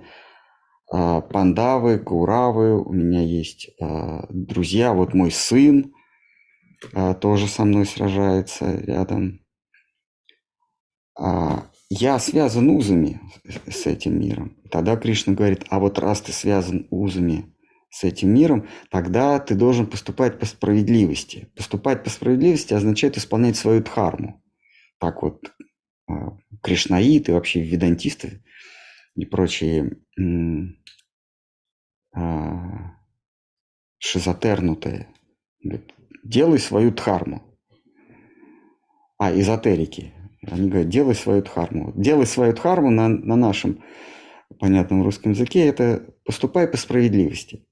пандавы, 0.89 1.97
куравы, 1.97 2.81
у 2.81 2.93
меня 2.93 3.21
есть 3.21 3.69
друзья, 4.29 4.93
вот 4.93 5.13
мой 5.13 5.31
сын 5.31 5.91
тоже 7.19 7.47
со 7.47 7.65
мной 7.65 7.85
сражается 7.85 8.79
рядом, 8.85 9.41
я 11.89 12.19
связан 12.19 12.69
узами 12.69 13.19
с 13.69 13.85
этим 13.85 14.19
миром. 14.19 14.57
Тогда 14.71 14.95
Кришна 14.97 15.33
говорит, 15.33 15.65
а 15.69 15.79
вот 15.79 15.99
раз 15.99 16.21
ты 16.21 16.31
связан 16.31 16.87
узами 16.89 17.53
с 17.89 18.03
этим 18.03 18.33
миром, 18.33 18.67
тогда 18.91 19.39
ты 19.39 19.55
должен 19.55 19.87
поступать 19.87 20.39
по 20.39 20.45
справедливости. 20.45 21.51
Поступать 21.55 22.03
по 22.03 22.09
справедливости 22.09 22.73
означает 22.73 23.17
исполнять 23.17 23.55
свою 23.55 23.81
дхарму. 23.81 24.43
Так 24.99 25.23
вот, 25.23 25.53
а, 26.07 26.37
кришнаиты, 26.61 27.33
вообще 27.33 27.61
ведантисты 27.61 28.43
и 29.15 29.25
прочие 29.25 29.97
а, 32.13 32.95
шизотернутые, 33.97 35.07
делай 36.23 36.59
свою 36.59 36.91
дхарму. 36.91 37.41
А, 39.17 39.31
эзотерики. 39.31 40.13
Они 40.43 40.69
говорят, 40.69 40.89
делай 40.89 41.15
свою 41.15 41.41
дхарму. 41.41 41.93
Делай 41.95 42.25
свою 42.25 42.53
дхарму 42.53 42.91
на, 42.91 43.07
на 43.07 43.35
нашем 43.35 43.83
понятном 44.59 45.03
русском 45.03 45.31
языке– 45.31 45.65
это 45.67 46.13
поступай 46.23 46.67
по 46.67 46.77
справедливости. 46.77 47.65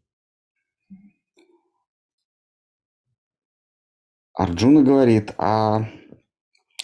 Арджуна 4.34 4.82
говорит, 4.82 5.34
а, 5.38 5.90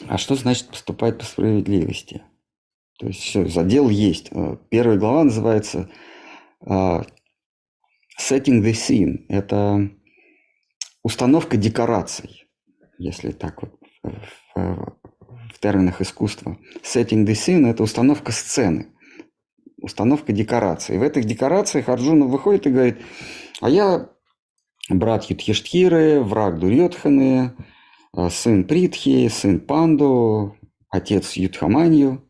а 0.07 0.17
что 0.17 0.35
значит 0.35 0.69
поступать 0.69 1.17
по 1.17 1.25
справедливости? 1.25 2.23
То 2.97 3.07
есть 3.07 3.19
все, 3.19 3.45
задел 3.47 3.89
есть. 3.89 4.29
Э, 4.31 4.57
первая 4.69 4.97
глава 4.97 5.23
называется 5.25 5.89
uh, 6.63 7.05
Setting 8.19 8.61
the 8.61 8.71
Scene. 8.71 9.25
Это 9.27 9.89
установка 11.03 11.57
декораций, 11.57 12.47
если 12.99 13.31
так 13.31 13.63
вот 13.63 13.79
в 14.53 15.00
терминах 15.59 16.01
искусства. 16.01 16.57
Setting 16.83 17.25
the 17.25 17.33
scene– 17.33 17.67
это 17.69 17.83
установка 17.83 18.31
сцены, 18.31 18.87
установка 19.81 20.33
декораций. 20.33 20.97
В 20.97 21.03
этих 21.03 21.25
декорациях 21.25 21.89
Арджуна 21.89 22.25
выходит 22.25 22.67
и 22.67 22.71
говорит, 22.71 22.97
а 23.59 23.69
я 23.69 24.09
брат 24.89 25.25
Юдхиштхиры, 25.25 26.21
враг 26.21 26.59
Дурьотханы, 26.59 27.55
э, 28.15 28.29
сын 28.29 28.63
Притхи, 28.63 29.27
сын 29.29 29.59
Панду, 29.59 30.57
отец 30.89 31.33
Юдхаманью. 31.33 32.27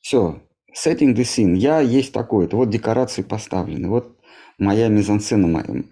Все, 0.00 0.42
setting 0.76 1.14
the 1.14 1.22
scene. 1.22 1.56
Я 1.56 1.80
есть 1.80 2.12
такой-то. 2.12 2.56
Вот 2.56 2.70
декорации 2.70 3.22
поставлены. 3.22 3.88
Вот 3.88 4.18
моя 4.58 4.88
мизансцена, 4.88 5.46
моя, 5.46 5.84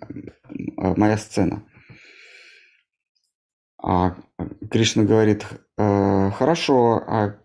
моя 0.97 1.17
сцена. 1.17 1.65
А 3.81 4.17
Кришна 4.71 5.05
говорит, 5.05 5.47
«Э, 5.51 5.57
хорошо, 5.79 7.03
а, 7.07 7.39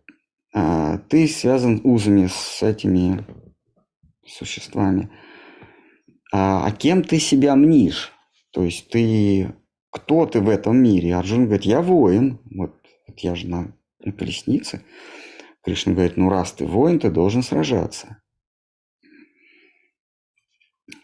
а 0.53 0.97
ты 0.97 1.27
связан 1.27 1.81
узами 1.83 2.27
с 2.27 2.63
этими 2.63 3.25
существами. 4.25 5.09
А, 6.31 6.65
а 6.65 6.71
кем 6.71 7.03
ты 7.03 7.19
себя 7.19 7.55
мнишь? 7.55 8.11
То 8.51 8.63
есть 8.63 8.89
ты, 8.89 9.55
кто 9.91 10.25
ты 10.25 10.39
в 10.39 10.49
этом 10.49 10.77
мире? 10.77 11.15
Арджун 11.15 11.45
говорит, 11.45 11.65
я 11.65 11.81
воин. 11.81 12.39
Вот, 12.45 12.75
вот 13.07 13.19
я 13.19 13.35
же 13.35 13.47
на, 13.47 13.75
колеснице. 14.17 14.83
Кришна 15.63 15.93
говорит, 15.93 16.17
ну 16.17 16.29
раз 16.29 16.53
ты 16.53 16.65
воин, 16.65 16.99
ты 16.99 17.09
должен 17.09 17.43
сражаться. 17.43 18.21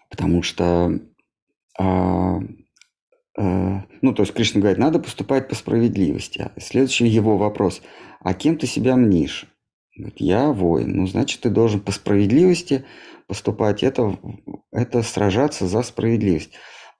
Потому 0.09 0.41
что 0.41 0.99
а, 1.77 2.39
Э, 2.39 2.39
ну, 3.41 4.13
то 4.13 4.23
есть 4.23 4.33
Кришна 4.33 4.59
говорит, 4.59 4.79
надо 4.79 4.99
поступать 4.99 5.47
по 5.47 5.55
справедливости. 5.55 6.51
Следующий 6.57 7.07
его 7.07 7.37
вопрос, 7.37 7.81
а 8.19 8.33
кем 8.33 8.57
ты 8.57 8.67
себя 8.67 8.95
мнишь? 8.97 9.45
Говорит, 9.95 10.19
я 10.19 10.51
воин. 10.51 10.91
Ну, 10.95 11.07
значит, 11.07 11.41
ты 11.41 11.49
должен 11.49 11.79
по 11.79 11.91
справедливости 11.91 12.85
поступать. 13.27 13.83
Это, 13.83 14.17
это 14.71 15.03
сражаться 15.03 15.67
за 15.67 15.83
справедливость. 15.83 16.51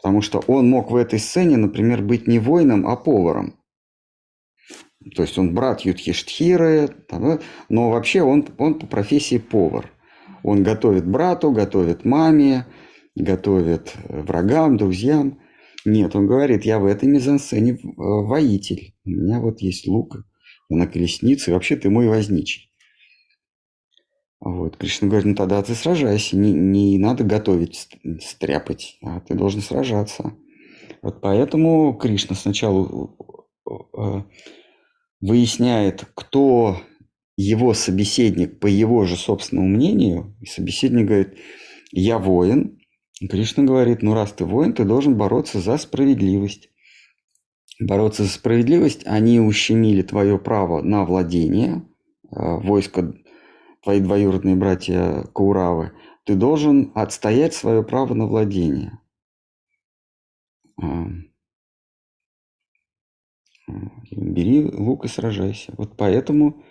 Потому 0.01 0.21
что 0.21 0.39
он 0.47 0.69
мог 0.69 0.91
в 0.91 0.95
этой 0.95 1.19
сцене, 1.19 1.57
например, 1.57 2.01
быть 2.01 2.27
не 2.27 2.39
воином, 2.39 2.87
а 2.87 2.95
поваром. 2.95 3.55
То 5.15 5.23
есть 5.23 5.37
он 5.37 5.53
брат 5.53 5.81
Юдхиштхиры, 5.81 6.89
но 7.69 7.89
вообще 7.89 8.21
он, 8.21 8.47
он 8.57 8.79
по 8.79 8.85
профессии 8.85 9.37
повар. 9.37 9.91
Он 10.43 10.63
готовит 10.63 11.05
брату, 11.05 11.51
готовит 11.51 12.05
маме, 12.05 12.65
готовит 13.15 13.93
врагам, 14.07 14.77
друзьям. 14.77 15.39
Нет, 15.85 16.15
он 16.15 16.27
говорит, 16.27 16.65
я 16.65 16.79
в 16.79 16.85
этой 16.85 17.07
мизансцене 17.07 17.73
э, 17.73 17.77
воитель. 17.95 18.95
У 19.05 19.09
меня 19.09 19.39
вот 19.39 19.61
есть 19.61 19.87
лук, 19.87 20.25
я 20.69 20.77
на 20.77 20.87
колеснице, 20.87 21.51
вообще 21.51 21.75
ты 21.75 21.89
мой 21.89 22.07
возничий. 22.07 22.69
Вот. 24.41 24.77
Кришна 24.77 25.07
говорит, 25.07 25.25
ну 25.25 25.35
тогда 25.35 25.61
ты 25.61 25.75
сражайся, 25.75 26.37
не, 26.37 26.53
не 26.53 26.97
надо 26.97 27.23
готовить, 27.23 27.89
стряпать, 28.21 28.97
а 29.01 29.19
ты 29.19 29.35
должен 29.35 29.61
сражаться. 29.61 30.33
Вот 31.01 31.21
поэтому 31.21 31.93
Кришна 31.93 32.35
сначала 32.35 33.15
э, 33.69 34.23
выясняет, 35.21 36.05
кто 36.15 36.77
его 37.35 37.73
собеседник 37.73 38.59
по 38.59 38.67
его 38.67 39.05
же 39.05 39.15
собственному 39.15 39.69
мнению, 39.69 40.35
и 40.41 40.45
собеседник 40.45 41.07
говорит, 41.07 41.37
я 41.91 42.17
воин, 42.17 42.78
Кришна 43.27 43.63
говорит, 43.63 44.01
ну 44.01 44.13
раз 44.13 44.31
ты 44.31 44.45
воин, 44.45 44.73
ты 44.73 44.85
должен 44.85 45.17
бороться 45.17 45.59
за 45.59 45.77
справедливость. 45.77 46.69
Бороться 47.79 48.23
за 48.23 48.29
справедливость, 48.29 49.05
они 49.05 49.39
ущемили 49.39 50.01
твое 50.03 50.37
право 50.37 50.81
на 50.81 51.05
владение, 51.05 51.85
а, 52.31 52.57
войско, 52.57 53.13
твои 53.83 53.99
двоюродные 53.99 54.55
братья 54.55 55.23
Кауравы, 55.33 55.91
ты 56.25 56.35
должен 56.35 56.91
отстоять 56.95 57.53
свое 57.53 57.83
право 57.83 58.13
на 58.13 58.25
владение. 58.25 58.99
А, 60.81 61.07
бери 64.11 64.65
лук 64.65 65.05
и 65.05 65.07
сражайся. 65.09 65.73
Вот 65.77 65.95
поэтому, 65.97 66.63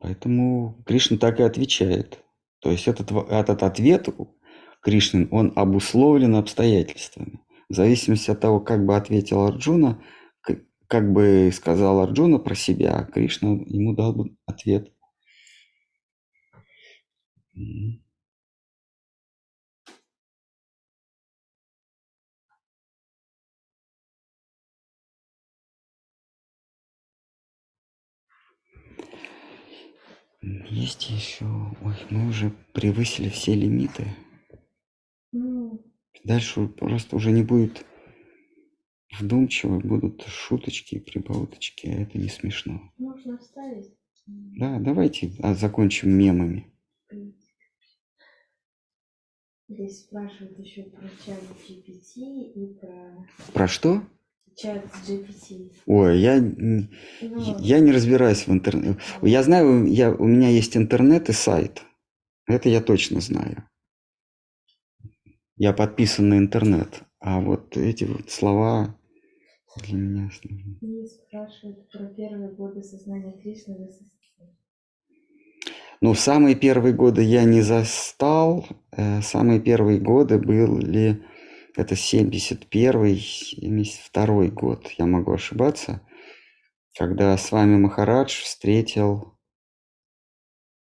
поэтому 0.00 0.82
Кришна 0.86 1.16
так 1.16 1.40
и 1.40 1.42
отвечает. 1.42 2.23
То 2.64 2.70
есть 2.70 2.88
этот, 2.88 3.12
этот 3.12 3.62
ответ 3.62 4.08
Кришны, 4.80 5.28
он 5.30 5.52
обусловлен 5.54 6.34
обстоятельствами. 6.34 7.40
В 7.68 7.74
зависимости 7.74 8.30
от 8.30 8.40
того, 8.40 8.58
как 8.58 8.86
бы 8.86 8.96
ответил 8.96 9.44
Арджуна, 9.44 10.02
как 10.86 11.12
бы 11.12 11.50
сказал 11.52 12.00
Арджуна 12.00 12.38
про 12.38 12.54
себя, 12.54 13.06
Кришна 13.12 13.50
ему 13.66 13.94
дал 13.94 14.14
бы 14.14 14.34
ответ. 14.46 14.90
Есть 30.70 31.10
еще... 31.10 31.44
Ой, 31.44 31.94
мы 32.10 32.28
уже 32.28 32.50
превысили 32.72 33.28
все 33.28 33.54
лимиты. 33.54 34.04
Ну, 35.32 35.84
Дальше 36.24 36.68
просто 36.68 37.16
уже 37.16 37.30
не 37.32 37.42
будет 37.42 37.84
вдумчиво, 39.18 39.78
будут 39.78 40.22
шуточки 40.26 40.96
и 40.96 41.00
прибауточки, 41.00 41.86
а 41.86 42.02
это 42.02 42.18
не 42.18 42.28
смешно. 42.28 42.92
можно 42.98 43.38
вставить. 43.38 43.92
Да, 44.26 44.78
давайте 44.80 45.32
а, 45.42 45.54
закончим 45.54 46.10
мемами. 46.10 46.66
Здесь 49.68 50.04
спрашивают 50.04 50.58
еще 50.58 50.84
про 50.84 51.08
чат 51.24 51.40
GPT 51.66 52.52
и 52.54 52.74
про 52.74 53.26
Про 53.52 53.68
что? 53.68 54.02
Чат 54.56 54.84
GPT. 55.06 55.70
Ой, 55.86 56.18
я, 56.20 56.40
Ну, 56.40 56.88
я 57.36 57.80
не 57.80 57.92
разбираюсь 57.92 58.46
в 58.46 58.52
интернете. 58.52 58.98
Я 59.22 59.42
знаю, 59.42 59.86
я, 59.86 60.12
у 60.12 60.26
меня 60.26 60.48
есть 60.48 60.76
интернет 60.76 61.28
и 61.28 61.32
сайт. 61.32 61.82
Это 62.46 62.68
я 62.68 62.80
точно 62.80 63.20
знаю. 63.20 63.64
Я 65.56 65.72
подписан 65.72 66.28
на 66.28 66.38
интернет. 66.38 67.02
А 67.18 67.40
вот 67.40 67.76
эти 67.76 68.04
вот 68.04 68.30
слова 68.30 68.96
для 69.76 69.98
меня. 69.98 70.30
И 70.80 71.06
спрашивают 71.06 71.90
про 71.90 72.06
первые 72.06 72.50
годы 72.54 72.82
сознания 72.82 73.32
Кришны 73.42 73.74
в 73.76 73.90
СССР. 73.90 74.48
Ну, 76.00 76.14
самые 76.14 76.54
первые 76.54 76.94
годы 76.94 77.22
я 77.22 77.44
не 77.44 77.62
застал. 77.62 78.66
Э, 78.92 79.22
Самые 79.22 79.60
первые 79.60 79.98
годы 79.98 80.38
были, 80.38 81.22
это 81.76 81.96
71 81.96 83.16
72 83.16 84.46
год, 84.48 84.90
я 84.98 85.06
могу 85.06 85.32
ошибаться, 85.32 86.00
когда 86.96 87.36
с 87.36 87.50
вами 87.50 87.76
Махарадж 87.76 88.42
встретил 88.42 89.38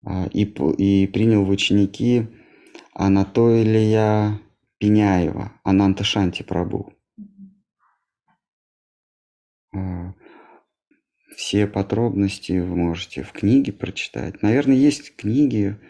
а, 0.05 0.27
и, 0.33 0.43
и 0.43 1.07
принял 1.07 1.45
в 1.45 1.51
ученики 1.51 2.29
Анатолия 2.93 4.41
Пеняева, 4.79 5.53
Ананта 5.65 6.05
Шанти 6.05 6.43
Прабу. 6.43 6.93
А, 9.75 10.13
Все 11.37 11.67
подробности 11.67 12.53
вы 12.59 12.77
можете 12.77 13.23
в 13.23 13.33
книге 13.33 13.73
прочитать. 13.73 14.43
Наверное, 14.43 14.77
есть 14.77 15.17
книги, 15.17 15.81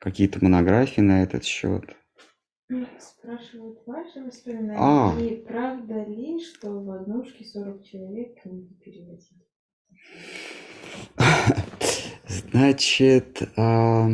какие-то 0.00 0.42
монографии 0.42 1.00
на 1.00 1.22
этот 1.22 1.44
счет. 1.44 1.96
Спрашивают 2.98 3.80
ваши 3.86 4.20
воспоминания. 4.20 4.76
А. 4.78 5.18
И 5.20 5.36
правда 5.44 6.04
ли, 6.04 6.40
что 6.44 6.70
в 6.70 6.90
однушке 6.92 7.44
40 7.44 7.84
человек 7.84 8.40
книги 8.42 8.72
переводили? 8.74 9.44
Значит, 12.28 13.42
а, 13.56 14.08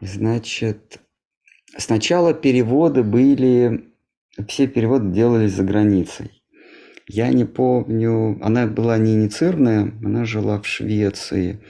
значит, 0.00 1.00
сначала 1.76 2.32
переводы 2.32 3.02
были, 3.02 3.92
все 4.48 4.66
переводы 4.66 5.12
делались 5.12 5.52
за 5.52 5.64
границей. 5.64 6.42
Я 7.06 7.28
не 7.28 7.44
помню, 7.44 8.38
она 8.42 8.66
была 8.66 8.96
не 8.96 9.14
инициированная, 9.14 9.92
она 10.02 10.24
жила 10.24 10.60
в 10.60 10.66
Швеции. 10.66 11.62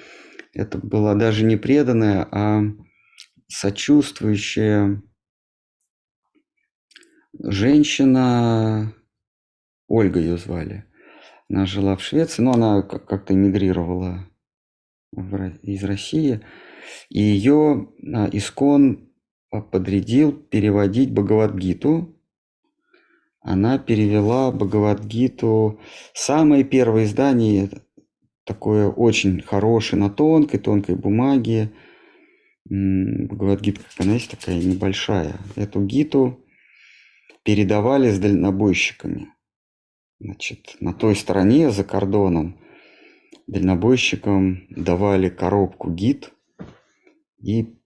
Это 0.53 0.79
была 0.79 1.15
даже 1.15 1.45
не 1.45 1.57
преданная, 1.57 2.29
а 2.31 2.63
сочувствующая 3.55 5.01
женщина, 7.39 8.93
Ольга 9.87 10.19
ее 10.19 10.37
звали. 10.39 10.85
Она 11.49 11.67
жила 11.67 11.97
в 11.97 12.03
Швеции, 12.03 12.43
но 12.43 12.55
она 12.55 12.83
как- 12.83 13.07
как-то 13.07 13.33
эмигрировала 13.35 14.29
из 15.63 15.85
России. 15.85 16.41
И 17.11 17.21
ее 17.21 17.89
а, 18.13 18.29
Искон 18.33 19.09
подрядил 19.51 20.33
переводить 20.33 21.13
Бхагавадгиту. 21.13 22.19
Она 23.41 23.79
перевела 23.79 24.51
Бхагавадгиту. 24.51 25.81
Самое 26.13 26.65
первое 26.65 27.05
издание, 27.05 27.71
такое 28.45 28.89
очень 28.89 29.43
хорошее, 29.43 30.03
на 30.03 30.11
тонкой, 30.11 30.59
тонкой 30.59 30.97
бумаге. 30.97 31.71
Бхагавадгита, 32.67 33.81
как 33.83 34.07
она 34.07 34.15
есть, 34.15 34.31
такая 34.31 34.57
небольшая. 34.57 35.39
Эту 35.55 35.85
гиту 35.85 36.45
передавали 37.43 38.11
с 38.11 38.19
дальнобойщиками. 38.19 39.29
Значит, 40.19 40.77
на 40.81 40.95
той 40.95 41.15
стороне, 41.15 41.71
за 41.71 41.85
кордоном, 41.85 42.59
дальнобойщикам 43.47 44.67
давали 44.71 45.29
коробку 45.29 45.91
гид 45.91 46.33
и 47.43 47.77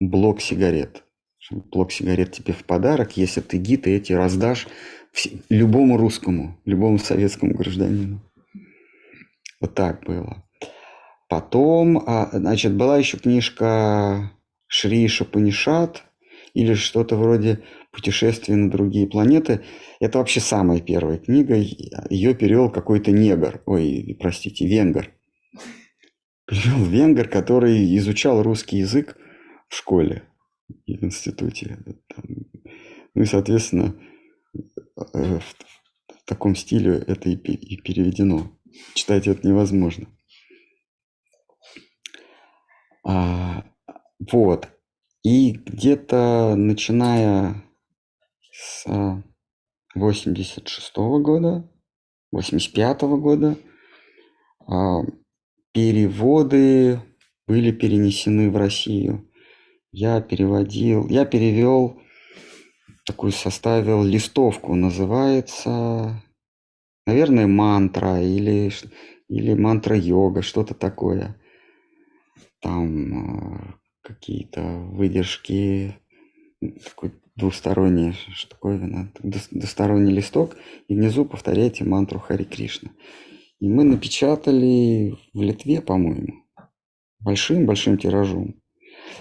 блок 0.00 0.40
сигарет. 0.40 1.04
Блок 1.50 1.92
сигарет 1.92 2.32
тебе 2.32 2.52
в 2.52 2.64
подарок, 2.64 3.16
если 3.16 3.40
ты 3.40 3.58
и 3.58 3.90
эти 3.90 4.12
раздашь 4.12 4.66
любому 5.48 5.96
русскому, 5.96 6.60
любому 6.64 6.98
советскому 6.98 7.54
гражданину. 7.54 8.20
Вот 9.60 9.74
так 9.74 10.02
было. 10.04 10.43
Потом, 11.34 11.98
а, 12.06 12.30
значит, 12.32 12.76
была 12.76 12.96
еще 12.96 13.18
книжка 13.18 14.30
Шри 14.68 15.08
Шапанишат 15.08 16.04
или 16.52 16.74
что-то 16.74 17.16
вроде 17.16 17.64
«Путешествие 17.90 18.56
на 18.56 18.70
другие 18.70 19.08
планеты». 19.08 19.64
Это 19.98 20.18
вообще 20.18 20.38
самая 20.38 20.80
первая 20.80 21.18
книга. 21.18 21.56
Ее 21.56 22.36
перевел 22.36 22.70
какой-то 22.70 23.10
негр, 23.10 23.62
ой, 23.66 24.16
простите, 24.20 24.64
венгер. 24.64 25.12
Перевел 26.46 26.84
венгер, 26.84 27.28
который 27.28 27.96
изучал 27.96 28.40
русский 28.40 28.76
язык 28.76 29.16
в 29.68 29.74
школе 29.74 30.22
и 30.86 30.96
в 30.96 31.02
институте. 31.02 31.78
Ну 33.16 33.22
и, 33.22 33.26
соответственно, 33.26 33.96
э, 34.54 35.40
в, 35.40 36.24
таком 36.26 36.54
стиле 36.54 37.02
это 37.08 37.28
и 37.28 37.36
переведено. 37.36 38.52
Читать 38.94 39.26
это 39.26 39.44
невозможно. 39.48 40.06
А, 43.04 43.64
вот. 44.32 44.68
И 45.22 45.52
где-то 45.52 46.54
начиная 46.56 47.62
с 48.52 48.84
86 49.94 50.96
года, 50.96 51.68
85 52.32 53.02
года 53.02 53.56
а, 54.66 55.02
переводы 55.72 57.00
были 57.46 57.72
перенесены 57.72 58.50
в 58.50 58.56
Россию. 58.56 59.30
Я 59.92 60.20
переводил, 60.20 61.06
я 61.08 61.24
перевел, 61.24 62.00
такую 63.06 63.32
составил 63.32 64.02
листовку, 64.02 64.74
называется, 64.74 66.22
наверное, 67.06 67.46
мантра 67.46 68.20
или, 68.20 68.72
или 69.28 69.54
мантра-йога, 69.54 70.42
что-то 70.42 70.74
такое. 70.74 71.36
Там 72.64 73.12
а, 73.12 73.74
какие-то 74.00 74.62
выдержки, 74.62 75.96
такой 76.82 77.12
двусторонняя 77.36 78.14
штуковина, 78.32 79.12
двусторонний 79.50 80.14
листок, 80.14 80.56
и 80.88 80.94
внизу 80.94 81.26
повторяйте 81.26 81.84
мантру 81.84 82.18
Хари 82.18 82.44
Кришна. 82.44 82.90
И 83.60 83.68
мы 83.68 83.84
напечатали 83.84 85.14
в 85.34 85.42
Литве, 85.42 85.82
по-моему, 85.82 86.46
большим-большим 87.20 87.98
тиражом. 87.98 88.54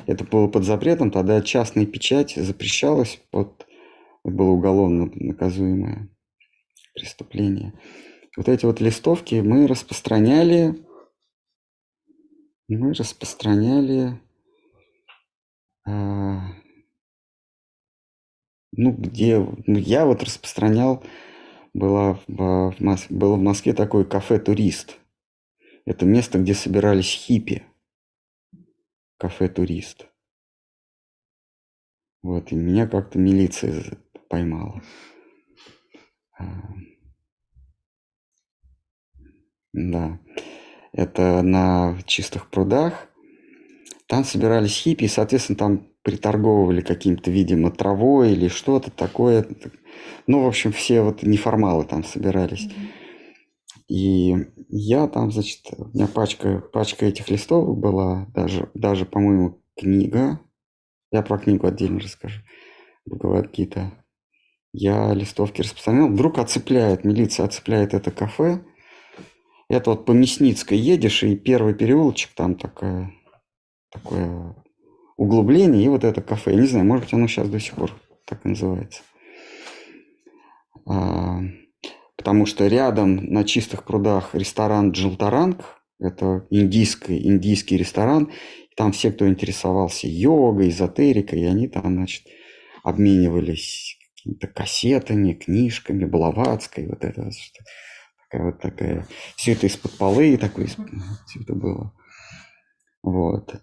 Это 0.08 0.24
было 0.24 0.48
под 0.48 0.64
запретом, 0.64 1.12
тогда 1.12 1.42
частная 1.42 1.86
печать 1.86 2.36
запрещалась, 2.38 3.20
под, 3.30 3.68
было 4.24 4.52
уголовно 4.52 5.12
наказуемое 5.16 6.10
преступление. 6.96 7.74
Вот 8.38 8.48
эти 8.48 8.66
вот 8.66 8.80
листовки 8.80 9.36
мы 9.36 9.68
распространяли, 9.68 10.76
мы 12.68 12.94
распространяли, 12.94 14.20
а, 15.86 16.54
ну, 18.72 18.92
где, 18.92 19.40
ну, 19.40 19.78
я 19.78 20.06
вот 20.06 20.24
распространял, 20.24 21.04
была 21.74 22.20
в, 22.28 22.76
было 23.10 23.36
в 23.36 23.42
Москве 23.42 23.74
такое 23.74 24.06
кафе 24.06 24.40
«Турист». 24.40 24.98
Это 25.86 26.06
место, 26.06 26.40
где 26.40 26.54
собирались 26.54 27.12
хиппи. 27.12 27.64
Кафе 29.18 29.50
«Турист». 29.50 30.08
Вот, 32.22 32.52
и 32.52 32.56
меня 32.56 32.88
как-то 32.88 33.20
милиция 33.20 33.98
поймала. 34.30 34.82
А, 36.40 36.46
да. 39.74 40.20
Это 40.94 41.42
на 41.42 41.98
чистых 42.06 42.50
прудах. 42.50 43.08
Там 44.08 44.24
собирались 44.24 44.78
хиппи, 44.78 45.06
и, 45.06 45.08
соответственно, 45.08 45.58
там 45.58 45.88
приторговывали 46.04 46.82
каким-то, 46.82 47.32
видимо, 47.32 47.72
травой 47.72 48.34
или 48.34 48.48
что-то 48.48 48.92
такое. 48.92 49.48
Ну, 50.28 50.44
в 50.44 50.48
общем, 50.48 50.72
все 50.72 51.02
вот 51.02 51.24
неформалы 51.24 51.86
там 51.86 52.04
собирались. 52.04 52.70
И 53.88 54.36
я 54.70 55.08
там, 55.08 55.32
значит, 55.32 55.62
у 55.78 55.86
меня 55.88 56.08
пачка, 56.08 56.60
пачка 56.60 57.06
этих 57.06 57.30
листовок 57.30 57.78
была, 57.78 58.28
даже, 58.34 58.70
даже, 58.74 59.06
по-моему, 59.06 59.62
книга. 59.78 60.40
Я 61.12 61.22
про 61.22 61.38
книгу 61.38 61.68
отдельно 61.68 62.00
расскажу. 62.00 62.42
Бхагавадгита. 63.06 63.92
Я 64.74 65.14
листовки 65.14 65.62
распространял. 65.62 66.10
Вдруг 66.10 66.40
оцепляет, 66.40 67.04
милиция 67.04 67.46
оцепляет 67.46 67.94
это 67.94 68.12
кафе. 68.12 68.64
Это 69.74 69.90
вот 69.90 70.06
по 70.06 70.12
Мясницкой 70.12 70.78
едешь, 70.78 71.24
и 71.24 71.36
первый 71.36 71.74
переулочек, 71.74 72.30
там 72.36 72.54
такая, 72.56 73.12
такое 73.92 74.56
углубление, 75.18 75.84
и 75.84 75.88
вот 75.88 76.04
это 76.04 76.22
кафе. 76.22 76.52
Я 76.52 76.62
не 76.62 76.68
знаю, 76.68 76.86
может 76.86 77.06
быть, 77.06 77.14
оно 77.14 77.28
сейчас 77.28 77.50
до 77.50 77.60
сих 77.60 77.74
пор 77.74 77.92
так 78.28 78.46
и 78.46 78.50
называется. 78.50 79.02
А, 80.86 81.40
потому 82.16 82.46
что 82.46 82.68
рядом 82.68 83.16
на 83.16 83.44
чистых 83.46 83.84
прудах 83.84 84.36
ресторан 84.36 84.92
Джилтаранг, 84.92 85.64
это 86.00 86.46
индийский, 86.52 87.28
индийский 87.28 87.76
ресторан, 87.76 88.32
там 88.76 88.92
все, 88.92 89.12
кто 89.12 89.28
интересовался 89.28 90.08
йогой, 90.08 90.70
эзотерикой, 90.70 91.50
они 91.50 91.68
там, 91.68 91.96
значит, 91.96 92.28
обменивались 92.84 93.98
какими-то 94.18 94.48
кассетами, 94.48 95.34
книжками, 95.34 96.06
Блаватской, 96.06 96.88
вот 96.88 97.04
это 97.04 97.24
вот, 97.24 97.34
такая 98.34 98.46
вот 98.46 98.60
такая, 98.60 99.08
все 99.36 99.54
это 99.54 99.68
из-под 99.68 99.98
полы, 99.98 100.38
такое, 100.38 100.66
все 100.66 101.40
это 101.40 101.54
было. 101.54 101.94
Вот. 103.04 103.56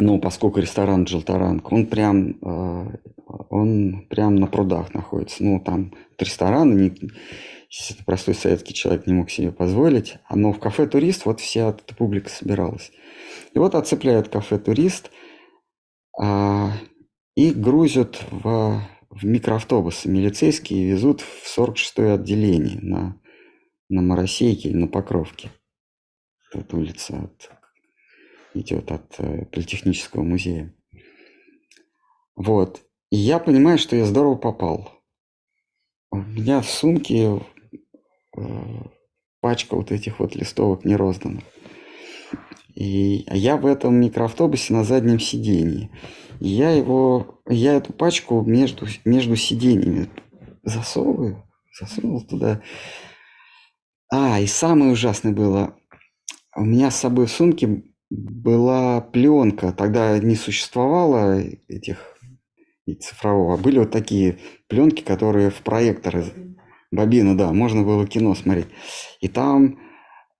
Ну, 0.00 0.20
поскольку 0.20 0.60
ресторан 0.60 1.04
Джилтаранг, 1.04 1.72
он 1.72 1.86
прям, 1.86 2.38
э, 2.42 2.96
он 3.50 4.06
прям 4.08 4.36
на 4.36 4.46
прудах 4.46 4.92
находится. 4.94 5.42
Ну, 5.42 5.60
там 5.60 5.94
ресторан, 6.18 6.76
не, 6.76 6.92
простой 8.04 8.34
советский 8.34 8.74
человек 8.74 9.06
не 9.06 9.14
мог 9.14 9.30
себе 9.30 9.50
позволить. 9.50 10.18
А, 10.28 10.36
но 10.36 10.52
в 10.52 10.60
кафе 10.60 10.86
«Турист» 10.86 11.24
вот 11.24 11.40
вся 11.40 11.70
эта 11.70 11.94
публика 11.94 12.28
собиралась. 12.28 12.90
И 13.54 13.58
вот 13.58 13.74
оцепляют 13.74 14.28
кафе 14.28 14.58
«Турист» 14.58 15.10
а, 16.20 16.72
и 17.34 17.50
грузят 17.50 18.22
в, 18.30 18.82
в 19.10 19.24
микроавтобусы 19.24 20.08
милицейские 20.08 20.80
и 20.80 20.90
везут 20.90 21.22
в 21.22 21.58
46-е 21.58 22.14
отделение 22.14 22.78
на, 22.80 23.20
на 23.88 24.02
Моросейке 24.02 24.68
или 24.68 24.76
на 24.76 24.88
Покровке. 24.88 25.50
Вот 26.54 26.72
улица 26.74 27.18
от 27.18 27.50
идет 28.54 28.90
от 28.90 29.14
э, 29.18 29.44
Политехнического 29.46 30.22
музея. 30.22 30.74
Вот. 32.34 32.82
И 33.10 33.16
я 33.16 33.38
понимаю, 33.38 33.78
что 33.78 33.96
я 33.96 34.04
здорово 34.04 34.36
попал. 34.36 34.92
У 36.10 36.16
меня 36.16 36.60
в 36.60 36.70
сумке 36.70 37.40
э, 38.36 38.40
пачка 39.40 39.76
вот 39.76 39.92
этих 39.92 40.20
вот 40.20 40.34
листовок 40.34 40.84
не 40.84 40.96
розданных. 40.96 41.44
И 42.74 43.26
я 43.30 43.56
в 43.56 43.66
этом 43.66 43.96
микроавтобусе 43.96 44.72
на 44.72 44.84
заднем 44.84 45.18
сидении. 45.18 45.90
Я 46.38 46.70
его, 46.70 47.40
я 47.48 47.74
эту 47.74 47.92
пачку 47.92 48.42
между, 48.42 48.86
между 49.04 49.34
сиденьями 49.34 50.08
засовываю, 50.62 51.44
засунул 51.78 52.24
туда. 52.24 52.62
А, 54.10 54.40
и 54.40 54.46
самое 54.46 54.92
ужасное 54.92 55.32
было, 55.32 55.76
у 56.56 56.64
меня 56.64 56.90
с 56.90 56.96
собой 56.96 57.26
в 57.26 57.30
сумке 57.30 57.84
была 58.10 59.00
пленка, 59.00 59.72
тогда 59.72 60.18
не 60.18 60.34
существовало 60.34 61.40
этих 61.68 62.16
цифрового, 63.00 63.58
были 63.58 63.80
вот 63.80 63.90
такие 63.90 64.38
пленки, 64.66 65.02
которые 65.02 65.50
в 65.50 65.60
проекторы, 65.62 66.24
бобина, 66.90 67.36
да, 67.36 67.52
можно 67.52 67.82
было 67.82 68.06
кино 68.06 68.34
смотреть. 68.34 68.68
И 69.20 69.28
там 69.28 69.78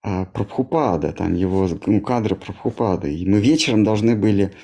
а, 0.02 0.24
Прабхупада, 0.24 1.12
там 1.12 1.34
его 1.34 1.68
ну, 1.86 2.00
кадры 2.00 2.36
Прабхупады. 2.36 3.14
И 3.14 3.28
мы 3.28 3.40
вечером 3.40 3.84
должны 3.84 4.16
были 4.16 4.54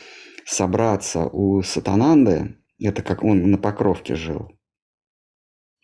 собраться 0.47 1.27
у 1.27 1.63
Сатананды, 1.63 2.57
это 2.81 3.03
как 3.03 3.23
он 3.23 3.51
на 3.51 3.59
Покровке 3.59 4.15
жил, 4.15 4.53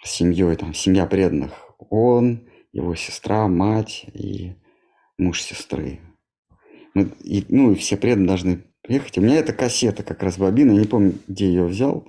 с 0.02 0.10
семьей, 0.10 0.56
там, 0.56 0.72
семья 0.72 1.06
преданных. 1.06 1.52
Он, 1.90 2.48
его 2.72 2.94
сестра, 2.94 3.48
мать 3.48 4.06
и 4.14 4.54
муж 5.18 5.42
сестры. 5.42 6.00
Мы, 6.94 7.12
и, 7.22 7.44
ну, 7.48 7.72
и 7.72 7.74
все 7.74 7.96
преданные 7.96 8.28
должны 8.28 8.64
приехать. 8.82 9.18
У 9.18 9.20
меня 9.20 9.36
эта 9.36 9.52
кассета 9.52 10.02
как 10.02 10.22
раз 10.22 10.38
бобина, 10.38 10.72
я 10.72 10.80
не 10.80 10.86
помню, 10.86 11.18
где 11.28 11.46
ее 11.46 11.64
взял. 11.64 12.06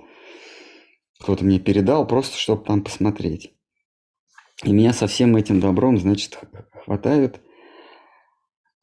Кто-то 1.20 1.44
мне 1.44 1.60
передал, 1.60 2.06
просто 2.06 2.36
чтобы 2.36 2.64
там 2.64 2.82
посмотреть. 2.82 3.54
И 4.64 4.72
меня 4.72 4.92
со 4.92 5.06
всем 5.06 5.36
этим 5.36 5.60
добром, 5.60 5.98
значит, 5.98 6.38
хватает. 6.84 7.40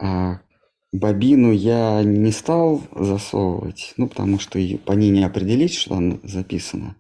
А 0.02 0.42
бобину 0.92 1.52
я 1.52 2.04
не 2.04 2.32
стал 2.32 2.82
засовывать, 2.96 3.94
ну, 3.98 4.08
потому 4.08 4.40
что 4.40 4.60
по 4.86 4.94
ней 4.94 5.10
не 5.10 5.24
определить, 5.24 5.74
что 5.74 5.96
там 5.96 6.20
записано. 6.24 6.96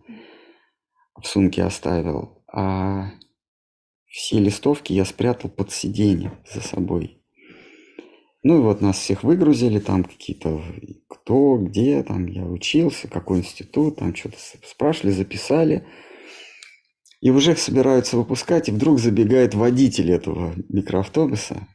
В 1.22 1.25
сумке 1.25 1.64
оставил. 1.64 2.43
А 2.51 3.11
все 4.09 4.39
листовки 4.39 4.91
я 4.91 5.05
спрятал 5.05 5.49
под 5.49 5.71
сиденье 5.71 6.31
за 6.51 6.61
собой. 6.61 7.21
Ну 8.41 8.59
и 8.59 8.61
вот 8.61 8.81
нас 8.81 8.97
всех 8.97 9.23
выгрузили, 9.23 9.79
там 9.79 10.03
какие-то 10.03 10.61
кто, 11.07 11.57
где, 11.57 12.01
там 12.03 12.25
я 12.25 12.45
учился, 12.45 13.07
какой 13.07 13.39
институт, 13.39 13.97
там 13.97 14.15
что-то 14.15 14.38
спрашивали, 14.65 15.11
записали. 15.11 15.85
И 17.21 17.31
уже 17.31 17.55
собираются 17.57 18.15
выпускать, 18.15 18.69
и 18.69 18.71
вдруг 18.71 18.99
забегает 18.99 19.53
водитель 19.53 20.09
этого 20.11 20.55
микроавтобуса 20.69 21.67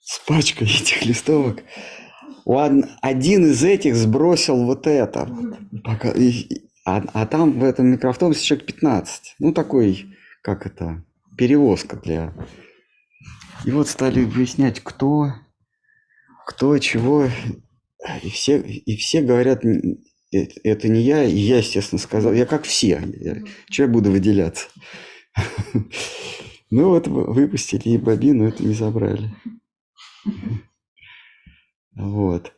с 0.00 0.20
пачкой 0.20 0.68
этих 0.80 1.04
листовок. 1.04 1.64
Он, 2.44 2.86
один 3.02 3.46
из 3.46 3.62
этих 3.64 3.96
сбросил 3.96 4.64
вот 4.64 4.86
это. 4.86 5.28
А, 6.86 7.04
а 7.12 7.26
там 7.26 7.58
в 7.58 7.64
этом 7.64 7.88
микроавтобусе 7.88 8.42
человек 8.42 8.66
15. 8.66 9.34
Ну, 9.40 9.52
такой, 9.52 10.06
как 10.40 10.64
это, 10.64 11.04
перевозка 11.38 11.96
для... 11.96 12.34
И 13.64 13.70
вот 13.70 13.88
стали 13.88 14.24
выяснять, 14.24 14.80
кто 14.80 15.32
кто 16.48 16.78
чего, 16.78 17.28
и 18.22 18.30
все, 18.30 18.58
и 18.58 18.96
все 18.96 19.20
говорят, 19.20 19.62
это 20.32 20.88
не 20.88 21.02
я, 21.02 21.24
и 21.24 21.36
я, 21.36 21.58
естественно, 21.58 21.98
сказал, 21.98 22.32
я 22.32 22.46
как 22.46 22.64
все, 22.64 23.02
я, 23.20 23.36
что 23.70 23.82
я 23.82 23.88
буду 23.88 24.10
выделяться? 24.10 24.66
Ну 26.70 26.90
вот 26.90 27.06
выпустили 27.06 27.94
и 27.94 27.96
бобину 27.96 28.46
это 28.46 28.62
не 28.62 28.74
забрали. 28.74 29.30
Вот. 31.94 32.52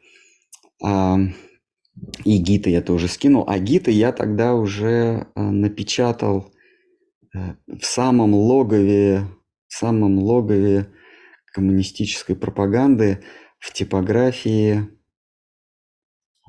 А, 0.83 1.17
и 2.25 2.39
гита 2.39 2.70
я 2.70 2.83
тоже 2.83 3.07
скинул. 3.07 3.44
А 3.47 3.60
гита 3.60 3.92
я 3.92 4.10
тогда 4.10 4.57
уже 4.57 5.28
а, 5.36 5.52
напечатал 5.52 6.52
э, 6.52 6.60
в 7.33 7.83
самом 7.83 8.34
логове, 8.34 9.26
в 9.67 9.75
самом 9.75 10.18
логове 10.18 10.92
коммунистической 11.52 12.36
пропаганды 12.36 13.23
в 13.59 13.73
типографии 13.73 14.89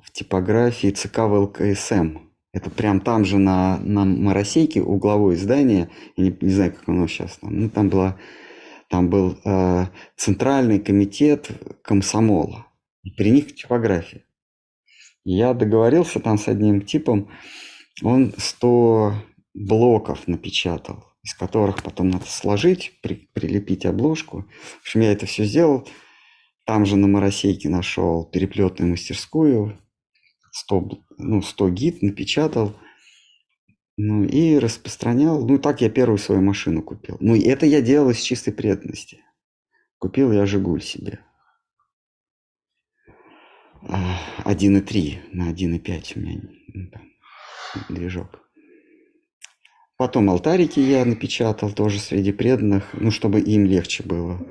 в 0.03 0.11
типографии 0.11 0.91
ЦК 0.91 1.19
ВЛКСМ 1.19 2.17
Это 2.53 2.69
прям 2.69 2.99
там 3.01 3.23
же 3.23 3.37
на, 3.37 3.77
на 3.77 4.03
Моросейке 4.03 4.81
угловое 4.81 5.37
здание. 5.37 5.89
Я 6.17 6.25
не, 6.25 6.37
не 6.41 6.49
знаю, 6.49 6.73
как 6.73 6.89
оно 6.89 7.07
сейчас 7.07 7.37
там. 7.37 7.57
Ну, 7.57 7.69
там, 7.69 7.89
была, 7.89 8.17
там 8.89 9.09
был 9.09 9.37
э, 9.45 9.85
центральный 10.17 10.79
комитет 10.79 11.49
комсомола. 11.83 12.67
И 13.03 13.11
при 13.11 13.31
них 13.31 13.55
типография. 13.55 14.25
Я 15.23 15.53
договорился 15.53 16.19
там 16.19 16.37
с 16.37 16.47
одним 16.47 16.81
типом. 16.81 17.29
Он 18.03 18.33
100 18.35 19.13
блоков 19.53 20.27
напечатал, 20.27 21.05
из 21.23 21.33
которых 21.33 21.83
потом 21.83 22.09
надо 22.09 22.25
сложить, 22.25 22.99
при, 23.01 23.29
прилепить 23.33 23.85
обложку. 23.85 24.45
В 24.79 24.81
общем, 24.81 25.01
я 25.01 25.11
это 25.11 25.25
все 25.25 25.45
сделал. 25.45 25.87
Там 26.65 26.85
же 26.85 26.95
на 26.95 27.07
Моросейке 27.07 27.69
нашел 27.69 28.25
переплетную 28.25 28.91
мастерскую, 28.91 29.79
100, 30.51 30.89
ну, 31.17 31.41
100 31.41 31.69
гид 31.69 32.01
напечатал, 32.01 32.75
ну 33.97 34.23
и 34.23 34.57
распространял. 34.57 35.45
Ну 35.45 35.59
так 35.59 35.81
я 35.81 35.89
первую 35.89 36.17
свою 36.17 36.41
машину 36.41 36.81
купил. 36.81 37.17
Ну 37.19 37.35
и 37.35 37.41
это 37.41 37.65
я 37.65 37.81
делал 37.81 38.09
из 38.09 38.19
чистой 38.19 38.51
преданности. 38.51 39.19
Купил 39.97 40.31
я 40.31 40.45
«Жигуль» 40.45 40.81
себе. 40.81 41.19
1.3 43.83 45.19
а, 45.33 45.35
на 45.35 45.51
1.5 45.51 46.13
у 46.15 46.19
меня 46.19 46.41
движок. 47.89 48.40
Потом 50.01 50.31
алтарики 50.31 50.79
я 50.79 51.05
напечатал 51.05 51.71
тоже 51.71 51.99
среди 51.99 52.31
преданных, 52.31 52.89
ну, 52.93 53.11
чтобы 53.11 53.39
им 53.39 53.67
легче 53.67 54.01
было. 54.01 54.43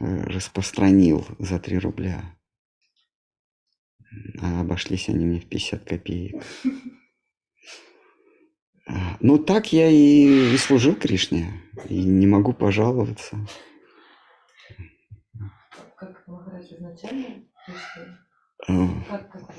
Э, 0.00 0.22
распространил 0.22 1.26
за 1.38 1.58
3 1.58 1.78
рубля. 1.80 2.22
А 4.40 4.62
обошлись 4.62 5.10
они 5.10 5.26
мне 5.26 5.40
в 5.40 5.46
50 5.46 5.84
копеек. 5.84 6.42
А, 8.86 9.18
ну, 9.20 9.36
так 9.36 9.74
я 9.74 9.90
и, 9.90 10.54
и 10.54 10.56
служил 10.56 10.94
Кришне. 10.94 11.50
И 11.90 12.02
не 12.02 12.26
могу 12.26 12.54
пожаловаться. 12.54 13.36
Как 15.98 16.26
Махарадж 16.26 16.72
изначально 16.78 17.26
э, 18.68 18.88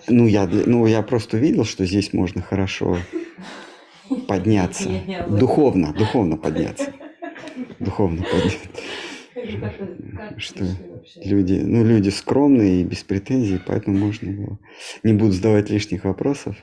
ну, 0.08 0.26
я, 0.26 0.48
ну, 0.48 0.88
я 0.88 1.04
просто 1.04 1.38
увидел, 1.38 1.66
что 1.66 1.86
здесь 1.86 2.14
можно 2.14 2.42
хорошо 2.42 2.98
подняться. 4.28 4.90
Духовно, 5.30 5.94
духовно 5.94 6.38
подняться. 6.38 6.94
Духовно 7.80 8.24
подняться. 8.24 8.70
Что 10.38 10.66
люди, 11.24 11.62
ну, 11.64 11.84
люди 11.84 12.10
скромные 12.10 12.82
и 12.82 12.84
без 12.84 13.04
претензий, 13.04 13.60
поэтому 13.66 13.98
можно 13.98 14.32
было. 14.32 14.60
Не 15.04 15.14
буду 15.14 15.32
задавать 15.32 15.70
лишних 15.70 16.06
вопросов. 16.06 16.56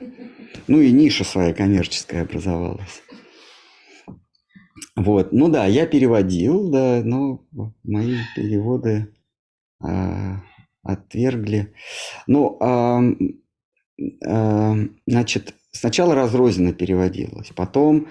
Ну 0.67 0.81
и 0.81 0.91
ниша 0.91 1.23
своя 1.23 1.53
коммерческая 1.53 2.23
образовалась. 2.23 3.03
Вот, 4.95 5.31
ну 5.31 5.49
да, 5.49 5.65
я 5.65 5.87
переводил, 5.87 6.69
да, 6.69 7.01
но 7.03 7.45
мои 7.83 8.17
переводы 8.35 9.07
а, 9.81 10.43
отвергли. 10.83 11.73
Ну, 12.27 12.57
а, 12.59 13.01
а, 14.25 14.75
значит, 15.07 15.55
сначала 15.73 16.15
разрозненно 16.15 16.73
переводилось, 16.73 17.51
потом 17.55 18.07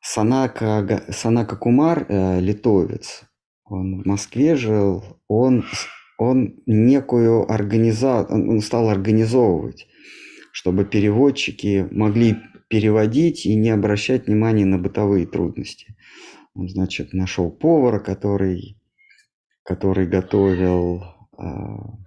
Санака, 0.00 1.04
Санака 1.10 1.56
Кумар, 1.56 2.06
э, 2.08 2.40
литовец, 2.40 3.22
он 3.64 4.02
в 4.02 4.06
Москве 4.06 4.56
жил, 4.56 5.04
он, 5.28 5.64
он 6.18 6.54
некую 6.66 7.50
организацию, 7.50 8.50
он 8.50 8.60
стал 8.60 8.90
организовывать, 8.90 9.86
чтобы 10.52 10.84
переводчики 10.84 11.88
могли 11.90 12.36
переводить 12.68 13.46
и 13.46 13.54
не 13.54 13.70
обращать 13.70 14.26
внимания 14.26 14.64
на 14.64 14.78
бытовые 14.78 15.26
трудности. 15.26 15.94
Он, 16.54 16.68
значит, 16.68 17.12
нашел 17.12 17.50
повара, 17.50 17.98
который, 17.98 18.78
который 19.62 20.06
готовил, 20.06 21.02
а, 21.36 21.98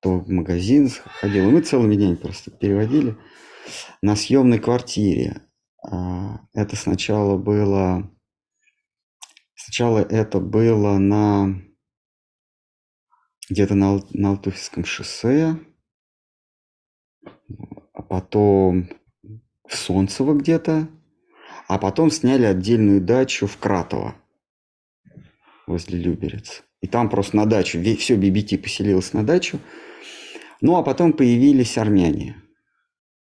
то 0.00 0.18
в 0.18 0.28
магазин 0.28 0.90
ходил. 1.20 1.48
И 1.48 1.52
мы 1.52 1.60
целыми 1.60 1.94
днями 1.94 2.14
просто 2.16 2.50
переводили 2.50 3.16
на 4.02 4.16
съемной 4.16 4.58
квартире. 4.58 5.42
А, 5.82 6.40
это 6.54 6.76
сначала 6.76 7.36
было 7.36 8.10
Сначала 9.66 9.98
это 9.98 10.38
было 10.38 10.96
на 10.98 11.60
где-то 13.50 13.74
на, 13.74 14.00
на 14.10 14.30
Алтуфьевском 14.30 14.84
шоссе, 14.84 15.58
а 17.92 18.02
потом 18.02 18.88
в 19.66 19.74
Солнцево 19.74 20.34
где-то, 20.34 20.88
а 21.66 21.78
потом 21.78 22.12
сняли 22.12 22.44
отдельную 22.44 23.00
дачу 23.00 23.48
в 23.48 23.56
Кратово 23.56 24.14
возле 25.66 25.98
Люберец. 25.98 26.62
И 26.80 26.86
там 26.86 27.08
просто 27.08 27.36
на 27.36 27.46
дачу, 27.46 27.82
все 27.96 28.16
BBT 28.16 28.58
поселилось 28.58 29.12
на 29.14 29.24
дачу. 29.24 29.58
Ну, 30.60 30.76
а 30.76 30.84
потом 30.84 31.12
появились 31.12 31.76
армяне. 31.76 32.36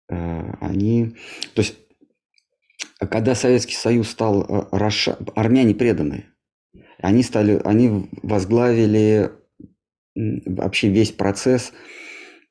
Э, 0.10 0.54
они, 0.62 1.16
то 1.54 1.62
есть 1.62 1.76
когда 3.00 3.36
Советский 3.36 3.76
Союз 3.76 4.10
стал 4.10 4.44
э, 4.44 4.68
расша... 4.72 5.18
армяне 5.36 5.76
преданные, 5.76 6.26
они 7.00 7.24
стали, 7.24 7.62
они 7.64 8.10
возглавили 8.24 9.32
вообще 10.16 10.90
весь 10.90 11.12
процесс 11.12 11.74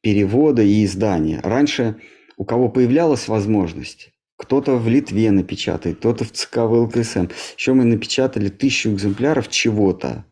перевода 0.03 0.63
и 0.63 0.85
издания. 0.85 1.41
Раньше 1.43 2.01
у 2.37 2.45
кого 2.45 2.69
появлялась 2.69 3.29
возможность, 3.29 4.11
кто-то 4.37 4.77
в 4.77 4.89
Литве 4.89 5.31
напечатает, 5.31 5.99
кто-то 5.99 6.25
в 6.25 6.33
ЦК 6.33 6.59
ВЛКСМ. 6.59 7.29
Еще 7.57 7.73
мы 7.73 7.85
напечатали 7.85 8.49
тысячу 8.49 8.91
экземпляров 8.91 9.49
чего-то 9.49 10.27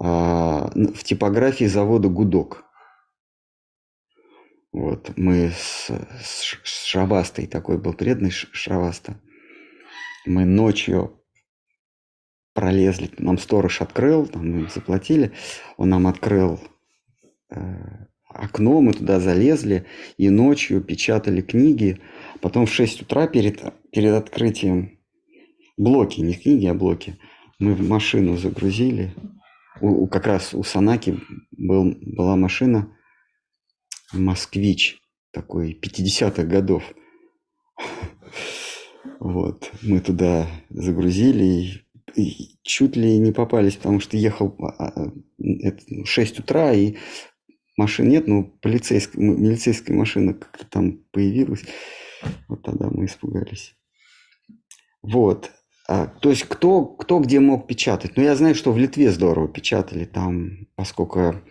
а, 0.00 0.70
в 0.74 1.04
типографии 1.04 1.66
завода 1.66 2.08
«Гудок». 2.08 2.64
Вот, 4.72 5.12
мы 5.16 5.50
с, 5.50 5.90
с 6.22 6.84
Шравастой, 6.84 7.46
такой 7.46 7.78
был 7.78 7.92
преданный 7.92 8.30
Шраваста. 8.30 9.20
Мы 10.26 10.44
ночью 10.44 11.20
пролезли, 12.54 13.10
нам 13.18 13.38
сторож 13.38 13.80
открыл, 13.80 14.26
там 14.26 14.50
мы 14.50 14.68
заплатили, 14.68 15.32
он 15.76 15.88
нам 15.88 16.06
открыл 16.06 16.60
э, 17.50 18.06
окно, 18.28 18.80
мы 18.80 18.92
туда 18.92 19.18
залезли 19.18 19.86
и 20.18 20.28
ночью 20.30 20.82
печатали 20.82 21.40
книги. 21.40 22.00
Потом 22.40 22.66
в 22.66 22.72
6 22.72 23.02
утра 23.02 23.26
перед, 23.26 23.60
перед 23.90 24.14
открытием 24.14 24.98
блоки, 25.76 26.20
не 26.20 26.34
книги, 26.34 26.66
а 26.66 26.74
блоки, 26.74 27.18
мы 27.58 27.74
в 27.74 27.88
машину 27.88 28.36
загрузили. 28.36 29.14
У, 29.80 30.04
у, 30.04 30.06
как 30.06 30.26
раз 30.26 30.54
у 30.54 30.62
Санаки 30.62 31.18
был, 31.50 31.96
была 32.00 32.36
машина 32.36 32.94
«Москвич», 34.12 35.00
такой 35.32 35.78
50-х 35.80 36.44
годов. 36.44 36.82
Вот, 39.18 39.70
мы 39.82 40.00
туда 40.00 40.46
загрузили 40.68 41.44
и, 41.44 42.20
и 42.22 42.58
чуть 42.62 42.96
ли 42.96 43.18
не 43.18 43.32
попались, 43.32 43.76
потому 43.76 44.00
что 44.00 44.16
ехал 44.16 44.54
а, 44.58 44.88
а, 44.88 45.12
это, 45.38 46.04
6 46.04 46.38
ну, 46.38 46.44
утра, 46.44 46.72
и 46.72 46.96
машин 47.76 48.08
нет, 48.08 48.26
но 48.26 48.44
полицейская, 48.44 49.22
милицейская 49.22 49.96
машина 49.96 50.34
как-то 50.34 50.66
там 50.66 50.98
появилась. 51.12 51.64
Вот 52.48 52.62
тогда 52.62 52.88
мы 52.90 53.06
испугались. 53.06 53.74
Вот. 55.02 55.50
А, 55.88 56.06
то 56.06 56.30
есть 56.30 56.44
кто, 56.44 56.84
кто 56.84 57.20
где 57.20 57.40
мог 57.40 57.66
печатать? 57.66 58.16
Ну, 58.16 58.22
я 58.22 58.36
знаю, 58.36 58.54
что 58.54 58.72
в 58.72 58.78
Литве 58.78 59.10
здорово 59.10 59.48
печатали 59.48 60.04
там, 60.04 60.66
поскольку 60.76 61.42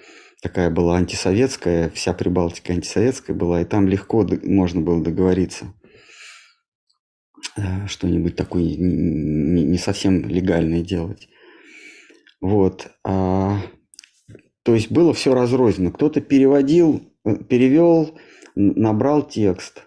такая 0.41 0.69
была 0.69 0.97
антисоветская, 0.97 1.89
вся 1.89 2.13
Прибалтика 2.13 2.73
антисоветская 2.73 3.35
была, 3.35 3.61
и 3.61 3.65
там 3.65 3.87
легко 3.87 4.27
можно 4.43 4.81
было 4.81 5.03
договориться 5.03 5.73
э, 7.57 7.87
что-нибудь 7.87 8.35
такое 8.35 8.63
не 8.63 9.77
совсем 9.77 10.27
легальное 10.27 10.81
делать. 10.81 11.29
Вот. 12.41 12.91
А, 13.03 13.61
то 14.63 14.73
есть 14.73 14.91
было 14.91 15.13
все 15.13 15.33
разрозненно. 15.33 15.91
Кто-то 15.91 16.21
переводил, 16.21 17.11
э, 17.25 17.35
перевел, 17.43 18.17
набрал 18.55 19.27
текст, 19.27 19.83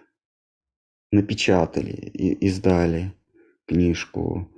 напечатали, 1.11 1.91
и, 1.91 2.33
издали 2.47 3.13
книжку. 3.67 4.51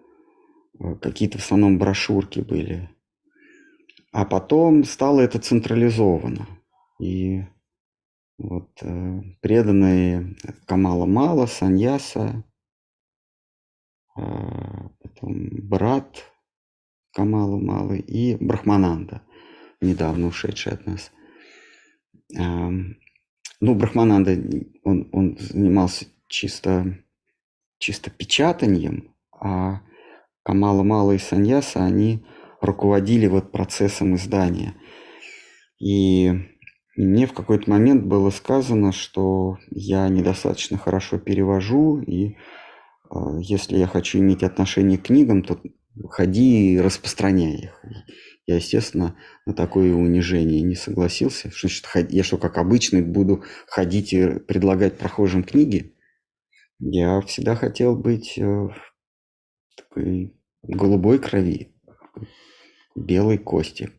Э, 0.79 0.95
какие-то 0.95 1.37
в 1.37 1.41
основном 1.41 1.77
брошюрки 1.77 2.39
были. 2.39 2.89
А 4.15 4.23
потом 4.23 4.85
стало 4.85 5.19
это 5.19 5.39
централизовано. 5.39 6.47
И 7.01 7.43
вот 8.37 8.69
э, 8.81 9.21
преданные 9.41 10.37
Камала 10.65 11.05
Мала, 11.05 11.47
Саньяса, 11.47 12.45
э, 14.15 14.21
потом 15.01 15.49
брат 15.67 16.31
Камала 17.11 17.57
Малы 17.57 17.99
и 17.99 18.37
Брахмананда, 18.37 19.21
недавно 19.81 20.27
ушедший 20.27 20.71
от 20.71 20.85
нас. 20.85 21.11
Э, 22.37 22.69
ну 23.59 23.75
Брахмананда, 23.75 24.41
он, 24.85 25.09
он 25.11 25.37
занимался 25.37 26.05
чисто, 26.29 27.03
чисто 27.79 28.11
печатанием, 28.11 29.13
а 29.33 29.81
Камала 30.43 30.83
Мала 30.83 31.11
и 31.11 31.17
Саньяса, 31.17 31.83
они 31.83 32.25
руководили 32.61 33.27
вот 33.27 33.51
процессом 33.51 34.15
издания. 34.15 34.75
И 35.79 36.31
мне 36.95 37.27
в 37.27 37.33
какой-то 37.33 37.69
момент 37.69 38.05
было 38.05 38.29
сказано, 38.29 38.91
что 38.91 39.57
я 39.69 40.07
недостаточно 40.07 40.77
хорошо 40.77 41.17
перевожу, 41.17 42.01
и 42.01 42.29
э, 42.29 42.35
если 43.41 43.77
я 43.77 43.87
хочу 43.87 44.19
иметь 44.19 44.43
отношение 44.43 44.97
к 44.97 45.03
книгам, 45.03 45.43
то 45.43 45.59
ходи 46.09 46.73
и 46.73 46.79
распространяй 46.79 47.55
их. 47.55 47.83
Я, 48.47 48.55
естественно, 48.55 49.17
на 49.45 49.53
такое 49.53 49.93
унижение 49.93 50.61
не 50.61 50.75
согласился. 50.75 51.49
Что 51.51 51.67
значит, 51.67 52.11
я 52.11 52.23
что, 52.23 52.37
как 52.37 52.57
обычный, 52.57 53.01
буду 53.01 53.43
ходить 53.67 54.13
и 54.13 54.39
предлагать 54.39 54.97
прохожим 54.97 55.43
книги? 55.43 55.95
Я 56.79 57.21
всегда 57.21 57.55
хотел 57.55 57.95
быть 57.95 58.37
э, 58.37 58.67
такой 59.75 60.37
голубой 60.61 61.19
крови, 61.19 61.74
белой 62.95 63.37
кости. 63.37 63.91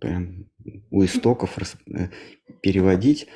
Прям 0.00 0.46
у 0.90 1.04
истоков 1.04 1.58
э, 1.58 2.08
переводить. 2.62 3.26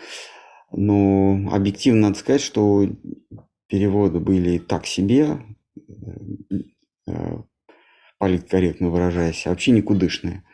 Но 0.72 1.48
объективно 1.50 2.08
надо 2.08 2.18
сказать, 2.18 2.40
что 2.40 2.86
переводы 3.68 4.20
были 4.20 4.58
так 4.58 4.86
себе, 4.86 5.38
э, 7.06 7.38
политкорректно 8.18 8.90
выражаясь, 8.90 9.46
а 9.46 9.50
вообще 9.50 9.70
никудышные. 9.70 10.44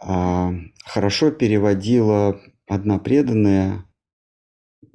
А, 0.00 0.52
хорошо 0.84 1.30
переводила 1.30 2.40
одна 2.66 2.98
преданная, 2.98 3.84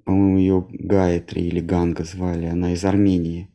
по-моему, 0.06 0.38
ее 0.38 0.68
Гаятри 0.70 1.42
или 1.42 1.60
Ганга 1.60 2.04
звали, 2.04 2.46
она 2.46 2.74
из 2.74 2.84
Армении. 2.84 3.54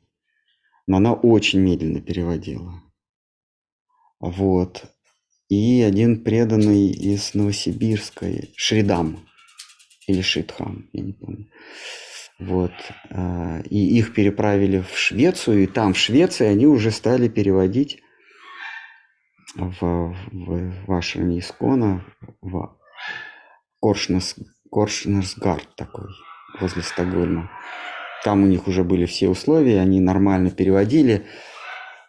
Но 0.87 0.99
она 0.99 1.15
очень 1.15 1.61
медленно 1.61 2.01
переводила. 2.01 2.83
Вот. 4.21 4.94
И 5.55 5.83
один 5.83 6.25
преданный 6.25 6.89
из 6.89 7.33
Новосибирска, 7.33 8.27
Шридам 8.57 9.21
или 10.09 10.21
Шитхам, 10.21 10.89
я 10.93 11.03
не 11.05 11.13
помню. 11.13 11.47
Вот. 12.41 12.73
А, 13.11 13.61
и 13.71 13.97
их 13.97 14.15
переправили 14.15 14.81
в 14.81 14.99
Швецию, 14.99 15.63
и 15.63 15.67
там, 15.69 15.95
в 15.95 15.99
Швеции, 15.99 16.47
они 16.47 16.67
уже 16.67 16.91
стали 16.91 17.29
переводить 17.29 18.03
в, 19.55 19.77
в, 19.81 20.73
в 20.89 20.93
ашраме 20.93 21.39
Искона, 21.39 22.05
в 22.43 22.77
Коршнес, 23.81 24.35
Коршнесгард 24.73 25.77
такой, 25.77 26.09
возле 26.61 26.83
Стокгольма. 26.83 27.49
Там 28.25 28.43
у 28.43 28.47
них 28.47 28.67
уже 28.67 28.83
были 28.83 29.07
все 29.07 29.29
условия, 29.29 29.81
они 29.81 30.01
нормально 30.01 30.51
переводили. 30.51 31.27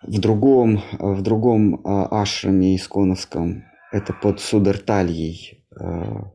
В 0.08 0.20
другом, 0.20 0.84
в 1.00 1.22
другом 1.22 1.82
а, 1.84 2.22
ашраме 2.22 2.76
исконовском, 2.76 3.64
это 3.92 4.14
под 4.14 4.40
Судертальей, 4.40 5.66
а, 5.76 6.32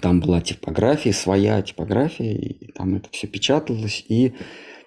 там 0.00 0.20
была 0.20 0.40
типография, 0.40 1.12
своя 1.12 1.62
типография, 1.62 2.34
и 2.34 2.72
там 2.72 2.96
это 2.96 3.08
все 3.10 3.26
печаталось 3.26 4.04
и 4.08 4.34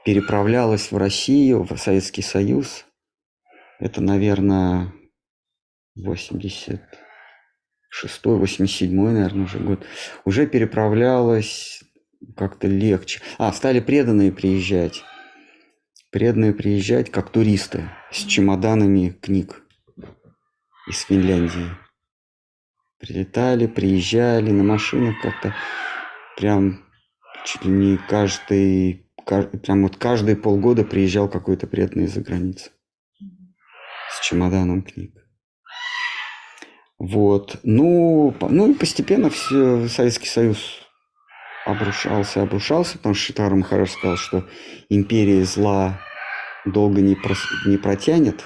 переправлялось 0.05 0.91
в 0.91 0.97
Россию, 0.97 1.63
в 1.63 1.77
Советский 1.77 2.21
Союз– 2.21 2.85
это, 3.81 3.99
наверное, 3.99 4.93
86 5.95 6.79
87 8.23 8.93
наверное, 8.93 9.45
уже 9.45 9.59
год. 9.59 9.83
Уже 10.23 10.45
переправлялось 10.45 11.83
как-то 12.37 12.67
легче. 12.67 13.21
А, 13.39 13.51
стали 13.51 13.79
преданные 13.79 14.31
приезжать. 14.31 15.03
Преданные 16.11 16.53
приезжать 16.53 17.09
как 17.09 17.29
туристы 17.29 17.89
с 18.11 18.17
чемоданами 18.25 19.17
книг 19.21 19.63
из 20.87 20.99
Финляндии. 21.03 21.69
Прилетали, 22.99 23.65
приезжали 23.65 24.51
на 24.51 24.63
машинах 24.63 25.15
как-то 25.21 25.55
прям 26.35 26.83
чуть 27.45 27.63
ли 27.63 27.71
не 27.71 27.97
каждый, 27.97 29.09
прям 29.63 29.83
вот 29.83 29.95
каждые 29.95 30.35
полгода 30.35 30.83
приезжал 30.83 31.29
какой-то 31.29 31.65
преданный 31.65 32.05
из-за 32.05 32.19
границы 32.19 32.71
с 34.09 34.19
чемоданом 34.21 34.81
книг. 34.81 35.15
Вот. 36.99 37.61
Ну, 37.63 38.35
ну 38.41 38.71
и 38.71 38.73
постепенно 38.73 39.29
все, 39.29 39.87
Советский 39.87 40.27
Союз 40.27 40.80
обрушался, 41.65 42.41
обрушался, 42.41 42.97
потому 42.97 43.15
что 43.15 43.25
Шитара 43.25 43.55
Махараш 43.55 43.91
сказал, 43.91 44.17
что 44.17 44.47
империя 44.89 45.43
зла 45.43 45.99
долго 46.65 47.01
не, 47.01 47.15
прос, 47.15 47.39
не 47.65 47.77
протянет. 47.77 48.43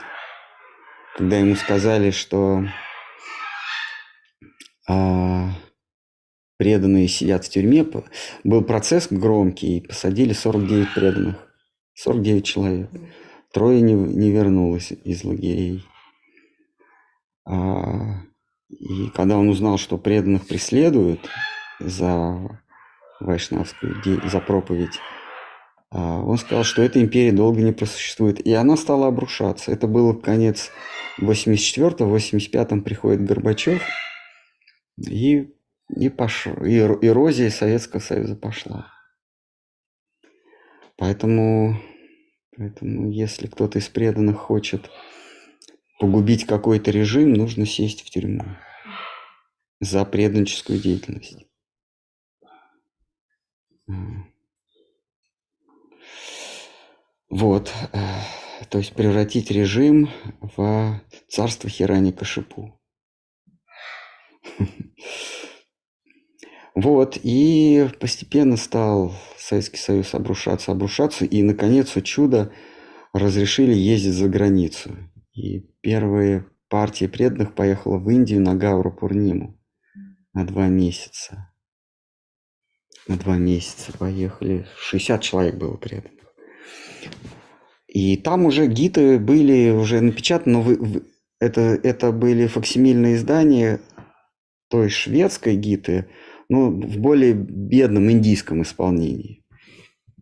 Когда 1.16 1.38
ему 1.38 1.56
сказали, 1.56 2.12
что 2.12 2.66
а, 4.88 5.50
преданные 6.58 7.08
сидят 7.08 7.46
в 7.46 7.50
тюрьме, 7.50 7.86
был 8.44 8.62
процесс 8.64 9.08
громкий, 9.10 9.82
посадили 9.82 10.34
49 10.34 10.94
преданных, 10.94 11.38
49 11.94 12.46
человек. 12.46 12.90
Трое 13.54 13.82
не, 13.82 13.94
не 13.94 14.32
вернулось 14.32 14.92
из 14.92 15.24
лагерей. 15.24 15.86
А, 17.48 18.22
и 18.70 19.10
когда 19.14 19.38
он 19.38 19.48
узнал, 19.48 19.78
что 19.78 19.98
преданных 19.98 20.48
преследуют 20.48 21.22
за 21.80 22.62
вайшнавскую, 23.20 24.02
за 24.30 24.40
проповедь, 24.40 25.00
а, 25.92 26.22
он 26.22 26.38
сказал, 26.38 26.64
что 26.64 26.82
эта 26.82 27.02
империя 27.02 27.32
долго 27.32 27.62
не 27.62 27.72
просуществует. 27.72 28.46
И 28.46 28.54
она 28.54 28.76
стала 28.76 29.08
обрушаться. 29.08 29.72
Это 29.72 29.88
было 29.88 30.14
конец 30.14 30.72
84-го, 31.20 32.06
в 32.06 32.16
85-м 32.16 32.84
приходит 32.84 33.24
Горбачев, 33.24 33.82
и, 34.98 35.54
и, 35.96 36.10
пошло, 36.10 36.66
и 36.66 36.78
эрозия 36.78 37.50
Советского 37.50 38.00
Союза 38.00 38.36
пошла. 38.36 38.92
Поэтому 40.98 41.78
Поэтому 42.58 43.12
если 43.12 43.48
кто-то 43.48 43.80
из 43.80 43.90
преданных 43.90 44.38
хочет 44.38 44.90
погубить 46.00 46.46
какой-то 46.46 46.92
режим, 46.92 47.34
нужно 47.34 47.66
сесть 47.66 48.06
в 48.06 48.10
тюрьму 48.10 48.46
за 49.82 50.06
преданческую 50.06 50.80
деятельность. 50.80 51.46
Вот. 57.30 57.74
Э, 57.92 58.22
то 58.70 58.78
есть 58.78 58.94
превратить 58.94 59.52
режим 59.52 60.10
в 60.42 61.02
царство 61.28 61.70
Хирани 61.70 62.12
Кашипу. 62.12 62.80
Вот, 66.76 67.18
и 67.24 67.90
постепенно 68.02 68.58
стал 68.58 69.14
Советский 69.38 69.78
Союз 69.78 70.14
обрушаться, 70.14 70.74
обрушаться, 70.74 71.24
и, 71.24 71.42
наконец, 71.42 71.96
у 71.96 72.02
чуда 72.02 72.52
разрешили 73.14 73.74
ездить 73.74 74.14
за 74.14 74.28
границу. 74.28 74.98
И 75.32 75.62
первые 75.80 76.48
партии 76.68 77.06
преданных 77.06 77.56
поехала 77.56 77.98
в 77.98 78.10
Индию 78.10 78.42
на 78.42 78.56
Гавру 78.56 78.92
Пурниму 78.92 79.58
на 80.34 80.46
два 80.46 80.68
месяца. 80.68 81.50
На 83.08 83.18
два 83.18 83.38
месяца 83.38 83.96
поехали. 83.98 84.66
60 84.78 85.22
человек 85.22 85.56
было 85.56 85.76
преданных. 85.78 86.12
И 87.88 88.18
там 88.18 88.46
уже 88.46 88.68
гиты 88.68 89.20
были 89.20 89.70
уже 89.70 90.02
напечатаны, 90.02 90.54
но 90.58 90.62
вы, 90.62 91.04
это, 91.40 91.62
это 91.62 92.12
были 92.12 92.48
факсимильные 92.48 93.16
издания 93.16 93.80
той 94.70 94.90
шведской 94.90 95.56
гиты, 95.56 96.10
ну, 96.50 96.72
в 96.72 96.98
более 96.98 97.34
бедном 97.34 98.12
индийском 98.12 98.64
исполнении. 98.64 99.46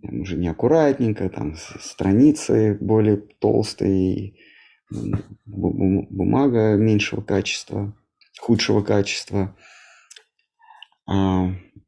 Там 0.02 0.22
уже 0.22 0.38
неаккуратненько, 0.38 1.30
там 1.30 1.56
страницы 1.80 2.78
более 2.80 3.18
толстые, 3.18 4.36
бумага 5.45 6.76
меньшего 6.76 7.22
качества, 7.22 7.95
худшего 8.40 8.82
качества. 8.82 9.56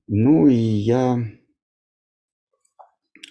Ну 0.07 0.47
и 0.47 0.53
я, 0.53 1.19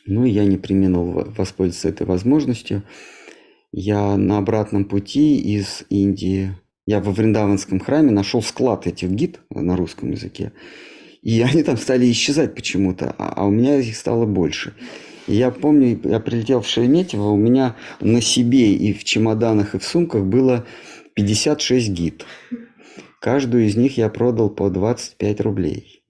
ну 0.07 0.25
и 0.25 0.31
я 0.31 0.45
не 0.45 0.57
применил 0.57 1.05
воспользоваться 1.37 1.89
этой 1.89 2.07
возможностью. 2.07 2.83
Я 3.71 4.17
на 4.17 4.39
обратном 4.39 4.85
пути 4.85 5.39
из 5.39 5.85
Индии, 5.89 6.57
я 6.87 7.01
во 7.01 7.13
Вриндаванском 7.13 7.79
храме 7.79 8.11
нашел 8.11 8.43
склад 8.43 8.87
этих 8.87 9.11
гид 9.11 9.41
на 9.51 9.77
русском 9.77 10.11
языке. 10.11 10.53
И 11.23 11.41
они 11.53 11.63
там 11.63 11.77
стали 11.77 12.11
исчезать 12.11 12.55
почему-то, 12.55 13.15
а, 13.19 13.35
а 13.37 13.47
у 13.47 13.51
меня 13.51 13.77
их 13.77 13.97
стало 13.97 14.27
больше. 14.27 14.75
И 15.27 15.35
я 15.35 15.51
помню, 15.51 15.99
я 16.05 16.21
прилетел 16.21 16.61
в 16.61 16.69
Шереметьево, 16.69 17.31
у 17.31 17.37
меня 17.37 17.77
на 18.01 18.21
себе 18.21 18.75
и 18.75 18.93
в 18.93 19.05
чемоданах, 19.05 19.75
и 19.75 19.79
в 19.79 19.85
сумках 19.85 20.25
было 20.25 20.67
56 21.15 21.89
гид. 21.91 22.27
Каждую 23.21 23.67
из 23.67 23.77
них 23.77 23.97
я 23.97 24.11
продал 24.11 24.51
по 24.51 24.69
25 24.69 25.41
рублей. 25.41 26.04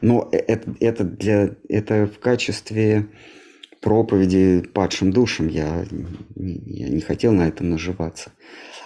Но 0.00 0.28
э, 0.32 0.36
это, 0.36 0.74
это, 0.80 1.04
для, 1.04 1.56
это 1.68 2.06
в 2.06 2.18
качестве 2.18 3.08
проповеди 3.80 4.62
падшим 4.74 5.10
душам 5.10 5.48
я, 5.48 5.84
я 6.36 6.88
не 6.88 7.00
хотел 7.00 7.32
на 7.32 7.48
этом 7.48 7.70
наживаться. 7.70 8.32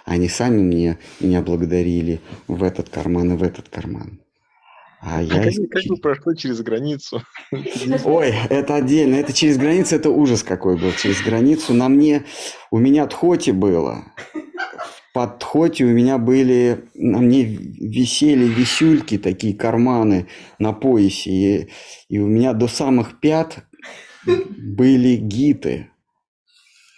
Они 0.05 0.29
сами 0.29 0.61
мне 0.61 0.99
меня 1.21 1.41
благодарили 1.41 2.21
в 2.47 2.63
этот 2.63 2.91
карман 2.91 3.33
и 3.33 3.37
в 3.37 3.43
этот 3.43 3.69
карман. 3.69 4.21
А, 5.01 5.19
а 5.19 5.23
я... 5.23 5.43
как, 5.43 5.53
как 5.71 5.83
вы 5.89 5.97
прошли 5.97 6.37
через 6.37 6.61
границу? 6.63 7.23
Ой, 8.05 8.35
это 8.49 8.77
отдельно. 8.77 9.17
Это 9.17 9.33
через 9.33 9.59
границу, 9.59 9.97
это 9.97 10.11
ужас 10.11 10.43
какой 10.43 10.79
был. 10.79 10.93
Через 10.93 11.23
границу 11.23 11.75
на 11.75 11.89
мне, 11.89 12.25
у 12.71 12.79
меня 12.79 13.07
тхоти 13.07 13.51
было. 13.51 14.05
Под 15.15 15.39
тхоти 15.39 15.85
у 15.85 15.91
меня 15.91 16.19
были, 16.19 16.87
на 16.95 17.21
мне 17.21 17.45
висели 17.45 18.47
висюльки, 18.47 19.17
такие 19.17 19.55
карманы 19.55 20.27
на 20.59 20.73
поясе. 20.73 21.31
И, 21.31 21.69
и 22.09 22.19
у 22.19 22.27
меня 22.27 22.53
до 22.53 22.67
самых 22.67 23.21
пят 23.21 23.65
были 24.27 25.15
гиты. 25.15 25.89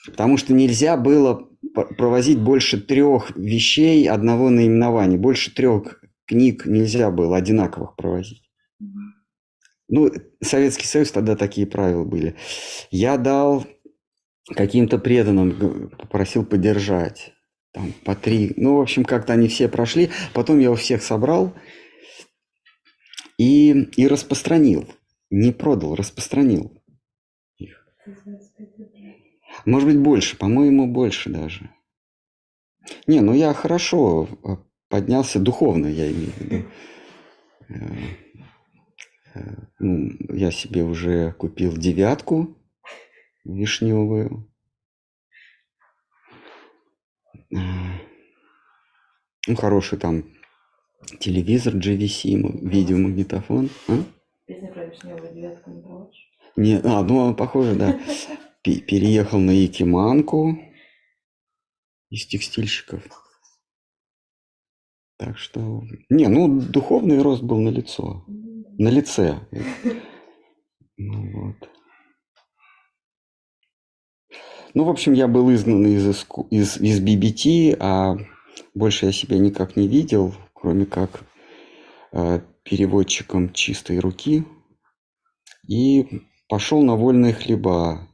Потому 0.06 0.38
что 0.38 0.54
нельзя 0.54 0.96
было 0.96 1.46
провозить 1.98 2.38
больше 2.38 2.80
трех 2.80 3.36
вещей 3.36 4.08
одного 4.08 4.48
наименования. 4.48 5.18
Больше 5.18 5.54
трех 5.54 6.02
книг 6.24 6.64
нельзя 6.64 7.10
было 7.10 7.36
одинаковых 7.36 7.96
провозить. 7.96 8.50
Ну, 9.88 10.10
Советский 10.40 10.86
Союз 10.86 11.12
тогда 11.12 11.36
такие 11.36 11.66
правила 11.66 12.04
были. 12.04 12.34
Я 12.90 13.18
дал 13.18 13.66
каким-то 14.54 14.96
преданным, 14.96 15.90
попросил 15.90 16.46
поддержать. 16.46 17.35
Там 17.76 17.92
по 18.06 18.16
три. 18.16 18.54
Ну, 18.56 18.78
в 18.78 18.80
общем, 18.80 19.04
как-то 19.04 19.34
они 19.34 19.48
все 19.48 19.68
прошли. 19.68 20.08
Потом 20.32 20.58
я 20.60 20.70
у 20.70 20.76
всех 20.76 21.02
собрал 21.02 21.52
и, 23.36 23.70
и 23.70 24.08
распространил. 24.08 24.88
Не 25.28 25.52
продал, 25.52 25.94
распространил 25.94 26.72
их. 27.58 27.86
Может 29.66 29.88
быть, 29.90 29.98
больше, 29.98 30.38
по-моему, 30.38 30.86
больше 30.90 31.28
даже. 31.28 31.70
Не, 33.06 33.20
ну 33.20 33.34
я 33.34 33.52
хорошо 33.52 34.26
а, 34.42 34.56
поднялся 34.88 35.38
духовно, 35.38 35.86
я 35.86 36.10
имею 36.10 36.30
в 36.30 36.40
виду. 36.40 36.64
Э, 37.68 37.74
э, 39.34 39.56
ну, 39.80 40.12
я 40.30 40.50
себе 40.50 40.82
уже 40.82 41.32
купил 41.32 41.76
девятку 41.76 42.56
вишневую. 43.44 44.50
Ну, 47.50 49.56
хороший 49.56 49.98
там 49.98 50.24
телевизор 51.20 51.74
GVC, 51.74 52.68
видеомагнитофон. 52.68 53.70
А? 53.88 53.92
Песня 54.46 54.72
про 54.72 54.86
вишневую 54.86 55.34
девятку 55.34 55.70
не 55.70 55.82
проводишь? 55.82 56.30
Не, 56.56 56.80
а, 56.82 57.02
ну, 57.02 57.34
похоже, 57.34 57.74
да. 57.74 58.00
Переехал 58.62 59.38
на 59.38 59.52
Якиманку 59.52 60.58
из 62.10 62.26
текстильщиков. 62.26 63.02
Так 65.18 65.38
что, 65.38 65.82
не, 66.10 66.28
ну, 66.28 66.60
духовный 66.60 67.22
рост 67.22 67.42
был 67.42 67.60
на 67.60 67.68
лицо, 67.68 68.24
на 68.26 68.88
лице. 68.88 69.40
Ну, 70.98 71.30
вот. 71.30 71.68
Ну, 74.76 74.84
в 74.84 74.90
общем, 74.90 75.14
я 75.14 75.26
был 75.26 75.50
изгнан 75.54 75.86
из, 75.86 76.26
из, 76.50 76.76
из 76.76 77.02
BBT, 77.02 77.78
а 77.80 78.18
больше 78.74 79.06
я 79.06 79.12
себя 79.12 79.38
никак 79.38 79.74
не 79.74 79.88
видел, 79.88 80.34
кроме 80.52 80.84
как 80.84 81.24
э, 82.12 82.40
переводчиком 82.62 83.54
чистой 83.54 84.00
руки. 84.00 84.44
И 85.66 86.20
пошел 86.46 86.82
на 86.82 86.94
вольные 86.94 87.32
хлеба. 87.32 88.06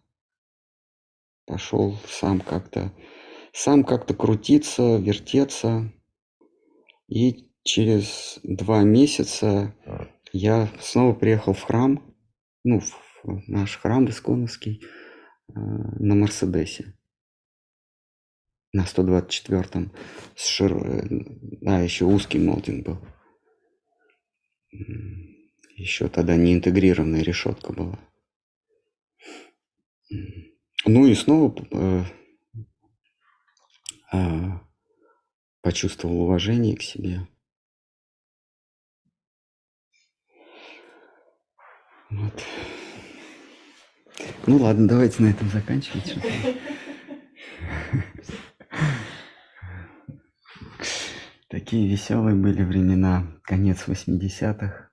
Пошел 1.46 1.96
сам 2.06 2.38
как-то, 2.38 2.92
сам 3.52 3.82
как-то 3.82 4.14
крутиться, 4.14 4.98
вертеться. 4.98 5.92
И 7.08 7.50
через 7.64 8.38
два 8.44 8.84
месяца 8.84 9.74
я 10.32 10.68
снова 10.80 11.12
приехал 11.12 11.54
в 11.54 11.62
храм, 11.62 12.00
ну, 12.62 12.78
в 12.78 13.42
наш 13.48 13.78
храм 13.78 14.08
Исконовский, 14.08 14.80
на 15.48 16.14
Мерседесе. 16.14 16.94
На 18.72 18.84
124-м. 18.84 19.92
С 20.34 20.46
шир... 20.46 20.74
Да, 21.60 21.80
еще 21.80 22.06
узкий 22.06 22.38
молдинг 22.38 22.86
был. 22.86 22.98
Еще 25.76 26.08
тогда 26.08 26.36
не 26.36 26.54
интегрированная 26.54 27.22
решетка 27.22 27.72
была. 27.72 27.98
Ну 30.84 31.06
и 31.06 31.14
снова 31.14 31.54
э, 31.70 32.04
э, 34.12 34.50
почувствовал 35.60 36.22
уважение 36.22 36.76
к 36.76 36.82
себе. 36.82 37.26
Вот. 42.10 42.44
Ну 44.46 44.56
ладно, 44.56 44.88
давайте 44.88 45.22
на 45.22 45.28
этом 45.28 45.48
заканчивать. 45.48 46.16
Такие 51.48 51.88
веселые 51.88 52.34
были 52.34 52.62
времена, 52.62 53.26
конец 53.42 53.84
80-х. 53.86 54.88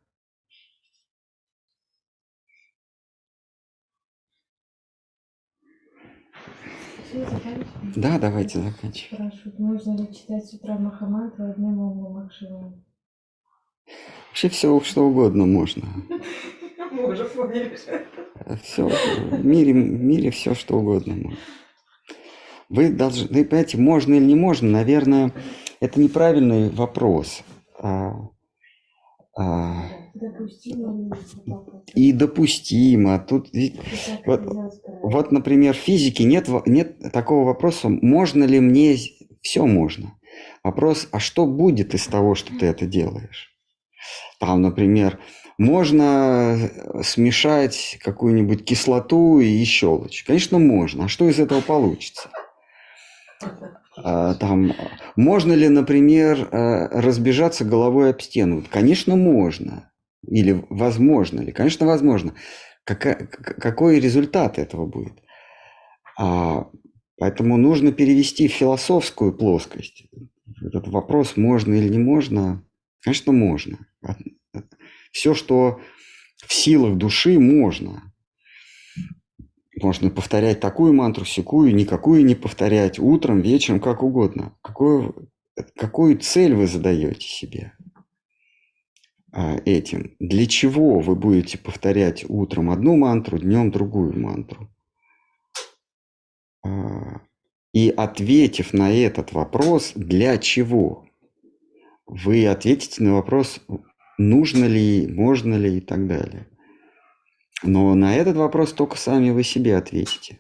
Да, 7.95 8.19
давайте 8.19 8.59
заканчивать. 8.59 9.09
Спрашивают, 9.14 9.59
можно 9.59 9.98
ли 9.98 10.14
читать 10.14 10.45
с 10.45 10.53
утра 10.53 10.77
Махамантру 10.77 11.49
одним 11.49 11.80
углом 11.80 12.24
Махшиваем? 12.24 12.85
Вообще 14.27 14.49
все 14.49 14.80
что 14.82 15.08
угодно 15.08 15.45
можно. 15.45 15.88
Мы 16.91 17.11
уже 17.11 17.25
поняли. 17.25 17.77
Все, 18.64 18.88
в 18.88 19.45
мире, 19.45 19.74
в 19.74 19.76
мире 19.76 20.32
все 20.32 20.56
что 20.56 20.77
угодно. 20.80 21.38
Вы 22.69 22.90
должны, 22.90 23.43
понимаете, 23.45 23.77
можно 23.77 24.14
или 24.14 24.24
не 24.24 24.35
можно, 24.35 24.69
наверное, 24.69 25.34
это 25.80 26.00
неправильный 26.00 26.69
вопрос. 26.69 27.43
А, 27.82 28.14
а, 29.38 29.85
и 31.95 32.11
допустимо. 32.11 33.19
Тут 33.19 33.50
вот, 34.26 34.42
вот, 35.01 35.32
например, 35.32 35.74
в 35.74 35.77
физике 35.77 36.26
нет, 36.26 36.48
нет 36.66 37.00
такого 37.11 37.45
вопроса, 37.45 37.90
можно 37.90 38.43
ли 38.43 38.59
мне... 38.59 38.98
Все 39.42 39.66
можно. 39.66 40.19
Вопрос, 40.64 41.08
а 41.11 41.19
что 41.19 41.45
будет 41.45 41.93
из 41.93 42.06
того, 42.08 42.35
что 42.35 42.53
ты 42.58 42.66
это 42.66 42.85
делаешь? 42.85 43.56
Там, 44.38 44.61
например, 44.61 45.18
можно 45.59 46.57
смешать 47.03 47.99
какую-нибудь 48.01 48.63
кислоту 48.63 49.39
и 49.41 49.63
щелочь. 49.65 50.23
Конечно, 50.23 50.57
можно. 50.57 51.05
А 51.05 51.07
что 51.09 51.27
из 51.29 51.38
этого 51.38 51.59
получится? 51.59 52.29
А, 53.97 54.35
там, 54.35 54.73
можно 55.17 55.51
ли, 55.51 55.67
например, 55.67 56.47
э, 56.49 57.01
разбежаться 57.01 57.65
головой 57.65 58.11
об 58.11 58.21
стену? 58.21 58.63
Конечно, 58.71 59.17
можно. 59.17 59.91
Или 60.25 60.63
возможно 60.69 61.41
ли? 61.41 61.51
Конечно, 61.51 61.85
возможно. 61.85 62.33
Какой 62.85 63.99
результат 63.99 64.57
этого 64.57 64.85
будет? 64.85 65.21
А, 66.17 66.69
поэтому 67.17 67.57
нужно 67.57 67.91
перевести 67.91 68.47
в 68.47 68.53
философскую 68.53 69.33
плоскость. 69.33 70.05
Этот 70.61 70.88
вопрос, 70.88 71.35
можно 71.35 71.73
или 71.73 71.89
не 71.89 71.99
можно, 71.99 72.63
конечно, 73.03 73.33
можно. 73.33 73.77
Все, 75.11 75.33
что 75.33 75.79
в 76.45 76.53
силах 76.53 76.97
души, 76.97 77.39
можно. 77.39 78.13
Можно 79.81 80.09
повторять 80.09 80.59
такую 80.59 80.93
мантру, 80.93 81.25
секую, 81.25 81.73
никакую 81.73 82.25
не 82.25 82.35
повторять, 82.35 82.99
утром, 82.99 83.41
вечером, 83.41 83.79
как 83.79 84.03
угодно. 84.03 84.57
Какую, 84.61 85.29
какую 85.75 86.17
цель 86.17 86.53
вы 86.53 86.67
задаете 86.67 87.27
себе 87.27 87.73
а, 89.31 89.57
этим? 89.65 90.15
Для 90.19 90.45
чего 90.47 90.99
вы 90.99 91.15
будете 91.15 91.57
повторять 91.57 92.25
утром 92.27 92.71
одну 92.71 92.97
мантру, 92.97 93.38
днем 93.39 93.71
другую 93.71 94.19
мантру? 94.19 94.69
А, 96.65 97.21
и 97.73 97.89
ответив 97.89 98.73
на 98.73 98.91
этот 98.91 99.31
вопрос, 99.31 99.93
для 99.95 100.38
чего? 100.38 101.05
Вы 102.05 102.47
ответите 102.47 103.03
на 103.03 103.13
вопрос, 103.13 103.61
нужно 104.19 104.65
ли, 104.65 105.07
можно 105.07 105.56
ли 105.56 105.77
и 105.77 105.81
так 105.81 106.06
далее. 106.07 106.48
Но 107.64 107.95
на 107.95 108.15
этот 108.15 108.35
вопрос 108.38 108.73
только 108.73 108.95
сами 108.98 109.31
вы 109.31 109.43
себе 109.43 109.75
ответите. 109.75 110.39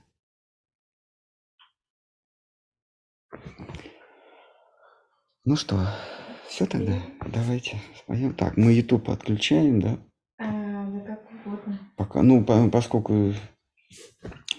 Ну 5.45 5.55
что, 5.55 5.79
Все 6.47 6.65
тогда, 6.65 6.99
давайте 7.25 7.79
споем. 7.97 8.33
Так, 8.35 8.57
мы 8.57 8.73
YouTube 8.73 9.09
отключаем, 9.09 9.81
да? 9.81 9.99
А, 10.39 10.85
как 11.05 11.31
угодно. 11.45 11.79
Пока, 11.95 12.21
ну, 12.21 12.43
по- 12.43 12.69
поскольку, 12.69 13.33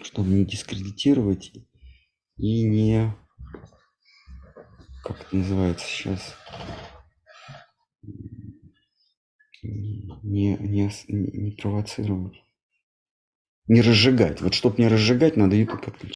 чтобы 0.03 0.29
не 0.31 0.45
дискредитировать 0.45 1.53
и 2.37 2.63
не, 2.63 3.13
как 5.05 5.21
это 5.21 5.37
называется 5.37 5.87
сейчас, 5.87 6.37
не, 9.63 10.57
не, 10.57 10.91
не, 11.09 11.51
провоцировать, 11.53 12.43
не 13.67 13.81
разжигать. 13.81 14.41
Вот 14.41 14.55
чтобы 14.55 14.77
не 14.79 14.89
разжигать, 14.89 15.37
надо 15.37 15.57
YouTube 15.57 15.87
отключить. 15.87 16.09